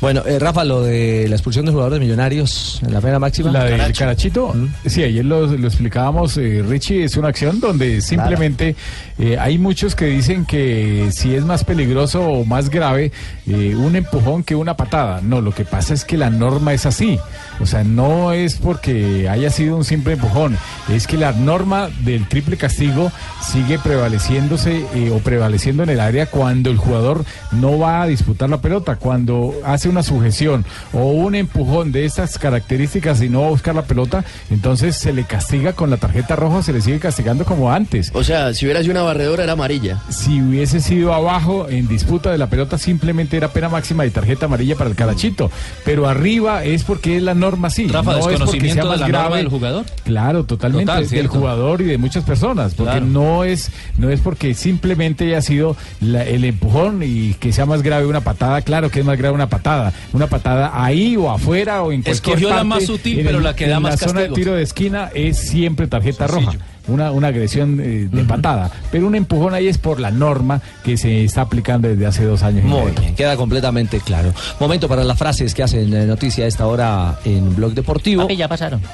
Bueno, 0.00 0.22
eh, 0.24 0.38
Rafa, 0.38 0.62
lo 0.62 0.82
de 0.82 1.26
la 1.28 1.34
expulsión 1.34 1.66
de 1.66 1.72
jugadores 1.72 1.98
millonarios 1.98 2.80
en 2.86 2.92
la 2.92 3.00
pena 3.00 3.18
máxima. 3.18 3.50
La 3.50 3.64
del 3.64 3.92
Carachito, 3.92 4.54
sí, 4.86 5.02
ayer 5.02 5.24
lo, 5.24 5.46
lo 5.46 5.66
explicábamos, 5.66 6.36
eh, 6.36 6.62
Richie, 6.64 7.02
es 7.02 7.16
una 7.16 7.28
acción 7.28 7.58
donde 7.58 8.00
simplemente 8.02 8.76
eh, 9.18 9.36
hay 9.38 9.58
muchos 9.58 9.96
que 9.96 10.06
dicen 10.06 10.44
que 10.44 11.08
si 11.10 11.34
es 11.34 11.44
más 11.44 11.64
peligroso 11.64 12.22
o 12.22 12.44
más 12.44 12.70
grave 12.70 13.10
eh, 13.48 13.74
un 13.76 13.96
empujón 13.96 14.44
que 14.44 14.54
una 14.54 14.76
patada. 14.76 15.20
No, 15.20 15.40
lo 15.40 15.52
que 15.52 15.64
pasa 15.64 15.92
es 15.92 16.04
que 16.04 16.16
la 16.16 16.30
norma 16.30 16.72
es 16.72 16.86
así. 16.86 17.18
O 17.60 17.66
sea, 17.66 17.84
no 17.84 18.32
es 18.32 18.56
porque 18.56 19.28
haya 19.28 19.50
sido 19.50 19.76
un 19.76 19.84
simple 19.84 20.14
empujón, 20.14 20.56
es 20.88 21.06
que 21.06 21.16
la 21.16 21.32
norma 21.32 21.88
del 22.00 22.26
triple 22.28 22.56
castigo 22.56 23.10
sigue 23.42 23.78
prevaleciéndose 23.78 24.84
eh, 24.94 25.10
o 25.10 25.18
prevaleciendo 25.18 25.82
en 25.82 25.90
el 25.90 26.00
área 26.00 26.26
cuando 26.26 26.70
el 26.70 26.76
jugador 26.76 27.24
no 27.52 27.78
va 27.78 28.02
a 28.02 28.06
disputar 28.06 28.50
la 28.50 28.60
pelota, 28.60 28.96
cuando 28.96 29.54
hace 29.64 29.88
una 29.88 30.02
sujeción 30.02 30.64
o 30.92 31.12
un 31.12 31.34
empujón 31.34 31.92
de 31.92 32.04
estas 32.04 32.38
características 32.38 33.22
y 33.22 33.28
no 33.28 33.42
va 33.42 33.46
a 33.46 33.50
buscar 33.50 33.74
la 33.74 33.82
pelota, 33.82 34.24
entonces 34.50 34.96
se 34.96 35.12
le 35.12 35.24
castiga 35.24 35.72
con 35.72 35.90
la 35.90 35.96
tarjeta 35.96 36.36
roja, 36.36 36.62
se 36.62 36.72
le 36.72 36.80
sigue 36.80 36.98
castigando 36.98 37.44
como 37.44 37.72
antes. 37.72 38.10
O 38.14 38.24
sea, 38.24 38.52
si 38.54 38.66
hubiera 38.66 38.80
sido 38.80 38.92
una 38.92 39.02
barredora 39.02 39.44
era 39.44 39.52
amarilla. 39.52 40.00
Si 40.08 40.40
hubiese 40.40 40.80
sido 40.80 41.14
abajo 41.14 41.68
en 41.68 41.88
disputa 41.88 42.30
de 42.30 42.38
la 42.38 42.48
pelota, 42.48 42.78
simplemente 42.78 43.36
era 43.36 43.52
pena 43.52 43.68
máxima 43.68 44.06
y 44.06 44.10
tarjeta 44.10 44.46
amarilla 44.46 44.76
para 44.76 44.90
el 44.90 44.96
carachito. 44.96 45.50
Pero 45.84 46.08
arriba 46.08 46.64
es 46.64 46.84
porque 46.84 47.16
es 47.16 47.22
la 47.22 47.34
norma 47.34 47.43
así. 47.64 47.86
Rafa, 47.86 48.12
no 48.12 48.18
es 48.18 48.22
porque 48.24 48.30
desconocimiento 48.38 48.74
sea 48.82 48.84
más 48.84 48.94
de 48.94 49.00
la 49.00 49.06
norma 49.08 49.20
grave. 49.28 49.36
del 49.38 49.48
jugador. 49.48 49.84
Claro, 50.04 50.44
totalmente. 50.44 50.86
Total, 50.92 51.08
del 51.08 51.26
jugador 51.28 51.80
y 51.80 51.84
de 51.84 51.98
muchas 51.98 52.24
personas. 52.24 52.74
Porque 52.74 52.92
Claro. 52.92 53.06
no 53.06 53.44
es 53.44 53.70
no 53.98 54.10
es 54.10 54.20
porque 54.20 54.54
simplemente 54.54 55.24
haya 55.26 55.40
sido 55.42 55.76
la- 56.00 56.24
el 56.24 56.44
empujón 56.44 57.02
y 57.04 57.34
que 57.34 57.52
sea 57.52 57.66
más 57.66 57.82
grave 57.82 58.06
una 58.06 58.20
patada. 58.22 58.62
Claro 58.62 58.90
que 58.90 59.00
es 59.00 59.04
más 59.06 59.18
grave 59.18 59.34
una 59.34 59.48
patada. 59.48 59.92
Una 60.12 60.26
patada 60.26 60.70
ahí 60.74 61.16
o 61.16 61.30
afuera 61.30 61.82
o 61.82 61.92
en 61.92 62.02
cualquier 62.02 62.14
Escogió 62.14 62.48
la 62.48 62.54
parte. 62.56 62.68
más 62.68 62.84
sutil, 62.86 63.20
pero 63.24 63.38
el- 63.38 63.44
la 63.44 63.54
que 63.56 63.66
da 63.68 63.76
en 63.76 63.82
más 63.82 64.00
la 64.00 64.08
zona 64.08 64.20
de 64.22 64.28
tiro 64.30 64.54
de 64.54 64.62
esquina 64.62 65.10
es 65.14 65.38
siempre 65.38 65.86
tarjeta 65.86 66.26
roja. 66.26 66.52
Una, 66.86 67.12
una 67.12 67.28
agresión 67.28 67.80
eh, 67.80 68.08
de 68.10 68.24
patada. 68.24 68.70
Pero 68.90 69.06
un 69.06 69.14
empujón 69.14 69.54
ahí 69.54 69.68
es 69.68 69.78
por 69.78 70.00
la 70.00 70.10
norma 70.10 70.60
que 70.82 70.96
se 70.96 71.24
está 71.24 71.42
aplicando 71.42 71.88
desde 71.88 72.06
hace 72.06 72.24
dos 72.24 72.42
años. 72.42 72.64
Muy 72.64 72.90
bien, 73.00 73.14
queda 73.14 73.36
completamente 73.36 74.00
claro. 74.00 74.32
Momento 74.60 74.86
para 74.88 75.02
las 75.04 75.16
frases 75.18 75.54
que 75.54 75.62
hacen 75.62 75.92
eh, 75.94 76.04
noticia 76.06 76.44
a 76.44 76.48
esta 76.48 76.66
hora 76.66 77.18
en 77.24 77.54
Blog 77.56 77.72
Deportivo. 77.72 78.22
Papi, 78.22 78.36
ya 78.36 78.48
pasaron. 78.48 78.80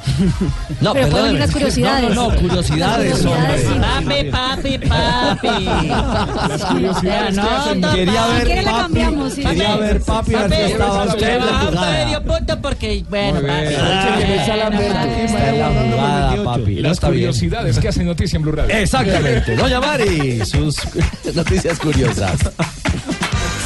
No, 0.81 0.93
Pero 0.95 1.11
venir 1.11 1.39
las 1.39 1.51
curiosidades. 1.51 2.15
No, 2.15 2.29
no, 2.29 2.33
no, 2.35 2.41
curiosidades, 2.41 3.25
hombre. 3.25 4.31
Papi, 4.31 4.79
papi, 4.79 4.79
papi. 4.79 5.65
Las 6.49 6.65
curiosidades 6.65 7.35
que 7.35 7.41
hacen- 7.41 7.81
Quería 7.95 8.27
ver 8.29 8.45
quiere 8.47 8.63
la 8.63 8.71
papi, 8.71 8.83
cambiamos, 8.83 9.33
sí. 9.35 9.43
quería 9.43 9.77
ver 9.77 10.01
papi, 10.03 10.35
a 10.35 10.47
ver 10.47 10.67
si 10.67 10.73
estaba 10.73 11.05
usted 11.05 11.41
la 11.41 11.81
medio 11.91 12.23
punto 12.23 12.61
porque, 12.63 13.05
bueno, 13.11 13.41
papi. 13.41 13.75
Está 14.31 15.51
en 15.51 15.59
la 15.59 15.69
jugada, 15.69 16.45
papi. 16.45 16.75
No 16.77 16.83
Las 16.83 16.93
está 16.93 17.07
curiosidades 17.09 17.80
que 17.81 17.89
hacen 17.89 18.07
noticia 18.07 18.37
en 18.37 18.43
Blue 18.43 18.53
Radio. 18.53 18.75
Exactamente. 18.75 19.57
Doña 19.57 19.81
Mari, 19.81 20.45
sus 20.45 20.77
noticias 21.35 21.79
curiosas. 21.79 22.39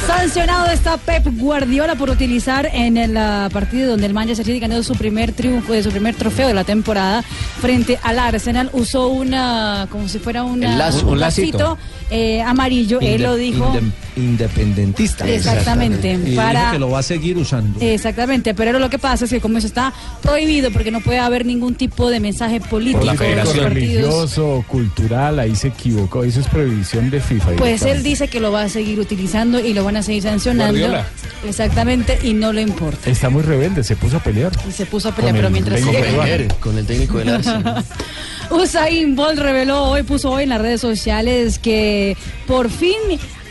Sancionado 0.07 0.67
está 0.71 0.97
Pep 0.97 1.25
Guardiola 1.37 1.95
por 1.95 2.09
utilizar 2.09 2.69
en 2.73 2.95
el 2.97 3.17
ah, 3.17 3.49
partido 3.51 3.91
donde 3.91 4.05
el 4.05 4.13
Manchester 4.13 4.45
City 4.45 4.59
ganó 4.59 4.81
su 4.83 4.93
primer 4.95 5.31
triunfo, 5.33 5.73
eh, 5.73 5.81
su 5.83 5.89
primer 5.89 6.15
trofeo 6.15 6.47
de 6.47 6.53
la 6.53 6.63
temporada 6.63 7.21
frente 7.59 7.99
al 8.03 8.19
Arsenal. 8.19 8.69
Usó 8.73 9.07
una, 9.07 9.87
como 9.89 10.07
si 10.07 10.19
fuera 10.19 10.43
una- 10.43 10.75
lazo. 10.77 11.05
un 11.07 11.13
Un 11.13 11.19
lacito. 11.19 11.57
lacito 11.57 11.77
eh, 12.11 12.41
amarillo. 12.41 12.99
Él 13.01 13.23
lo 13.23 13.35
dijo. 13.35 13.65
inde- 13.73 13.91
independentista. 14.17 15.27
Exactamente. 15.27 16.13
Y 16.13 16.17
dijo 16.17 16.41
Para, 16.41 16.71
que 16.71 16.79
lo 16.79 16.89
va 16.91 16.99
a 16.99 17.03
seguir 17.03 17.37
usando. 17.37 17.79
Exactamente, 17.81 18.53
pero 18.53 18.77
lo 18.79 18.89
que 18.89 18.97
pasa 18.99 19.25
es 19.25 19.31
que 19.31 19.41
como 19.41 19.57
eso 19.57 19.67
está 19.67 19.91
prohibido 20.21 20.71
porque 20.71 20.91
no 20.91 21.01
puede 21.01 21.19
haber 21.19 21.45
ningún 21.45 21.75
tipo 21.75 22.09
de 22.09 22.19
mensaje 22.19 22.61
político 22.61 22.99
Por 22.99 23.05
la 23.07 23.11
en 23.13 23.17
los 23.17 23.27
federación 23.27 23.63
partidos. 23.65 24.03
religioso, 24.03 24.65
cultural, 24.67 25.39
ahí 25.39 25.55
se 25.55 25.69
equivocó. 25.69 26.23
Eso 26.23 26.39
es 26.39 26.47
prohibición 26.47 27.09
de 27.09 27.19
FIFA. 27.19 27.51
Pues 27.57 27.81
él 27.81 28.03
dice 28.03 28.27
que 28.27 28.39
lo 28.39 28.51
va 28.51 28.61
a 28.63 28.69
seguir 28.69 28.99
utilizando 28.99 29.59
y 29.59 29.73
lo 29.73 29.83
van 29.83 29.94
a 29.97 30.03
seguir 30.03 30.23
sancionando. 30.23 30.73
Guardiola. 30.79 31.05
Exactamente, 31.47 32.17
y 32.23 32.33
no 32.33 32.51
le 32.53 32.61
importa. 32.61 33.09
Está 33.09 33.29
muy 33.29 33.43
rebelde, 33.43 33.83
se 33.83 33.95
puso 33.95 34.17
a 34.17 34.19
pelear. 34.23 34.51
Y 34.67 34.71
se 34.71 34.85
puso 34.85 35.09
a 35.09 35.15
pelear, 35.15 35.33
Con 35.33 35.37
pero 35.37 35.47
el 35.47 35.53
mientras 35.53 35.79
sigue- 35.81 36.01
peruano. 36.01 36.55
Con 36.59 36.77
el 36.77 36.85
técnico 36.85 37.17
del 37.19 37.29
Arsenal. 37.29 37.83
Usain 38.51 39.15
Bolt 39.15 39.39
reveló 39.39 39.83
hoy, 39.85 40.03
puso 40.03 40.31
hoy 40.31 40.43
en 40.43 40.49
las 40.49 40.61
redes 40.61 40.81
sociales 40.81 41.57
que 41.59 42.15
por 42.47 42.69
fin 42.69 42.95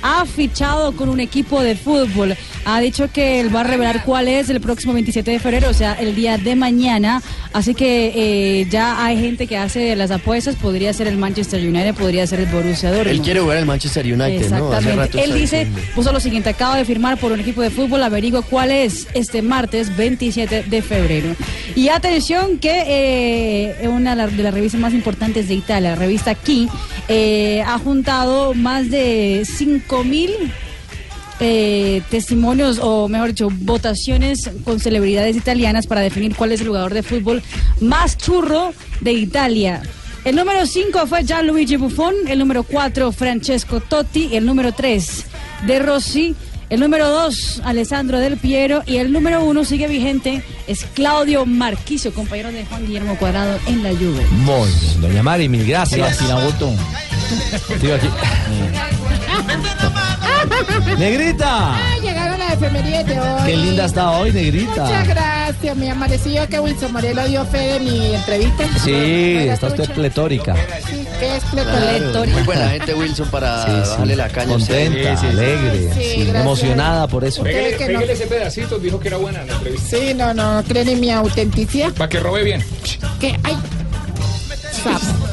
ha 0.06 0.26
fichado 0.26 0.92
con 0.92 1.08
un 1.08 1.18
equipo 1.18 1.62
de 1.62 1.74
fútbol. 1.76 2.36
Ha 2.66 2.78
dicho 2.80 3.10
que 3.10 3.40
él 3.40 3.54
va 3.54 3.60
a 3.60 3.64
revelar 3.64 4.04
cuál 4.04 4.28
es 4.28 4.50
el 4.50 4.60
próximo 4.60 4.92
27 4.92 5.30
de 5.30 5.38
febrero, 5.38 5.70
o 5.70 5.74
sea, 5.74 5.94
el 5.94 6.14
día 6.14 6.36
de 6.36 6.54
mañana. 6.54 7.22
Así 7.54 7.74
que 7.74 8.12
eh, 8.14 8.66
ya 8.70 9.02
hay 9.04 9.18
gente 9.18 9.46
que 9.46 9.56
hace 9.56 9.96
las 9.96 10.10
apuestas. 10.10 10.56
Podría 10.56 10.92
ser 10.92 11.06
el 11.06 11.16
Manchester 11.16 11.60
United, 11.66 11.94
podría 11.94 12.26
ser 12.26 12.40
el 12.40 12.46
Borussia 12.46 12.90
Dortmund. 12.90 13.10
Él 13.16 13.22
quiere 13.22 13.40
jugar 13.40 13.56
al 13.58 13.66
Manchester 13.66 14.04
United, 14.04 14.50
¿no? 14.50 14.72
Hace 14.72 14.90
Exactamente. 14.90 14.96
rato 14.96 15.18
Él 15.18 15.34
dice, 15.40 15.66
puso 15.94 16.12
lo 16.12 16.20
siguiente, 16.20 16.50
acaba 16.50 16.76
de 16.76 16.84
firmar 16.84 17.16
por 17.18 17.32
un 17.32 17.40
equipo 17.40 17.62
de 17.62 17.70
fútbol, 17.70 18.02
averigua 18.02 18.42
cuál 18.42 18.70
es 18.72 19.08
este 19.14 19.40
martes 19.40 19.96
27 19.96 20.64
de 20.64 20.82
febrero. 20.82 21.34
Y 21.76 21.88
atención 21.88 22.58
que 22.58 22.84
eh, 23.82 23.88
una 23.88 24.14
de 24.14 24.42
las- 24.42 24.54
revistas 24.54 24.80
más 24.80 24.92
importantes 24.92 25.48
de 25.48 25.54
Italia, 25.54 25.90
la 25.90 25.96
revista 25.96 26.34
Key, 26.34 26.68
eh, 27.08 27.62
ha 27.66 27.78
juntado 27.78 28.52
más 28.54 28.90
de 28.90 29.42
5 29.94 30.04
mil 30.04 30.52
eh, 31.38 32.02
testimonios 32.10 32.80
o 32.82 33.08
mejor 33.08 33.28
dicho 33.28 33.48
votaciones 33.50 34.50
con 34.64 34.80
celebridades 34.80 35.36
italianas 35.36 35.86
para 35.86 36.00
definir 36.00 36.34
cuál 36.34 36.50
es 36.50 36.60
el 36.60 36.68
jugador 36.68 36.92
de 36.92 37.04
fútbol 37.04 37.42
más 37.80 38.18
churro 38.18 38.72
de 39.00 39.12
Italia. 39.12 39.82
El 40.24 40.34
número 40.34 40.66
5 40.66 41.06
fue 41.06 41.24
Gianluigi 41.24 41.76
Buffon, 41.76 42.14
el 42.26 42.40
número 42.40 42.64
4 42.64 43.12
Francesco 43.12 43.80
Totti, 43.80 44.30
el 44.34 44.46
número 44.46 44.72
3 44.72 45.26
De 45.66 45.78
Rossi, 45.78 46.34
el 46.70 46.80
número 46.80 47.08
2 47.08 47.62
Alessandro 47.64 48.18
Del 48.18 48.36
Piero 48.36 48.82
y 48.86 48.96
el 48.96 49.12
número 49.12 49.44
1 49.44 49.64
sigue 49.64 49.86
vigente 49.86 50.42
es 50.66 50.86
Claudio 50.94 51.46
Marquicio, 51.46 52.12
compañero 52.12 52.50
de 52.50 52.64
Juan 52.64 52.84
Guillermo 52.84 53.16
Cuadrado 53.16 53.60
en 53.66 53.84
la 53.84 53.90
Juve. 53.90 54.26
Muy 54.30 54.70
bien, 54.80 55.00
doña 55.02 55.22
Mari, 55.22 55.48
mil 55.48 55.64
gracias. 55.64 56.20
Aquí. 56.20 58.08
Negrita. 60.98 61.76
Ay, 61.76 62.00
llegaron 62.00 62.38
las 62.38 62.52
efemérides 62.54 63.06
de 63.06 63.20
hoy. 63.20 63.42
Qué 63.46 63.56
linda 63.56 63.84
está 63.86 64.10
hoy, 64.12 64.32
negrita. 64.32 64.84
Muchas 64.84 65.08
gracias, 65.08 65.76
me 65.76 65.90
amaneció 65.90 66.48
que 66.48 66.60
Wilson 66.60 66.92
Morelo 66.92 67.26
dio 67.26 67.44
fe 67.46 67.58
de 67.58 67.80
mi 67.80 68.14
entrevista. 68.14 68.64
Sí, 68.84 68.92
está 69.48 69.66
usted 69.68 69.90
pletórica. 69.92 70.54
Sí, 70.88 71.06
¿Qué 71.20 71.36
es 71.36 71.44
Claro, 71.44 71.70
pletórica? 71.70 72.36
muy 72.36 72.42
buena 72.46 72.68
gente 72.70 72.94
Wilson 72.94 73.28
para 73.28 73.64
Sí, 73.64 73.70
sí. 73.84 73.90
bajarle 73.90 74.16
la 74.16 74.28
caña. 74.28 74.48
Contenta, 74.54 75.16
Sí, 75.16 75.26
alegre, 75.26 75.90
Sí, 75.94 76.00
sí, 76.02 76.16
gracias. 76.24 76.42
emocionada 76.42 77.06
por 77.08 77.24
eso. 77.24 77.42
Pégale- 77.42 77.76
que 77.76 77.88
no- 77.88 78.00
ese 78.00 78.26
pedacito, 78.26 78.78
dijo 78.78 78.98
que 79.00 79.08
era 79.08 79.16
buena 79.16 79.44
la 79.44 79.52
entrevista. 79.52 79.96
Sí, 79.96 80.14
no, 80.14 80.34
no, 80.34 80.62
creen 80.66 80.88
en 80.88 81.00
mi 81.00 81.10
autenticidad. 81.10 81.92
Para 81.92 82.08
que 82.08 82.20
robe 82.20 82.42
bien. 82.44 82.64
Que, 83.20 83.36
ay, 83.42 83.56
sapo. 84.82 85.23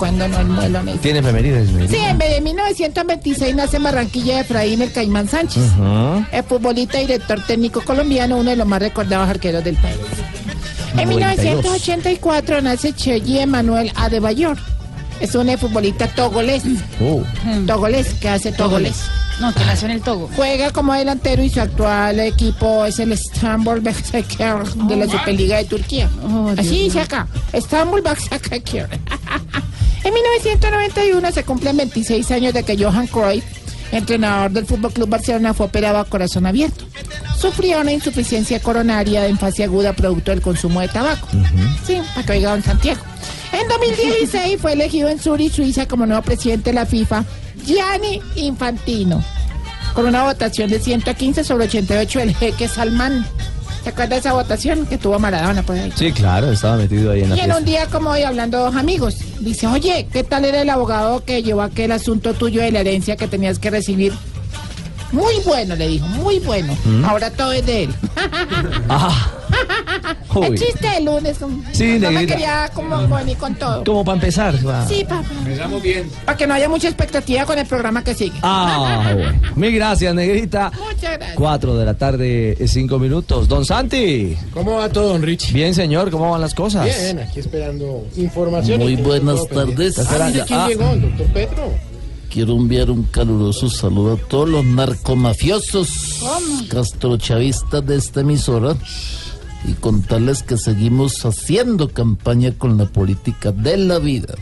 Cuando 0.00 0.26
no 0.28 0.40
el 0.40 0.46
muelo 0.46 0.82
me 0.82 0.96
¿Tiene 0.96 1.18
efemérides? 1.18 1.68
Sí, 1.90 1.96
en 1.96 2.16
vez 2.16 2.30
de 2.30 2.40
1926 2.40 3.54
nace 3.54 3.76
en 3.76 3.82
Barranquilla 3.82 4.40
Efraín 4.40 4.80
el 4.80 4.90
Caimán 4.90 5.28
Sánchez. 5.28 5.62
Ujú. 5.62 6.24
El 6.32 6.42
futbolista 6.44 6.98
y 7.02 7.06
director 7.06 7.38
técnico 7.46 7.82
colombiano, 7.82 8.38
uno 8.38 8.48
de 8.48 8.56
los 8.56 8.66
más 8.66 8.80
recordados 8.80 9.28
arqueros 9.28 9.62
del 9.62 9.76
país. 9.76 9.98
En 10.96 11.06
92. 11.10 11.16
1984 11.16 12.62
nace 12.62 12.94
Cheyi 12.94 13.40
Emanuel 13.40 13.92
Adebayor. 13.94 14.56
Es 15.20 15.34
un 15.34 15.46
futbolista 15.58 16.08
togolés. 16.08 16.62
Oh. 16.98 17.22
Togolés, 17.66 18.14
que 18.14 18.30
hace 18.30 18.52
togolés. 18.52 19.02
No, 19.40 19.54
que 19.54 19.64
nació 19.64 19.86
en 19.88 19.92
el 19.92 20.02
Togo. 20.02 20.28
Juega 20.36 20.70
como 20.70 20.92
delantero 20.92 21.42
y 21.42 21.48
su 21.48 21.60
actual 21.60 22.20
equipo 22.20 22.84
es 22.84 22.98
el 22.98 23.12
Istanbul 23.12 23.80
Başakşehir 23.80 24.64
de 24.86 24.96
la 24.96 25.08
Superliga 25.08 25.56
de 25.56 25.64
Turquía. 25.64 26.10
Así 26.58 26.70
mío. 26.70 26.84
dice 26.84 27.00
acá, 27.00 27.26
Istanbul 27.54 28.02
Başakşehir. 28.02 28.86
En 30.02 30.14
1991 30.14 31.32
se 31.32 31.44
cumplen 31.44 31.76
26 31.76 32.30
años 32.30 32.54
de 32.54 32.62
que 32.62 32.82
Johan 32.82 33.06
Cruyff, 33.06 33.44
entrenador 33.92 34.50
del 34.50 34.66
Fútbol 34.66 34.92
Club 34.92 35.08
Barcelona, 35.08 35.52
fue 35.54 35.66
operado 35.66 35.98
a 35.98 36.04
corazón 36.04 36.46
abierto. 36.46 36.84
Sufrió 37.36 37.80
una 37.80 37.92
insuficiencia 37.92 38.60
coronaria 38.60 39.26
en 39.26 39.38
fase 39.38 39.64
aguda 39.64 39.92
producto 39.92 40.30
del 40.30 40.40
consumo 40.40 40.80
de 40.80 40.88
tabaco. 40.88 41.26
Sí, 41.86 42.00
para 42.14 42.26
que 42.26 42.32
oiga 42.32 42.50
don 42.50 42.62
Santiago. 42.62 43.00
En 43.52 43.66
2016 43.68 44.60
fue 44.60 44.74
elegido 44.74 45.08
en 45.08 45.18
Zurich, 45.18 45.52
Suiza, 45.52 45.86
como 45.86 46.06
nuevo 46.06 46.22
presidente 46.22 46.70
de 46.70 46.74
la 46.74 46.86
FIFA, 46.86 47.24
Gianni 47.64 48.20
Infantino, 48.36 49.22
con 49.94 50.06
una 50.06 50.22
votación 50.24 50.70
de 50.70 50.78
115 50.78 51.44
sobre 51.44 51.64
88 51.64 52.18
del 52.20 52.34
jeque 52.34 52.68
Salman. 52.68 53.26
¿Se 53.82 53.88
acuerda 53.88 54.14
de 54.14 54.20
esa 54.20 54.32
votación 54.34 54.86
que 54.86 54.98
tuvo 54.98 55.18
Maradona 55.18 55.62
por 55.62 55.76
ahí? 55.76 55.92
Sí, 55.96 56.12
claro, 56.12 56.52
estaba 56.52 56.76
metido 56.76 57.12
ahí 57.12 57.22
en 57.22 57.30
la 57.30 57.36
Y 57.36 57.40
en 57.40 57.52
un 57.52 57.64
día 57.64 57.86
como 57.86 58.10
hoy, 58.10 58.22
hablando 58.22 58.58
dos 58.58 58.76
amigos, 58.76 59.16
dice, 59.40 59.66
oye, 59.66 60.06
¿qué 60.12 60.22
tal 60.24 60.44
era 60.44 60.62
el 60.62 60.70
abogado 60.70 61.24
que 61.24 61.42
llevó 61.42 61.62
aquel 61.62 61.92
asunto 61.92 62.34
tuyo 62.34 62.62
de 62.62 62.70
la 62.70 62.80
herencia 62.80 63.16
que 63.16 63.26
tenías 63.26 63.58
que 63.58 63.70
recibir? 63.70 64.12
Muy 65.12 65.34
bueno, 65.44 65.74
le 65.74 65.88
dijo, 65.88 66.06
muy 66.06 66.38
bueno. 66.38 66.76
¿Mm? 66.84 67.04
Ahora 67.04 67.30
todo 67.30 67.52
es 67.52 67.66
de 67.66 67.84
él. 67.84 67.94
Ah. 68.88 69.39
El 70.42 70.58
chiste 70.58 70.88
de 70.88 71.00
lunes. 71.00 71.38
como- 71.38 71.62
Sí, 71.72 71.98
no 71.98 72.10
me 72.10 72.20
negrita. 72.20 72.34
quería 72.34 72.70
como 72.72 73.08
venir 73.08 73.36
con 73.36 73.54
todo. 73.56 73.82
como 73.84 74.04
para 74.04 74.14
empezar. 74.16 74.54
va. 74.66 74.86
Sí, 74.86 75.04
papá. 75.04 75.24
Empezamos 75.38 75.82
bien. 75.82 76.08
Para 76.24 76.38
que 76.38 76.46
no 76.46 76.54
haya 76.54 76.68
mucha 76.68 76.88
expectativa 76.88 77.44
con 77.44 77.58
el 77.58 77.66
programa 77.66 78.02
que 78.04 78.14
sigue. 78.14 78.38
Ah, 78.42 79.10
bueno. 79.14 79.32
Mil 79.56 79.74
gracias, 79.74 80.14
negrita. 80.14 80.70
Muchas 80.78 81.16
gracias. 81.18 81.34
Cuatro 81.34 81.76
de 81.76 81.84
la 81.84 81.94
tarde, 81.94 82.56
eh, 82.58 82.68
cinco 82.68 82.98
minutos. 82.98 83.48
Don 83.48 83.64
Santi. 83.64 84.36
¿Cómo 84.54 84.74
va 84.76 84.88
todo, 84.88 85.08
don 85.08 85.22
Rich? 85.22 85.52
Bien, 85.52 85.74
señor, 85.74 86.10
¿cómo 86.10 86.30
van 86.30 86.40
las 86.40 86.54
cosas? 86.54 86.84
Bien, 86.84 87.18
aquí 87.18 87.40
esperando 87.40 88.06
información. 88.16 88.78
Muy 88.80 88.96
buenas 88.96 89.46
tardes. 89.48 89.98
Ah, 89.98 90.30
quién 90.46 90.58
Ah. 90.60 90.68
llegó, 90.68 90.90
el 90.92 91.02
doctor 91.02 91.26
Petro. 91.28 91.90
Quiero 92.32 92.52
enviar 92.56 92.88
un 92.92 93.02
caluroso 93.04 93.68
saludo 93.68 94.14
a 94.14 94.16
todos 94.28 94.48
los 94.48 94.64
narcomafiosos 94.64 96.20
castrochavistas 96.68 97.84
de 97.84 97.96
esta 97.96 98.20
emisora 98.20 98.76
y 99.66 99.72
contarles 99.74 100.42
que 100.42 100.56
seguimos 100.56 101.24
haciendo 101.24 101.88
campaña 101.90 102.52
con 102.52 102.78
la 102.78 102.86
política 102.86 103.52
de 103.52 103.76
la 103.76 103.98
vida. 103.98 104.34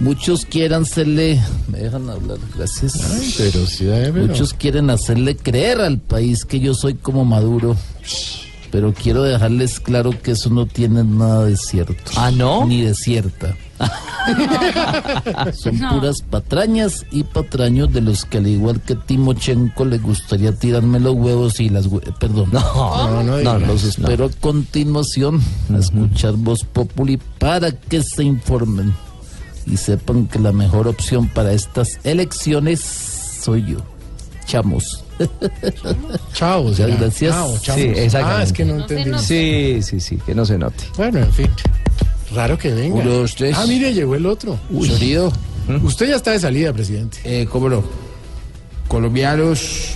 Muchos 0.00 0.44
quieren 0.44 0.82
hacerle, 0.82 1.40
me 1.66 1.78
dejan 1.78 2.08
hablar, 2.08 2.38
gracias. 2.56 2.92
pero 3.36 3.66
sí, 3.66 3.84
pero- 3.88 4.26
Muchos 4.28 4.54
quieren 4.54 4.90
hacerle 4.90 5.36
creer 5.36 5.80
al 5.80 5.98
país 5.98 6.44
que 6.44 6.60
yo 6.60 6.72
soy 6.74 6.94
como 6.94 7.24
Maduro. 7.24 7.76
Pero 8.70 8.92
quiero 8.92 9.22
dejarles 9.22 9.80
claro 9.80 10.10
que 10.22 10.32
eso 10.32 10.50
no 10.50 10.66
tiene 10.66 11.02
nada 11.02 11.46
de 11.46 11.56
cierto. 11.56 12.12
¿Ah, 12.16 12.30
no? 12.30 12.66
Ni 12.66 12.82
de 12.82 12.94
cierta. 12.94 13.56
Son 15.54 15.78
puras 15.78 16.22
patrañas 16.28 17.06
y 17.10 17.22
patraños 17.24 17.92
de 17.92 18.00
los 18.00 18.24
que 18.24 18.38
al 18.38 18.46
igual 18.46 18.80
que 18.80 18.94
Timochenko 18.94 19.84
le 19.84 19.98
gustaría 19.98 20.52
tirarme 20.52 21.00
los 21.00 21.14
huevos 21.14 21.60
y 21.60 21.68
las 21.68 21.86
hue- 21.88 22.02
perdón. 22.18 22.50
No, 22.52 23.22
no 23.22 23.36
diga. 23.38 23.58
los 23.58 23.84
espero 23.84 24.26
a 24.26 24.30
continuación 24.40 25.40
a 25.74 25.78
escuchar 25.78 26.34
Voz 26.34 26.64
Populi 26.64 27.18
para 27.38 27.72
que 27.72 28.02
se 28.02 28.24
informen 28.24 28.94
y 29.66 29.76
sepan 29.76 30.26
que 30.26 30.38
la 30.38 30.52
mejor 30.52 30.88
opción 30.88 31.28
para 31.28 31.52
estas 31.52 31.98
elecciones 32.04 32.80
soy 33.42 33.64
yo. 33.66 33.78
Chamos. 34.46 35.04
Chao, 36.32 36.70
gracias. 36.76 37.34
Chao, 37.34 37.58
chao. 37.60 37.76
Sí, 37.76 37.82
exactamente. 37.82 38.40
Ah, 38.40 38.42
es 38.42 38.52
que 38.52 38.64
no 38.64 38.76
entendí. 38.80 39.18
Sí, 39.18 39.78
sí, 39.82 40.00
sí, 40.00 40.16
que 40.24 40.34
no 40.34 40.44
se 40.46 40.56
note. 40.56 40.84
Bueno, 40.96 41.18
en 41.18 41.32
fin. 41.32 41.50
Raro 42.34 42.58
que 42.58 42.72
venga. 42.72 42.96
Uno, 42.96 43.10
dos, 43.10 43.34
tres. 43.34 43.56
Ah, 43.58 43.64
mire, 43.66 43.92
llegó 43.94 44.14
el 44.14 44.26
otro. 44.26 44.58
Uy. 44.70 44.88
Sorido. 44.88 45.32
Usted 45.82 46.08
ya 46.08 46.16
está 46.16 46.30
de 46.32 46.40
salida, 46.40 46.72
presidente. 46.72 47.18
Eh, 47.24 47.46
cómo 47.50 47.68
no. 47.68 47.84
Colombianos, 48.88 49.94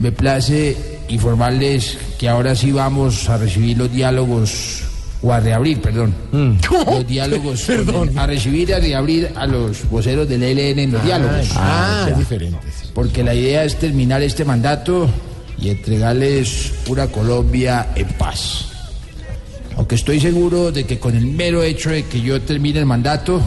me 0.00 0.10
place 0.12 0.76
informarles 1.08 1.98
que 2.18 2.28
ahora 2.28 2.54
sí 2.56 2.72
vamos 2.72 3.28
a 3.28 3.36
recibir 3.38 3.78
los 3.78 3.92
diálogos, 3.92 4.82
o 5.22 5.32
a 5.32 5.38
reabrir, 5.38 5.80
perdón. 5.80 6.12
Los 6.32 7.06
diálogos, 7.06 7.62
Perdón. 7.66 8.18
a 8.18 8.26
recibir 8.26 8.70
y 8.70 8.72
a 8.72 8.78
reabrir 8.80 9.30
a 9.36 9.46
los 9.46 9.88
voceros 9.88 10.28
del 10.28 10.42
ELN 10.42 10.78
en 10.80 10.92
los 10.92 11.04
diálogos. 11.04 11.48
ah, 11.54 12.06
ya. 12.08 12.12
es 12.12 12.18
diferente. 12.18 12.58
Porque 12.92 13.22
la 13.22 13.34
idea 13.34 13.62
es 13.64 13.78
terminar 13.78 14.20
este 14.22 14.44
mandato 14.44 15.08
y 15.60 15.68
entregarles 15.70 16.72
una 16.88 17.06
Colombia 17.06 17.88
en 17.94 18.08
paz. 18.14 18.71
Aunque 19.76 19.94
estoy 19.94 20.20
seguro 20.20 20.72
de 20.72 20.84
que 20.84 20.98
con 20.98 21.16
el 21.16 21.26
mero 21.26 21.62
hecho 21.62 21.90
de 21.90 22.04
que 22.04 22.20
yo 22.20 22.40
termine 22.40 22.78
el 22.78 22.86
mandato, 22.86 23.40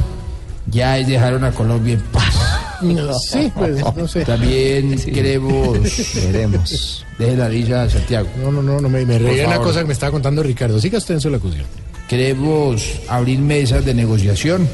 ya 0.67 0.97
es 0.97 1.07
dejar 1.07 1.35
una 1.35 1.51
Colombia 1.51 1.93
en 1.93 2.01
paz. 2.01 2.35
Sí, 3.31 3.51
pues, 3.55 3.81
no 3.95 4.07
sé. 4.07 4.25
También 4.25 4.99
queremos... 4.99 5.79
Veremos. 6.15 7.05
Deje 7.17 7.37
la 7.37 7.47
risa, 7.47 7.89
Santiago. 7.89 8.27
No, 8.37 8.51
no, 8.51 8.61
no, 8.61 8.81
no 8.81 8.89
me, 8.89 9.05
me 9.05 9.17
reí 9.17 9.37
de 9.37 9.45
una 9.45 9.59
cosa 9.59 9.79
que 9.79 9.85
me 9.85 9.93
estaba 9.93 10.11
contando 10.11 10.43
Ricardo. 10.43 10.79
Siga 10.79 10.97
usted 10.97 11.15
en 11.15 11.21
su 11.21 11.29
locución. 11.29 11.63
Queremos 12.09 12.99
abrir 13.07 13.39
mesas 13.39 13.85
de 13.85 13.93
negociación 13.93 14.67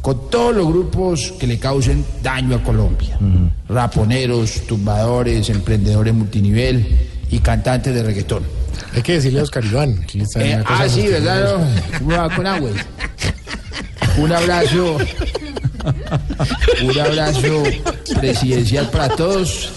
con 0.00 0.30
todos 0.30 0.56
los 0.56 0.66
grupos 0.66 1.34
que 1.38 1.46
le 1.46 1.58
causen 1.58 2.04
daño 2.22 2.56
a 2.56 2.62
Colombia. 2.62 3.18
Raponeros, 3.68 4.62
tumbadores, 4.66 5.50
emprendedores 5.50 6.14
multinivel 6.14 6.86
y 7.30 7.38
cantantes 7.38 7.94
de 7.94 8.02
reggaetón. 8.02 8.42
Hay 8.94 9.02
que 9.02 9.12
decirle 9.14 9.40
a 9.40 9.42
Oscar 9.44 9.64
Iván. 9.64 10.04
que 10.06 10.22
está 10.22 10.42
en 10.44 10.60
Eh, 10.60 10.64
ah, 10.66 10.88
sí, 10.88 11.06
¿verdad? 11.08 11.58
no? 11.58 11.98
¿Cómo 11.98 12.10
va 12.16 12.34
con 12.34 12.46
agua? 12.46 12.70
Un 14.18 14.32
abrazo. 14.32 14.98
Un 16.82 16.98
abrazo 17.00 17.62
presidencial 18.20 18.90
para 18.90 19.08
todos. 19.16 19.70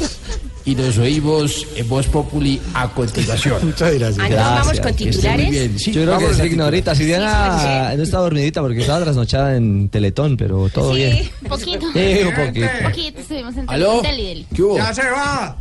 Y 0.66 0.76
nos 0.76 0.98
oímos 0.98 1.68
en 1.76 1.90
Voz 1.90 2.08
Populi 2.08 2.62
a 2.74 2.88
continuación. 2.88 3.58
Muchas 3.66 3.94
gracias. 3.96 4.30
Gracias. 4.30 4.66
vamos 4.66 4.80
con 4.80 4.94
Que 4.96 5.10
esté 5.10 5.30
muy 5.32 5.46
bien. 5.48 5.78
Sí, 5.78 5.92
Yo 5.92 6.04
creo 6.04 6.06
que 6.06 6.12
vámonos 6.12 6.36
es 6.38 6.40
a 6.42 6.46
ignorita. 6.46 6.96
Si 6.96 7.04
Diana 7.04 7.94
no 7.98 8.04
está 8.04 8.20
dormidita 8.20 8.62
porque 8.62 8.80
estaba 8.80 9.02
trasnochada 9.04 9.58
en 9.58 9.90
Teletón, 9.90 10.38
pero 10.38 10.70
todo 10.70 10.94
bien. 10.94 11.30
un 11.42 11.50
poquito. 11.50 11.86
Sí, 11.92 12.20
un 12.26 12.34
poquito. 12.34 12.66
Un 12.80 12.86
poquito, 12.92 13.20
estuvimos 13.20 13.58
en 13.58 13.70
¿Aló? 13.70 14.02
Deli, 14.02 14.26
deli. 14.26 14.48
¿Qué 14.56 14.62
hubo? 14.64 14.78
¡Ya 14.78 14.94
se 14.94 15.02
va! 15.04 15.58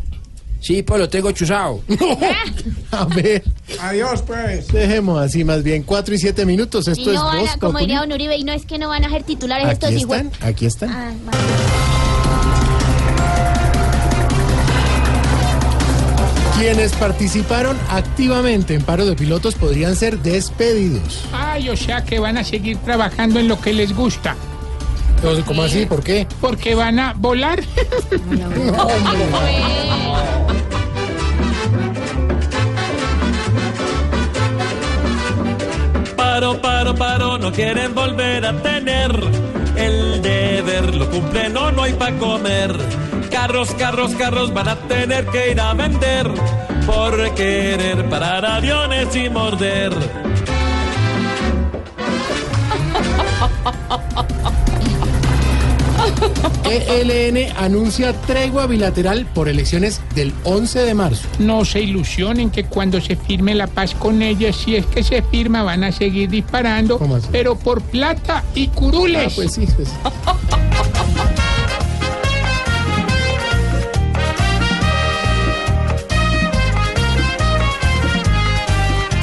Sí, 0.62 0.82
pues 0.82 1.00
lo 1.00 1.08
tengo 1.08 1.32
chuzado. 1.32 1.80
A 2.92 3.04
ver. 3.06 3.42
Adiós, 3.80 4.22
pues. 4.22 4.68
Dejemos 4.68 5.20
así 5.20 5.44
más 5.44 5.62
bien. 5.62 5.82
Cuatro 5.82 6.14
y 6.14 6.18
siete 6.18 6.46
minutos. 6.46 6.86
Esto 6.88 7.10
y 7.10 7.14
es 7.14 7.20
no 7.20 7.24
van 7.24 7.40
Voz 7.40 7.50
a, 7.50 7.58
como 7.58 7.78
diría 7.80 8.00
Don 8.00 8.12
Uribe, 8.12 8.36
y 8.36 8.44
no 8.44 8.52
es 8.52 8.64
que 8.64 8.78
no 8.78 8.88
van 8.88 9.04
a 9.04 9.10
ser 9.10 9.24
titulares 9.24 9.68
estos 9.68 9.90
Aquí 9.90 9.98
hijos. 9.98 10.16
están, 10.16 10.48
aquí 10.48 10.66
están. 10.66 10.90
Ah, 10.90 11.12
vale. 11.26 11.38
Quienes 16.58 16.92
participaron 16.92 17.76
activamente 17.90 18.74
en 18.74 18.82
paro 18.82 19.04
de 19.04 19.16
pilotos 19.16 19.56
podrían 19.56 19.96
ser 19.96 20.20
despedidos. 20.20 21.24
Ay, 21.32 21.68
o 21.68 21.76
sea 21.76 22.04
que 22.04 22.20
van 22.20 22.38
a 22.38 22.44
seguir 22.44 22.76
trabajando 22.78 23.40
en 23.40 23.48
lo 23.48 23.60
que 23.60 23.72
les 23.72 23.92
gusta. 23.92 24.36
Entonces, 25.16 25.44
¿Cómo 25.44 25.62
así? 25.62 25.86
¿Por 25.86 26.04
qué? 26.04 26.26
Porque 26.40 26.76
van 26.76 27.00
a 27.00 27.14
volar. 27.14 27.60
Paro, 36.42 36.60
paro, 36.60 36.94
paro, 36.96 37.38
no 37.38 37.52
quieren 37.52 37.94
volver 37.94 38.44
a 38.44 38.52
tener 38.62 39.12
el 39.76 40.20
deber, 40.20 40.92
lo 40.96 41.08
cumplen 41.08 41.56
o 41.56 41.70
no 41.70 41.84
hay 41.84 41.92
para 41.92 42.18
comer. 42.18 42.74
Carros, 43.30 43.72
carros, 43.74 44.12
carros 44.16 44.52
van 44.52 44.70
a 44.70 44.74
tener 44.74 45.24
que 45.26 45.52
ir 45.52 45.60
a 45.60 45.72
vender 45.72 46.28
por 46.84 47.32
querer 47.36 48.08
parar 48.08 48.44
aviones 48.44 49.14
y 49.14 49.30
morder. 49.30 49.92
ELN 56.64 57.52
anuncia 57.56 58.12
tregua 58.22 58.66
bilateral 58.66 59.26
por 59.34 59.48
elecciones 59.48 60.00
del 60.14 60.32
11 60.44 60.80
de 60.80 60.94
marzo. 60.94 61.28
No 61.38 61.64
se 61.64 61.80
ilusionen 61.80 62.50
que 62.50 62.64
cuando 62.64 63.00
se 63.00 63.16
firme 63.16 63.54
la 63.54 63.66
paz 63.66 63.94
con 63.94 64.22
ellas, 64.22 64.56
si 64.56 64.76
es 64.76 64.86
que 64.86 65.02
se 65.02 65.22
firma, 65.22 65.62
van 65.62 65.84
a 65.84 65.92
seguir 65.92 66.30
disparando, 66.30 67.00
pero 67.30 67.56
por 67.56 67.82
plata 67.82 68.44
y 68.54 68.68
curules. 68.68 69.32
Ah, 69.32 69.32
pues 69.34 69.52
sí, 69.54 69.66
pues. 69.76 69.88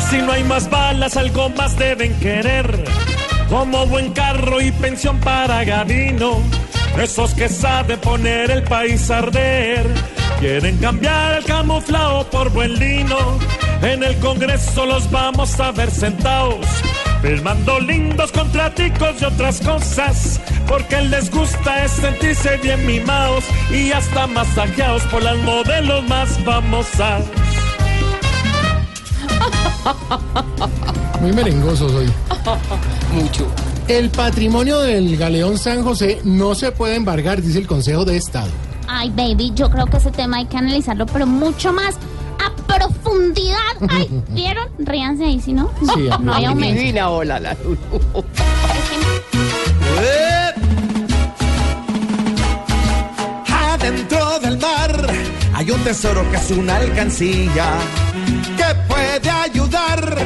Si 0.10 0.18
no 0.18 0.32
hay 0.32 0.44
más 0.44 0.70
balas, 0.70 1.18
algo 1.18 1.50
más 1.50 1.78
deben 1.78 2.14
querer. 2.20 2.84
Como 3.50 3.86
buen 3.88 4.12
carro 4.14 4.62
y 4.62 4.72
pensión 4.72 5.20
para 5.20 5.64
Gavino. 5.64 6.59
Esos 6.98 7.34
que 7.34 7.48
saben 7.48 8.00
poner 8.00 8.52
el 8.52 8.64
país 8.64 9.10
a 9.10 9.20
arder. 9.20 9.86
Quieren 10.40 10.78
cambiar 10.78 11.38
el 11.38 11.46
camuflado 11.46 12.30
por 12.30 12.50
buen 12.50 12.78
lino. 12.80 13.18
En 13.82 14.04
el 14.04 14.18
Congreso 14.20 14.86
los 14.86 15.10
vamos 15.12 15.60
a 15.60 15.72
ver 15.72 15.92
sentados. 15.92 16.66
Firmando 17.22 17.80
lindos 17.80 18.32
contraticos 18.32 19.22
y 19.22 19.26
otras 19.26 19.60
cosas. 19.62 20.40
Porque 20.68 21.02
les 21.02 21.30
gusta 21.32 21.84
es 21.84 21.92
sentirse 21.92 22.58
bien 22.58 22.86
mimados. 22.86 23.44
Y 23.72 23.92
hasta 23.92 24.28
masajeados 24.28 25.04
por 25.04 25.24
las 25.24 25.38
modelos 25.38 26.04
más 26.08 26.30
famosas. 26.44 27.24
Muy 31.22 31.34
merengosos 31.34 31.92
hoy. 31.94 32.12
Mucho. 33.14 33.48
El 33.90 34.12
patrimonio 34.12 34.82
del 34.82 35.18
Galeón 35.18 35.58
San 35.58 35.84
José 35.84 36.22
no 36.24 36.54
se 36.54 36.72
puede 36.72 36.96
embargar, 36.96 37.42
dice 37.42 37.58
el 37.58 37.66
Consejo 37.66 38.06
de 38.06 38.18
Estado. 38.18 38.52
Ay, 38.88 39.10
baby, 39.10 39.52
yo 39.56 39.68
creo 39.72 39.88
que 39.88 39.98
ese 39.98 40.12
tema 40.12 40.38
hay 40.38 40.46
que 40.46 40.58
analizarlo, 40.58 41.08
pero 41.08 41.26
mucho 41.26 41.74
más 41.74 41.96
a 42.38 42.56
profundidad. 42.68 43.58
Ay, 43.90 44.08
¿vieron? 44.30 44.68
Ríanse 44.78 45.26
ahí, 45.26 45.42
si 45.42 45.54
no, 45.54 45.72
no, 45.82 45.94
Sí, 45.96 46.08
no 46.22 46.34
hay 46.36 46.46
aumento. 46.46 46.80
Divina 46.80 47.10
ola 47.10 47.40
la 47.40 47.58
Adentro 53.74 54.40
del 54.40 54.60
mar 54.60 55.10
hay 55.60 55.72
un 55.72 55.84
tesoro 55.84 56.24
que 56.30 56.38
es 56.38 56.52
una 56.52 56.78
alcancía 56.78 57.80
que 58.14 58.19
puede 59.20 59.30
ayudar 59.32 60.18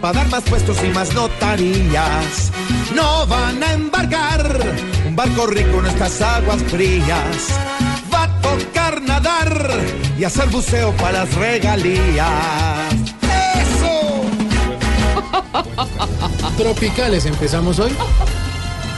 para 0.00 0.14
dar 0.20 0.28
más 0.28 0.42
puestos 0.44 0.76
y 0.84 0.88
más 0.88 1.12
notarías. 1.14 2.50
No 2.94 3.26
van 3.26 3.62
a 3.62 3.72
embargar 3.72 4.60
un 5.06 5.14
barco 5.16 5.46
rico 5.46 5.78
en 5.80 5.86
estas 5.86 6.20
aguas 6.20 6.62
frías. 6.64 7.48
Va 8.12 8.24
a 8.24 8.40
tocar 8.40 9.00
nadar 9.02 9.70
y 10.18 10.24
hacer 10.24 10.48
buceo 10.48 10.92
para 10.96 11.24
las 11.24 11.34
regalías. 11.34 12.28
¡Eso! 13.62 14.22
Tropicales 16.58 17.26
empezamos 17.26 17.78
hoy. 17.78 17.92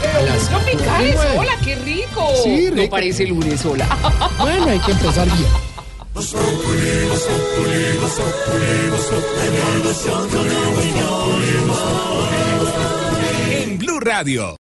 A 0.03 0.23
las 0.23 0.49
Tropicales, 0.49 1.17
hola, 1.37 1.53
qué 1.65 1.77
rico. 1.77 2.29
Sí, 2.43 2.69
No 2.71 2.77
rico. 2.83 2.91
parece 2.91 3.27
lunes, 3.27 3.65
hola. 3.65 3.87
Bueno, 4.39 4.67
hay 4.69 4.79
que 4.81 4.93
empezar 4.93 5.27
bien. 5.27 5.72
En 13.51 13.79
Blue 13.79 13.99
Radio. 14.01 14.57